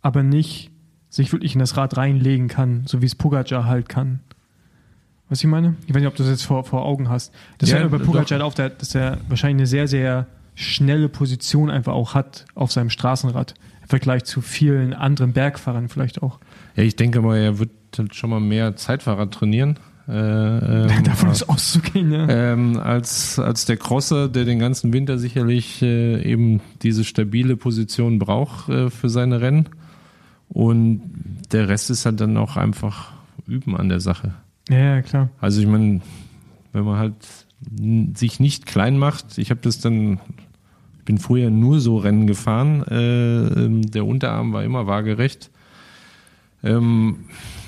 aber 0.00 0.22
nicht 0.22 0.70
sich 1.10 1.32
wirklich 1.32 1.54
in 1.54 1.58
das 1.58 1.76
Rad 1.76 1.96
reinlegen 1.96 2.48
kann, 2.48 2.84
so 2.86 3.02
wie 3.02 3.06
es 3.06 3.14
Pogacar 3.14 3.64
halt 3.66 3.88
kann. 3.88 4.20
Was 5.28 5.40
ich 5.40 5.46
meine? 5.46 5.76
Ich 5.86 5.90
weiß 5.94 6.00
nicht, 6.00 6.06
ob 6.08 6.14
du 6.16 6.22
das 6.22 6.30
jetzt 6.32 6.44
vor, 6.44 6.64
vor 6.64 6.84
Augen 6.86 7.08
hast. 7.10 7.34
Das 7.58 7.70
Ja, 7.70 7.80
mir 7.82 7.90
bei 7.90 7.98
Pogacar 7.98 8.30
halt 8.38 8.42
auf, 8.42 8.54
der- 8.54 8.70
dass 8.70 8.94
er 8.94 9.18
wahrscheinlich 9.28 9.60
eine 9.62 9.66
sehr, 9.66 9.86
sehr 9.88 10.26
schnelle 10.54 11.08
Position 11.08 11.70
einfach 11.70 11.92
auch 11.92 12.14
hat 12.14 12.46
auf 12.54 12.72
seinem 12.72 12.90
Straßenrad. 12.90 13.54
Im 13.82 13.88
Vergleich 13.88 14.24
zu 14.24 14.40
vielen 14.40 14.92
anderen 14.94 15.32
Bergfahrern 15.34 15.88
vielleicht 15.88 16.22
auch. 16.22 16.40
Ja, 16.78 16.84
ich 16.84 16.94
denke 16.94 17.20
mal, 17.20 17.36
er 17.36 17.58
wird 17.58 17.70
halt 17.98 18.14
schon 18.14 18.30
mal 18.30 18.38
mehr 18.38 18.76
Zeitfahrrad 18.76 19.34
trainieren. 19.34 19.80
Äh, 20.06 20.12
ähm, 20.12 21.02
Davon 21.04 21.28
ist 21.32 21.48
auszugehen, 21.48 22.12
ja. 22.12 22.28
ähm, 22.28 22.78
als, 22.78 23.40
als 23.40 23.64
der 23.64 23.76
Crosser, 23.76 24.28
der 24.28 24.44
den 24.44 24.60
ganzen 24.60 24.92
Winter 24.92 25.18
sicherlich 25.18 25.82
äh, 25.82 26.22
eben 26.22 26.60
diese 26.82 27.02
stabile 27.02 27.56
Position 27.56 28.20
braucht 28.20 28.68
äh, 28.68 28.90
für 28.90 29.08
seine 29.08 29.40
Rennen. 29.40 29.70
Und 30.50 31.02
der 31.50 31.68
Rest 31.68 31.90
ist 31.90 32.06
halt 32.06 32.20
dann 32.20 32.36
auch 32.36 32.56
einfach 32.56 33.12
üben 33.48 33.76
an 33.76 33.88
der 33.88 33.98
Sache. 33.98 34.34
Ja, 34.68 34.78
ja, 34.78 35.02
klar. 35.02 35.30
Also 35.40 35.60
ich 35.60 35.66
meine, 35.66 36.00
wenn 36.72 36.84
man 36.84 36.96
halt 36.96 37.16
sich 38.14 38.38
nicht 38.38 38.66
klein 38.66 38.98
macht, 38.98 39.36
ich 39.36 39.50
habe 39.50 39.60
das 39.62 39.80
dann, 39.80 40.20
ich 40.98 41.04
bin 41.06 41.18
früher 41.18 41.50
nur 41.50 41.80
so 41.80 41.96
Rennen 41.96 42.28
gefahren, 42.28 42.84
äh, 42.84 43.64
ähm, 43.64 43.90
der 43.90 44.06
Unterarm 44.06 44.52
war 44.52 44.62
immer 44.62 44.86
waagerecht. 44.86 45.50
Ähm, 46.62 47.24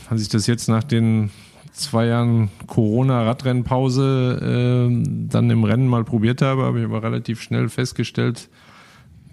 als 0.08 0.22
ich 0.22 0.28
das 0.28 0.46
jetzt 0.46 0.68
nach 0.68 0.84
den 0.84 1.30
zwei 1.72 2.06
Jahren 2.06 2.50
Corona-Radrennpause 2.66 4.40
ähm, 4.42 5.28
dann 5.28 5.50
im 5.50 5.64
Rennen 5.64 5.88
mal 5.88 6.04
probiert 6.04 6.42
habe, 6.42 6.62
habe 6.62 6.80
ich 6.80 6.84
aber 6.84 7.02
relativ 7.02 7.40
schnell 7.40 7.68
festgestellt, 7.68 8.48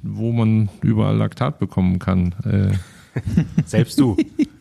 wo 0.04 0.32
man 0.32 0.70
überall 0.82 1.18
Laktat 1.18 1.60
bekommen 1.60 2.00
kann. 2.00 2.34
Äh, 2.44 2.74
Selbst 3.66 4.00
du. 4.00 4.18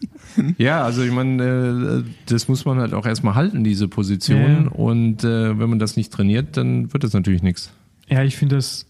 ja, 0.58 0.82
also 0.82 1.02
ich 1.02 1.12
meine, 1.12 2.04
äh, 2.04 2.10
das 2.26 2.48
muss 2.48 2.64
man 2.64 2.78
halt 2.78 2.94
auch 2.94 3.06
erstmal 3.06 3.34
halten, 3.34 3.64
diese 3.64 3.88
Position. 3.88 4.64
Ja. 4.64 4.70
Und 4.70 5.24
äh, 5.24 5.58
wenn 5.58 5.68
man 5.70 5.78
das 5.78 5.96
nicht 5.96 6.12
trainiert, 6.12 6.56
dann 6.56 6.92
wird 6.92 7.04
das 7.04 7.12
natürlich 7.12 7.42
nichts. 7.42 7.72
Ja, 8.08 8.22
ich 8.22 8.36
finde 8.36 8.56
das, 8.56 8.86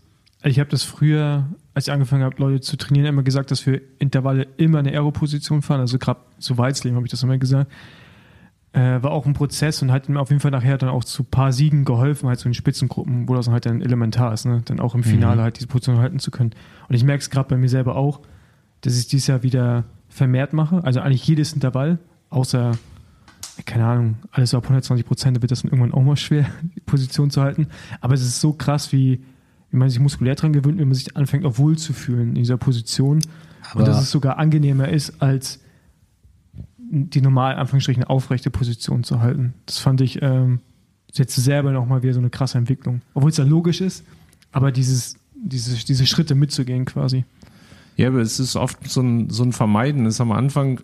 ich 0.48 0.60
habe 0.60 0.70
das 0.70 0.82
früher, 0.82 1.48
als 1.74 1.89
ich 1.89 1.93
angefangen 1.93 2.23
habe, 2.23 2.36
Leute 2.39 2.60
zu 2.60 2.77
trainieren, 2.77 3.06
immer 3.06 3.23
gesagt, 3.23 3.51
dass 3.51 3.66
wir 3.66 3.81
Intervalle 3.98 4.47
immer 4.56 4.78
eine 4.78 4.93
Aero-Position 4.93 5.62
fahren. 5.62 5.81
Also 5.81 5.98
gerade 5.98 6.20
zu 6.39 6.56
Weizleben 6.59 6.97
habe 6.97 7.06
ich 7.06 7.10
das 7.10 7.23
immer 7.23 7.39
gesagt. 7.39 7.70
Äh, 8.73 9.02
war 9.02 9.10
auch 9.10 9.27
ein 9.27 9.32
Prozess 9.32 9.81
und 9.82 9.90
hat 9.90 10.09
mir 10.09 10.20
auf 10.20 10.28
jeden 10.28 10.40
Fall 10.40 10.51
nachher 10.51 10.77
dann 10.77 10.90
auch 10.90 11.05
zu 11.05 11.23
ein 11.23 11.31
paar 11.31 11.52
Siegen 11.52 11.85
geholfen, 11.85 12.28
halt 12.28 12.39
so 12.39 12.48
in 12.48 12.55
Spitzengruppen, 12.55 13.28
wo 13.28 13.35
das 13.35 13.48
halt 13.48 13.66
dann 13.66 13.81
elementar 13.81 14.32
ist, 14.35 14.44
ne? 14.44 14.60
dann 14.66 14.81
auch 14.81 14.94
im 14.94 15.02
Finale 15.02 15.43
halt 15.43 15.56
diese 15.56 15.66
Position 15.66 15.98
halten 15.98 16.18
zu 16.18 16.31
können. 16.31 16.51
Und 16.89 16.94
ich 16.94 17.02
merke 17.02 17.23
es 17.23 17.31
gerade 17.31 17.48
bei 17.48 17.56
mir 17.56 17.68
selber 17.68 17.97
auch, 17.97 18.20
dass 18.82 18.98
ich 18.98 19.09
dieses 19.09 19.27
Jahr 19.27 19.43
wieder 19.43 19.85
vermehrt 20.09 20.52
mache. 20.52 20.85
Also 20.85 21.01
eigentlich 21.01 21.27
jedes 21.27 21.55
Intervall, 21.55 21.98
außer, 22.28 22.73
keine 23.64 23.86
Ahnung, 23.86 24.16
alles 24.31 24.52
ab 24.52 24.64
120 24.64 25.06
Prozent, 25.06 25.36
da 25.39 25.43
wird 25.43 25.51
das 25.51 25.62
dann 25.62 25.70
irgendwann 25.70 25.94
auch 25.94 26.02
mal 26.02 26.16
schwer, 26.16 26.47
die 26.77 26.81
Position 26.81 27.31
zu 27.31 27.43
halten. 27.43 27.68
Aber 28.01 28.14
es 28.14 28.20
ist 28.20 28.40
so 28.40 28.52
krass, 28.52 28.93
wie, 28.93 29.23
wie 29.70 29.76
man 29.76 29.88
sich 29.90 30.01
muskulär 30.01 30.34
dran 30.34 30.52
gewöhnt, 30.52 30.78
wenn 30.78 30.88
man 30.88 30.94
sich 30.94 31.16
anfängt, 31.16 31.44
auch 31.44 31.59
wohl 31.59 31.76
zu 31.76 31.93
fühlen 31.93 32.30
in 32.30 32.34
dieser 32.36 32.56
Position. 32.56 33.20
Aber- 33.70 33.80
und 33.80 33.88
dass 33.88 34.01
es 34.01 34.10
sogar 34.10 34.38
angenehmer 34.38 34.88
ist, 34.88 35.20
als 35.22 35.60
die 36.78 37.20
normal, 37.20 37.56
Anführungsstrichen, 37.56 38.05
aufrechte 38.05 38.51
Position 38.51 39.02
zu 39.02 39.20
halten. 39.20 39.55
Das 39.66 39.78
fand 39.78 40.01
ich 40.01 40.22
ähm, 40.22 40.60
jetzt 41.12 41.34
selber 41.34 41.72
nochmal 41.72 42.02
wieder 42.02 42.14
so 42.14 42.20
eine 42.20 42.30
krasse 42.30 42.59
Entwicklung. 42.59 43.02
Obwohl 43.14 43.30
es 43.30 43.36
ja 43.36 43.44
logisch 43.44 43.80
ist, 43.80 44.05
aber 44.52 44.70
dieses, 44.70 45.16
diese, 45.34 45.84
diese 45.84 46.06
Schritte 46.06 46.34
mitzugehen 46.34 46.84
quasi. 46.84 47.24
Ja, 47.97 48.09
aber 48.09 48.20
es 48.20 48.39
ist 48.39 48.56
oft 48.56 48.89
so 48.89 49.01
ein, 49.01 49.31
so 49.31 49.43
ein 49.43 49.52
Vermeiden. 49.52 50.06
Es 50.06 50.14
ist 50.14 50.20
am 50.20 50.32
Anfang, 50.32 50.81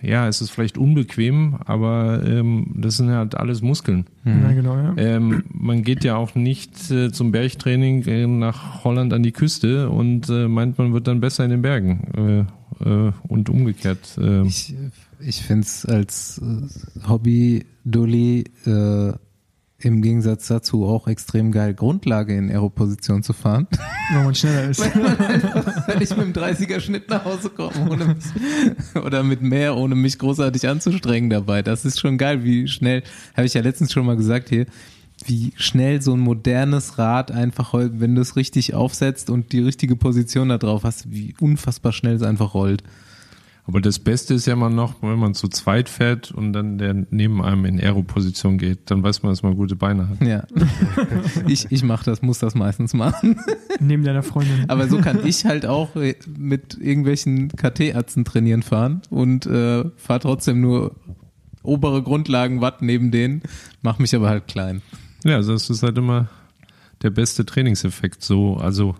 ja, 0.00 0.28
es 0.28 0.40
ist 0.40 0.50
vielleicht 0.50 0.78
unbequem, 0.78 1.56
aber 1.64 2.22
ähm, 2.24 2.68
das 2.74 2.98
sind 2.98 3.10
halt 3.10 3.34
alles 3.34 3.62
Muskeln. 3.62 4.06
Ja, 4.24 4.52
genau, 4.52 4.76
ja. 4.76 4.94
Ähm, 4.96 5.42
man 5.52 5.82
geht 5.82 6.04
ja 6.04 6.16
auch 6.16 6.34
nicht 6.34 6.90
äh, 6.90 7.10
zum 7.10 7.32
Bergtraining 7.32 8.04
äh, 8.06 8.26
nach 8.26 8.84
Holland 8.84 9.12
an 9.12 9.22
die 9.22 9.32
Küste 9.32 9.90
und 9.90 10.28
äh, 10.28 10.46
meint, 10.46 10.78
man 10.78 10.92
wird 10.92 11.08
dann 11.08 11.20
besser 11.20 11.44
in 11.44 11.50
den 11.50 11.62
Bergen. 11.62 12.46
Äh, 12.80 12.88
äh, 12.88 13.12
und 13.28 13.48
umgekehrt. 13.48 14.16
Äh, 14.18 14.42
Ich, 14.42 14.74
ich 15.20 15.42
finde 15.42 15.62
es 15.62 15.84
als 15.86 16.40
äh, 16.42 17.08
Hobby-Dulli 17.08 18.44
äh, 18.66 19.12
im 19.84 20.02
Gegensatz 20.02 20.48
dazu 20.48 20.86
auch 20.86 21.08
extrem 21.08 21.52
geil, 21.52 21.74
Grundlage 21.74 22.36
in 22.36 22.50
Aero-Position 22.50 23.22
zu 23.22 23.32
fahren. 23.32 23.66
Wenn 24.12 24.24
man 24.24 24.34
schneller 24.34 24.70
ist. 24.70 24.80
Wenn 25.86 26.00
ich 26.00 26.16
mit 26.16 26.26
dem 26.26 26.32
30er 26.32 26.80
Schnitt 26.80 27.08
nach 27.08 27.24
Hause 27.24 27.50
komme 27.50 27.90
ohne 27.90 28.04
mich, 28.06 29.02
oder 29.02 29.22
mit 29.22 29.42
mehr, 29.42 29.76
ohne 29.76 29.94
mich 29.94 30.18
großartig 30.18 30.68
anzustrengen 30.68 31.30
dabei. 31.30 31.62
Das 31.62 31.84
ist 31.84 32.00
schon 32.00 32.18
geil, 32.18 32.44
wie 32.44 32.68
schnell, 32.68 33.02
habe 33.36 33.46
ich 33.46 33.54
ja 33.54 33.60
letztens 33.60 33.92
schon 33.92 34.06
mal 34.06 34.16
gesagt 34.16 34.48
hier, 34.48 34.66
wie 35.26 35.52
schnell 35.56 36.02
so 36.02 36.14
ein 36.14 36.20
modernes 36.20 36.98
Rad 36.98 37.30
einfach, 37.30 37.74
wenn 37.74 38.14
du 38.14 38.22
es 38.22 38.36
richtig 38.36 38.74
aufsetzt 38.74 39.30
und 39.30 39.52
die 39.52 39.60
richtige 39.60 39.96
Position 39.96 40.48
da 40.48 40.58
drauf 40.58 40.84
hast, 40.84 41.12
wie 41.12 41.34
unfassbar 41.40 41.92
schnell 41.92 42.16
es 42.16 42.22
einfach 42.22 42.54
rollt. 42.54 42.82
Aber 43.64 43.80
das 43.80 44.00
Beste 44.00 44.34
ist 44.34 44.46
ja 44.46 44.54
immer 44.54 44.70
noch, 44.70 45.02
wenn 45.02 45.18
man 45.18 45.34
zu 45.34 45.46
zweit 45.46 45.88
fährt 45.88 46.32
und 46.32 46.52
dann 46.52 46.78
der 46.78 46.94
neben 47.10 47.40
einem 47.42 47.64
in 47.64 47.80
Aero-Position 47.80 48.58
geht, 48.58 48.90
dann 48.90 49.04
weiß 49.04 49.22
man, 49.22 49.30
dass 49.30 49.44
man 49.44 49.54
gute 49.54 49.76
Beine 49.76 50.08
hat. 50.08 50.20
Ja. 50.20 50.44
Ich, 51.46 51.66
ich 51.70 51.82
mache 51.82 52.04
das, 52.04 52.22
muss 52.22 52.38
das 52.38 52.54
meistens 52.54 52.94
machen. 52.94 53.40
Neben 53.80 54.04
deiner 54.04 54.22
Freundin. 54.22 54.68
Aber 54.68 54.86
so 54.88 54.98
kann 54.98 55.26
ich 55.26 55.44
halt 55.44 55.66
auch 55.66 55.90
mit 55.94 56.78
irgendwelchen 56.78 57.48
KT-Atzen 57.48 58.24
trainieren 58.24 58.62
fahren 58.62 59.02
und 59.10 59.46
äh, 59.46 59.84
fahre 59.96 60.20
trotzdem 60.20 60.60
nur 60.60 60.94
obere 61.62 62.02
Grundlagen 62.02 62.60
Watt 62.60 62.82
neben 62.82 63.10
denen, 63.10 63.42
mach 63.82 63.98
mich 63.98 64.14
aber 64.14 64.28
halt 64.28 64.46
klein. 64.46 64.82
Ja, 65.24 65.36
also 65.36 65.52
das 65.52 65.70
ist 65.70 65.82
halt 65.82 65.98
immer 65.98 66.28
der 67.02 67.10
beste 67.10 67.44
Trainingseffekt. 67.44 68.22
So, 68.22 68.56
also 68.56 68.94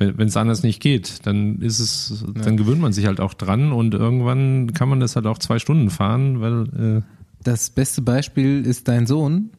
wenn 0.00 0.28
es 0.28 0.36
anders 0.36 0.62
nicht 0.62 0.80
geht, 0.80 1.26
dann 1.26 1.60
ist 1.60 1.78
es, 1.78 2.24
dann 2.34 2.56
gewöhnt 2.56 2.80
man 2.80 2.92
sich 2.92 3.06
halt 3.06 3.20
auch 3.20 3.34
dran 3.34 3.70
und 3.72 3.94
irgendwann 3.94 4.72
kann 4.72 4.88
man 4.88 4.98
das 4.98 5.14
halt 5.14 5.26
auch 5.26 5.38
zwei 5.38 5.58
Stunden 5.58 5.90
fahren, 5.90 6.40
weil 6.40 6.98
äh, 6.98 7.02
Das 7.44 7.70
beste 7.70 8.00
Beispiel 8.02 8.64
ist 8.64 8.88
dein 8.88 9.06
Sohn. 9.06 9.50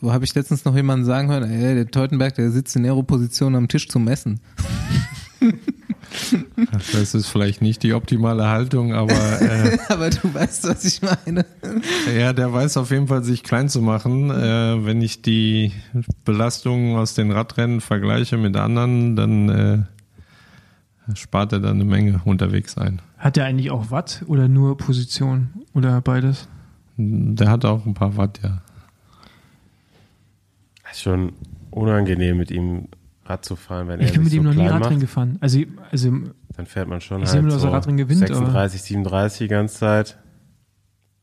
Wo 0.00 0.12
habe 0.12 0.24
ich 0.24 0.34
letztens 0.34 0.64
noch 0.64 0.76
jemanden 0.76 1.04
sagen 1.04 1.28
hören, 1.28 1.50
ey, 1.50 1.74
der 1.74 1.86
Teutenberg, 1.90 2.34
der 2.34 2.50
sitzt 2.50 2.76
in 2.76 2.84
Aero-Position 2.84 3.54
am 3.56 3.68
Tisch 3.68 3.88
zum 3.88 4.06
Essen. 4.08 4.40
das 6.92 7.14
ist 7.14 7.28
vielleicht 7.28 7.62
nicht 7.62 7.82
die 7.82 7.94
optimale 7.94 8.48
Haltung, 8.48 8.94
aber 8.94 9.40
äh, 9.40 9.78
aber 9.88 10.10
du 10.10 10.32
weißt, 10.32 10.68
was 10.68 10.84
ich 10.84 11.02
meine. 11.02 11.44
ja, 12.16 12.32
der 12.32 12.52
weiß 12.52 12.76
auf 12.76 12.90
jeden 12.90 13.08
Fall, 13.08 13.22
sich 13.22 13.42
klein 13.42 13.68
zu 13.68 13.80
machen. 13.80 14.30
Äh, 14.30 14.84
wenn 14.84 15.02
ich 15.02 15.22
die 15.22 15.72
Belastungen 16.24 16.96
aus 16.96 17.14
den 17.14 17.30
Radrennen 17.30 17.80
vergleiche 17.80 18.36
mit 18.36 18.56
anderen, 18.56 19.16
dann 19.16 19.48
äh, 19.48 19.78
spart 21.16 21.52
er 21.52 21.60
dann 21.60 21.76
eine 21.76 21.84
Menge 21.84 22.20
unterwegs 22.24 22.76
ein. 22.76 23.00
Hat 23.18 23.36
der 23.36 23.44
eigentlich 23.44 23.70
auch 23.70 23.90
Watt 23.90 24.24
oder 24.26 24.48
nur 24.48 24.76
Position 24.76 25.50
oder 25.74 26.00
beides? 26.00 26.48
Der 26.96 27.50
hat 27.50 27.64
auch 27.64 27.86
ein 27.86 27.94
paar 27.94 28.16
Watt, 28.16 28.40
ja. 28.42 28.62
Ist 30.90 31.02
schon 31.02 31.32
unangenehm 31.70 32.36
mit 32.36 32.50
ihm 32.50 32.88
Rad 33.30 33.44
zu 33.44 33.56
fahren, 33.56 33.88
wenn 33.88 34.00
Ich 34.00 34.08
er 34.08 34.12
bin 34.14 34.24
mit 34.24 34.32
ihm 34.32 34.42
so 34.42 34.48
noch 34.50 34.54
nie 34.54 34.66
Radrennen 34.66 34.94
macht. 34.94 35.00
gefahren. 35.00 35.38
Also, 35.40 35.60
also 35.90 36.10
Dann 36.56 36.66
fährt 36.66 36.88
man 36.88 37.00
schon 37.00 37.22
Ich 37.22 37.28
sehe 37.28 37.36
halt 37.36 37.42
nur, 37.44 37.52
dass 37.54 37.64
er 37.64 37.82
so 37.82 37.96
gewinnt, 37.96 38.22
aber- 38.24 38.34
36, 38.34 38.82
37 38.82 39.38
die 39.38 39.48
ganze 39.48 39.74
Zeit. 39.78 40.18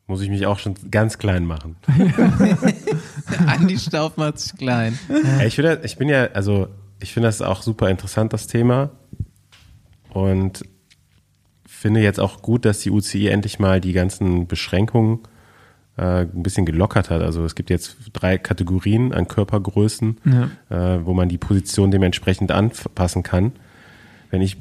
Muss 0.09 0.21
ich 0.21 0.29
mich 0.29 0.45
auch 0.47 0.57
schon 0.57 0.73
ganz 0.89 1.17
klein 1.17 1.43
machen. 1.45 1.75
Andi 3.47 3.77
Staub 3.77 4.17
macht 4.17 4.39
sich 4.39 4.55
klein. 4.57 4.97
Ja, 5.09 5.43
ich, 5.45 5.55
finde, 5.55 5.81
ich 5.83 5.97
bin 5.97 6.07
ja, 6.09 6.27
also 6.27 6.69
ich 7.01 7.13
finde 7.13 7.27
das 7.27 7.41
auch 7.41 7.61
super 7.61 7.89
interessant, 7.89 8.31
das 8.33 8.47
Thema. 8.47 8.91
Und 10.09 10.63
finde 11.67 11.99
jetzt 12.01 12.19
auch 12.19 12.41
gut, 12.41 12.65
dass 12.65 12.79
die 12.79 12.89
UCI 12.89 13.27
endlich 13.27 13.59
mal 13.59 13.81
die 13.81 13.93
ganzen 13.93 14.47
Beschränkungen 14.47 15.19
äh, 15.97 16.21
ein 16.21 16.43
bisschen 16.43 16.65
gelockert 16.65 17.09
hat. 17.09 17.21
Also 17.21 17.43
es 17.43 17.55
gibt 17.55 17.69
jetzt 17.69 17.97
drei 18.13 18.37
Kategorien 18.37 19.13
an 19.13 19.27
Körpergrößen, 19.27 20.17
Ja. 20.69 20.95
äh, 20.95 21.05
wo 21.05 21.13
man 21.13 21.29
die 21.29 21.37
Position 21.37 21.91
dementsprechend 21.91 22.51
anpassen 22.51 23.23
kann. 23.23 23.53
Wenn 24.29 24.41
ich 24.41 24.57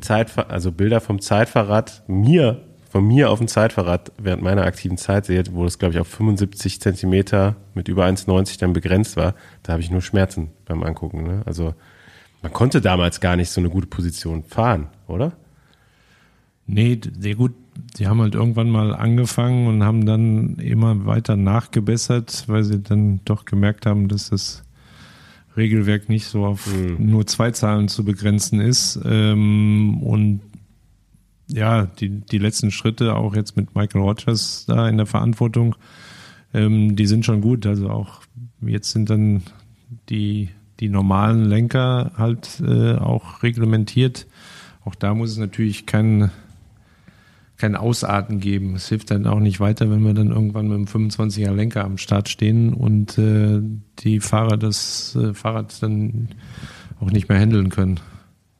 Zeitver 0.00 0.50
also 0.50 0.72
Bilder 0.72 1.00
vom 1.00 1.20
Zeitfahrrad 1.20 2.02
mir, 2.08 2.62
von 2.90 3.06
mir 3.06 3.30
auf 3.30 3.38
dem 3.38 3.48
Zeitfahrrad 3.48 4.12
während 4.18 4.42
meiner 4.42 4.62
aktiven 4.64 4.96
Zeit 4.96 5.26
sehe, 5.26 5.44
wo 5.52 5.64
das 5.64 5.78
glaube 5.78 5.94
ich 5.94 6.00
auf 6.00 6.08
75 6.08 6.80
Zentimeter 6.80 7.54
mit 7.74 7.86
über 7.88 8.04
1,90 8.06 8.58
dann 8.58 8.72
begrenzt 8.72 9.16
war, 9.16 9.34
da 9.62 9.72
habe 9.74 9.82
ich 9.82 9.90
nur 9.90 10.00
Schmerzen 10.02 10.50
beim 10.64 10.82
Angucken. 10.82 11.22
Ne? 11.22 11.42
Also 11.44 11.74
man 12.42 12.52
konnte 12.52 12.80
damals 12.80 13.20
gar 13.20 13.36
nicht 13.36 13.50
so 13.50 13.60
eine 13.60 13.68
gute 13.70 13.86
Position 13.88 14.42
fahren, 14.44 14.88
oder? 15.06 15.32
Nee, 16.66 17.00
sehr 17.18 17.34
gut. 17.34 17.54
Sie 17.94 18.06
haben 18.06 18.20
halt 18.20 18.34
irgendwann 18.34 18.70
mal 18.70 18.94
angefangen 18.94 19.66
und 19.66 19.82
haben 19.82 20.06
dann 20.06 20.56
immer 20.56 21.06
weiter 21.06 21.36
nachgebessert, 21.36 22.44
weil 22.46 22.64
sie 22.64 22.80
dann 22.80 23.20
doch 23.24 23.44
gemerkt 23.44 23.86
haben, 23.86 24.08
dass 24.08 24.30
das 24.30 24.64
Regelwerk 25.56 26.08
nicht 26.08 26.26
so 26.26 26.46
auf 26.46 26.68
nur 26.98 27.26
zwei 27.26 27.50
Zahlen 27.50 27.88
zu 27.88 28.04
begrenzen 28.04 28.60
ist. 28.60 29.00
Ähm, 29.04 30.02
und 30.02 30.40
ja, 31.48 31.86
die, 31.86 32.08
die 32.08 32.38
letzten 32.38 32.70
Schritte, 32.70 33.14
auch 33.16 33.34
jetzt 33.34 33.56
mit 33.56 33.74
Michael 33.74 34.02
Rogers 34.02 34.64
da 34.66 34.88
in 34.88 34.96
der 34.96 35.06
Verantwortung, 35.06 35.74
ähm, 36.54 36.96
die 36.96 37.06
sind 37.06 37.24
schon 37.24 37.40
gut. 37.40 37.66
Also 37.66 37.90
auch 37.90 38.22
jetzt 38.60 38.90
sind 38.90 39.10
dann 39.10 39.42
die, 40.08 40.50
die 40.80 40.88
normalen 40.88 41.44
Lenker 41.44 42.12
halt 42.16 42.62
äh, 42.64 42.94
auch 42.94 43.42
reglementiert. 43.42 44.26
Auch 44.84 44.94
da 44.94 45.14
muss 45.14 45.30
es 45.30 45.38
natürlich 45.38 45.86
kein, 45.86 46.30
kein 47.58 47.74
Ausarten 47.74 48.38
geben. 48.38 48.76
Es 48.76 48.88
hilft 48.88 49.10
dann 49.10 49.26
auch 49.26 49.40
nicht 49.40 49.58
weiter, 49.58 49.90
wenn 49.90 50.02
wir 50.02 50.14
dann 50.14 50.30
irgendwann 50.30 50.68
mit 50.68 50.76
einem 50.76 51.10
25er 51.10 51.52
Lenker 51.52 51.84
am 51.84 51.98
Start 51.98 52.28
stehen 52.28 52.72
und 52.72 53.18
äh, 53.18 53.60
die 53.98 54.20
Fahrer 54.20 54.56
das 54.56 55.16
äh, 55.16 55.34
Fahrrad 55.34 55.82
dann 55.82 56.28
auch 57.00 57.10
nicht 57.10 57.28
mehr 57.28 57.38
handeln 57.38 57.68
können. 57.68 58.00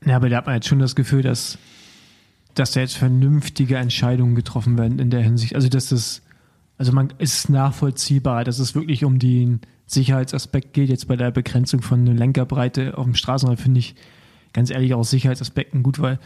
Ja, 0.04 0.16
aber 0.16 0.28
da 0.28 0.38
hat 0.38 0.46
man 0.46 0.56
jetzt 0.56 0.66
schon 0.66 0.80
das 0.80 0.96
Gefühl, 0.96 1.22
dass, 1.22 1.58
dass 2.54 2.72
da 2.72 2.80
jetzt 2.80 2.96
vernünftige 2.96 3.76
Entscheidungen 3.76 4.34
getroffen 4.34 4.76
werden 4.76 4.98
in 4.98 5.10
der 5.10 5.22
Hinsicht. 5.22 5.54
Also, 5.54 5.68
dass 5.68 5.90
das, 5.90 6.22
also 6.76 6.92
man 6.92 7.12
ist 7.18 7.48
nachvollziehbar, 7.48 8.44
dass 8.44 8.58
es 8.58 8.74
wirklich 8.74 9.04
um 9.04 9.20
den 9.20 9.60
Sicherheitsaspekt 9.86 10.72
geht. 10.72 10.88
Jetzt 10.88 11.06
bei 11.06 11.16
der 11.16 11.30
Begrenzung 11.30 11.82
von 11.82 12.04
der 12.04 12.14
Lenkerbreite 12.14 12.98
auf 12.98 13.04
dem 13.04 13.14
Straßenrad 13.14 13.60
finde 13.60 13.78
ich 13.78 13.94
ganz 14.52 14.70
ehrlich 14.70 14.94
aus 14.94 15.10
Sicherheitsaspekten 15.10 15.82
gut, 15.82 16.00
weil 16.00 16.18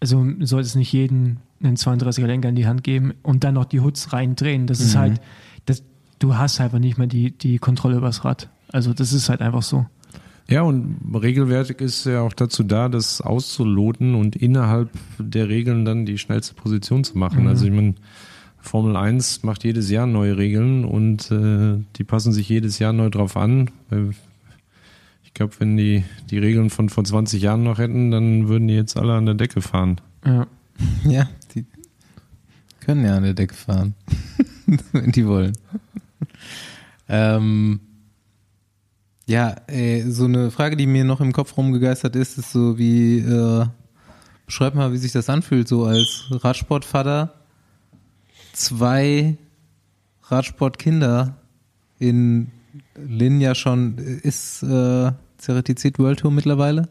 also 0.00 0.24
sollte 0.40 0.66
es 0.66 0.74
nicht 0.74 0.92
jeden 0.92 1.38
einen 1.62 1.76
32er 1.76 2.26
Lenker 2.26 2.48
in 2.48 2.54
die 2.54 2.66
Hand 2.66 2.84
geben 2.84 3.14
und 3.22 3.44
dann 3.44 3.54
noch 3.54 3.64
die 3.64 3.80
Hoods 3.80 4.12
reindrehen. 4.12 4.66
Das 4.66 4.80
ist 4.80 4.96
halt, 4.96 5.20
das, 5.66 5.82
du 6.18 6.36
hast 6.36 6.60
einfach 6.60 6.78
nicht 6.78 6.98
mehr 6.98 7.08
die, 7.08 7.32
die 7.32 7.58
Kontrolle 7.58 7.96
übers 7.96 8.24
Rad. 8.24 8.48
Also 8.70 8.94
das 8.94 9.12
ist 9.12 9.28
halt 9.28 9.40
einfach 9.40 9.62
so. 9.62 9.86
Ja, 10.48 10.62
und 10.62 10.96
Regelwerk 11.14 11.80
ist 11.80 12.06
ja 12.06 12.22
auch 12.22 12.32
dazu 12.32 12.62
da, 12.62 12.88
das 12.88 13.20
auszuloten 13.20 14.14
und 14.14 14.34
innerhalb 14.34 14.90
der 15.18 15.48
Regeln 15.48 15.84
dann 15.84 16.06
die 16.06 16.16
schnellste 16.16 16.54
Position 16.54 17.04
zu 17.04 17.18
machen. 17.18 17.48
Also 17.48 17.66
ich 17.66 17.72
meine, 17.72 17.94
Formel 18.58 18.96
1 18.96 19.42
macht 19.42 19.64
jedes 19.64 19.90
Jahr 19.90 20.06
neue 20.06 20.38
Regeln 20.38 20.84
und 20.84 21.30
äh, 21.30 21.84
die 21.96 22.04
passen 22.04 22.32
sich 22.32 22.48
jedes 22.48 22.78
Jahr 22.78 22.92
neu 22.92 23.10
drauf 23.10 23.36
an. 23.36 23.70
Ich 25.28 25.34
glaube, 25.34 25.54
wenn 25.58 25.76
die 25.76 26.04
die 26.30 26.38
Regeln 26.38 26.70
von 26.70 26.88
vor 26.88 27.04
20 27.04 27.42
Jahren 27.42 27.62
noch 27.62 27.78
hätten, 27.78 28.10
dann 28.10 28.48
würden 28.48 28.66
die 28.66 28.74
jetzt 28.74 28.96
alle 28.96 29.12
an 29.12 29.26
der 29.26 29.34
Decke 29.34 29.60
fahren. 29.60 30.00
Ja. 30.24 30.46
Ja, 31.04 31.28
die 31.54 31.66
können 32.78 33.04
ja 33.04 33.16
an 33.16 33.24
der 33.24 33.34
Decke 33.34 33.54
fahren, 33.54 33.94
wenn 34.92 35.10
die 35.10 35.26
wollen. 35.26 35.58
ähm, 37.08 37.80
ja, 39.26 39.56
ey, 39.66 40.04
so 40.08 40.26
eine 40.26 40.52
Frage, 40.52 40.76
die 40.76 40.86
mir 40.86 41.04
noch 41.04 41.20
im 41.20 41.32
Kopf 41.32 41.56
rumgegeistert 41.56 42.14
ist, 42.14 42.38
ist 42.38 42.52
so 42.52 42.78
wie, 42.78 43.18
äh, 43.18 43.66
beschreib 44.46 44.76
mal, 44.76 44.92
wie 44.92 44.98
sich 44.98 45.10
das 45.10 45.28
anfühlt, 45.28 45.66
so 45.66 45.84
als 45.84 46.26
Radsportvater, 46.30 47.34
zwei 48.52 49.36
Radsportkinder 50.22 51.36
in 51.98 52.52
Lin 52.96 53.40
ja 53.40 53.54
schon, 53.54 53.96
ist 53.98 54.62
äh, 54.62 55.12
Ceratizid 55.38 55.98
World 55.98 56.20
Tour 56.20 56.30
mittlerweile? 56.30 56.88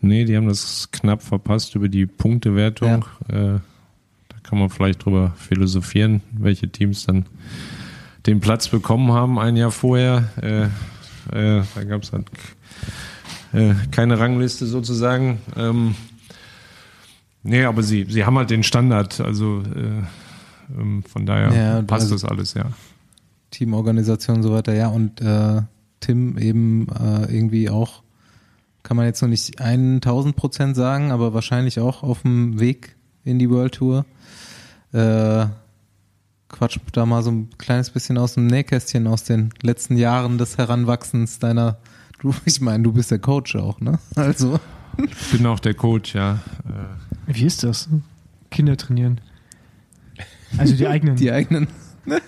Nee, 0.00 0.24
die 0.24 0.36
haben 0.36 0.48
das 0.48 0.88
knapp 0.92 1.22
verpasst 1.22 1.74
über 1.74 1.88
die 1.88 2.06
Punktewertung. 2.06 3.04
Äh, 3.28 3.32
da 4.28 4.36
kann 4.42 4.58
man 4.58 4.70
vielleicht 4.70 5.04
drüber 5.04 5.32
philosophieren, 5.36 6.22
welche 6.32 6.68
Teams 6.68 7.04
dann 7.06 7.26
den 8.26 8.40
Platz 8.40 8.68
bekommen 8.68 9.12
haben 9.12 9.38
ein 9.38 9.56
Jahr 9.56 9.70
vorher. 9.72 10.28
Äh, 10.42 10.64
äh, 11.58 11.62
da 11.74 11.84
gab 11.84 12.02
es 12.02 12.12
halt 12.12 12.26
äh, 13.52 13.74
keine 13.90 14.18
Rangliste 14.18 14.66
sozusagen. 14.66 15.38
Ähm, 15.56 15.94
nee, 17.42 17.64
aber 17.64 17.82
sie, 17.82 18.06
sie 18.08 18.24
haben 18.24 18.36
halt 18.38 18.50
den 18.50 18.62
Standard. 18.62 19.20
Also 19.20 19.62
äh, 19.74 20.78
ähm, 20.80 21.02
von 21.02 21.26
daher 21.26 21.52
Ja, 21.52 21.82
passt 21.82 22.04
also- 22.12 22.14
das 22.14 22.24
alles, 22.24 22.54
ja. 22.54 22.66
Teamorganisation 23.50 24.38
und 24.38 24.42
so 24.42 24.52
weiter, 24.52 24.74
ja, 24.74 24.88
und 24.88 25.20
äh, 25.20 25.62
Tim 26.00 26.38
eben 26.38 26.88
äh, 26.88 27.34
irgendwie 27.34 27.70
auch 27.70 28.02
kann 28.88 28.96
man 28.96 29.04
jetzt 29.04 29.20
noch 29.20 29.28
nicht 29.28 29.60
1000 29.60 30.34
Prozent 30.34 30.74
sagen, 30.74 31.12
aber 31.12 31.34
wahrscheinlich 31.34 31.78
auch 31.78 32.02
auf 32.02 32.22
dem 32.22 32.58
Weg 32.58 32.96
in 33.22 33.38
die 33.38 33.50
World 33.50 33.74
Tour. 33.74 34.06
Äh, 34.92 35.46
quatsch 36.48 36.78
da 36.92 37.04
mal 37.04 37.22
so 37.22 37.30
ein 37.30 37.50
kleines 37.58 37.90
bisschen 37.90 38.16
aus 38.16 38.32
dem 38.32 38.46
Nähkästchen 38.46 39.06
aus 39.06 39.24
den 39.24 39.50
letzten 39.60 39.98
Jahren 39.98 40.38
des 40.38 40.56
Heranwachsens 40.56 41.38
deiner, 41.38 41.76
du, 42.20 42.34
ich 42.46 42.62
meine, 42.62 42.82
du 42.82 42.92
bist 42.92 43.10
der 43.10 43.18
Coach 43.18 43.56
auch, 43.56 43.78
ne? 43.80 43.98
Also. 44.16 44.58
Ich 44.96 45.32
bin 45.32 45.46
auch 45.46 45.60
der 45.60 45.74
Coach, 45.74 46.14
ja. 46.14 46.40
Äh, 47.26 47.34
Wie 47.34 47.44
ist 47.44 47.62
das? 47.62 47.90
Kinder 48.50 48.78
trainieren. 48.78 49.20
Also 50.56 50.74
die 50.74 50.86
eigenen. 50.86 51.16
Die 51.16 51.30
eigenen. 51.30 51.68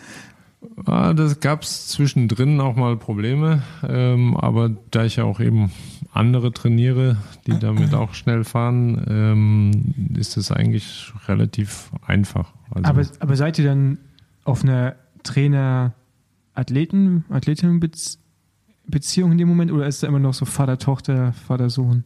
Ah, 0.85 1.15
das 1.15 1.41
gab 1.41 1.62
es 1.62 1.89
zwischendrin 1.89 2.61
auch 2.61 2.77
mal 2.77 2.99
Probleme, 2.99 3.62
ähm, 3.82 4.37
aber 4.37 4.70
da 4.91 5.05
ich 5.05 5.16
ja 5.16 5.24
auch 5.24 5.41
eben 5.41 5.73
andere 6.12 6.53
trainiere, 6.53 7.16
die 7.47 7.59
damit 7.59 7.95
auch 7.95 8.12
schnell 8.15 8.45
fahren, 8.45 9.03
ähm, 9.09 9.95
ist 10.19 10.37
es 10.37 10.53
eigentlich 10.53 11.15
relativ 11.28 11.91
einfach. 12.07 12.53
Also, 12.70 12.91
aber, 12.91 13.07
aber 13.20 13.37
seid 13.37 13.59
ihr 13.59 13.65
dann 13.65 13.97
auf 14.45 14.62
einer 14.62 14.97
Trainer-Athleten, 15.23 17.24
Athletinnen-Beziehung 17.31 19.32
in 19.32 19.39
dem 19.39 19.49
Moment 19.49 19.73
oder 19.73 19.87
ist 19.87 20.03
da 20.03 20.09
immer 20.09 20.19
noch 20.19 20.35
so 20.35 20.45
Vater-Tochter, 20.45 21.32
Vater-Sohn? 21.32 22.05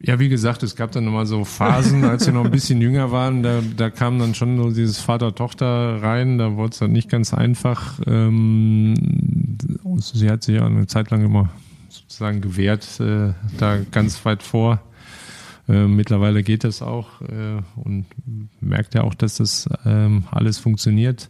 Ja, 0.00 0.20
wie 0.20 0.28
gesagt, 0.28 0.62
es 0.62 0.76
gab 0.76 0.92
dann 0.92 1.06
immer 1.06 1.26
so 1.26 1.44
Phasen, 1.44 2.04
als 2.04 2.26
wir 2.26 2.32
noch 2.32 2.44
ein 2.44 2.50
bisschen 2.52 2.80
jünger 2.80 3.10
waren, 3.10 3.42
da, 3.42 3.60
da 3.76 3.90
kam 3.90 4.18
dann 4.18 4.34
schon 4.34 4.56
so 4.56 4.70
dieses 4.70 5.00
Vater-Tochter 5.00 6.02
rein, 6.02 6.38
da 6.38 6.56
wurde 6.56 6.72
es 6.72 6.78
dann 6.78 6.92
nicht 6.92 7.08
ganz 7.08 7.34
einfach. 7.34 7.98
Ähm, 8.06 8.94
sie 9.96 10.30
hat 10.30 10.44
sich 10.44 10.56
ja 10.56 10.66
eine 10.66 10.86
Zeit 10.86 11.10
lang 11.10 11.24
immer 11.24 11.50
sozusagen 11.88 12.40
gewehrt, 12.40 13.00
äh, 13.00 13.32
da 13.58 13.78
ganz 13.90 14.24
weit 14.24 14.42
vor. 14.44 14.80
Äh, 15.68 15.86
mittlerweile 15.86 16.44
geht 16.44 16.62
das 16.62 16.80
auch 16.80 17.20
äh, 17.22 17.60
und 17.74 18.06
merkt 18.60 18.94
ja 18.94 19.02
auch, 19.02 19.14
dass 19.14 19.36
das 19.36 19.68
ähm, 19.84 20.24
alles 20.30 20.58
funktioniert 20.58 21.28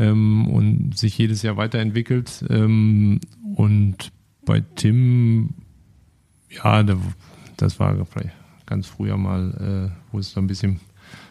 ähm, 0.00 0.48
und 0.48 0.98
sich 0.98 1.16
jedes 1.16 1.42
Jahr 1.42 1.56
weiterentwickelt. 1.56 2.44
Ähm, 2.50 3.20
und 3.54 4.10
bei 4.44 4.62
Tim, 4.74 5.54
ja, 6.50 6.82
da, 6.82 6.96
das 7.62 7.78
war 7.80 8.04
vielleicht 8.06 8.34
ganz 8.66 8.86
früher 8.86 9.16
mal, 9.16 9.90
äh, 9.90 10.12
wo 10.12 10.18
es 10.18 10.32
da 10.34 10.40
ein 10.40 10.46
bisschen 10.46 10.80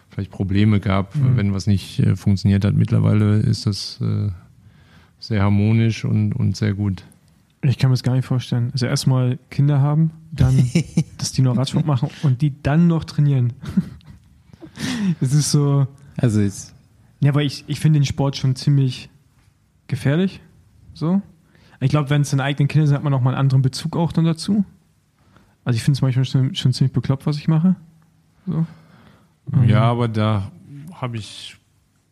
vielleicht 0.09 0.31
Probleme 0.31 0.79
gab, 0.79 1.15
Mhm. 1.15 1.37
wenn 1.37 1.53
was 1.53 1.67
nicht 1.67 1.99
äh, 1.99 2.15
funktioniert 2.15 2.65
hat. 2.65 2.73
Mittlerweile 2.75 3.37
ist 3.37 3.65
das 3.65 3.99
äh, 4.01 4.29
sehr 5.19 5.41
harmonisch 5.43 6.03
und, 6.05 6.33
und 6.33 6.57
sehr 6.57 6.73
gut. 6.73 7.03
Ich 7.63 7.77
kann 7.77 7.89
mir 7.91 7.93
das 7.93 8.03
gar 8.03 8.15
nicht 8.15 8.25
vorstellen. 8.25 8.69
Also 8.73 8.87
erstmal 8.87 9.37
Kinder 9.51 9.79
haben, 9.81 10.11
dann, 10.31 10.57
dass 11.17 11.31
die 11.31 11.41
noch 11.43 11.55
Radsport 11.57 11.85
machen 11.85 12.09
und 12.23 12.41
die 12.41 12.53
dann 12.63 12.87
noch 12.87 13.03
trainieren. 13.03 13.53
Das 15.19 15.33
ist 15.33 15.51
so. 15.51 15.85
Also 16.17 16.41
ich, 16.41 16.53
Ja, 17.19 17.29
aber 17.31 17.43
ich, 17.43 17.65
ich 17.67 17.79
finde 17.79 17.99
den 17.99 18.05
Sport 18.05 18.35
schon 18.37 18.55
ziemlich 18.55 19.09
gefährlich. 19.87 20.41
So. 20.93 21.21
Ich 21.81 21.89
glaube, 21.91 22.09
wenn 22.09 22.21
es 22.21 22.29
seine 22.31 22.43
eigenen 22.43 22.67
Kinder 22.67 22.87
sind, 22.87 22.95
hat 22.95 23.03
man 23.03 23.11
noch 23.11 23.21
mal 23.21 23.31
einen 23.31 23.39
anderen 23.39 23.61
Bezug 23.61 23.95
auch 23.95 24.11
dann 24.11 24.25
dazu. 24.25 24.63
Also 25.71 25.77
ich 25.77 25.83
finde 25.83 25.95
es 25.95 26.01
manchmal 26.01 26.25
schon, 26.25 26.53
schon 26.53 26.73
ziemlich 26.73 26.91
bekloppt, 26.91 27.25
was 27.25 27.37
ich 27.37 27.47
mache. 27.47 27.77
So. 28.45 28.65
Mhm. 29.51 29.69
Ja, 29.69 29.83
aber 29.83 30.09
da 30.09 30.51
habe 30.93 31.15
ich 31.15 31.55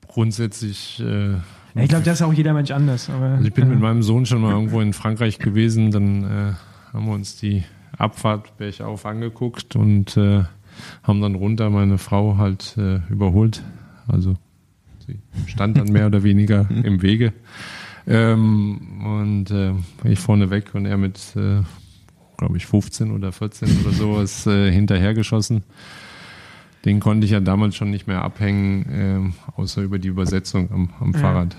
grundsätzlich. 0.08 1.02
Äh, 1.02 1.32
Ja, 1.34 1.42
ich 1.76 1.90
glaube, 1.90 2.06
das 2.06 2.22
ist 2.22 2.26
auch 2.26 2.32
jeder 2.32 2.54
Mensch 2.54 2.72
anders. 2.72 3.10
Aber, 3.10 3.26
also 3.26 3.46
ich 3.46 3.54
bin 3.54 3.66
äh, 3.66 3.72
mit 3.72 3.82
meinem 3.82 4.02
Sohn 4.02 4.26
schon 4.26 4.40
mal 4.40 4.54
irgendwo 4.54 4.80
in 4.80 4.94
Frankreich 4.94 5.40
gewesen, 5.40 5.92
dann 5.92 6.24
äh, 6.24 6.54
haben 6.94 7.06
wir 7.06 7.12
uns 7.12 7.36
die 7.36 7.66
Abfahrt 7.98 8.56
bergauf 8.56 9.06
angeguckt 9.06 9.76
und 9.76 10.16
äh, 10.16 10.46
haben 11.04 11.22
dann 11.22 11.36
runter 11.36 11.70
meine 11.70 11.98
Frau 11.98 12.38
halt 12.38 12.78
äh, 12.78 13.02
überholt. 13.10 13.62
Also 14.08 14.36
sie 15.06 15.20
stand 15.48 15.78
dann 15.78 15.92
mehr 15.92 16.08
oder 16.08 16.24
weniger 16.24 16.66
im 16.84 17.02
Wege. 17.02 17.34
Ähm, 18.08 19.02
und 19.04 19.52
äh, 19.52 19.74
ich 20.06 20.20
vorne 20.20 20.50
weg 20.50 20.76
und 20.76 20.86
er 20.86 20.96
mit, 20.96 21.36
glaube 22.40 22.58
ich, 22.58 22.66
15 22.66 23.12
oder 23.12 23.32
14 23.32 23.82
oder 23.82 23.92
sowas 23.94 24.48
äh, 24.48 24.72
hinterhergeschossen. 24.72 25.64
Den 26.86 27.00
konnte 27.02 27.26
ich 27.26 27.32
ja 27.32 27.42
damals 27.42 27.76
schon 27.76 27.90
nicht 27.92 28.08
mehr 28.08 28.22
abhängen, 28.24 28.86
ähm, 28.92 29.34
außer 29.58 29.82
über 29.82 30.00
die 30.00 30.08
Übersetzung 30.08 30.72
am, 30.72 30.90
am 31.00 31.12
Ja. 31.14 31.20
Fahrrad. 31.20 31.56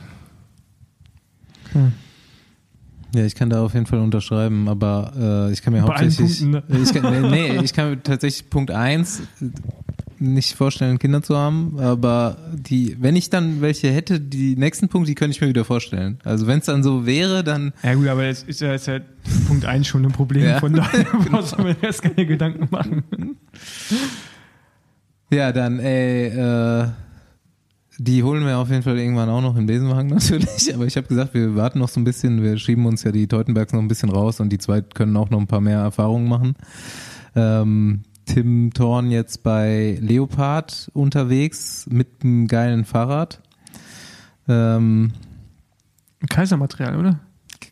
ja, 3.14 3.24
ich 3.24 3.34
kann 3.34 3.50
da 3.50 3.62
auf 3.62 3.74
jeden 3.74 3.86
Fall 3.86 3.98
unterschreiben, 4.00 4.68
aber 4.68 5.12
äh, 5.48 5.52
ich 5.52 5.62
kann 5.62 5.72
mir 5.74 5.82
Bei 5.82 5.88
hauptsächlich. 5.88 6.40
Punkten, 6.40 6.50
ne? 6.50 6.82
ich 6.82 6.92
kann, 6.94 7.30
nee, 7.30 7.50
nee, 7.52 7.60
ich 7.62 7.72
kann 7.74 7.90
mir 7.90 8.02
tatsächlich 8.02 8.48
Punkt 8.48 8.70
1 8.70 9.22
nicht 10.20 10.54
vorstellen, 10.54 10.98
Kinder 10.98 11.22
zu 11.22 11.36
haben, 11.36 11.78
aber 11.80 12.36
die, 12.54 12.96
wenn 13.00 13.16
ich 13.16 13.30
dann 13.30 13.60
welche 13.60 13.90
hätte, 13.90 14.20
die 14.20 14.54
nächsten 14.56 14.88
Punkte, 14.88 15.08
die 15.10 15.14
könnte 15.14 15.34
ich 15.34 15.40
mir 15.40 15.48
wieder 15.48 15.64
vorstellen. 15.64 16.18
Also 16.24 16.46
wenn 16.46 16.58
es 16.60 16.66
dann 16.66 16.82
so 16.82 17.06
wäre, 17.06 17.42
dann 17.42 17.72
Ja 17.82 17.94
gut, 17.94 18.06
aber 18.08 18.24
jetzt 18.26 18.46
ist 18.48 18.60
ja 18.60 18.70
jetzt 18.72 18.86
halt 18.88 19.04
Punkt 19.48 19.64
1 19.64 19.86
schon 19.86 20.04
ein 20.04 20.12
Problem, 20.12 20.44
Ja. 20.44 20.60
von 20.60 20.72
daher 20.74 21.04
brauchst 21.30 21.58
du 21.58 21.62
mir 21.62 21.76
erst 21.82 22.02
keine 22.02 22.26
Gedanken 22.26 22.68
machen. 22.70 23.02
Ja, 25.32 25.52
dann, 25.52 25.78
ey, 25.78 26.26
äh, 26.26 26.88
die 27.98 28.22
holen 28.24 28.44
wir 28.44 28.58
auf 28.58 28.68
jeden 28.70 28.82
Fall 28.82 28.98
irgendwann 28.98 29.28
auch 29.28 29.40
noch 29.42 29.56
in 29.56 29.66
Besenwagen 29.66 30.08
natürlich. 30.10 30.74
Aber 30.74 30.86
ich 30.86 30.96
habe 30.96 31.06
gesagt, 31.06 31.34
wir 31.34 31.54
warten 31.54 31.78
noch 31.78 31.88
so 31.88 32.00
ein 32.00 32.04
bisschen. 32.04 32.42
Wir 32.42 32.58
schieben 32.58 32.84
uns 32.86 33.04
ja 33.04 33.12
die 33.12 33.28
Teutenbergs 33.28 33.72
noch 33.72 33.80
ein 33.80 33.86
bisschen 33.88 34.10
raus 34.10 34.40
und 34.40 34.48
die 34.50 34.58
zwei 34.58 34.80
können 34.80 35.16
auch 35.16 35.30
noch 35.30 35.38
ein 35.40 35.46
paar 35.46 35.60
mehr 35.60 35.78
Erfahrungen 35.78 36.28
machen. 36.28 36.54
Ähm, 37.36 38.00
Tim 38.32 38.72
Thorn 38.72 39.10
jetzt 39.10 39.42
bei 39.42 39.98
Leopard 40.00 40.88
unterwegs 40.94 41.86
mit 41.90 42.22
einem 42.22 42.46
geilen 42.46 42.84
Fahrrad. 42.84 43.40
Ähm, 44.46 45.12
Kaisermaterial, 46.28 46.96
oder? 46.96 47.18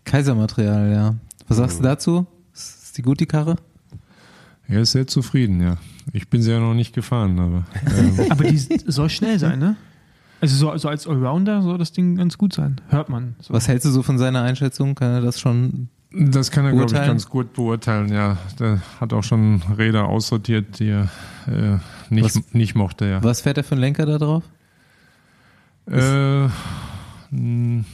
Kaisermaterial, 0.05 0.91
ja. 0.91 1.15
Was 1.47 1.59
sagst 1.59 1.79
du 1.79 1.85
dazu? 1.85 2.27
Ist 2.53 2.99
die 2.99 3.03
gut, 3.03 3.21
die 3.21 3.27
Karre? 3.27 3.55
Er 4.67 4.81
ist 4.81 4.93
sehr 4.93 5.07
zufrieden, 5.07 5.61
ja. 5.61 5.77
Ich 6.13 6.29
bin 6.29 6.43
sie 6.43 6.51
ja 6.51 6.59
noch 6.59 6.75
nicht 6.75 6.93
gefahren, 6.93 7.39
aber 7.39 7.65
ähm, 7.97 8.27
Aber 8.31 8.43
die 8.43 8.59
soll 8.59 9.11
schnell 9.11 9.39
sein, 9.39 9.61
ne? 9.61 9.77
Also 10.41 10.57
so, 10.57 10.77
so 10.77 10.89
als 10.89 11.07
Allrounder 11.07 11.63
soll 11.63 11.79
das 11.79 11.93
Ding 11.93 12.17
ganz 12.17 12.37
gut 12.37 12.53
sein. 12.53 12.81
Hört 12.89 13.09
man. 13.11 13.37
So. 13.41 13.55
Was 13.55 13.69
hältst 13.69 13.87
du 13.87 13.91
so 13.91 14.03
von 14.03 14.19
seiner 14.19 14.43
Einschätzung? 14.43 14.97
Kann 14.97 15.13
er 15.13 15.21
das 15.21 15.39
schon? 15.39 15.89
Das 16.13 16.51
kann 16.51 16.65
er, 16.65 16.73
glaube 16.73 16.87
ich, 16.87 16.93
ganz 16.93 17.29
gut 17.29 17.53
beurteilen, 17.53 18.13
ja. 18.13 18.39
Der 18.59 18.81
hat 19.01 19.13
auch 19.13 19.23
schon 19.25 19.63
Räder 19.77 20.07
aussortiert, 20.09 20.79
die 20.79 20.89
er 20.91 21.09
äh, 21.47 21.79
nicht, 22.11 22.25
Was- 22.25 22.43
nicht 22.55 22.75
mochte, 22.75 23.07
ja. 23.07 23.23
Was 23.23 23.43
fährt 23.43 23.59
er 23.59 23.65
für 23.65 23.73
einen 23.73 23.81
Lenker 23.83 24.07
da 24.07 24.19
drauf? 24.19 24.43
Äh, 25.91 26.47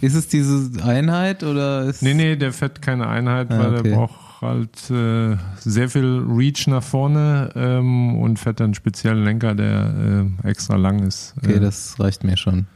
Ist 0.00 0.14
es 0.14 0.28
diese 0.28 0.82
Einheit 0.84 1.42
oder 1.42 1.84
ist 1.84 2.02
nee, 2.02 2.14
nee, 2.14 2.36
der 2.36 2.52
fährt 2.52 2.82
keine 2.82 3.08
Einheit, 3.08 3.50
Ah, 3.52 3.58
weil 3.58 3.78
okay. 3.78 3.90
er 3.90 3.96
braucht 3.96 4.40
halt 4.42 4.90
äh, 4.90 5.36
sehr 5.60 5.88
viel 5.88 6.24
Reach 6.28 6.66
nach 6.66 6.82
vorne 6.82 7.50
ähm, 7.54 8.16
und 8.20 8.38
fährt 8.38 8.60
dann 8.60 8.66
einen 8.66 8.74
speziellen 8.74 9.24
Lenker, 9.24 9.54
der 9.54 10.26
äh, 10.44 10.48
extra 10.48 10.76
lang 10.76 11.00
ist. 11.06 11.34
Okay, 11.42 11.54
äh, 11.54 11.60
das 11.60 11.98
reicht 11.98 12.24
mir 12.24 12.36
schon 12.36 12.66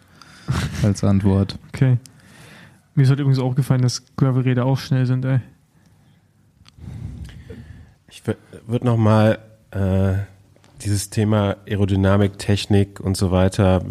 als 0.82 1.04
Antwort. 1.04 1.58
Okay. 1.74 1.98
Mir 2.98 3.04
ist 3.04 3.10
heute 3.10 3.22
übrigens 3.22 3.38
aufgefallen, 3.38 3.80
dass 3.80 4.02
Gravelräder 4.16 4.66
auch 4.66 4.76
schnell 4.76 5.06
sind, 5.06 5.24
ey. 5.24 5.38
Ich 8.10 8.24
würde 8.66 8.84
nochmal 8.84 9.38
äh, 9.70 10.14
dieses 10.82 11.08
Thema 11.08 11.54
Aerodynamik, 11.68 12.40
Technik 12.40 12.98
und 12.98 13.16
so 13.16 13.30
weiter 13.30 13.84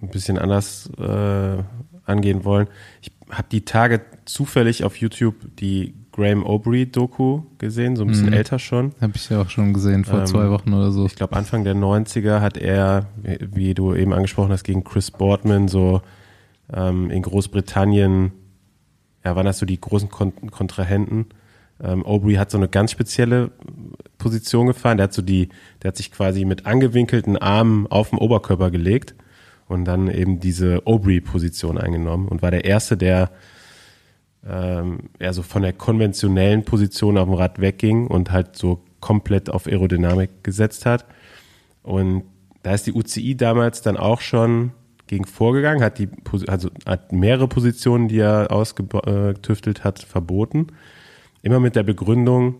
ein 0.00 0.08
bisschen 0.08 0.38
anders 0.38 0.88
äh, 0.98 1.58
angehen 2.06 2.44
wollen. 2.46 2.68
Ich 3.02 3.12
habe 3.28 3.48
die 3.52 3.66
Tage 3.66 4.00
zufällig 4.24 4.84
auf 4.84 4.96
YouTube 4.96 5.34
die 5.60 5.92
Graham 6.12 6.44
O'Brien 6.46 6.92
Doku 6.92 7.42
gesehen, 7.58 7.94
so 7.94 8.04
ein 8.04 8.08
bisschen 8.08 8.28
Mhm. 8.28 8.32
älter 8.32 8.58
schon. 8.58 8.92
Habe 9.02 9.12
ich 9.16 9.28
ja 9.28 9.42
auch 9.42 9.50
schon 9.50 9.74
gesehen 9.74 10.06
vor 10.06 10.20
Ähm, 10.20 10.26
zwei 10.26 10.48
Wochen 10.48 10.72
oder 10.72 10.92
so. 10.92 11.04
Ich 11.04 11.14
glaube, 11.14 11.36
Anfang 11.36 11.62
der 11.64 11.74
90er 11.74 12.40
hat 12.40 12.56
er, 12.56 13.04
wie- 13.22 13.38
wie 13.54 13.74
du 13.74 13.94
eben 13.94 14.14
angesprochen 14.14 14.50
hast, 14.50 14.64
gegen 14.64 14.82
Chris 14.82 15.10
Boardman 15.10 15.68
so 15.68 16.00
ähm, 16.72 17.10
in 17.10 17.22
Großbritannien, 17.22 18.32
ja, 19.24 19.36
waren 19.36 19.46
das 19.46 19.58
so 19.58 19.66
die 19.66 19.80
großen 19.80 20.08
Kon 20.08 20.50
Kontrahenten. 20.50 21.26
Ähm, 21.82 22.04
Aubrey 22.04 22.34
hat 22.34 22.50
so 22.50 22.58
eine 22.58 22.68
ganz 22.68 22.92
spezielle 22.92 23.50
Position 24.18 24.66
gefahren. 24.66 24.96
Der 24.96 25.04
hat 25.04 25.12
so 25.12 25.22
die, 25.22 25.48
der 25.82 25.88
hat 25.88 25.96
sich 25.96 26.12
quasi 26.12 26.44
mit 26.44 26.66
angewinkelten 26.66 27.36
Armen 27.36 27.86
auf 27.88 28.10
den 28.10 28.18
Oberkörper 28.18 28.70
gelegt 28.70 29.14
und 29.66 29.84
dann 29.84 30.08
eben 30.08 30.40
diese 30.40 30.86
Aubrey-Position 30.86 31.78
eingenommen 31.78 32.28
und 32.28 32.42
war 32.42 32.50
der 32.50 32.64
Erste, 32.64 32.96
der 32.96 33.30
ähm, 34.46 35.10
ja, 35.20 35.32
so 35.32 35.42
von 35.42 35.62
der 35.62 35.72
konventionellen 35.72 36.64
Position 36.64 37.18
auf 37.18 37.26
dem 37.26 37.34
Rad 37.34 37.60
wegging 37.60 38.06
und 38.06 38.30
halt 38.30 38.56
so 38.56 38.84
komplett 39.00 39.50
auf 39.50 39.66
Aerodynamik 39.66 40.44
gesetzt 40.44 40.86
hat. 40.86 41.06
Und 41.82 42.24
da 42.62 42.72
ist 42.74 42.86
die 42.86 42.92
UCI 42.92 43.36
damals 43.36 43.82
dann 43.82 43.96
auch 43.96 44.20
schon 44.20 44.72
gegen 45.14 45.26
vorgegangen, 45.26 45.82
hat 45.82 45.98
die 45.98 46.08
also 46.48 46.70
hat 46.86 47.12
mehrere 47.12 47.46
Positionen, 47.46 48.08
die 48.08 48.18
er 48.18 48.50
ausgetüftelt 48.50 49.84
hat, 49.84 50.00
verboten. 50.00 50.68
Immer 51.42 51.60
mit 51.60 51.76
der 51.76 51.84
Begründung, 51.84 52.56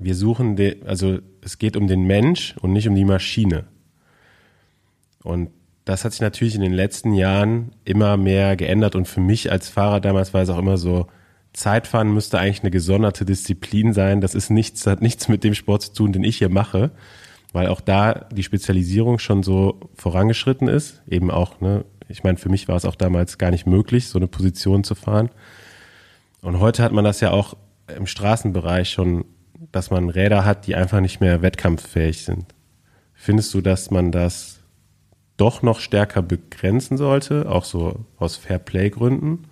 wir 0.00 0.14
suchen, 0.14 0.56
de, 0.56 0.82
also 0.86 1.18
es 1.42 1.58
geht 1.58 1.76
um 1.76 1.86
den 1.86 2.04
Mensch 2.04 2.56
und 2.60 2.72
nicht 2.72 2.88
um 2.88 2.94
die 2.94 3.04
Maschine. 3.04 3.64
Und 5.22 5.50
das 5.84 6.04
hat 6.04 6.12
sich 6.12 6.22
natürlich 6.22 6.54
in 6.54 6.62
den 6.62 6.72
letzten 6.72 7.12
Jahren 7.12 7.72
immer 7.84 8.16
mehr 8.16 8.56
geändert 8.56 8.94
und 8.94 9.06
für 9.06 9.20
mich 9.20 9.52
als 9.52 9.68
Fahrer 9.68 10.00
damals 10.00 10.32
war 10.32 10.42
es 10.42 10.48
auch 10.48 10.58
immer 10.58 10.78
so, 10.78 11.08
Zeitfahren 11.52 12.14
müsste 12.14 12.38
eigentlich 12.38 12.62
eine 12.62 12.70
gesonderte 12.70 13.26
Disziplin 13.26 13.92
sein. 13.92 14.22
Das 14.22 14.34
ist 14.34 14.48
nichts, 14.48 14.86
hat 14.86 15.02
nichts 15.02 15.28
mit 15.28 15.44
dem 15.44 15.52
Sport 15.52 15.82
zu 15.82 15.92
tun, 15.92 16.12
den 16.12 16.24
ich 16.24 16.38
hier 16.38 16.48
mache, 16.48 16.92
weil 17.52 17.68
auch 17.68 17.80
da 17.80 18.26
die 18.32 18.42
Spezialisierung 18.42 19.18
schon 19.18 19.42
so 19.42 19.80
vorangeschritten 19.94 20.68
ist. 20.68 21.02
Eben 21.06 21.30
auch, 21.30 21.60
ne, 21.60 21.84
ich 22.08 22.24
meine, 22.24 22.38
für 22.38 22.48
mich 22.48 22.68
war 22.68 22.76
es 22.76 22.84
auch 22.84 22.96
damals 22.96 23.38
gar 23.38 23.50
nicht 23.50 23.66
möglich, 23.66 24.08
so 24.08 24.18
eine 24.18 24.28
Position 24.28 24.84
zu 24.84 24.94
fahren. 24.94 25.30
Und 26.40 26.60
heute 26.60 26.82
hat 26.82 26.92
man 26.92 27.04
das 27.04 27.20
ja 27.20 27.30
auch 27.30 27.56
im 27.94 28.06
Straßenbereich 28.06 28.90
schon, 28.90 29.24
dass 29.70 29.90
man 29.90 30.08
Räder 30.08 30.44
hat, 30.44 30.66
die 30.66 30.74
einfach 30.74 31.00
nicht 31.00 31.20
mehr 31.20 31.42
wettkampffähig 31.42 32.24
sind. 32.24 32.46
Findest 33.14 33.54
du, 33.54 33.60
dass 33.60 33.90
man 33.90 34.10
das 34.10 34.58
doch 35.36 35.62
noch 35.62 35.80
stärker 35.80 36.22
begrenzen 36.22 36.96
sollte, 36.96 37.48
auch 37.48 37.64
so 37.64 38.04
aus 38.18 38.36
Fairplay-Gründen? 38.36 39.46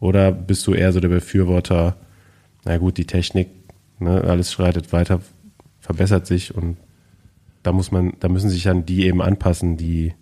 Oder 0.00 0.32
bist 0.32 0.66
du 0.66 0.74
eher 0.74 0.92
so 0.92 1.00
der 1.00 1.08
Befürworter, 1.08 1.96
na 2.64 2.76
gut, 2.78 2.98
die 2.98 3.06
Technik, 3.06 3.48
ne, 3.98 4.22
alles 4.22 4.52
schreitet 4.52 4.92
weiter, 4.92 5.20
verbessert 5.80 6.26
sich 6.26 6.54
und 6.54 6.76
da 7.68 7.72
muss 7.74 7.92
man, 7.92 8.14
da 8.20 8.30
müssen 8.30 8.48
sich 8.48 8.62
dann 8.62 8.86
die 8.86 9.04
eben 9.04 9.20
anpassen, 9.20 9.76
die 9.76 10.14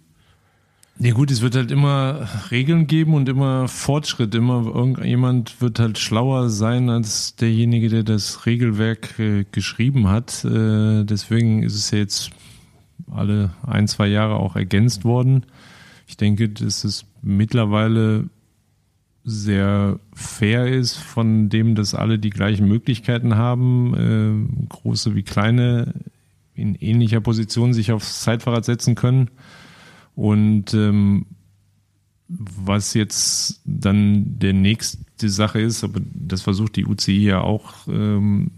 ja 0.98 1.12
gut, 1.12 1.30
es 1.30 1.42
wird 1.42 1.54
halt 1.54 1.70
immer 1.70 2.26
Regeln 2.50 2.86
geben 2.86 3.14
und 3.14 3.28
immer 3.28 3.68
Fortschritt. 3.68 4.34
Immer 4.34 4.64
irgendjemand 4.64 5.60
wird 5.60 5.78
halt 5.78 5.98
schlauer 5.98 6.48
sein 6.48 6.88
als 6.88 7.36
derjenige, 7.36 7.90
der 7.90 8.02
das 8.02 8.46
Regelwerk 8.46 9.18
äh, 9.18 9.44
geschrieben 9.52 10.08
hat. 10.08 10.42
Äh, 10.46 11.04
deswegen 11.04 11.62
ist 11.62 11.74
es 11.74 11.90
ja 11.90 11.98
jetzt 11.98 12.30
alle 13.12 13.50
ein, 13.66 13.86
zwei 13.88 14.06
Jahre 14.06 14.36
auch 14.36 14.56
ergänzt 14.56 15.04
worden. 15.04 15.44
Ich 16.08 16.16
denke, 16.16 16.48
dass 16.48 16.82
es 16.82 17.04
mittlerweile 17.20 18.30
sehr 19.22 20.00
fair 20.14 20.66
ist, 20.66 20.96
von 20.96 21.50
dem, 21.50 21.74
dass 21.74 21.94
alle 21.94 22.18
die 22.18 22.30
gleichen 22.30 22.66
Möglichkeiten 22.66 23.36
haben, 23.36 23.94
äh, 23.94 24.66
große 24.70 25.14
wie 25.14 25.24
kleine 25.24 25.92
in 26.56 26.74
ähnlicher 26.74 27.20
Position 27.20 27.72
sich 27.72 27.92
aufs 27.92 28.22
Zeitfahrrad 28.22 28.64
setzen 28.64 28.94
können. 28.94 29.30
Und 30.14 30.74
ähm, 30.74 31.26
was 32.28 32.94
jetzt 32.94 33.60
dann 33.64 34.38
der 34.38 34.52
nächste 34.52 35.28
Sache 35.28 35.60
ist, 35.60 35.84
aber 35.84 36.00
das 36.02 36.42
versucht 36.42 36.76
die 36.76 36.86
UCI 36.86 37.24
ja 37.24 37.40
auch, 37.40 37.86
ähm, 37.88 38.50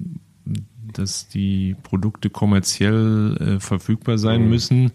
dass 0.93 1.29
die 1.29 1.77
Produkte 1.83 2.31
kommerziell 2.31 3.37
äh, 3.37 3.61
verfügbar 3.61 4.16
sein 4.19 4.45
mhm. 4.45 4.49
müssen. 4.49 4.93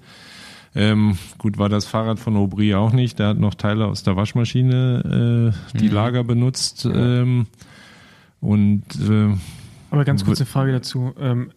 Ähm, 0.76 1.18
gut, 1.38 1.60
war 1.60 1.70
das 1.70 1.86
Fahrrad 1.86 2.20
von 2.20 2.36
Aubry 2.36 2.74
auch 2.74 2.94
nicht. 2.94 3.20
Der 3.20 3.28
hat 3.28 3.38
noch 3.38 3.54
Teile 3.54 3.86
aus 3.86 4.02
der 4.02 4.16
Waschmaschine, 4.16 5.54
äh, 5.74 5.78
die 5.78 5.90
mhm. 5.90 5.94
Lager 5.94 6.24
benutzt. 6.24 6.86
Ähm, 6.92 7.46
und 8.42 8.84
äh, 9.00 9.36
aber 9.92 10.06
ganz 10.06 10.26
kurze 10.26 10.48
Frage 10.48 10.72
dazu. 10.72 11.14
Ähm, 11.20 11.52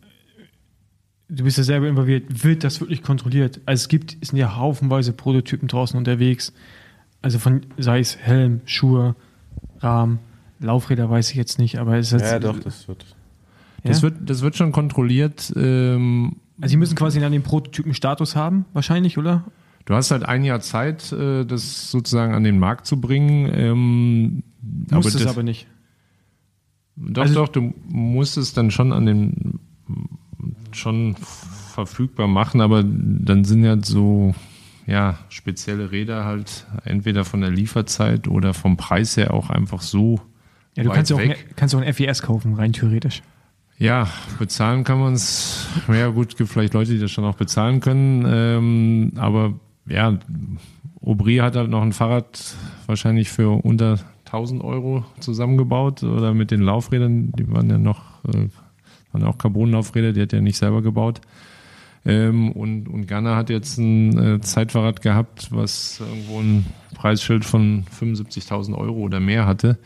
du 1.29 1.45
bist 1.45 1.59
ja 1.59 1.65
selber 1.65 1.89
involviert. 1.89 2.45
Wird 2.45 2.65
das 2.65 2.81
wirklich 2.81 3.03
kontrolliert? 3.03 3.61
Also 3.67 3.83
es 3.83 3.89
gibt, 3.89 4.17
es 4.21 4.29
sind 4.29 4.39
ja 4.39 4.57
haufenweise 4.57 5.13
Prototypen 5.13 5.69
draußen 5.69 5.97
unterwegs. 5.97 6.53
Also 7.23 7.39
von, 7.39 7.63
sei 7.79 8.01
es 8.01 8.17
Helm, 8.17 8.61
Schuhe, 8.67 9.17
Rahmen, 9.81 10.19
Laufräder 10.61 11.11
weiß 11.11 11.31
ich 11.31 11.37
jetzt 11.37 11.59
nicht, 11.59 11.79
aber 11.79 11.97
es 11.97 12.13
ist 12.13 12.23
Ja, 12.23 12.39
doch, 12.39 12.59
das 12.59 12.89
wird. 12.89 13.05
Ja? 13.83 13.91
Das 13.91 14.03
wird, 14.03 14.15
das 14.25 14.43
wird 14.43 14.57
schon 14.57 14.73
kontrolliert. 14.73 15.53
Ähm, 15.57 16.37
also 16.61 16.71
sie 16.71 16.77
müssen 16.77 16.97
quasi 16.97 17.21
dann 17.21 17.33
den 17.33 17.43
Prototypen 17.43 17.95
Status 17.95 18.37
haben, 18.37 18.65
wahrscheinlich, 18.73 19.19
oder? 19.19 19.45
Du 19.85 19.95
hast 19.95 20.11
halt 20.11 20.25
ein 20.25 20.45
Jahr 20.45 20.61
Zeit, 20.61 21.13
äh, 21.13 21.45
das 21.45 21.91
sozusagen 21.91 22.35
an 22.35 22.43
den 22.43 22.59
Markt 22.59 22.87
zu 22.87 23.01
bringen. 23.01 23.51
Ähm, 23.53 24.43
musst 24.91 25.15
aber 25.15 25.25
es 25.25 25.27
aber 25.27 25.43
nicht. 25.43 25.67
Doch, 26.97 27.23
also, 27.23 27.35
doch, 27.35 27.49
du 27.49 27.75
musst 27.87 28.37
es 28.39 28.55
dann 28.55 28.71
schon 28.71 28.93
an 28.93 29.05
den 29.05 29.61
schon 30.77 31.17
verfügbar 31.75 32.29
machen, 32.29 32.61
aber 32.61 32.83
dann 32.85 33.45
sind 33.45 33.65
ja 33.65 33.77
so 33.83 34.35
ja 34.87 35.19
spezielle 35.29 35.91
Räder 35.91 36.25
halt 36.25 36.67
entweder 36.85 37.25
von 37.25 37.41
der 37.41 37.51
Lieferzeit 37.51 38.29
oder 38.29 38.55
vom 38.55 38.77
Preis 38.77 39.17
her 39.17 39.35
auch 39.35 39.51
einfach 39.51 39.83
so. 39.83 40.21
Ja, 40.77 40.85
du 40.85 40.91
kannst, 40.91 41.17
weg. 41.17 41.47
Auch, 41.51 41.57
kannst 41.57 41.75
auch 41.75 41.81
ein 41.81 41.93
FES 41.93 42.23
kaufen, 42.23 42.55
rein 42.55 42.73
theoretisch. 42.73 43.23
Ja, 43.79 44.09
bezahlen 44.39 44.85
kann 44.85 45.01
man 45.01 45.15
es. 45.15 45.67
Ja, 45.89 46.09
gut, 46.09 46.37
gibt 46.37 46.51
vielleicht 46.51 46.75
Leute, 46.75 46.93
die 46.93 46.99
das 46.99 47.11
schon 47.11 47.25
auch 47.25 47.35
bezahlen 47.37 47.81
können. 47.81 48.25
Ähm, 48.27 49.13
aber 49.17 49.55
ja, 49.87 50.19
Aubry 51.03 51.37
hat 51.37 51.57
halt 51.57 51.71
noch 51.71 51.83
ein 51.83 51.93
Fahrrad 51.93 52.57
wahrscheinlich 52.87 53.31
für 53.31 53.65
unter 53.65 53.99
1000 54.27 54.63
Euro 54.63 55.05
zusammengebaut 55.21 56.03
oder 56.03 56.35
mit 56.35 56.51
den 56.51 56.61
Laufrädern, 56.61 57.33
die 57.33 57.51
waren 57.51 57.71
ja 57.71 57.79
noch, 57.79 58.25
äh, 58.25 58.49
waren 59.17 59.29
auch 59.29 59.39
Carbonlaufräder, 59.39 60.13
die 60.13 60.23
hat 60.23 60.33
er 60.33 60.41
nicht 60.41 60.59
selber 60.59 60.83
gebaut. 60.83 61.21
Ähm, 62.05 62.53
und, 62.53 62.89
und 62.89 63.07
Ghana 63.07 63.35
hat 63.35 63.51
jetzt 63.51 63.79
ein 63.79 64.19
äh, 64.19 64.41
Zeitfahrrad 64.41 65.03
gehabt, 65.03 65.49
was 65.51 66.01
irgendwo 66.01 66.41
ein 66.41 66.67
Preisschild 66.95 67.45
von 67.45 67.85
75.000 67.99 68.77
Euro 68.77 68.99
oder 68.99 69.19
mehr 69.19 69.47
hatte. 69.47 69.79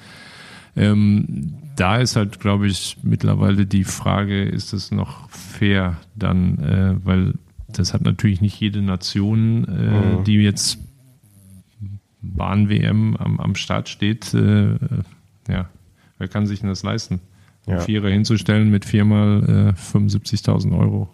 Ähm, 0.76 1.54
da 1.76 1.96
ist 1.96 2.16
halt, 2.16 2.40
glaube 2.40 2.66
ich, 2.66 2.98
mittlerweile 3.02 3.66
die 3.66 3.84
Frage, 3.84 4.44
ist 4.44 4.72
es 4.72 4.90
noch 4.90 5.28
fair 5.30 5.96
dann, 6.14 6.58
äh, 6.58 6.94
weil 7.04 7.34
das 7.68 7.94
hat 7.94 8.02
natürlich 8.02 8.40
nicht 8.40 8.60
jede 8.60 8.82
Nation, 8.82 9.64
äh, 9.64 10.18
mhm. 10.18 10.24
die 10.24 10.34
jetzt 10.34 10.78
Bahn-WM 12.20 13.16
am, 13.16 13.40
am 13.40 13.54
Start 13.54 13.88
steht. 13.88 14.34
Äh, 14.34 14.76
ja, 15.48 15.70
wer 16.18 16.28
kann 16.28 16.46
sich 16.46 16.60
denn 16.60 16.68
das 16.68 16.82
leisten? 16.82 17.20
Ja. 17.66 17.80
Vierer 17.80 18.08
hinzustellen 18.08 18.70
mit 18.70 18.84
viermal 18.84 19.74
äh, 19.76 19.80
75.000 19.80 20.76
Euro. 20.78 21.08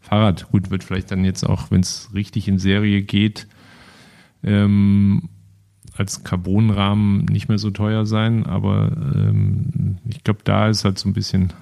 Fahrrad, 0.00 0.50
gut, 0.50 0.70
wird 0.70 0.84
vielleicht 0.84 1.10
dann 1.10 1.24
jetzt 1.24 1.44
auch, 1.44 1.70
wenn 1.70 1.80
es 1.80 2.10
richtig 2.14 2.46
in 2.46 2.58
Serie 2.58 3.02
geht, 3.02 3.46
ähm, 4.42 5.30
als 5.96 6.24
Carbonrahmen 6.24 7.24
nicht 7.24 7.48
mehr 7.48 7.58
so 7.58 7.70
teuer 7.70 8.04
sein, 8.04 8.44
aber 8.44 8.92
ähm, 9.14 9.98
ich 10.08 10.22
glaube, 10.22 10.40
da 10.44 10.68
ist 10.68 10.84
halt 10.84 10.98
so 10.98 11.08
ein 11.08 11.14
bisschen, 11.14 11.52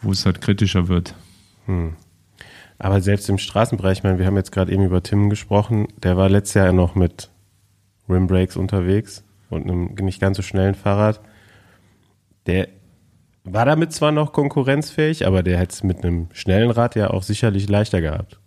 wo 0.00 0.12
es 0.12 0.24
halt 0.24 0.40
kritischer 0.40 0.88
wird. 0.88 1.14
Hm. 1.66 1.94
Aber 2.78 3.00
selbst 3.00 3.28
im 3.28 3.38
Straßenbereich, 3.38 3.98
ich 3.98 4.04
meine, 4.04 4.18
wir 4.18 4.26
haben 4.26 4.36
jetzt 4.36 4.52
gerade 4.52 4.72
eben 4.72 4.84
über 4.84 5.02
Tim 5.02 5.30
gesprochen, 5.30 5.88
der 6.02 6.16
war 6.16 6.28
letztes 6.28 6.54
Jahr 6.54 6.72
noch 6.72 6.94
mit 6.94 7.30
Rimbrakes 8.08 8.56
unterwegs 8.56 9.24
und 9.50 9.62
einem 9.62 9.94
nicht 10.00 10.20
ganz 10.20 10.36
so 10.36 10.42
schnellen 10.42 10.74
Fahrrad. 10.74 11.20
Der 12.46 12.68
war 13.44 13.64
damit 13.64 13.92
zwar 13.92 14.12
noch 14.12 14.32
konkurrenzfähig, 14.32 15.26
aber 15.26 15.42
der 15.42 15.58
hätte 15.58 15.72
es 15.72 15.82
mit 15.82 16.04
einem 16.04 16.28
schnellen 16.32 16.70
Rad 16.70 16.94
ja 16.94 17.10
auch 17.10 17.22
sicherlich 17.22 17.68
leichter 17.68 18.00
gehabt. 18.00 18.38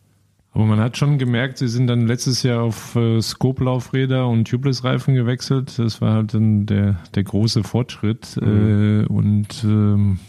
Aber 0.56 0.64
man 0.64 0.80
hat 0.80 0.96
schon 0.96 1.18
gemerkt, 1.18 1.58
sie 1.58 1.68
sind 1.68 1.88
dann 1.88 2.08
letztes 2.08 2.42
Jahr 2.42 2.64
auf 2.64 2.96
äh, 2.96 3.22
Scope-Laufräder 3.22 4.26
und 4.30 4.48
Tubeless-Reifen 4.48 5.14
gewechselt. 5.14 5.78
Das 5.78 6.00
war 6.00 6.14
halt 6.14 6.34
dann 6.34 6.66
der, 6.66 6.96
der 7.14 7.24
große 7.24 7.66
Fortschritt. 7.66 8.38
Mhm. 8.42 9.04
Äh, 9.04 9.06
und 9.08 9.64
ähm, 9.66 10.20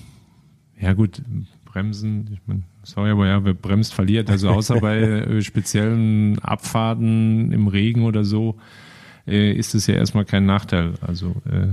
ja 0.81 0.95
gut, 0.95 1.23
Bremsen, 1.65 2.29
ich 2.33 2.41
meine, 2.47 2.63
sorry, 2.83 3.11
aber 3.11 3.29
ja, 3.29 3.45
wer 3.45 3.55
bremst, 3.55 3.95
verliert. 3.95 4.29
Also 4.29 4.49
außer 4.49 4.77
bei 4.81 4.99
äh, 4.99 5.43
speziellen 5.43 6.41
Abfahrten 6.41 7.53
im 7.53 7.69
Regen 7.69 8.03
oder 8.03 8.25
so, 8.25 8.57
äh, 9.29 9.53
ist 9.53 9.77
es 9.77 9.87
ja 9.87 9.95
erstmal 9.95 10.25
kein 10.25 10.45
Nachteil. 10.45 10.95
Also 11.03 11.37
äh, 11.49 11.69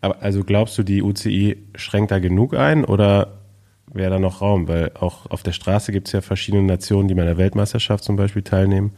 aber 0.00 0.22
also 0.22 0.44
glaubst 0.44 0.78
du, 0.78 0.82
die 0.82 1.02
UCI 1.02 1.58
schränkt 1.74 2.10
da 2.10 2.18
genug 2.18 2.54
ein 2.54 2.84
oder 2.84 3.38
wäre 3.92 4.10
da 4.10 4.18
noch 4.18 4.40
Raum, 4.40 4.68
weil 4.68 4.92
auch 4.94 5.30
auf 5.30 5.42
der 5.42 5.52
Straße 5.52 5.92
gibt 5.92 6.08
es 6.08 6.12
ja 6.12 6.20
verschiedene 6.20 6.62
Nationen, 6.62 7.08
die 7.08 7.14
bei 7.14 7.24
der 7.24 7.38
Weltmeisterschaft 7.38 8.04
zum 8.04 8.16
Beispiel 8.16 8.42
teilnehmen. 8.42 8.92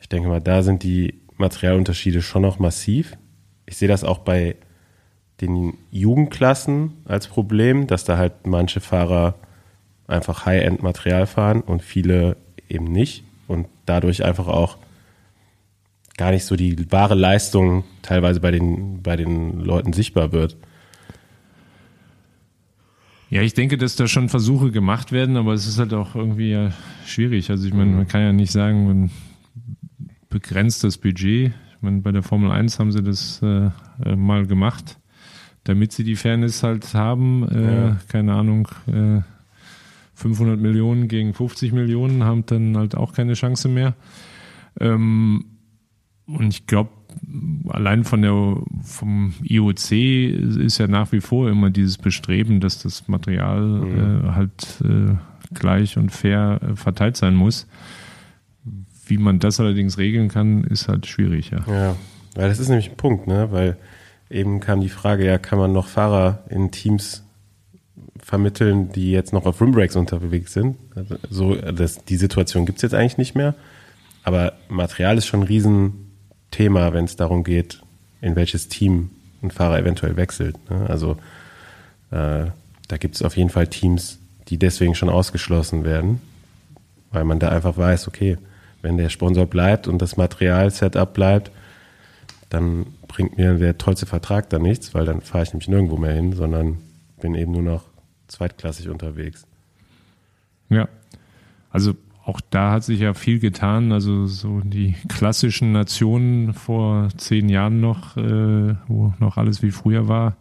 Ich 0.00 0.08
denke 0.08 0.28
mal, 0.28 0.40
da 0.40 0.62
sind 0.62 0.82
die 0.82 1.20
Materialunterschiede 1.36 2.22
schon 2.22 2.42
noch 2.42 2.58
massiv. 2.58 3.16
Ich 3.66 3.76
sehe 3.76 3.88
das 3.88 4.04
auch 4.04 4.18
bei 4.18 4.56
den 5.40 5.76
Jugendklassen 5.90 6.92
als 7.04 7.26
Problem, 7.26 7.86
dass 7.86 8.04
da 8.04 8.16
halt 8.16 8.46
manche 8.46 8.80
Fahrer 8.80 9.34
einfach 10.06 10.46
High-End-Material 10.46 11.26
fahren 11.26 11.60
und 11.62 11.82
viele 11.82 12.36
eben 12.68 12.84
nicht 12.84 13.24
und 13.48 13.66
dadurch 13.86 14.24
einfach 14.24 14.46
auch 14.46 14.78
gar 16.16 16.30
nicht 16.30 16.44
so 16.44 16.56
die 16.56 16.90
wahre 16.92 17.14
Leistung 17.14 17.84
teilweise 18.02 18.40
bei 18.40 18.50
den, 18.50 19.02
bei 19.02 19.16
den 19.16 19.60
Leuten 19.60 19.92
sichtbar 19.92 20.32
wird. 20.32 20.56
Ja, 23.30 23.40
ich 23.40 23.54
denke, 23.54 23.78
dass 23.78 23.96
da 23.96 24.06
schon 24.06 24.28
Versuche 24.28 24.70
gemacht 24.70 25.10
werden, 25.10 25.36
aber 25.38 25.54
es 25.54 25.66
ist 25.66 25.78
halt 25.78 25.94
auch 25.94 26.14
irgendwie 26.14 26.50
ja 26.50 26.72
schwierig. 27.06 27.48
Also 27.50 27.66
ich 27.66 27.72
meine, 27.72 27.90
man 27.92 28.06
kann 28.06 28.20
ja 28.20 28.32
nicht 28.32 28.52
sagen, 28.52 28.86
man 28.86 29.10
begrenzt 30.28 30.84
das 30.84 30.98
Budget. 30.98 31.52
Ich 31.76 31.82
meine, 31.82 32.00
bei 32.02 32.12
der 32.12 32.22
Formel 32.22 32.50
1 32.50 32.78
haben 32.78 32.92
sie 32.92 33.02
das 33.02 33.40
äh, 33.42 33.70
mal 34.16 34.46
gemacht. 34.46 34.98
damit 35.64 35.92
sie 35.92 36.02
die 36.02 36.16
Fairness 36.16 36.64
halt 36.64 36.92
haben, 36.92 37.48
äh, 37.48 37.86
Ja. 37.86 37.96
keine 38.08 38.34
Ahnung, 38.34 38.66
äh, 38.88 39.20
500 40.14 40.58
Millionen 40.58 41.06
gegen 41.06 41.34
50 41.34 41.72
Millionen, 41.72 42.24
haben 42.24 42.44
dann 42.46 42.76
halt 42.76 42.96
auch 42.96 43.12
keine 43.12 43.34
Chance 43.34 43.68
mehr. 43.68 43.94
Ähm, 44.80 45.44
und 46.26 46.48
ich 46.48 46.66
glaube, 46.66 46.90
allein 47.68 48.04
von 48.04 48.22
der, 48.22 48.56
vom 48.82 49.34
IOC 49.42 49.92
ist 49.92 50.78
ja 50.78 50.86
nach 50.86 51.12
wie 51.12 51.20
vor 51.20 51.48
immer 51.48 51.70
dieses 51.70 51.98
Bestreben, 51.98 52.60
dass 52.60 52.82
das 52.82 53.08
Material 53.08 53.82
äh, 54.26 54.32
halt 54.32 54.80
äh, 54.82 55.16
gleich 55.54 55.96
und 55.96 56.10
fair 56.10 56.60
äh, 56.62 56.76
verteilt 56.76 57.16
sein 57.16 57.34
muss. 57.34 57.66
Wie 59.06 59.18
man 59.18 59.40
das 59.40 59.60
allerdings 59.60 59.98
regeln 59.98 60.28
kann, 60.28 60.64
ist 60.64 60.88
halt 60.88 61.06
schwierig, 61.06 61.50
ja. 61.50 61.64
Ja, 61.66 61.96
weil 62.34 62.48
das 62.48 62.58
ist 62.58 62.68
nämlich 62.68 62.90
ein 62.90 62.96
Punkt, 62.96 63.26
ne? 63.26 63.48
Weil 63.50 63.76
eben 64.30 64.60
kam 64.60 64.80
die 64.80 64.88
Frage, 64.88 65.26
ja, 65.26 65.38
kann 65.38 65.58
man 65.58 65.72
noch 65.72 65.88
Fahrer 65.88 66.44
in 66.48 66.70
Teams 66.70 67.24
vermitteln, 68.16 68.92
die 68.92 69.10
jetzt 69.10 69.32
noch 69.32 69.44
auf 69.44 69.60
Rimbreaks 69.60 69.96
unterwegs 69.96 70.52
sind? 70.52 70.76
Also 70.94 71.16
so, 71.28 71.54
das, 71.56 72.04
die 72.04 72.16
Situation 72.16 72.64
gibt's 72.64 72.82
jetzt 72.82 72.94
eigentlich 72.94 73.18
nicht 73.18 73.34
mehr. 73.34 73.54
Aber 74.22 74.52
Material 74.68 75.18
ist 75.18 75.26
schon 75.26 75.40
ein 75.40 75.46
Riesenthema, 76.52 76.92
wenn 76.92 77.04
es 77.04 77.16
darum 77.16 77.44
geht, 77.44 77.80
in 78.20 78.36
welches 78.36 78.68
Team 78.68 79.10
ein 79.42 79.50
Fahrer 79.50 79.78
eventuell 79.78 80.16
wechselt. 80.16 80.56
Ne? 80.70 80.88
Also 80.88 81.12
äh, 82.10 82.46
da 82.88 82.96
gibt's 82.98 83.22
auf 83.22 83.36
jeden 83.36 83.50
Fall 83.50 83.66
Teams, 83.66 84.18
die 84.48 84.58
deswegen 84.58 84.94
schon 84.94 85.08
ausgeschlossen 85.08 85.84
werden, 85.84 86.20
weil 87.10 87.24
man 87.24 87.38
da 87.38 87.48
einfach 87.48 87.76
weiß, 87.76 88.08
okay, 88.08 88.38
wenn 88.82 88.96
der 88.96 89.08
Sponsor 89.08 89.46
bleibt 89.46 89.88
und 89.88 90.02
das 90.02 90.16
Material-Setup 90.16 91.12
bleibt, 91.14 91.50
dann 92.50 92.86
bringt 93.08 93.38
mir 93.38 93.54
der 93.54 93.78
tollste 93.78 94.06
Vertrag 94.06 94.50
da 94.50 94.58
nichts, 94.58 94.94
weil 94.94 95.06
dann 95.06 95.20
fahre 95.20 95.44
ich 95.44 95.52
nämlich 95.52 95.68
nirgendwo 95.68 95.96
mehr 95.96 96.12
hin, 96.12 96.34
sondern 96.34 96.78
bin 97.20 97.34
eben 97.34 97.52
nur 97.52 97.62
noch 97.62 97.84
zweitklassig 98.28 98.88
unterwegs. 98.88 99.46
Ja. 100.68 100.88
Also 101.70 101.94
auch 102.24 102.40
da 102.50 102.70
hat 102.70 102.84
sich 102.84 103.00
ja 103.00 103.14
viel 103.14 103.38
getan. 103.40 103.92
Also 103.92 104.26
so 104.26 104.60
die 104.60 104.94
klassischen 105.08 105.72
Nationen 105.72 106.54
vor 106.54 107.08
zehn 107.16 107.48
Jahren 107.48 107.80
noch, 107.80 108.16
äh, 108.16 108.74
wo 108.86 109.12
noch 109.18 109.36
alles 109.36 109.62
wie 109.62 109.70
früher 109.70 110.08
war. 110.08 110.36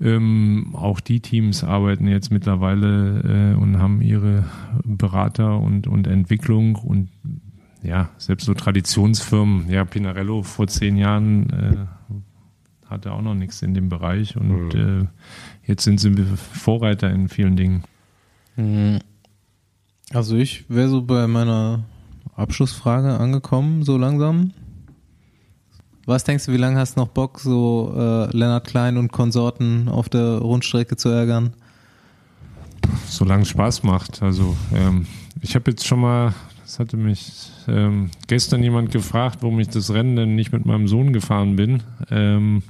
Ähm, 0.00 0.74
auch 0.74 1.00
die 1.00 1.20
Teams 1.20 1.64
arbeiten 1.64 2.06
jetzt 2.06 2.30
mittlerweile 2.30 3.54
äh, 3.54 3.60
und 3.60 3.78
haben 3.78 4.00
ihre 4.00 4.44
Berater 4.84 5.58
und, 5.58 5.88
und 5.88 6.06
Entwicklung 6.06 6.76
und 6.76 7.08
ja, 7.82 8.10
selbst 8.16 8.44
so 8.44 8.54
Traditionsfirmen, 8.54 9.70
ja, 9.70 9.84
Pinarello 9.84 10.42
vor 10.42 10.66
zehn 10.68 10.96
Jahren 10.96 11.50
äh, 11.50 11.76
hatte 12.88 13.12
auch 13.12 13.22
noch 13.22 13.34
nichts 13.34 13.62
in 13.62 13.74
dem 13.74 13.88
Bereich 13.88 14.36
und 14.36 14.74
äh, 14.74 15.06
jetzt 15.64 15.84
sind 15.84 15.98
sie 15.98 16.14
Vorreiter 16.36 17.10
in 17.10 17.28
vielen 17.28 17.56
Dingen. 17.56 17.82
Also 20.12 20.36
ich 20.36 20.64
wäre 20.70 20.88
so 20.88 21.02
bei 21.02 21.26
meiner 21.26 21.84
Abschlussfrage 22.34 23.18
angekommen, 23.18 23.82
so 23.82 23.96
langsam. 23.96 24.52
Was 26.06 26.24
denkst 26.24 26.46
du, 26.46 26.52
wie 26.52 26.56
lange 26.56 26.78
hast 26.78 26.96
du 26.96 27.00
noch 27.00 27.08
Bock, 27.08 27.38
so 27.40 27.92
äh, 27.94 28.36
Lennart 28.36 28.66
Klein 28.66 28.96
und 28.96 29.12
Konsorten 29.12 29.88
auf 29.88 30.08
der 30.08 30.38
Rundstrecke 30.38 30.96
zu 30.96 31.10
ärgern? 31.10 31.52
solange 33.06 33.42
es 33.42 33.48
Spaß 33.48 33.82
macht. 33.82 34.22
Also 34.22 34.56
ähm, 34.74 35.06
ich 35.40 35.54
habe 35.54 35.70
jetzt 35.70 35.86
schon 35.86 36.00
mal, 36.00 36.34
das 36.62 36.78
hatte 36.78 36.96
mich 36.96 37.50
ähm, 37.66 38.10
gestern 38.26 38.62
jemand 38.62 38.90
gefragt, 38.90 39.38
warum 39.40 39.58
ich 39.60 39.68
das 39.68 39.92
Rennen 39.92 40.16
denn 40.16 40.34
nicht 40.34 40.52
mit 40.52 40.66
meinem 40.66 40.88
Sohn 40.88 41.12
gefahren 41.12 41.56
bin. 41.56 41.82
Ähm, 42.10 42.62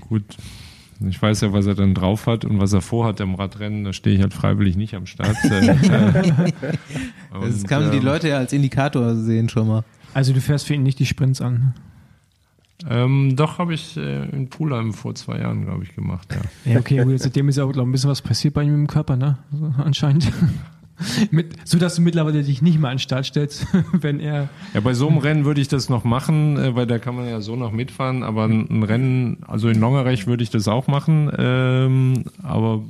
gut, 0.00 0.36
ich 1.00 1.20
weiß 1.20 1.42
ja, 1.42 1.52
was 1.52 1.66
er 1.66 1.74
dann 1.74 1.94
drauf 1.94 2.26
hat 2.26 2.44
und 2.44 2.60
was 2.60 2.72
er 2.72 2.80
vorhat 2.80 3.20
im 3.20 3.34
Radrennen. 3.34 3.84
Da 3.84 3.92
stehe 3.92 4.16
ich 4.16 4.22
halt 4.22 4.34
freiwillig 4.34 4.76
nicht 4.76 4.94
am 4.94 5.06
Start. 5.06 5.36
Äh, 7.30 7.40
Das 7.40 7.64
kann 7.64 7.82
man 7.82 7.90
die 7.92 7.98
ähm, 7.98 8.04
Leute 8.04 8.28
ja 8.28 8.38
als 8.38 8.52
Indikator 8.54 9.14
sehen 9.14 9.48
schon 9.50 9.68
mal. 9.68 9.84
Also 10.14 10.32
du 10.32 10.40
fährst 10.40 10.66
für 10.66 10.74
ihn 10.74 10.82
nicht 10.82 10.98
die 10.98 11.04
Sprints 11.06 11.42
an. 11.42 11.74
Ähm, 12.88 13.34
doch, 13.36 13.58
habe 13.58 13.74
ich 13.74 13.96
äh, 13.96 14.28
in 14.30 14.48
Pulheim 14.48 14.92
vor 14.94 15.14
zwei 15.14 15.38
Jahren, 15.40 15.64
glaube 15.64 15.82
ich, 15.84 15.94
gemacht. 15.94 16.28
Ja. 16.64 16.72
Ja, 16.72 16.78
okay, 16.78 17.02
gut, 17.04 17.18
seitdem 17.20 17.48
ist 17.48 17.56
ja 17.56 17.64
auch 17.64 17.72
glaub, 17.72 17.84
ich, 17.84 17.88
ein 17.88 17.92
bisschen 17.92 18.10
was 18.10 18.22
passiert 18.22 18.54
bei 18.54 18.62
ihm 18.62 18.74
im 18.74 18.86
Körper, 18.86 19.16
ne? 19.16 19.38
So, 19.52 19.72
anscheinend. 19.78 20.32
Mit, 21.30 21.54
so 21.64 21.78
dass 21.78 21.96
du 21.96 22.02
mittlerweile 22.02 22.42
dich 22.42 22.62
nicht 22.62 22.78
mehr 22.78 22.90
an 22.90 22.96
den 22.96 23.00
Start 23.02 23.26
stellst, 23.26 23.66
wenn 23.92 24.20
er. 24.20 24.48
Ja, 24.74 24.80
bei 24.80 24.94
so 24.94 25.08
einem 25.08 25.18
Rennen 25.18 25.44
würde 25.44 25.60
ich 25.60 25.68
das 25.68 25.88
noch 25.88 26.04
machen, 26.04 26.56
äh, 26.56 26.74
weil 26.74 26.86
da 26.86 26.98
kann 26.98 27.14
man 27.14 27.28
ja 27.28 27.40
so 27.40 27.56
noch 27.56 27.72
mitfahren. 27.72 28.22
Aber 28.22 28.44
ein, 28.44 28.82
Rennen, 28.82 29.38
also 29.46 29.68
in 29.68 29.80
Longerech 29.80 30.26
würde 30.26 30.42
ich 30.42 30.50
das 30.50 30.68
auch 30.68 30.86
machen. 30.86 31.30
Ähm, 31.36 32.24
aber 32.42 32.82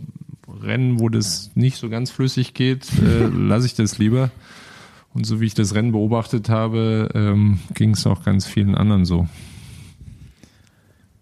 Rennen, 0.62 1.01
wo 1.01 1.09
das 1.09 1.51
nicht 1.55 1.76
so 1.76 1.89
ganz 1.89 2.10
flüssig 2.10 2.55
geht, 2.55 2.89
äh, 2.98 3.26
lasse 3.32 3.66
ich 3.66 3.74
das 3.74 3.98
lieber. 3.98 4.30
Und 5.14 5.24
so 5.24 5.40
wie 5.40 5.47
ich 5.47 5.55
das 5.55 5.74
Rennen 5.74 5.93
beobachtet 5.93 6.48
habe, 6.48 7.09
ähm, 7.14 7.59
ging 7.74 7.90
es 7.90 8.06
auch 8.06 8.24
ganz 8.24 8.47
vielen 8.47 8.74
anderen 8.74 9.05
so. 9.05 9.26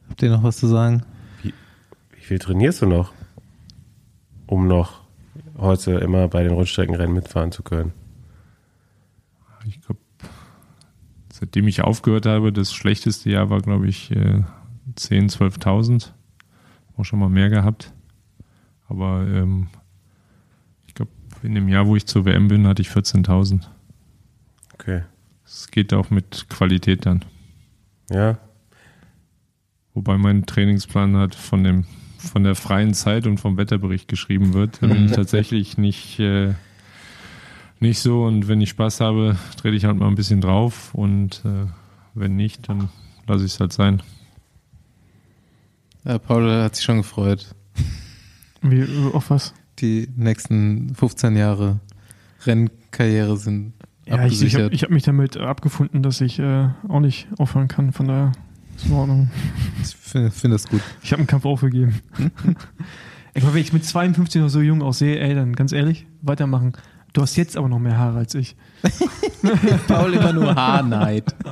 Habt 0.09 0.23
ihr 0.23 0.31
noch 0.31 0.43
was 0.43 0.57
zu 0.57 0.67
sagen? 0.67 1.03
Wie 1.43 1.53
viel 2.21 2.39
trainierst 2.39 2.83
du 2.83 2.87
noch, 2.87 3.13
um 4.47 4.67
noch 4.67 5.06
heute 5.59 5.93
immer 5.93 6.29
bei 6.29 6.43
den 6.43 6.53
Rundstreckenrennen 6.53 7.15
mitfahren 7.15 7.53
zu 7.53 7.63
können? 7.63 7.93
Ich 9.67 9.81
glaube, 9.81 10.01
seitdem 11.33 11.67
ich 11.69 11.83
aufgehört 11.83 12.27
habe, 12.27 12.53
das 12.53 12.73
schlechteste 12.73 13.31
Jahr 13.31 13.51
war, 13.51 13.61
glaube 13.61 13.89
ich, 13.89 14.11
äh, 14.11 14.43
10.000, 14.97 15.37
12.000. 15.37 16.13
Auch 16.97 17.05
schon 17.05 17.19
mal 17.19 17.29
mehr 17.29 17.51
gehabt. 17.51 17.93
Aber 18.89 19.27
ähm, 19.27 19.69
ich 20.87 20.95
glaube, 20.95 21.11
in 21.43 21.55
dem 21.55 21.69
Jahr, 21.69 21.87
wo 21.87 21.97
ich 21.97 22.07
zur 22.07 22.25
WM 22.25 22.49
bin, 22.49 22.67
hatte 22.67 22.83
ich 22.83 22.89
14.000. 22.89 23.67
Okay. 24.75 25.03
Es 25.45 25.71
geht 25.71 25.93
auch 25.93 26.11
mit 26.11 26.47
Qualität 26.49 27.07
dann. 27.07 27.25
Ja, 28.09 28.39
Wobei 29.97 30.19
mein 30.19 30.45
Trainingsplan 30.45 31.17
halt 31.17 31.35
von 31.35 31.65
dem 31.65 31.87
von 32.29 32.43
der 32.45 32.55
freien 32.55 32.95
Zeit 32.95 33.27
und 33.27 33.39
vom 33.39 33.57
Wetterbericht 33.57 34.09
geschrieben 34.09 34.53
wird. 34.55 34.83
Da 34.83 34.87
bin 34.89 35.07
ich 35.07 35.13
tatsächlich 35.13 35.79
nicht, 35.79 36.19
äh, 36.21 36.55
nicht 37.81 38.01
so. 38.01 38.25
Und 38.25 38.49
wenn 38.49 38.61
ich 38.61 38.71
Spaß 38.71 39.01
habe, 39.01 39.37
trete 39.57 39.77
ich 39.77 39.85
halt 39.85 39.97
mal 39.97 40.09
ein 40.09 40.15
bisschen 40.15 40.41
drauf. 40.41 40.95
Und 40.95 41.43
äh, 41.45 41.67
wenn 42.15 42.37
nicht, 42.37 42.69
dann 42.69 42.89
lasse 43.27 43.45
ich 43.45 43.53
es 43.55 43.61
halt 43.61 43.73
sein. 43.73 44.03
Ja, 46.05 46.19
Paul 46.19 46.51
hat 46.63 46.77
sich 46.77 46.85
schon 46.85 46.99
gefreut. 46.99 47.55
Wie, 48.63 48.85
auf 49.13 49.31
was? 49.31 49.55
Die 49.81 50.09
nächsten 50.17 50.95
15 50.95 51.37
Jahre 51.37 51.81
Rennkarriere 52.45 53.37
sind 53.37 53.73
Ja, 54.07 54.15
ich, 54.15 54.17
ich 54.17 54.21
abgesichert. 54.23 54.63
habe 54.65 54.75
ich 54.75 54.83
hab 54.85 54.91
mich 54.91 55.03
damit 55.03 55.37
abgefunden, 55.37 56.03
dass 56.03 56.21
ich 56.21 56.39
äh, 56.39 56.69
auch 56.89 57.01
nicht 57.01 57.29
aufhören 57.39 57.69
kann. 57.69 57.93
Von 57.93 58.07
daher 58.09 58.33
ist 58.77 58.87
in 58.87 58.93
Ordnung. 58.93 59.31
Ich 59.83 59.97
finde 59.97 60.31
find 60.31 60.55
das 60.55 60.67
gut. 60.69 60.81
Ich 61.03 61.13
habe 61.13 61.21
einen 61.21 61.27
Kampf 61.27 61.45
aufgegeben. 61.45 62.01
ich 63.35 63.43
meine, 63.43 63.55
wenn 63.55 63.61
ich 63.61 63.73
mit 63.73 63.85
52 63.85 64.41
noch 64.41 64.49
so 64.49 64.61
jung 64.61 64.83
aussehe, 64.83 65.19
ey, 65.19 65.35
dann 65.35 65.55
ganz 65.55 65.73
ehrlich, 65.73 66.07
weitermachen. 66.23 66.73
Du 67.13 67.23
hast 67.23 67.37
jetzt 67.37 67.57
aber 67.57 67.69
noch 67.69 67.79
mehr 67.79 67.97
Haare 67.97 68.19
als 68.19 68.35
ich. 68.35 68.57
Paul 69.89 70.13
immer 70.13 70.33
nur 70.33 70.55
Haarneid. 70.55 71.35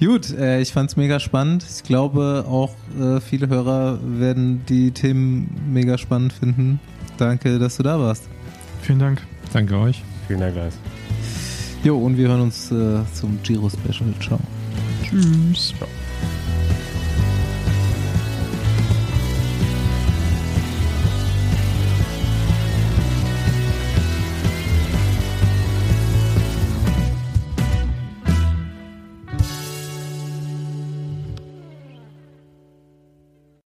Gut, 0.00 0.30
äh, 0.30 0.60
ich 0.60 0.72
fand's 0.72 0.96
mega 0.96 1.20
spannend. 1.20 1.64
Ich 1.68 1.82
glaube, 1.84 2.44
auch 2.48 2.74
äh, 3.00 3.20
viele 3.20 3.48
Hörer 3.48 4.00
werden 4.02 4.66
die 4.68 4.90
Themen 4.90 5.48
mega 5.72 5.96
spannend 5.96 6.32
finden. 6.34 6.80
Danke, 7.16 7.58
dass 7.58 7.76
du 7.78 7.82
da 7.82 7.98
warst. 7.98 8.28
Vielen 8.82 8.98
Dank. 8.98 9.22
Danke 9.52 9.78
euch. 9.78 10.02
vielen 10.26 10.40
Dank, 10.40 10.56
Lars. 10.56 10.74
Jo, 11.82 11.96
und 11.98 12.16
wir 12.18 12.28
hören 12.28 12.40
uns 12.40 12.70
äh, 12.72 12.98
zum 13.14 13.38
Giro 13.42 13.70
Special. 13.70 14.12
Ciao. 14.20 14.40
Tschüss. 15.08 15.74
Ciao. 15.78 15.88